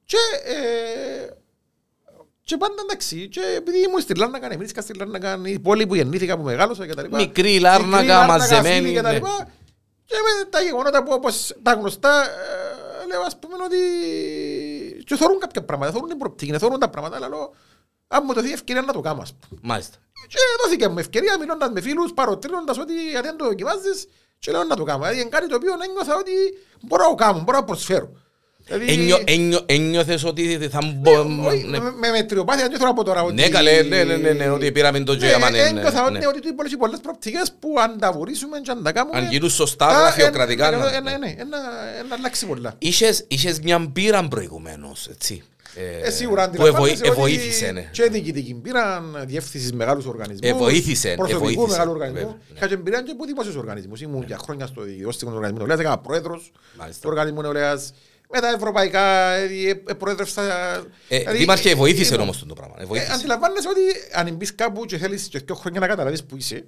Και, 0.06 0.18
ε, 0.44 1.28
και 2.42 2.58
πάντα 2.58 2.82
εντάξει, 2.82 3.28
και 3.30 3.42
επειδή 3.58 3.78
ήμουν 3.78 4.00
στη 4.00 4.16
Λάρνακα, 4.16 4.52
εμείς 4.54 4.70
στη 4.70 4.94
Λάρνακα, 4.94 5.42
η 5.46 5.60
πόλη 5.60 5.88
που 5.88 5.96
γεννήθηκα, 5.96 6.38
που 6.38 6.44
μεγάλωσα 6.44 6.88
και 6.88 6.94
τα 6.94 7.02
λοιπά. 7.02 7.18
Μικρή 7.18 7.60
Λάρνακα, 7.60 8.26
μαζεμένη, 8.26 8.82
φίλοι 8.82 8.94
Και, 8.94 9.02
τα 9.02 9.10
ναι. 9.10 9.14
λοιπά. 9.14 9.48
και 10.06 10.16
με 10.16 10.50
τα 10.50 10.62
γεγονότα 10.62 11.04
που 11.04 11.12
όπως 11.14 11.56
τα 11.62 11.74
γνωστά, 11.74 12.24
ε, 12.24 13.08
λέω 13.08 13.22
ας 13.22 13.40
πούμε 13.40 13.56
ότι 13.66 13.78
και 15.06 15.16
θεωρούν 15.16 15.40
κάποια 15.40 15.64
πράγματα, 15.64 15.92
θεωρούν 15.92 16.10
την 16.10 16.18
προοπτική, 16.18 16.58
θεωρούν 16.58 16.80
τα 16.80 16.90
πράγματα, 16.90 17.16
αλλά 17.16 17.28
λέω, 17.28 17.54
αν 18.08 18.24
μου 18.26 18.34
δοθεί 18.34 18.52
ευκαιρία 18.52 18.82
να 18.82 18.94
το 18.94 19.00
κάνω, 19.00 19.22
ας 19.22 19.34
πούμε. 19.34 19.60
Μάλιστα. 19.64 19.98
Και 20.28 20.38
δόθηκε 20.64 20.88
μου 20.88 21.00
ευκαιρία 21.00 21.38
μιλώντας 21.40 21.70
με 21.70 21.82
φίλους, 21.82 22.14
παροτρύνοντας 22.14 22.78
ότι 22.78 23.10
γιατί 23.10 23.28
δεν 23.28 23.38
το 23.38 23.46
δοκιμάζεις 23.46 24.08
και 24.40 24.52
λέω 24.52 24.64
να 24.64 24.76
το 24.76 24.84
κάνω. 24.84 25.00
Δηλαδή 25.00 25.20
είναι 25.20 25.30
κάτι 25.30 25.48
το 25.48 25.56
οποίο 25.56 25.74
ένιωθα 25.84 26.16
ότι 26.16 26.32
μπορώ 26.82 27.04
να 27.04 27.10
το 27.10 27.16
κάνω, 27.16 27.40
μπορώ 27.40 27.58
να 27.58 27.64
προσφέρω. 27.64 28.12
Δηλαδή- 28.68 28.92
Ένιω- 28.94 29.22
ένιω- 29.26 29.64
Ένιωθες 29.66 30.24
ότι 30.24 30.58
θα 30.72 30.80
μπω... 30.96 31.12
όχι, 31.48 31.64
ναι. 31.64 31.80
με- 31.80 31.92
Με 31.92 32.10
μετριοπάθεια 32.10 32.68
δεν 32.68 32.78
θέλω 32.78 32.90
να 32.90 32.94
πω 32.96 33.04
τώρα 33.04 33.22
ότι... 33.24 33.34
Ναι, 33.34 33.50
καλέ, 33.50 33.82
ναι, 33.82 34.04
ναι, 34.04 34.16
ναι, 34.16 34.32
ναι, 34.32 34.50
ότι 34.50 34.72
πήραμε 34.72 35.00
το 35.00 35.16
και 35.16 35.34
άμα 35.34 35.50
ναι, 35.50 35.58
ναι, 35.62 35.68
Ένιωθα 35.68 36.04
ότι 36.04 36.12
ναι. 36.14 36.20
ναι, 36.20 36.28
ότι 36.28 36.42
του 36.42 36.56
πολλές 36.56 36.76
πολλές 36.80 37.00
προοπτικές 37.00 37.52
που 37.60 37.70
αν 37.80 38.00
τα 38.00 38.12
βουρήσουμε 38.12 38.60
και 38.60 38.72
αν 38.72 38.84
τα 38.84 38.92
κάνουμε... 38.92 39.18
Αν 39.18 39.30
γίνουν 39.30 39.50
σωστά 39.50 39.86
α, 39.88 40.00
γραφειοκρατικά, 40.00 40.68
ε, 40.68 40.76
ναι. 40.76 40.78
ε, 40.86 41.00
ναι, 41.00 41.18
ναι, 41.18 41.28
ένα- 41.38 41.58
ένα 42.00 42.16
αλλάξει 42.18 42.46
πολλά. 42.46 42.74
Είχες, 42.78 43.26
είχες 43.28 43.60
μια 43.60 43.90
πείρα 43.94 44.28
προηγουμένως, 44.28 45.08
έτσι. 45.12 45.44
Ε, 46.04 46.10
σίγουρα 46.10 46.50
που 46.50 46.66
ευοη- 46.66 46.70
αντιλαμβάνεσαι 46.70 47.04
ότι 47.12 47.22
εβοήθησε, 47.22 47.72
ναι. 47.72 47.90
Και 47.92 48.04
διοικητική 48.12 48.54
πείρα, 48.54 49.04
διεύθυνσης 49.26 49.74
μεγάλους 49.74 50.06
οργανισμούς. 50.06 50.50
Εβοήθησε, 50.50 51.14
Προσωπικού 51.18 51.46
εβοήθησε, 51.46 51.72
μεγάλου 51.72 51.92
οργανισμού. 51.92 52.20
βέβαια, 52.20 52.38
ναι. 52.50 52.56
Είχα 52.58 52.68
και 52.68 52.74
εμπειρία 52.74 53.02
και 53.02 53.12
από 53.12 53.26
δημόσιους 53.26 53.56
οργανισμούς. 53.56 54.02
Ήμουν 54.02 54.24
για 54.28 54.38
χρόνια 54.38 54.66
στο 54.66 54.86
ιδιώστικο 54.88 55.30
οργανισμό 55.32 55.58
νεολαίας, 55.58 55.80
έκανα 55.80 55.98
πρόεδρος 55.98 56.52
Μάλιστα. 56.80 57.02
του 57.02 57.10
οργανισμού 57.12 57.42
νεολαίας. 57.42 57.94
Με 58.30 58.40
τα 58.40 58.48
ευρωπαϊκά, 58.50 59.32
ε, 59.34 59.44
ε, 59.44 59.70
ε, 59.70 59.94
προέδρευσα... 59.94 60.44
Ε, 61.08 61.18
δηλαδή, 61.18 61.38
Δήμαρχε, 61.38 61.76
βοήθησε 61.76 62.14
ήμουν. 62.14 62.24
όμως 62.24 62.46
το 62.48 62.54
πράγμα. 62.54 62.76
Ε, 62.80 62.86
Βοήθησε. 62.86 63.12
αντιλαμβάνεσαι 63.12 63.70
ότι 63.70 63.82
αν 64.14 64.36
μπεις 64.36 64.56
κάπου 64.56 64.86
και 64.86 64.98
θέλεις 64.98 65.28
και 65.28 65.40
δύο 65.40 65.56
χρόνια 65.56 65.80
να 65.80 65.88
καταλάβεις 65.88 66.24
που 66.24 66.38
είσαι, 66.38 66.66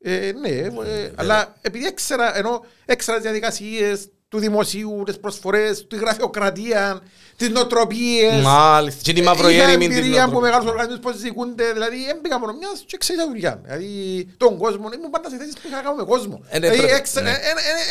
ε, 0.00 0.32
ναι, 0.40 0.48
ε, 0.48 1.12
αλλά 1.14 1.54
επειδή 1.60 1.86
έξερα, 1.86 2.36
ενώ 2.36 2.64
έξερα 2.84 3.16
τις 3.16 3.26
διαδικασίες 3.26 4.08
του 4.28 4.38
δημοσίου, 4.38 5.02
τις 5.04 5.18
προσφορές, 5.20 5.86
τη 5.86 5.96
γραφειοκρατία, 5.96 7.00
τις 7.36 7.48
νοοτροπίες, 7.48 8.42
Μάλιστα. 8.42 9.00
Και 9.02 9.12
τη 9.12 9.20
είχα 9.20 9.30
μαυρογέριμη 9.30 9.88
την 9.88 9.96
εμπειρία 9.96 10.22
από 10.22 10.32
νοοτροπία. 10.32 10.40
μεγάλους 10.40 10.70
οργανισμούς 10.70 11.00
πώς 11.00 11.16
ζητούνται, 11.16 11.72
δηλαδή 11.72 12.08
έμπαικα 12.08 12.38
μόνο 12.38 12.52
μιας 12.52 12.84
και 12.86 12.96
ξέρεις 12.96 13.22
τα 13.22 13.28
δουλειά. 13.28 13.60
Δηλαδή 13.64 14.24
τον 14.36 14.58
κόσμο, 14.58 14.88
ήμουν 14.94 15.10
πάντα 15.10 15.28
σε 15.30 15.36
θέσεις 15.36 15.54
που 15.54 15.60
είχα 15.66 15.76
να 15.76 15.82
κάνω 15.82 15.96
με 15.96 16.04
κόσμο. 16.04 16.42
Ε, 16.48 16.58
ναι, 16.58 16.68
Δηλαδή 16.68 16.78
πρέπει, 16.78 16.98
έξερα, 17.00 17.30
ναι. 17.30 17.36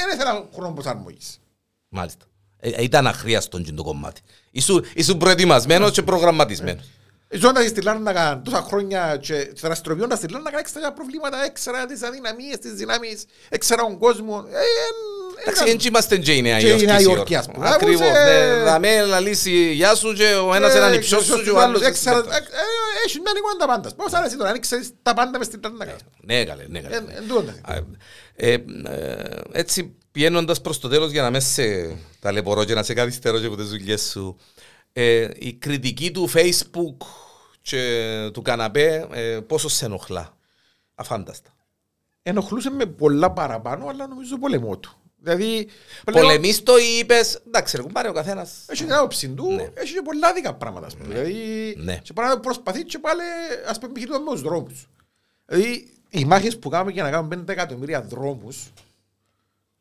δεν 0.05 0.15
ήθελα 0.15 0.49
χρόνο 0.55 0.73
προσαρμογής. 0.73 1.39
Μάλιστα. 1.89 2.25
Ε, 2.60 2.84
Ήταν 2.84 3.08
αχρίαστον 3.08 3.64
και 3.64 3.72
το 3.72 3.84
κομμάτι. 3.84 4.22
Ήσουν 4.51 4.86
ήσουν 4.93 5.18
προετοιμασμένος 5.18 5.91
και 5.91 6.01
προγραμματισμένος. 6.01 6.84
Ζώντας 7.30 7.68
στη 7.70 7.82
Λάρνακα 7.82 8.41
τόσα 8.45 8.62
χρόνια 8.62 9.18
και 9.22 9.51
δραστηριοποιώντας 9.62 10.18
στη 10.18 10.28
Λάρνακα 10.28 10.60
έξερα 10.60 10.86
τα 10.86 10.93
προβλήματα, 10.93 11.43
έξερα 11.45 11.86
τις 11.86 12.01
αδυναμίες, 12.03 12.58
τις 12.58 12.72
δυνάμεις, 12.74 13.26
έξερα 13.49 13.82
τον 13.82 13.97
κόσμο. 13.97 14.45
Ε, 14.47 14.56
εν- 14.58 15.41
Εντάξει, 15.41 15.64
ήταν- 15.64 15.78
δεν 15.78 15.88
είμαστε 15.88 16.18
και 16.18 16.34
η 16.34 16.41
Νέα 16.41 16.60
Και 16.60 16.66
η 16.66 16.70
Υόρκη. 16.70 16.86
Νέα 16.86 16.97
σίγουρα. 16.99 17.18
Υόρκη, 17.18 17.36
ας 17.36 17.45
πούμε. 17.51 17.70
Ακριβώς. 17.70 18.08
Άκουσε- 18.08 18.24
ναι, 18.24 18.64
Δαμέ 18.64 19.06
να 19.06 19.20
λύσει 19.20 19.72
γεια 19.74 19.95
σου 19.95 20.14
και 20.14 20.34
ο 20.47 20.53
ένας 20.56 20.74
Ε, 20.74 20.78
έναν 20.78 20.93
υψιό 20.93 21.20
σου 21.20 21.43
και 21.43 21.49
ο 21.49 21.60
άλλος... 21.60 21.82
έξερα- 21.82 22.18
είναι 22.18 22.34
ε, 22.36 22.38
ε, 22.38 22.41
Έχει 23.06 23.20
μια 23.20 23.32
εικόνα 23.38 23.56
τα 23.60 23.66
πάντα. 23.66 23.95
Πώς 23.95 24.14
αρέσει 24.14 24.38
τώρα, 24.38 24.49
αν 24.49 24.60
ξέρεις 24.60 24.89
τα 25.01 25.14
πάντα 25.14 25.38
μες 25.38 25.47
στην 25.47 25.60
Λάρνακα. 25.64 25.95
Ναι, 26.22 26.43
καλέ, 26.45 26.64
ναι, 26.68 26.80
καλέ. 26.80 26.95
Ε, 26.95 26.97
εν 26.97 27.24
τούτο 27.28 27.41
είναι. 27.41 27.62
Α, 27.66 27.76
ε, 28.36 28.51
ε, 28.51 28.58
έτσι 29.51 29.95
πηγαίνοντας 30.16 30.61
προς 30.61 30.80
το 30.80 30.88
τέλος 30.88 31.11
για 31.11 31.22
να 31.22 31.32
μες 31.32 31.45
σε 31.45 31.97
ταλαιπωρώ 32.20 32.63
και 32.66 32.74
να 32.74 32.84
σε 32.84 32.93
καθυστερώ 32.93 33.39
και 33.39 33.45
από 33.45 33.55
τις 33.55 33.70
δουλειές 33.70 34.01
σου 34.01 34.38
ε, 34.93 35.30
η 35.36 35.53
κριτική 35.53 36.11
του 36.11 36.30
facebook 36.34 37.05
και 37.61 38.30
του 38.34 38.41
καναπέ 38.41 39.07
ε, 39.11 39.39
πόσο 39.47 39.70
σε 39.70 39.86
ενοχλά; 39.86 40.38
Αφάνταστα 40.95 41.49
Ενοχλούσε 42.22 42.70
με 42.70 42.86
πολλά 42.86 43.32
παραπάνω, 43.32 43.88
αλλά 43.88 44.07
νομίζω 44.07 44.38
πολεμό 44.38 44.78
του. 44.78 44.93
Δηλαδή, 45.20 45.68
πλέον 46.05 46.26
πολεμείς 46.26 46.63
το 46.63 46.78
ή 46.78 46.97
είπες 46.99 47.41
εντάξει 47.47 47.78
ρε 47.78 47.82
κουμπάρε 47.84 48.09
ο 48.09 48.13
καθένας 48.13 48.51
έχει 48.68 48.84
την 48.84 48.93
άποψη 48.93 49.30
του, 49.30 49.51
Ναι. 49.51 49.70
έχει 49.74 49.93
και 49.93 50.01
πολλά 50.03 50.28
άδικα 50.28 50.53
πράγματα. 50.53 50.86
ας 50.86 50.95
πούμε. 50.95 51.07
Δηλαδή, 51.07 51.34
Ναι. 51.78 51.99
και 52.03 52.13
πάρα 52.13 52.28
να 52.28 52.39
προσπαθείς 52.39 52.84
και 52.84 52.99
πάλι, 52.99 53.22
ας 53.68 53.80
πούμε, 53.80 53.91
π.χ. 53.93 54.05
το 54.05 54.20
με 54.20 54.32
τους 54.32 54.41
δρόμους. 54.41 54.89
Δηλαδή, 55.45 55.93
οι 56.09 56.26
μάχες 56.26 56.57
που 56.59 56.70
κάνουμε 56.70 56.91
για 56.91 57.03
να 57.03 57.09
κάνουμε 57.09 57.36
5 57.36 57.51
εκατομμύρια 57.51 58.01
δρόμους, 58.01 58.72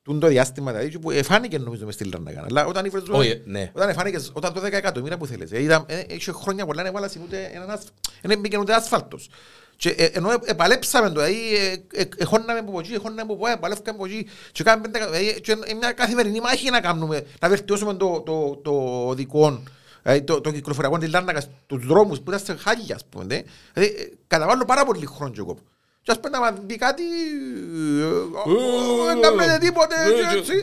τούν 0.05 0.21
το 0.21 0.27
διάστημα, 0.27 0.71
δηλαδή, 0.73 0.91
και 0.91 0.99
που 0.99 1.11
εφάνηκε 1.11 1.59
νομίζω 1.59 1.85
μες 1.85 1.95
στη 1.95 2.05
Λάρνακα. 2.05 2.45
Αλλά 2.49 2.67
όταν 2.67 2.85
ήφερες 2.85 3.09
Όχι, 3.11 3.43
ναι. 3.45 3.71
Όταν 3.75 3.89
εφάνηκες, 3.89 4.31
όταν 4.35 4.53
το 4.53 4.61
10 4.61 4.73
εκατομμύρια 4.73 5.17
που 5.17 5.27
θέλεις, 5.27 5.53
ε, 5.53 5.63
είδα, 5.63 5.85
ε, 5.89 5.99
έχει 6.09 6.33
χρόνια 6.33 6.67
πολλά 6.67 6.83
να 6.83 6.89
έβαλα 6.89 7.11
ούτε 7.23 7.51
έναν 7.55 7.71
ασφ- 7.71 7.89
δεν 8.23 8.39
μπήκε 8.39 8.59
ούτε 8.59 8.75
άσφαλτος. 8.75 9.29
Και, 9.77 9.89
ε, 9.89 10.05
ενώ 10.05 10.31
ε, 10.31 10.35
επαλέψαμε 10.45 11.07
το, 11.11 11.13
δηλαδή, 11.25 11.55
ε, 11.57 12.01
ε, 12.01 12.09
εχώναμε 12.17 12.59
από 12.59 12.79
εκεί, 12.79 12.93
εχώναμε 12.93 13.21
από 13.21 13.33
εκεί, 13.47 13.53
επαλεύκαμε 13.53 13.97
από 13.97 14.07
εκεί, 14.07 14.27
και 14.53 14.63
κάναμε 14.63 14.83
πέντε 14.83 14.99
εκα- 14.99 15.11
δηλαδή, 15.11 15.41
και 15.41 15.53
είναι 15.53 15.75
μια 15.79 15.93
καθημερινή 15.93 16.41
μάχη 16.41 16.71
να 16.71 16.81
κάνουμε, 16.81 17.27
να 17.41 17.49
βελτιώσουμε 17.49 17.95
το, 17.95 18.21
το, 18.21 18.61
το 18.65 19.15
δικό, 19.15 19.63
δηλαδή, 20.03 20.23
το, 20.23 20.41
το 20.41 20.51
κυκλοφοριακό 20.51 20.99
της 20.99 21.09
Λάρνακας, 21.11 21.49
τους 21.67 21.87
δρόμους 21.87 22.19
που 22.21 22.25
ήταν 22.31 22.41
σε 22.45 22.55
χάγια, 22.55 22.95
ας 22.95 23.05
πούμε. 23.09 23.25
ναι. 23.25 23.43
Δηλαδή, 23.73 23.95
ε, 24.03 24.09
καταβάλω 24.27 24.65
πάρα 24.65 24.85
πολύ 24.85 25.07
χρόνο 25.07 25.33
και 25.33 25.41
εγώ. 25.41 25.59
Και 26.05 26.11
ας 26.11 26.17
πούμε 26.21 26.29
να 26.37 26.41
μας 26.41 26.53
πει 26.67 26.77
κάτι, 26.77 27.03
ε, 27.03 28.05
ε, 28.05 29.05
δεν 29.07 29.21
κάνουμε 29.23 29.59
τίποτε, 29.61 29.97
Ναι, 30.05 30.11
και 30.15 30.27
και- 30.33 30.39
έτσι. 30.39 30.57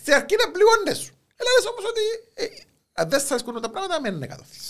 Στην 0.00 0.12
αρχή 0.18 0.34
να 0.44 0.46
πληγώνες 0.54 0.98
σου. 1.02 1.12
Έλα 1.40 1.50
λες 1.56 1.66
όμως 1.72 1.84
ότι 1.92 2.04
ε, 2.34 2.44
αν 2.92 3.08
δεν 3.10 3.20
σας 3.20 3.30
αρέσκουν 3.30 3.60
τα 3.60 3.70
πράγματα, 3.70 4.00
μην 4.00 4.12
είναι 4.14 4.26
καθόθεις. 4.26 4.66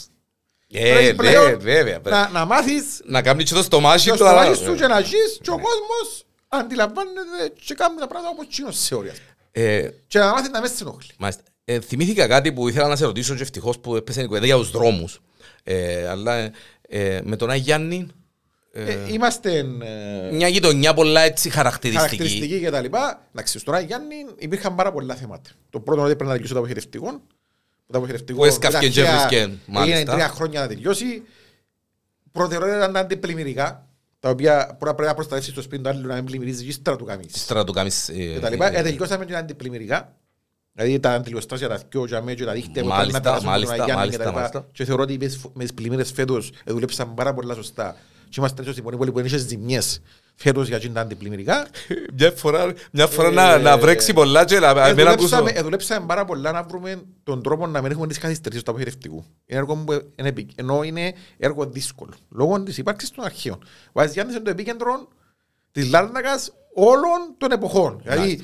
ε, 0.72 0.92
Πρέπει 0.92 1.04
ναι, 1.06 1.14
πλέον 1.14 1.60
βέβαια 1.60 2.00
πρέπει. 2.00 2.10
Να, 2.16 2.28
να 2.28 2.44
μάθεις 2.44 2.84
να 3.04 3.22
κάνεις 3.22 3.44
και 3.48 3.54
το 3.54 3.62
στομάχι 3.62 4.08
το 4.08 4.16
του 4.16 4.26
αλλά- 4.26 4.42
στομάχι 4.54 4.64
σου 4.64 4.74
και 4.74 4.86
να 4.86 5.00
ζεις 5.00 5.38
και 5.42 5.50
ο 5.50 5.58
κόσμος 5.66 6.24
αντιλαμβάνεται 6.48 7.52
και 7.64 7.74
κάνει 7.74 7.96
τα 7.98 8.06
πράγματα 8.06 8.32
όπως 8.34 8.46
τσίνος 8.48 8.78
σε 8.78 8.94
όρια. 8.94 9.14
Ε, 9.52 9.88
Και 10.06 10.18
να 10.18 10.30
μάθεις 10.32 10.50
να 10.50 10.60
με 10.60 10.68
συνοχλεί. 10.68 11.10
Μάλιστα. 11.18 11.42
Ε, 11.64 11.80
θυμήθηκα 11.80 12.26
κάτι 12.26 12.52
που 12.52 12.68
ήθελα 12.68 12.88
να 12.88 12.96
σε 12.96 13.04
ρωτήσω 13.04 13.34
και 13.34 13.42
ευτυχώς 13.42 13.78
που 13.78 13.96
έπεσε 13.96 14.22
η 14.22 14.26
κουβέντα 14.26 14.46
για 14.46 14.56
τους 14.56 14.70
δρόμους. 14.70 15.20
Ε, 15.62 16.08
αλλά 16.08 16.34
ε, 16.34 16.52
ε, 16.88 17.20
με 17.24 17.36
τον 17.36 17.50
Άγιο 17.50 17.62
Γιάννη 17.64 18.08
ε, 18.74 18.92
Ε, 18.92 19.12
Είμαστε 19.12 19.58
ε, 19.58 19.64
μια 20.32 20.48
γειτονιά 20.48 20.94
πολλά 20.94 21.20
έτσι 21.20 21.50
χαρακτηριστική. 21.50 22.04
χαρακτηριστικοί 22.16 22.60
και 22.60 22.70
τα 22.70 22.80
λοιπά. 22.80 23.26
Εντάξει, 23.32 23.58
στον 23.58 23.74
Άγιο 23.74 23.86
Γιάννη 23.86 24.14
υπήρχαν 24.38 24.74
πάρα 24.74 24.92
πολλά 24.92 25.14
θέματα. 25.14 25.50
Το 25.70 25.80
πρώτο 25.80 26.00
είναι 26.00 26.08
ότι 26.08 26.16
πρέπει 26.16 26.24
να 26.30 26.32
τελειώσει 26.36 26.52
το 26.52 26.58
αποχαιρευτικό. 26.58 27.20
Το 27.86 27.98
αποχαιρευτικό 27.98 28.38
Που 28.38 28.44
έσκαφκε 28.44 28.88
και 28.88 29.00
ταχεία 29.02 29.12
έβρισκε, 29.14 29.36
Έγινε 29.36 29.58
μάλιστα. 29.66 30.12
τρία 30.12 30.28
χρόνια 30.28 30.60
να 30.60 30.66
τελειώσει. 30.66 31.22
Προτεραιότητα 32.32 32.76
ήταν 32.78 32.92
τα 32.92 33.00
αντιπλημμυρικά, 33.00 33.86
τα 34.20 34.28
οποία 34.30 34.76
πρέπει 34.78 35.02
να 35.02 35.14
προστατεύσεις 35.14 35.52
το 35.54 35.62
σπίτι 35.62 35.82
του 35.82 35.88
άλλου 35.88 36.06
να 36.06 36.14
μην 36.14 36.24
πλημμυρίζεις 36.24 36.62
και 36.62 36.68
ύστερα 36.68 36.96
του 36.96 37.04
καμίς. 37.04 37.34
Ύστερα 37.34 37.64
του 37.64 37.72
κάνεις... 37.72 38.08
ε, 38.08 38.12
και 38.12 38.38
τα 38.40 38.50
λοιπά. 38.50 38.72
ε, 38.72 38.78
Ε, 38.78 38.82
τελειώσαμε 38.82 39.24
και 39.24 39.32
τα 39.32 39.38
αντιπλημμυρικά. 39.38 40.16
Δηλαδή 40.74 41.00
τα 41.00 41.10
αντιλιοστάσια, 41.12 41.68
τα 41.68 41.80
δυο 41.90 42.06
και 42.06 42.16
αμέ 42.16 42.34
και 42.34 42.44
τα 42.44 42.52
δίχτυα 42.52 42.72
που 42.82 42.88
ήταν 42.88 42.98
Μάλιστα, 42.98 43.18
να 43.18 43.22
περάσουν 43.24 43.48
από 43.48 43.58
τον 43.58 43.66
μάλιστα, 43.68 43.72
Αγιάννη 43.82 43.94
μάλιστα, 44.00 44.18
και 44.18 44.24
τα 44.24 44.30
λοιπά. 44.30 44.40
μάλιστα. 44.40 44.68
Και 44.72 44.84
θεωρώ 44.84 45.02
ότι 45.02 45.16
μες- 45.20 45.38
μες 45.52 45.66
τις 45.66 45.74
πλημμύρες 45.74 46.12
φέτος 46.12 46.52
ε, 46.64 46.72
δουλέψαν 46.72 47.14
πάρα 47.14 47.34
πολλά 47.34 47.54
σωστά. 47.54 47.96
Και 48.32 48.40
είμαστε 48.40 48.60
έτσι 48.60 48.72
στην 48.72 48.84
πόλη 48.84 49.12
που 49.12 49.18
είναι 49.18 49.28
ζημιές 49.28 50.00
φέτος 50.34 50.68
για 50.68 50.76
εκείνα 50.76 50.94
τα 50.94 51.00
αντιπλημμυρικά. 51.00 51.66
Μια 52.18 52.30
φορά, 52.30 52.72
μια 52.92 53.06
φορά 53.06 53.28
Ε, 53.28 53.30
να, 53.30 53.58
να 53.58 53.78
βρέξει 53.78 54.12
πολλά 54.12 54.44
και 54.44 54.58
να 54.58 54.68
Ε, 54.68 54.72
μην 54.94 55.06
ακούσω. 55.08 55.28
δουλέψαμε- 55.28 55.56
ε, 55.56 55.62
δουλέψαμε 55.62 56.06
πάρα 56.06 56.24
πολλά 56.24 56.52
να 56.52 56.62
βρούμε 56.62 57.02
τον 57.22 57.42
τρόπο 57.42 57.66
να 57.66 57.82
μην 57.82 57.90
έχουμε 57.90 58.06
τις 58.06 58.18
καθυστερήσεις 58.18 58.62
του 58.62 58.70
αποχαιρευτικού. 58.70 59.24
Είναι 59.46 59.58
έργο 59.60 59.74
που 59.76 59.92
είναι 60.16 60.28
επί- 60.28 60.50
ενώ 60.54 60.82
είναι 60.82 61.12
έργο 61.38 61.66
δύσκολο. 61.66 62.12
Λόγω 62.30 62.62
της 62.62 62.78
ύπαρξης 62.78 63.10
των 63.10 63.24
αρχείων. 63.24 63.58
Ο 63.92 64.00
Άζης 64.00 64.12
Γιάννης 64.12 64.34
είναι 64.34 64.44
το 64.44 64.50
επίκεντρο 64.50 65.08
της 65.72 65.88
Λάρνακας 65.90 66.52
όλων 66.74 67.34
των 67.38 67.50
εποχών. 67.52 68.00
Δηλαδή, 68.02 68.42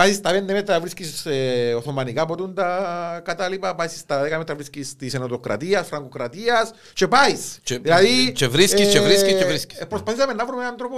πάει 0.00 0.12
στα 0.12 0.30
5 0.30 0.42
μέτρα 0.52 0.80
βρίσκεις 0.80 1.26
ε, 1.26 1.74
Οθωμανικά 1.74 2.26
ποτούν 2.26 2.54
τα 2.54 3.20
κατάλοιπα, 3.24 3.74
πάει 3.74 3.88
στα 3.88 4.22
10 4.22 4.36
μέτρα 4.38 4.54
βρίσκεις 4.54 4.96
της 4.96 5.14
Ενωτοκρατίας, 5.14 5.86
Φραγκοκρατίας 5.86 6.72
και 6.92 7.08
πάεις. 7.08 7.58
Και- 7.62 7.78
δηλαδή, 7.78 8.32
και 8.32 8.48
βρίσκεις, 8.48 8.88
και 8.92 9.00
βρίσκεις, 9.00 9.32
και 9.34 9.44
βρίσκεις. 9.44 9.78
ε, 9.78 9.84
Προσπαθήσαμε 9.84 10.32
να 10.32 10.46
βρούμε 10.46 10.62
έναν 10.62 10.76
τρόπο 10.76 10.96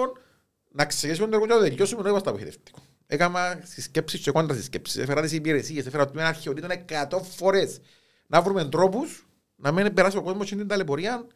να 0.73 0.85
ξεκινήσουμε 0.85 1.29
το 1.29 1.35
έργο 1.35 1.47
και 1.47 1.53
να 1.53 1.59
το 1.59 1.65
τελειώσουμε 1.69 2.03
να 2.03 2.09
είμαστε 2.09 2.29
αποχαιρευτικό. 2.29 2.79
Έκανα 3.07 3.61
συσκέψεις 3.65 4.21
και 4.21 4.31
κόντρα 4.31 4.57
συσκέψεις, 4.57 4.97
έφερα 5.03 5.21
τις 5.23 5.33
υπηρεσίες, 5.33 5.87
έφερα 5.87 6.05
το 6.05 6.11
τμήμα 6.11 6.29
αρχαιοτήτων 6.29 6.71
100 6.71 7.21
φορές 7.37 7.81
να 8.27 8.43
βρούμε 8.43 8.65
τρόπους 8.65 9.27
να 9.57 9.73
μην 9.73 9.95
περάσει 9.95 10.17
ο 10.17 10.23
κόσμος 10.23 10.47
στην 10.47 10.69
ταλαιπωρία 10.69 11.27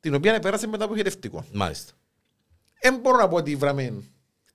την 0.00 0.14
οποία 0.14 0.38
πέρασε 0.38 0.66
μετά 0.66 0.84
από 0.84 0.96
χειρευτικό. 0.96 1.44
Μάλιστα. 1.52 1.92
Δεν 2.80 2.98
μπορώ 3.02 3.16
να 3.16 3.28
πω 3.28 3.36
ότι 3.36 3.56
βράμε 3.56 4.02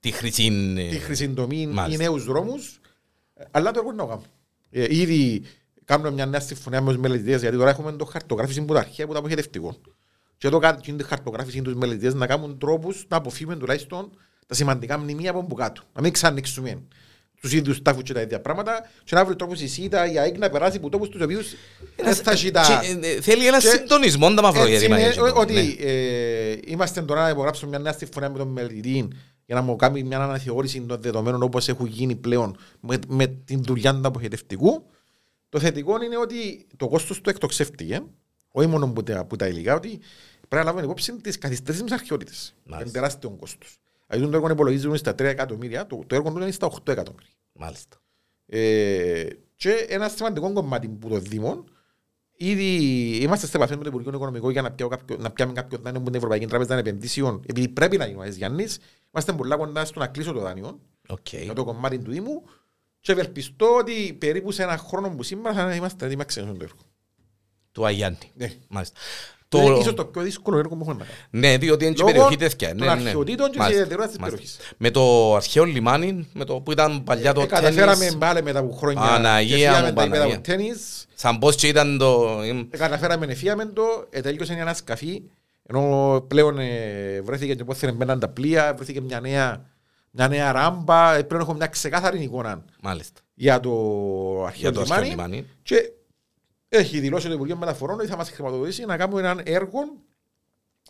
Τη 0.04 0.10
χρυσή... 0.12 0.72
τη 0.90 0.96
χρυσή 0.98 1.28
τομή 1.28 1.60
ή 1.60 1.66
Μάλιστα. 1.66 2.02
νέους 2.02 2.24
δρόμους, 2.24 2.80
αλλά 3.50 3.70
το 3.70 3.78
έργο 3.78 3.92
είναι 3.92 4.02
να 4.02 4.08
το 4.08 4.08
κάνουμε. 4.08 4.26
Ε, 4.70 4.86
ήδη 5.00 5.42
κάνουμε 5.84 6.10
μια 6.10 6.26
νέα 6.26 6.40
συμφωνία 6.40 6.80
με 6.80 6.92
τους 6.92 7.00
μελετητές, 7.00 7.40
γιατί 7.40 7.56
τώρα 7.56 7.70
έχουμε 7.70 7.92
το 7.92 8.04
χαρτογράφηση 8.04 8.62
που 8.62 8.72
τα 8.74 8.78
αρχαία 8.80 9.06
που 9.06 9.12
τα 9.12 9.18
αποχαιρευτικό. 9.18 9.76
Και 10.36 10.46
εδώ 10.46 10.58
κάνουν 10.58 10.80
την 10.82 11.04
χαρτογράφηση 11.04 11.62
τους 11.62 11.74
μελετητές 11.74 12.14
να 12.14 12.26
κάνουν 12.26 12.58
τρόπους 12.58 13.04
να 13.08 13.16
αποφύγουμε 13.16 13.56
τουλάχιστον 13.56 14.10
τα 14.46 14.54
σημαντικά 14.54 14.98
μνημεία 14.98 15.30
από 15.30 15.44
που 15.44 15.54
κάτω. 15.54 15.82
Να 15.94 16.00
μην 16.00 16.12
ξανανοίξουμε 16.12 16.82
τους 17.40 17.52
ίδιους 17.52 17.82
τάφους 17.82 18.02
και 18.02 18.12
τα 18.12 18.20
ίδια 18.20 18.40
πράγματα 18.40 18.88
και 19.04 19.14
να 19.14 19.24
βρει 19.24 19.36
τρόπους 19.36 19.60
η 19.60 19.68
ΣΥΤΑ, 19.68 20.12
η 20.12 20.18
ΑΕΚ 20.18 20.38
να 20.38 20.50
περάσει 20.50 20.76
από 20.76 20.88
τόπους 20.88 21.08
τους 21.08 21.20
οποίους 21.22 21.54
δεν 21.96 22.14
θα 22.14 22.30
έχει 22.30 22.50
τα... 22.50 22.62
Και, 23.00 23.06
ε, 23.08 23.20
Θέλει 23.20 23.46
ένα 23.46 23.58
Και- 23.58 23.68
συντονισμό 23.68 24.26
τα 24.26 24.32
Έτσι 24.32 24.42
μαυρογέρημα. 24.42 24.98
είναι, 24.98 25.06
έτσι, 25.06 25.20
ο- 25.20 25.24
ναι. 25.24 25.32
ότι 25.34 25.76
ε, 25.80 26.56
είμαστε 26.66 27.02
τώρα 27.02 27.22
να 27.22 27.28
υπογράψουμε 27.28 27.70
μια 27.70 27.78
νέα 27.78 27.92
συμφωνία 27.92 28.30
με 28.30 28.38
τον 28.38 28.48
μελετητή 28.48 29.08
για 29.46 29.54
να 29.54 29.62
μου 29.62 29.76
κάνει 29.76 30.02
μια 30.02 30.20
αναθεώρηση 30.20 30.80
των 30.82 31.00
δεδομένων 31.00 31.42
όπως 31.42 31.68
έχουν 31.68 31.86
γίνει 31.86 32.16
πλέον 32.16 32.56
με, 32.80 32.98
με 33.08 33.26
την 33.26 33.62
δουλειά 33.62 33.94
του 33.94 34.00
αποχαιρευτικού. 34.08 34.86
Το 35.48 35.58
θετικό 35.60 36.02
είναι 36.02 36.16
ότι 36.18 36.66
το 36.76 36.88
κόστος 36.88 37.20
του 37.20 37.30
εκτοξεύτηκε, 37.30 38.02
όχι 38.48 38.68
μόνο 38.68 38.92
που 38.92 39.02
τα, 39.02 39.24
που 39.24 39.36
τα 39.36 39.48
υλικά, 39.48 39.74
ότι 39.74 40.00
πρέπει 40.48 40.54
να 40.56 40.64
λάβουμε 40.64 40.84
υπόψη 40.84 41.16
τις 41.20 41.38
καθυστερήσεις 41.38 41.88
με 41.88 41.94
αρχαιότητες. 41.94 42.54
Είναι 42.64 42.76
Μάλιστα. 42.76 42.98
τεράστιο 42.98 43.30
κόστος. 43.30 43.78
Δηλαδή 44.06 44.30
το 44.30 44.36
έργο 44.36 44.50
υπολογίζουν 44.50 44.96
στα 44.96 45.12
3 45.12 45.20
εκατομμύρια, 45.20 45.86
το, 45.86 46.02
το 46.06 46.14
έργο 46.14 46.32
του 46.32 46.40
είναι 46.40 46.50
στα 46.50 46.70
8 46.70 46.88
εκατομμύρια. 46.88 47.28
Μάλιστα. 47.52 47.96
Ε, 48.46 49.26
και 49.56 49.86
ένα 49.88 50.08
σημαντικό 50.08 50.52
κομμάτι 50.52 50.88
που 50.88 51.08
το 51.08 51.18
Δήμο, 51.18 51.64
ήδη 52.36 52.64
είμαστε 53.22 53.46
σε 53.46 53.56
επαφή 53.56 53.76
με 53.76 53.82
το 53.82 53.88
Υπουργείο 53.88 54.12
Οικονομικών 54.14 54.50
για 54.50 54.62
να, 54.62 54.72
πιάω 54.72 54.88
κάποιο, 54.88 55.16
να 55.16 55.30
πιάμε 55.30 55.52
κάποιο 55.52 55.78
δάνειο 55.78 56.00
από 56.00 56.06
την 56.06 56.14
Ευρωπαϊκή 56.18 56.46
Τράπεζα 56.46 56.76
Επενδύσεων, 56.76 57.42
επειδή 57.48 57.68
πρέπει 57.68 57.96
να 57.96 58.06
γίνει 58.06 58.20
ο 58.20 58.24
Αγιάννης. 58.24 58.66
Είμαστε 59.14 59.32
πολλά 59.32 59.56
κοντά 59.56 59.84
στο 59.84 59.98
να 59.98 60.06
κλείσω 60.06 60.32
το 60.32 60.40
δάνειο 60.40 60.78
Οκ. 61.08 61.32
για 61.32 61.52
το 61.52 61.64
κομμάτι 61.64 61.98
του 61.98 62.10
Δήμου 62.10 62.42
και 63.00 63.12
ευελπιστώ 63.12 63.76
ότι 63.78 64.12
περίπου 64.18 64.50
σε 64.52 64.62
ένα 64.62 64.76
χρόνο 64.76 65.10
που 65.10 65.22
σήμερα 65.22 65.54
θα 65.54 65.74
είμαστε 65.74 66.04
έτοιμοι 66.04 66.18
να 66.18 66.24
ξεκινήσουμε 66.24 66.58
το 66.58 66.64
έργο. 66.64 66.78
Του 67.72 67.86
Αγιάννη. 67.86 68.18
Ναι. 68.34 68.52
Μάλιστα. 68.68 68.98
Το... 69.48 69.58
Είναι 69.58 69.68
Το... 69.70 69.80
ίσως 69.80 69.94
το 69.94 70.04
πιο 70.04 70.22
δύσκολο 70.22 70.58
έργο 70.58 70.76
που 70.76 70.80
έχω 70.82 70.92
να 70.92 71.04
κάνω. 71.04 71.16
Ναι, 71.30 71.58
διότι 71.58 71.84
είναι 71.84 71.94
και 71.94 72.00
Λόγω 72.00 72.12
περιοχή 72.12 72.36
τέτοια. 72.36 72.68
των 72.68 72.76
Ναι, 72.76 72.84
ναι. 72.84 72.90
αρχαιοτήτων 72.90 73.46
και 73.46 73.50
της 73.50 73.58
Μάλιστα, 73.58 73.82
ιδιαιτερότητας 73.82 74.10
της 74.10 74.18
μάλιστα. 74.20 74.40
περιοχής. 74.46 74.74
Με 74.78 74.90
το 74.90 75.34
αρχαίο 75.34 75.64
λιμάνι, 75.64 76.28
με 76.32 76.44
το 76.44 76.60
που 76.60 76.72
ήταν 76.72 77.04
παλιά 77.04 77.32
το 77.32 77.40
Ε, 77.40 77.46
καταφέραμε 77.46 77.96
τένις, 77.98 78.16
πάλι 78.16 78.42
μετά 78.42 78.58
από 78.58 78.72
χρόνια 78.72 79.02
Παναγία 79.02 79.56
και 79.56 79.64
φύγαμε 79.64 79.88
μου, 79.88 79.94
τα 79.94 80.02
επίπεδα 80.02 80.10
Παναγία. 80.22 80.34
από 80.36 80.44
τένις 80.46 81.06
σαν 81.14 81.38
πως 81.38 81.54
και 81.56 81.68
ήταν 81.68 81.98
το... 81.98 82.40
Ε, 82.70 82.76
καταφέραμε 82.76 83.26
εφίαμε 83.26 83.66
το, 83.66 83.82
ε, 84.10 84.20
τελείωσε 84.20 84.52
ένα 84.52 84.74
σκαφί, 84.74 85.22
ενώ 85.66 86.20
πλέον 86.28 86.58
ε, 86.58 87.20
βρέθηκε 87.20 87.54
και 87.54 87.64
πόθεν 87.64 87.94
μπαίναν 87.94 88.20
τα 88.20 88.28
πλοία, 88.28 88.74
βρέθηκε 88.74 89.00
μια 89.00 89.20
νέα, 89.20 89.70
μια 90.10 90.28
νέα 90.28 90.52
ράμπα, 90.52 91.14
ε, 91.14 91.22
πλέον 91.22 91.42
έχω 91.42 91.54
μια 91.54 91.66
ξεκάθαρη 91.66 92.22
εικόνα 92.22 92.64
Μάλιστα. 92.82 93.20
για 93.34 93.60
το 93.60 93.70
αρχαίο 94.44 94.70
Για 94.70 94.72
το 94.72 94.80
αρχαίο 94.80 95.02
λιμάνι 95.02 95.36
λιμάνι. 95.36 95.50
και 95.62 95.92
έχει 96.68 97.00
δηλώσει 97.00 97.26
το 97.26 97.32
Υπουργείο 97.32 97.56
Μεταφορών 97.56 97.98
ότι 97.98 98.08
θα 98.08 98.16
μας 98.16 98.30
χρηματοδοτήσει 98.30 98.84
να 98.84 98.96
κάνουμε 98.96 99.20
έναν 99.20 99.40
έργο 99.44 99.78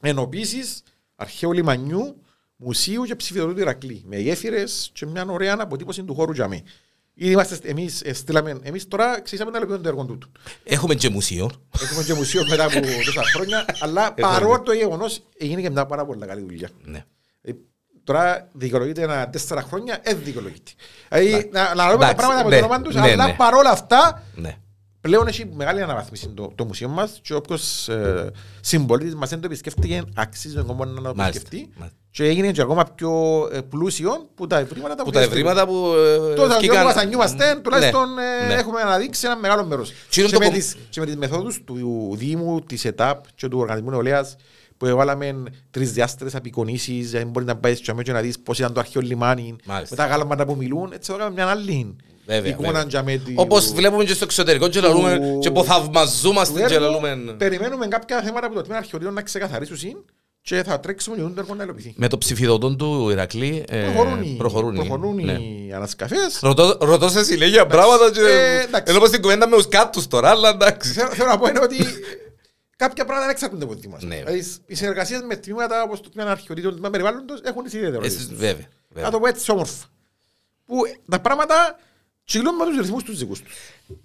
ενοποίησης 0.01 0.83
αρχαίου 1.17 1.53
λιμανιού, 1.53 2.23
μουσείου 2.57 3.03
και 3.03 3.15
ψηφιδωρού 3.17 3.55
του 3.55 3.61
Ηρακλή, 3.61 4.03
με 4.07 4.19
γέφυρες 4.19 4.91
και 4.95 5.07
μια 5.07 5.25
ωραία 5.29 5.57
αποτύπωση 5.59 6.05
του 6.05 6.15
χώρου 6.15 6.33
για 6.33 6.49
μí. 6.49 6.53
Ήδη 6.53 6.65
είμαστε, 7.15 7.59
εμείς, 7.69 8.01
ε, 8.03 8.13
στείλαμε, 8.13 8.59
εμείς 8.63 8.89
τώρα 8.89 9.21
ξεκινήσαμε 9.21 9.51
να 9.51 9.57
υλοποιούμε 9.59 9.83
το 9.83 9.89
έργο 9.89 10.05
τούτου. 10.05 10.31
Έχουμε 10.65 10.95
και 10.95 11.09
μουσείο. 11.09 11.51
Έχουμε 11.83 12.03
και 12.03 12.15
μουσείο 12.15 12.43
μετά 12.49 12.65
από 12.65 12.81
τόσα 13.07 13.23
χρόνια, 13.35 13.65
αλλά 13.81 14.15
παρόλο 14.15 14.61
το 14.63 14.73
γεγονός 14.73 15.23
έγινε 15.39 15.61
και 15.61 15.71
μια 15.71 15.87
πάρα 15.87 16.07
πολύ 16.07 16.27
καλή 16.27 16.41
δουλειά. 16.41 16.69
Ναι. 16.85 17.05
Ε, 17.43 17.53
Τώρα 18.05 18.49
δικαιολογείται 18.53 19.03
ένα 19.03 19.31
τέσσερα 19.31 19.63
χρόνια, 19.63 20.01
δεν 20.05 20.19
δικαιολογείται. 20.25 20.71
Δηλαδή 21.09 21.51
να, 21.53 21.75
να 21.75 21.87
λέμε 21.87 21.99
τα 21.99 22.11
Εντάξει, 22.11 22.15
πράγματα 22.15 22.45
με 22.45 22.55
ναι, 22.55 22.59
το 22.61 22.65
όνομα 22.65 22.83
τους, 22.83 22.95
ναι, 22.95 23.01
αλλά 23.01 23.27
ναι. 23.27 23.33
παρόλα 23.33 23.71
αυτά 23.71 24.23
Ναι. 24.35 24.57
πλέον 25.01 25.27
έχει 25.27 25.47
μεγάλη 25.55 25.83
αναβάθμιση 25.83 26.29
το, 26.29 26.53
το 26.55 26.65
μουσείο 26.65 26.89
μας 26.89 27.19
και 27.23 27.35
όποιος 27.35 27.89
ε, 27.89 28.31
συμπολίτης 28.61 29.15
μας 29.15 29.29
δεν 29.29 29.41
το 29.41 29.47
επισκέφτηκε 29.47 30.03
αξίζει 30.15 30.55
τον 30.55 30.67
κόμμα 30.67 30.85
να 30.87 30.95
το 30.95 31.01
Μάλιστα. 31.03 31.25
επισκεφτεί 31.25 31.71
Μάλιστα. 31.77 31.99
Και 32.17 32.25
έγινε 32.25 32.53
και 32.53 32.61
ακόμα 32.61 32.85
πιο 32.95 33.13
ε, 33.53 33.61
πλούσιο 33.61 34.29
που 34.35 34.47
τα 34.47 34.59
ευρήματα 34.59 35.03
Που 35.05 35.11
τα 35.11 35.21
ευρήματα 35.21 35.67
που... 35.67 35.93
ε, 36.31 36.35
Τότε 36.35 36.57
βγήκαν- 36.59 36.79
που 36.79 36.85
βασανιούμαστε, 36.85 37.61
τουλάχιστον 37.63 38.15
Ναι, 38.15 38.45
ε, 38.45 38.47
ναι. 38.47 38.55
έχουμε 38.61 38.81
αναδείξει 38.81 39.27
ένα 39.27 39.37
μεγάλο 39.37 39.65
μέρος. 39.65 39.93
Και 40.09 40.21
είναι 40.21 40.29
Και 40.29 40.35
το 40.35 40.41
με 40.41 40.45
κομ- 40.45 40.57
τις- 40.57 40.77
και 40.91 41.01
με 41.01 41.07
τις 41.07 41.17
μεθόδους 41.17 41.61
του 41.65 42.11
Δήμου, 42.17 42.61
της 42.61 42.85
ΕΤΑΠ 42.85 43.25
και 43.35 43.49
του 43.49 43.59
Οργανισμού 43.59 43.91
Νεολαίας 43.91 44.37
που 44.77 44.87
έβαλαμε 44.87 45.43
τρεις 45.71 45.93
διάστερες 45.93 46.35
απεικονίσεις, 46.35 47.11
δεν 47.11 47.29
μπορεί 47.29 47.45
να 47.47 47.57
πάεις 47.57 47.79
στο 47.79 47.95
και 47.95 48.13
να 48.13 48.21
δεις 48.21 48.39
πώς 48.39 48.59
ήταν 48.59 48.73
το 48.73 48.81
αρχαίο 48.81 49.03
λιμάνι, 49.03 49.57
Μάλιστα. 49.65 49.97
με 50.03 50.09
τα 50.09 50.15
γάλματα 50.17 50.45
που 50.47 50.57
μιλούν, 50.57 50.93
έτσι 50.95 51.13
θα 51.13 51.19
κάνουμε 51.19 51.43
μια 51.43 51.51
άλλη 51.53 51.97
Βέβαια, 52.27 52.51
εικόνα 52.51 52.67
βέβαια. 52.73 52.85
για 52.89 53.03
με 53.03 53.17
τη- 53.17 53.33
Όπως 53.37 53.73
βλέπουμε 53.73 54.05
και 54.05 54.13
στο 54.15 54.25
εξωτερικό 54.25 54.69
και 54.69 54.81
λαλούμε 54.81 55.19
του- 55.19 55.39
και 55.39 55.51
που 55.51 55.65
θαυμαζούμαστε 55.65 56.61
του 56.61 56.67
και 56.69 56.75
έργου. 56.75 56.87
λαλούμε... 56.87 57.35
Περιμένουμε 57.39 57.87
κάποια 57.87 58.23
θέματα 58.23 58.49
που 58.49 58.55
το 58.55 58.61
τμήμα 58.63 58.79
αρχαιοτήτων 58.79 59.15
να 59.15 59.23
ξεκαθαρίσουν 59.23 59.77
και 60.47 60.63
θα 60.63 60.81
τρέξουμε 60.81 61.17
και 61.17 61.23
το 61.23 61.33
έργο 61.37 61.55
να 61.55 61.63
υλοποιηθεί. 61.65 61.95
Με 61.97 62.09
το 62.09 62.19
ψηφιδωτόν 62.19 62.77
του 62.77 63.09
Ηρακλή 63.11 63.65
ε, 63.69 63.83
Προχωρούν 63.85 64.23
οι- 64.23 64.35
προχωρούν. 64.39 64.75
προχωρούν 64.75 65.25
ναι. 65.25 65.33
οι 65.33 65.73
ανασκαφές. 65.75 66.39
Ρωτώ, 66.43 66.79
ρωτώ 66.81 67.09
σε 67.09 67.25
συνέχεια 67.25 67.67
πράγματα 67.67 68.11
και... 68.11 68.21
Ε, 68.21 68.61
εντάξει. 68.63 68.85
Ενώ 68.93 68.99
πως 69.01 69.11
την 69.11 69.23
κουβέντα 69.23 69.49
με 69.49 69.57
τους 69.57 69.69
κάτους 69.69 70.07
τώρα, 70.07 70.31
αλλά 70.31 70.49
εντάξει. 70.49 70.93
Θέλω 70.93 71.11
θέλω 71.11 71.29
να 71.29 71.39
πω 71.39 71.47
είναι 71.49 71.59
ότι 71.63 71.77
κάποια 72.77 73.05
πράγματα 73.05 73.21
δεν 73.27 73.31
εξαρτούνται 73.31 73.65
από 73.65 73.77
τη 73.77 73.89
μας. 73.89 74.03
Ναι. 74.03 74.17
Δηλαδή, 74.17 74.45
οι 74.67 74.75
συνεργασίες 74.75 75.21
με 75.29 75.37
τμήματα 75.37 75.83
όπως 75.83 76.01
το 76.01 76.11
τμήμα 76.11 76.31
αρχαιοτήτων, 76.31 76.71
το 76.71 76.77
τμήμα 76.77 76.91
περιβάλλοντος 76.91 77.41
έχουν 77.45 77.63
τις 77.65 77.75
Ε, 77.75 77.77
ιδιαιτερότητες. 77.77 78.27
Βέβαια. 78.35 78.53
Να 78.53 78.67
βέβαια. 78.95 79.11
το 79.11 79.19
πω 79.21 79.27
έτσι 79.27 79.51
όμορφα. 79.51 79.85
Που 80.67 80.77
τα 81.11 81.21
πράγματα 81.21 81.79
κυλούν 82.25 82.55
με 82.55 82.65
τους 82.65 82.77
ρυθμούς 82.77 83.03
τους 83.03 83.19
δικούς 83.19 83.41
τους. 83.43 83.55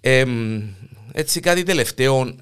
Εμ, 0.02 0.62
έτσι 1.12 1.40
κάτι 1.40 1.64
τελευταίο, 1.64 2.36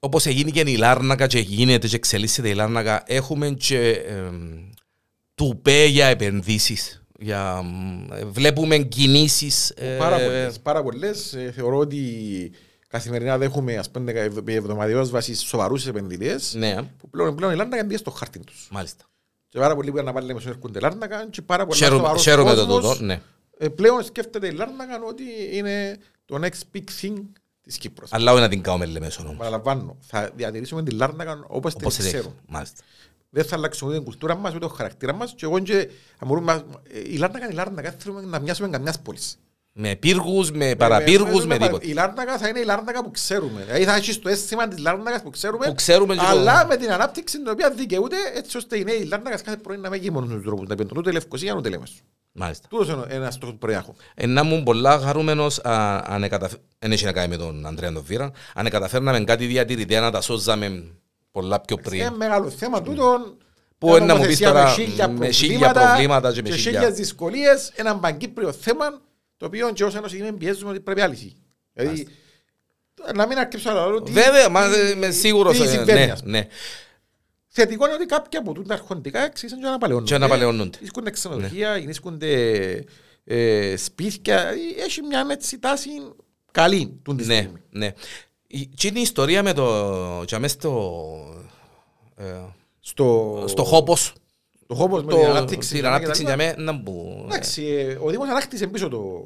όπως 0.00 0.26
έγινε 0.26 0.50
και 0.50 0.60
η 0.60 0.76
Λάρνακα 0.76 1.26
και 1.26 1.38
γίνεται 1.38 1.86
και 1.88 1.96
εξελίσσεται 1.96 2.48
η 2.48 2.54
Λάρνακα, 2.54 3.02
έχουμε 3.06 3.50
και 3.50 3.90
εμ, 3.90 4.70
τουπέ 5.34 5.84
για 5.84 6.06
επενδύσεις. 6.06 6.94
Για, 7.22 7.62
μ, 7.62 8.12
ε, 8.12 8.24
βλέπουμε 8.24 8.78
κινήσεις. 8.78 9.70
ε, 9.70 9.96
Πάρα 9.98 10.18
πολλές. 10.18 10.60
Πάρα 10.60 10.82
πολλές. 10.82 11.32
Ε, 11.34 11.52
Θεωρώ 11.54 11.76
ότι 11.78 12.52
καθημερινά 12.88 13.38
δέχομαι 13.38 13.76
ας 13.76 13.90
πούμε 13.90 14.12
ευ- 14.12 14.48
εβδομαδιαίως 14.48 15.10
βάσει 15.10 15.34
σοβαρούς 15.34 15.86
επενδυτές 15.86 16.54
Ναι, 16.54 16.76
που 16.98 17.10
πλέον, 17.10 17.34
πλέον 17.34 17.52
η 17.52 17.56
Λάρνακα 17.56 17.84
μπήκε 17.84 17.96
στο 17.96 18.10
χάρτη 18.10 18.38
τους. 18.38 18.68
μάλιστα. 18.70 19.04
Και 19.48 19.58
πάρα 19.58 19.74
πολλοί 19.74 19.90
που 19.90 19.96
είναι 19.96 20.06
να 20.06 20.12
πάλι 20.12 20.26
λέμε 20.26 20.40
έρχονται 20.46 20.80
Λάρνακα 20.80 21.26
και 21.30 21.42
πάρα 21.42 21.64
πολλά 21.66 21.76
Χαίρομαι- 21.78 22.00
σοβαρός 22.00 22.22
Χαίρομαι 22.22 22.54
το 22.54 22.66
κόσμος, 22.66 22.92
τούτο, 22.92 23.04
ναι. 23.04 23.20
ε, 23.58 23.68
πλέον 23.68 24.02
σκέφτεται 24.04 24.46
η 24.46 24.50
Λάρνακα 24.50 25.00
ότι 25.08 25.22
είναι 25.52 25.98
το 26.24 26.38
next 26.42 26.76
big 26.76 26.84
thing 27.02 27.16
της 27.62 27.78
Κύπρος. 27.78 28.12
Αλλά 28.12 28.32
όχι 28.32 28.40
να 28.40 28.48
την 28.48 28.62
κάνουμε 28.62 28.86
λεμέσον 28.86 29.24
όμως. 29.26 29.38
Παραλαμβάνω, 29.38 29.96
θα 30.00 30.30
διατηρήσουμε 30.36 30.82
την 30.82 30.96
Λάρνακα 30.96 31.44
όπως 31.46 31.72
την 31.74 31.80
Όπως 31.82 31.94
την 31.96 32.04
ξέρουμε. 32.04 32.28
έχουμε. 32.28 32.42
Μάλιστα. 32.48 32.82
Δεν 33.30 33.44
θα 33.44 33.56
αλλάξουμε 33.56 33.90
ούτε 33.90 33.98
την 34.00 34.08
κουλτούρα 34.08 34.34
μας, 34.36 34.50
ούτε 34.54 34.66
το 34.66 34.68
χαρακτήρα 34.68 35.12
μας 35.12 35.34
και 35.36 35.44
εγώ 35.44 35.58
και 35.58 35.74
αν 36.18 36.28
μπορούμε, 36.28 36.52
να- 36.52 36.62
η 37.04 37.16
Λάρνακα 37.16 37.44
είναι 37.44 37.52
η 37.52 37.56
Λάρνακα, 37.56 37.90
δεν 37.90 37.98
θέλουμε 38.00 38.20
να 38.22 38.38
μοιάσουμε 38.38 38.68
καμιάς 38.68 39.00
πόλης. 39.00 39.38
Με 39.72 39.96
πύργους, 39.96 40.50
με 40.50 40.74
παραπύργους, 40.76 41.46
με 41.46 41.58
τίποτα. 41.58 41.86
Η 41.86 41.92
Λάρνακα 41.92 42.38
θα 42.38 42.48
είναι 42.48 42.58
η 42.58 42.64
Λάρνακα 42.64 43.02
που 43.04 43.10
ξέρουμε. 43.10 43.62
Δηλαδή 43.64 43.84
θα 43.84 43.94
έχει 43.94 44.18
το 44.18 44.28
αίσθημα 44.28 44.68
της 44.68 44.78
Λάρνακας 44.78 45.22
που 45.22 45.30
ξέρουμε, 45.30 45.66
Που 45.66 45.74
ξέρουμε 45.74 46.14
και 46.14 46.20
αλλά 46.24 46.60
το- 46.60 46.66
με 46.66 46.76
την 46.76 46.92
ανάπτυξη 46.92 47.36
την 47.36 47.48
οποία 47.48 47.70
δικαιούται 47.70 48.16
έτσι 48.34 48.56
ώστε 48.56 48.78
οι 48.78 48.84
νέοι 48.84 49.04
Λάρνακας 49.04 49.42
κάθε 49.42 49.56
πρωί 49.56 49.76
να 49.76 49.90
μην 49.90 50.00
γίνει 50.00 50.14
μόνος 50.14 50.30
στους 50.30 50.42
δρόμους, 50.42 50.68
να 50.68 50.74
πιέντουν 50.74 50.98
ούτε 50.98 51.12
Λευκοσία 51.12 51.54
ούτε 51.54 51.68
Λέμεσο. 51.68 51.94
Μάλιστα. 52.40 52.68
Τούτος 52.68 52.88
είναι 52.88 53.04
ένας 53.08 53.34
στόχος 53.34 53.52
που 53.54 53.58
πρέπει 53.58 53.72
να 53.72 53.78
έχω. 53.82 53.94
Ε, 54.14 54.26
να 54.26 54.40
ήμουν 54.40 54.62
πολλά 54.62 54.98
χαρούμενος 54.98 55.58
α, 55.58 56.02
αν 56.06 56.22
εκαταφ... 56.22 56.52
δεν 56.78 56.92
έχει 56.92 57.04
να 57.04 57.12
κάνει 57.12 57.28
με 57.28 57.36
τον 57.36 57.66
Ανδρέας 57.66 57.92
τον 57.92 58.02
Βίρα 58.06 58.30
αν 58.54 58.68
καταφέρναμε 58.70 59.24
κάτι 59.24 59.46
διατηρητέα 59.46 60.00
να 60.00 60.10
τα 60.10 60.20
σώζαμε 60.20 60.84
πολλά 61.30 61.60
πιο 61.60 61.76
πριν. 61.76 62.00
Είναι 62.00 62.10
μεγάλο 62.16 62.50
θέμα 62.50 62.82
τούτον. 62.82 63.36
Που 63.78 63.86
μια 63.86 63.96
είναι 63.96 64.06
να 64.06 64.14
μου 64.14 64.24
πεις 64.26 64.40
νομοθεσία 64.40 64.48
τώρα, 64.48 64.64
με 64.64 64.70
χίλια 64.84 65.08
με 65.08 65.30
χίλια 65.30 65.70
προβλήματα 65.72 66.32
και 66.32 66.42
με 66.42 66.48
και 66.48 66.54
χίλια- 66.56 66.80
χίλιες 66.80 66.96
δυσκολίες, 66.96 67.72
ένα 67.74 67.96
παγκύπριο 67.98 68.52
θέμα 68.52 69.00
το 69.36 69.46
οποίο 69.46 69.72
και 69.72 69.84
ως 69.84 69.94
Ένωση 69.94 70.16
Γηπέδου 70.16 70.36
πιέζουμε 70.36 70.70
ότι 70.70 70.80
πρέπει 70.80 71.00
να 71.00 71.06
λυθεί. 71.06 71.32
Δηλαδή, 71.72 72.08
να 73.14 73.26
μην 73.26 73.38
αρκέψω 73.38 73.72
να 73.72 73.86
λέω 73.86 73.94
ότι 73.94 74.12
Βέβαια, 74.12 74.48
μα 74.48 74.64
ε, 74.64 74.90
είμαι 74.90 75.10
σίγουρος. 75.10 75.56
τι 75.56 75.62
ε, 75.62 75.66
συμβαίνει, 75.66 76.06
ναι, 76.06 76.12
ας 76.12 76.22
πούμε. 76.22 76.38
ναι. 76.38 76.46
Θετικό 77.52 77.84
είναι 77.84 77.94
ότι 77.94 78.06
κάποια 78.06 78.38
από 78.40 78.52
τούτα 78.52 78.74
αρχοντικά 78.74 79.24
εξήσαν 79.24 79.60
και 79.60 79.66
αναπαλαιώνονται. 79.66 80.08
Και 80.08 80.14
αναπαλαιώνονται. 80.14 80.78
Βρίσκονται 80.78 81.10
ξενοδοχεία, 81.10 81.76
γεννήσκονται 81.76 82.84
ε, 83.24 83.76
σπίτια. 83.76 84.38
Ε, 84.48 84.54
Έχει 84.84 85.02
μια 85.02 85.26
έτσι 85.30 85.58
τάση 85.58 85.90
καλή 86.50 87.00
του 87.02 87.14
τη 87.14 87.26
Ναι, 87.26 87.34
στιγμή. 87.34 87.60
ναι. 87.70 87.92
Η- 88.46 88.66
Και 88.66 88.86
είναι 88.88 88.98
η 88.98 89.02
ιστορία 89.02 89.42
με 89.42 89.52
το... 89.52 90.22
και 90.26 90.34
αμέσως 90.34 90.56
το... 90.56 91.02
ε, 92.16 92.24
Στο, 92.80 93.44
στο 93.46 93.64
χόπος. 93.64 94.12
το 94.66 94.74
χώπος 94.74 95.02
με 95.04 95.10
το- 95.10 95.16
την 95.18 95.26
ανάπτυξη. 95.26 95.68
Την 95.68 95.76
και 95.76 95.82
τα 95.82 95.88
ανάπτυξη 95.88 96.20
λοιπά. 96.22 96.34
για 96.34 96.44
μένα 96.46 96.62
να 96.72 96.78
μπου... 96.78 97.22
Εντάξει, 97.24 97.64
ε, 97.64 97.98
ο 98.02 98.10
Δήμος 98.10 98.28
ανάκτησε 98.28 98.66
πίσω 98.66 98.88
το, 98.88 99.22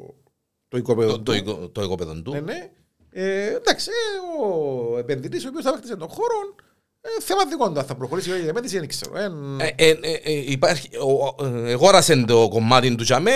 το 0.68 0.76
οικοπαίδο 0.76 1.10
Το, 1.10 1.16
του. 1.16 1.22
το, 1.22 1.32
οικο- 1.34 1.68
το 1.72 1.82
οικοπαίδο 1.82 2.22
του. 2.22 2.30
Ναι, 2.30 2.40
ναι. 2.40 2.70
Ε, 3.10 3.54
εντάξει, 3.54 3.90
ε, 3.90 4.44
ο 4.44 4.98
επενδυτής 4.98 5.44
ο 5.44 5.48
οποίος 5.48 5.64
θα 5.64 5.70
παίχτησε 5.70 5.96
τον 5.96 6.08
χώρο, 6.08 6.54
ε, 6.56 6.73
θέμα 7.22 7.44
δικό 7.48 7.70
του, 7.72 7.78
αν 7.78 7.84
θα 7.86 7.94
προχωρήσει 7.94 8.30
η 8.30 8.48
επένδυση 8.48 8.78
δεν 8.78 8.88
ξέρω. 8.88 9.16
Ε, 9.18 9.30
Ε, 9.76 9.88
ε, 9.88 9.98
ε, 10.00 10.12
ε, 10.22 10.32
υπάρχει, 10.50 10.88
ο- 10.96 11.24
ο- 11.26 11.46
ε, 11.66 11.70
Εγόρασε 11.70 12.16
το 12.16 12.48
κομμάτι 12.48 12.94
του 12.94 13.04
Τζαμέ. 13.04 13.30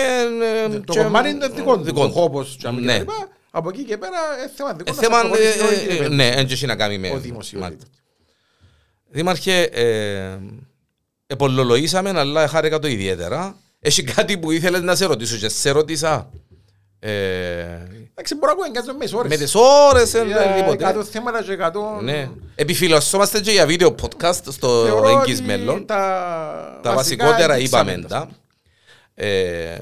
ε, 0.65 0.79
το 0.79 0.93
και- 0.93 0.99
κομμάτι 1.03 1.29
είναι 1.29 1.47
δικό 1.47 1.77
του, 1.77 1.83
δικό 1.83 2.03
ο 2.03 2.07
του. 2.07 2.13
χώπος 2.13 2.57
και 2.59 2.69
Ναι. 2.69 2.97
λοιπά. 2.97 3.13
Από 3.51 3.69
εκεί 3.69 3.83
και 3.83 3.97
πέρα, 3.97 4.17
ε, 4.45 4.49
θέμα 4.55 4.73
δικό 4.73 4.91
Ε, 4.91 4.93
του, 4.93 4.99
θέμα, 5.01 5.15
θα 5.15 5.21
προχωρήσει 5.21 5.57
η 5.57 5.61
ε, 5.61 5.63
επένδυση. 5.63 6.03
ε, 6.03 6.07
ναι, 6.07 6.29
δεν 6.35 6.47
έχει 6.49 6.65
να 6.65 6.75
κάνει 6.75 6.97
με... 6.97 7.09
Ο 7.09 7.17
δημοσιότητα. 7.17 7.69
Μάλιστα. 7.69 7.87
Δήμαρχε, 9.09 9.61
ε, 9.61 10.37
επολολογήσαμε, 11.27 12.09
αλλά 12.15 12.47
χάρηκα 12.47 12.79
το 12.79 12.87
ιδιαίτερα. 12.87 13.55
Έχει 13.79 14.03
κάτι 14.03 14.37
που 14.37 14.51
ήθελες 14.51 14.81
να 14.81 14.95
σε 14.95 15.05
ρωτήσω 15.05 15.37
και 15.37 15.49
σε 15.49 15.69
ρώτησα. 15.71 16.29
Ε, 17.01 17.09
Εντάξει, 18.11 18.35
μπορώ 18.35 18.45
να 18.45 18.51
ακούω 18.51 18.63
εγκάζω 18.67 18.93
με 18.93 19.03
τις 19.03 19.13
ώρες. 19.13 19.29
με 19.31 19.37
τις 19.37 19.55
ώρες, 19.55 20.13
ε, 20.13 20.23
Για 20.25 20.37
τίποτε. 20.55 20.83
εκατό 20.83 21.03
θέματα 21.03 21.43
και 21.43 21.51
εκατό... 21.51 21.99
Ναι. 22.01 22.29
Επιφυλασσόμαστε 22.55 23.39
και 23.39 23.51
για 23.51 23.65
βίντεο 23.65 23.95
podcast 24.01 24.41
στο 24.49 24.83
Θεωρώ 24.85 25.07
εγγύς 25.19 25.37
ότι 25.39 25.47
μέλλον. 25.47 25.85
Τα, 25.85 26.79
Τα 26.83 26.93
βασικά 26.93 27.25
βασικότερα 27.25 27.55
δείξαμε 27.57 27.91
είπαμε 27.91 28.07
τα. 28.07 28.17
τα. 28.19 28.29
Ε, 29.23 29.77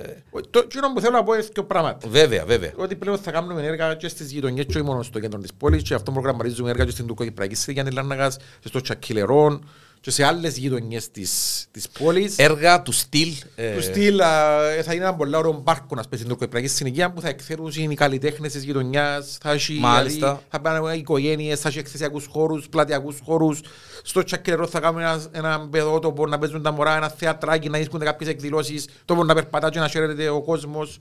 Το 0.49 0.59
εκείνο 0.59 0.93
που 0.93 1.01
θέλω 1.01 1.11
να 1.17 1.23
πω 1.23 1.33
είναι 1.33 1.43
δύο 1.53 1.63
πράγματα. 1.63 2.07
βέβαια, 2.09 2.45
βέβαια. 2.45 2.71
Ότι 2.75 2.95
πλέον 2.95 3.17
θα 3.17 3.31
κάνουμε 3.31 3.63
έργα 3.65 3.93
και 3.95 4.07
στις 4.07 4.31
γειτονιές 4.31 4.65
και 4.65 4.77
όχι 4.77 4.85
μόνο 4.85 5.03
στο 5.03 5.19
κέντρο 5.19 5.39
της 5.39 5.53
πόλης 5.53 5.83
και 5.83 5.93
αυτό 5.93 6.11
προγραμματίζουμε 6.11 6.69
έργα 6.69 6.85
και 6.85 6.91
στην 6.91 7.07
Τουρκοκυπριακή 7.07 7.55
στη 7.55 7.71
Γιάννη 7.73 7.91
Λάρνακας 7.91 8.37
και 8.59 8.67
στο 8.67 8.81
Τσακυλερόν 8.81 9.69
και 10.01 10.11
σε 10.11 10.23
άλλες 10.23 10.57
γειτονιές 10.57 11.11
της, 11.11 11.65
της 11.71 11.89
πόλης. 11.89 12.37
Έργα 12.37 12.81
του 12.81 12.91
στυλ. 12.91 13.33
ε, 13.55 13.75
Του 13.75 13.81
στυλ 13.81 14.21
α, 14.21 14.63
ε, 14.71 14.83
θα 14.83 14.93
είναι 14.93 15.03
ένα 15.03 15.15
πολύ 15.15 15.35
ωραίο 15.35 15.53
πάρκο 15.53 15.95
να 15.95 16.01
σπέσεις 16.01 16.25
στην 16.25 16.29
Τουρκοκυπριακή 16.29 16.67
συνοικία 16.67 17.11
που 17.11 17.21
θα 17.21 17.27
εκθέτουν 17.29 17.71
οι 17.89 17.95
καλλιτέχνες 17.95 18.51
της 18.51 18.63
γειτονιάς, 18.63 19.37
θα 19.41 19.51
έχει 19.51 19.73
Μάλιστα. 19.73 20.19
δηλαδή, 20.19 20.39
θα 20.49 20.59
πάνε 20.61 20.95
οικογένειες, 20.95 21.59
θα 21.59 21.69
έχει 21.69 21.79
εκθεσιακούς 21.79 22.25
χώρους, 22.25 22.69
πλατειακούς 22.69 23.19
χώρους. 23.23 23.61
Στο 24.03 24.23
Τσακυλερό 24.23 24.67
θα 24.67 24.79
κάνουμε 24.79 25.03
ένας, 25.03 25.29
ένα 25.31 25.67
παιδότοπο 25.69 26.27
να 26.27 26.37
παίζουν 26.39 26.61
τα 26.61 26.71
μωρά, 26.71 26.95
ένα 26.95 27.09
θεατράκι, 27.09 27.69
να 27.69 27.77
ίσχουν 27.77 27.99
κάποιες 27.99 28.29
εκδηλώσεις, 28.29 28.87
τόπο 29.05 29.23
να 29.23 29.33
περπατά 29.33 29.69
και 29.69 29.79
να 29.79 29.87
χαίρεται 29.87 30.29
ο 30.29 30.41
κόσμος 30.41 30.97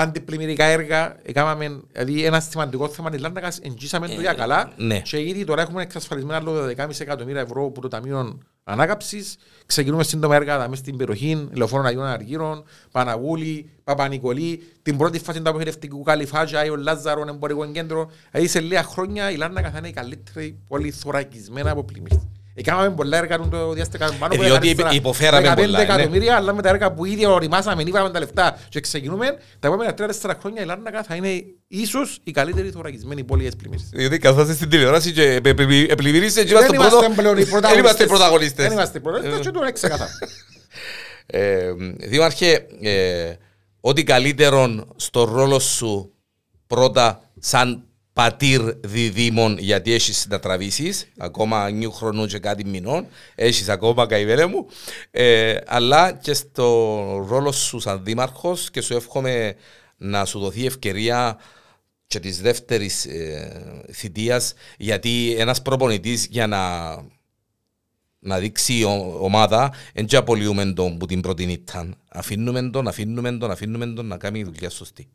αντιπλημμυρικά 0.00 0.64
έργα, 0.64 1.16
έκαναμε, 1.22 1.80
δηλαδή 1.92 2.24
ένα 2.24 2.40
σημαντικό 2.40 2.88
θέμα 2.88 3.10
της 3.10 3.20
Λάρνακας, 3.20 3.58
εγγύσαμε 3.58 4.08
το 4.08 4.20
για 4.20 4.32
καλά 4.32 4.72
ναι. 4.76 5.00
και 5.00 5.20
ήδη 5.20 5.44
τώρα 5.44 5.62
έχουμε 5.62 5.82
εξασφαλισμένα 5.82 6.38
άλλο 6.38 6.74
12,5 6.76 7.00
εκατομμύρια 7.00 7.40
ευρώ 7.40 7.64
από 7.64 7.80
το 7.80 7.88
Ταμείο 7.88 8.38
Ανάκαψης. 8.64 9.36
Ξεκινούμε 9.66 10.02
σύντομα 10.02 10.34
έργα 10.34 10.58
μέσα 10.68 10.82
στην 10.82 10.96
περιοχή, 10.96 11.48
Λεωφόρων 11.52 11.86
Αγίων 11.86 12.04
Αργύρων, 12.04 12.64
Παναγούλη, 12.90 13.70
Παπα-Νικολή, 13.84 14.62
την 14.82 14.96
πρώτη 14.96 15.18
φάση 15.18 15.42
του 15.42 15.48
αποχαιρευτικού 15.48 16.02
Καλυφάτζα, 16.02 16.58
Άγιο 16.58 16.76
Λάζαρο, 16.76 17.24
εμπορικό 17.28 17.70
κέντρο. 17.70 18.10
Δηλαδή 18.30 18.48
σε 18.48 18.60
λίγα 18.60 18.82
χρόνια 18.82 19.30
η 19.30 19.36
Λάρνακα 19.36 19.70
θα 19.70 19.78
είναι 19.78 19.88
η 19.88 19.92
καλύτερη 19.92 20.58
πόλη 20.68 20.90
θωρακισμένα 20.90 21.70
από 21.70 21.84
πλημμύρες. 21.84 22.28
Έκαναμε 22.60 22.90
πολλά 22.90 23.16
έργα 23.16 23.38
το 23.48 23.72
διάστημα 23.72 24.06
πάνω 24.18 24.34
Ε, 24.34 24.36
από 24.36 24.44
διότι 24.60 24.82
14, 24.82 24.94
υποφέραμε 24.94 25.48
15 25.52 25.54
πολλά, 25.56 25.78
ναι. 25.78 25.82
εκατομμύρια, 25.84 26.36
αλλά 26.36 26.52
με 26.54 26.62
τα 26.62 26.68
έργα 26.68 26.92
που 26.92 27.04
ήδη 27.04 27.26
οριμάσαμε, 27.26 27.82
ήβραμε 27.86 28.10
τα 28.10 28.18
λεφτά 28.18 28.58
και 28.68 28.80
ξεκινούμε, 28.80 29.26
τα 29.58 29.68
επόμενα 29.68 29.94
3-4 29.98 30.30
χρόνια 30.40 30.62
η 30.62 30.64
Λάρνακα 30.64 31.02
θα 31.02 31.14
είναι 31.14 31.44
ίσως 31.68 32.18
η 32.24 32.30
καλύτερη 32.30 32.70
θωρακισμένη 32.70 33.24
πόλη 33.24 33.40
για 33.42 33.50
τις 33.50 33.60
πλημμύρες. 33.60 33.88
Διότι 33.92 34.18
καθόσαστε 34.18 34.52
στην 34.54 34.68
τηλεόραση 34.68 35.12
και 35.12 35.22
επε- 35.32 35.60
επε- 35.60 35.90
επλημμυρίστε 35.90 36.44
και 36.44 36.50
είμαστε 36.50 36.70
Δεν 36.70 36.80
πρώτο- 36.80 36.96
είμαστε 37.04 37.20
πλέον 37.22 37.36
οι 37.38 37.42
Δεν 37.70 37.78
είμαστε 37.78 38.02
οι 38.02 38.06
Δεν 38.06 38.16
πρωταγωνιστές. 38.16 38.72
είμαστε 38.72 38.98
οι 38.98 39.00
πρωταγωνιστές 39.00 39.46
και 39.46 39.50
το 39.52 39.60
είναι 39.62 39.72
ξεκάθαρο. 39.72 40.10
Ε, 41.30 41.72
Δήμαρχε, 41.98 42.66
ε, 42.82 43.32
ό,τι 43.80 44.02
καλύτερον 44.02 44.92
στο 44.96 45.24
ρόλο 45.24 45.58
σου 45.58 46.12
πρώτα 46.66 47.20
σαν 47.38 47.82
πατήρ 48.18 48.60
διδήμων 48.80 49.58
γιατί 49.58 49.92
έχεις 49.92 50.26
να 50.28 50.38
τραβήσεις 50.38 51.08
ακόμα 51.18 51.70
νιου 51.70 51.92
χρονού 51.92 52.26
και 52.26 52.38
κάτι 52.38 52.64
μηνών 52.64 53.06
έχεις 53.34 53.68
ακόμα 53.68 54.06
καημένα 54.06 54.46
μου 54.48 54.66
ε, 55.10 55.56
αλλά 55.66 56.12
και 56.12 56.34
στο 56.34 56.66
ρόλο 57.28 57.52
σου 57.52 57.78
σαν 57.78 58.04
δήμαρχος 58.04 58.70
και 58.70 58.80
σου 58.80 58.94
εύχομαι 58.94 59.54
να 59.96 60.24
σου 60.24 60.38
δοθεί 60.38 60.66
ευκαιρία 60.66 61.38
και 62.06 62.20
της 62.20 62.40
δεύτερης 62.40 63.04
ε, 63.04 63.84
θητείας 63.92 64.54
γιατί 64.78 65.34
ένας 65.38 65.62
προπονητής 65.62 66.26
για 66.30 66.46
να 66.46 66.58
να 68.20 68.38
δείξει 68.38 68.78
η 68.78 68.84
ο- 68.84 69.18
ομάδα, 69.20 69.72
δεν 69.94 70.06
και 70.06 70.16
απολύουμε 70.16 70.72
τον 70.72 70.98
που 70.98 71.06
την 71.06 71.20
πρώτη 71.20 71.42
ήταν. 71.42 71.96
Αφήνουμε 72.08 72.70
τον, 72.70 72.88
αφήνουμε 72.88 73.36
τον, 73.36 73.50
αφήνουμε 73.50 73.86
τον 73.86 74.06
να 74.06 74.16
κάνει 74.16 74.42
δουλειά 74.44 74.70
σωστή. 74.70 75.08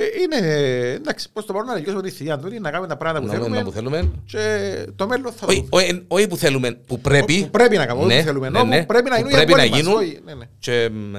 Ε, 0.00 0.04
Είναι, 0.22 0.58
εντάξει, 0.94 1.28
πώς 1.32 1.44
το 1.46 1.52
μπορούμε 1.52 1.70
να 1.72 1.78
τελειώσουμε 1.78 2.02
τη 2.08 2.10
θητεία 2.10 2.38
του, 2.38 2.46
είναι 2.48 2.58
να 2.58 2.70
κάνουμε 2.70 2.88
τα 2.88 2.96
πράγματα 2.96 3.26
που 3.26 3.32
Να 3.32 3.38
δούμε 3.44 3.62
που 3.62 3.70
θέλουμε 3.72 3.96
θέλουμε. 3.96 4.12
και 4.26 4.92
το 4.96 5.06
μέλλον 5.06 5.32
θα 5.32 5.46
Όχι, 5.48 5.56
δούμε. 5.56 5.68
όχι, 5.70 5.88
εν- 5.88 6.04
όχι 6.08 6.26
που 6.28 6.36
θέλουμε, 6.36 6.70
που 6.86 7.00
πρέπει. 7.00 7.40
Που 7.42 7.50
πρέπει 7.50 7.76
να 7.76 7.86
κάνουμε, 7.86 8.04
όχι 8.06 8.14
Ναι, 8.14 8.20
που 8.20 8.26
θέλουμε, 8.26 8.48
ναι, 8.48 8.58
νόμο, 8.58 8.70
ναι, 8.74 8.84
πρέπει 8.86 9.08
να 9.10 9.16
που 9.16 9.26
γίνουν 9.28 9.30
οι 9.42 9.44
πρέπει 9.44 9.52
να 9.52 9.62
αγώνες 9.62 9.70
μας, 9.70 9.80
γίνουν. 9.80 9.98
όχι, 10.02 10.20
ναι, 10.24 10.34
ναι. 10.34 10.44
Και, 10.58 10.88
μ, 10.92 11.16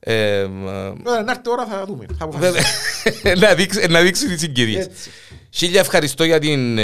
ε, 0.00 0.44
μ, 0.46 0.64
Τώρα, 1.04 1.22
να 1.22 1.30
έρθει 1.30 1.42
η 1.46 1.50
ώρα 1.50 1.66
θα 1.66 1.84
δούμε, 1.86 2.06
θα 2.18 2.26
βέβαια, 2.26 2.48
αποφασίσουμε. 2.60 3.34
να 3.46 3.54
δείξει- 3.54 3.88
να 3.90 4.00
δείξει 4.00 4.26
τις 4.28 4.40
συγκυρίες. 4.40 4.84
Έτσι. 4.84 5.10
Χίλια 5.50 5.80
ευχαριστώ 5.80 6.24
για 6.24 6.38
την 6.38 6.78
ε, 6.78 6.82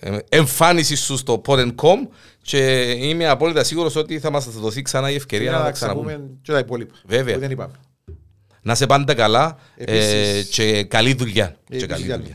ε, 0.00 0.16
εμφάνιση 0.28 0.96
σου 0.96 1.16
στο 1.16 1.42
Pod.com 1.46 1.96
και 2.42 2.90
είμαι 2.98 3.28
απόλυτα 3.28 3.64
σίγουρος 3.64 3.96
ότι 3.96 4.18
θα 4.18 4.30
μας 4.30 4.44
δοθεί 4.50 4.82
ξανά 4.82 5.10
η 5.10 5.14
ευκαιρία 5.14 5.44
Για 5.48 5.52
να 5.52 5.58
να 5.58 5.64
τα 5.64 5.70
ξαναπούμε. 5.72 6.06
ξαναπούμε 6.12 6.38
και 6.42 6.52
τα 6.52 6.58
υπόλοιπα. 6.58 6.94
Βέβαια. 7.06 7.38
Που 8.62 8.74
δεν 8.74 8.74
είπαμε. 8.74 8.74
Να 8.74 8.74
σε 8.74 8.86
πάντα 8.86 9.14
καλά 9.14 9.56
ε, 9.76 9.82
Επίσης. 9.84 10.54
και 10.54 10.84
καλή 10.84 11.14
δουλειά. 11.14 11.46
Και 11.46 11.76
Επίσης, 11.76 11.86
καλή 11.86 12.04
για 12.04 12.16
δουλειά. 12.16 12.34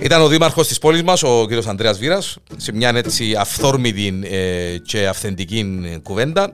Ήταν 0.00 0.20
ο 0.20 0.28
δήμαρχος 0.28 0.68
της 0.68 0.78
πόλης 0.78 1.02
μας, 1.02 1.22
ο 1.22 1.44
κύριος 1.46 1.66
Ανδρέας 1.66 1.98
Βίρας, 1.98 2.38
σε 2.56 2.72
μια 2.72 2.92
έτσι 2.94 3.34
αυθόρμητη 3.38 4.20
ε, 4.22 4.76
και 4.78 5.06
αυθεντική 5.06 5.82
ε, 5.84 5.96
κουβέντα. 5.96 6.52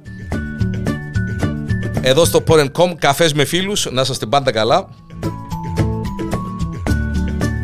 Εδώ 2.01 2.25
στο 2.25 2.43
Porn.com, 2.47 2.93
καφές 2.99 3.33
με 3.33 3.45
φίλους, 3.45 3.87
να 3.91 4.01
είστε 4.01 4.27
πάντα 4.27 4.51
καλά. 4.53 4.89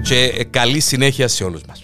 Και 0.03 0.33
ε, 0.39 0.45
καλή 0.45 0.81
συνέχεια 0.81 1.29
σε 1.29 1.45
όλους 1.45 1.61
μας. 1.69 1.84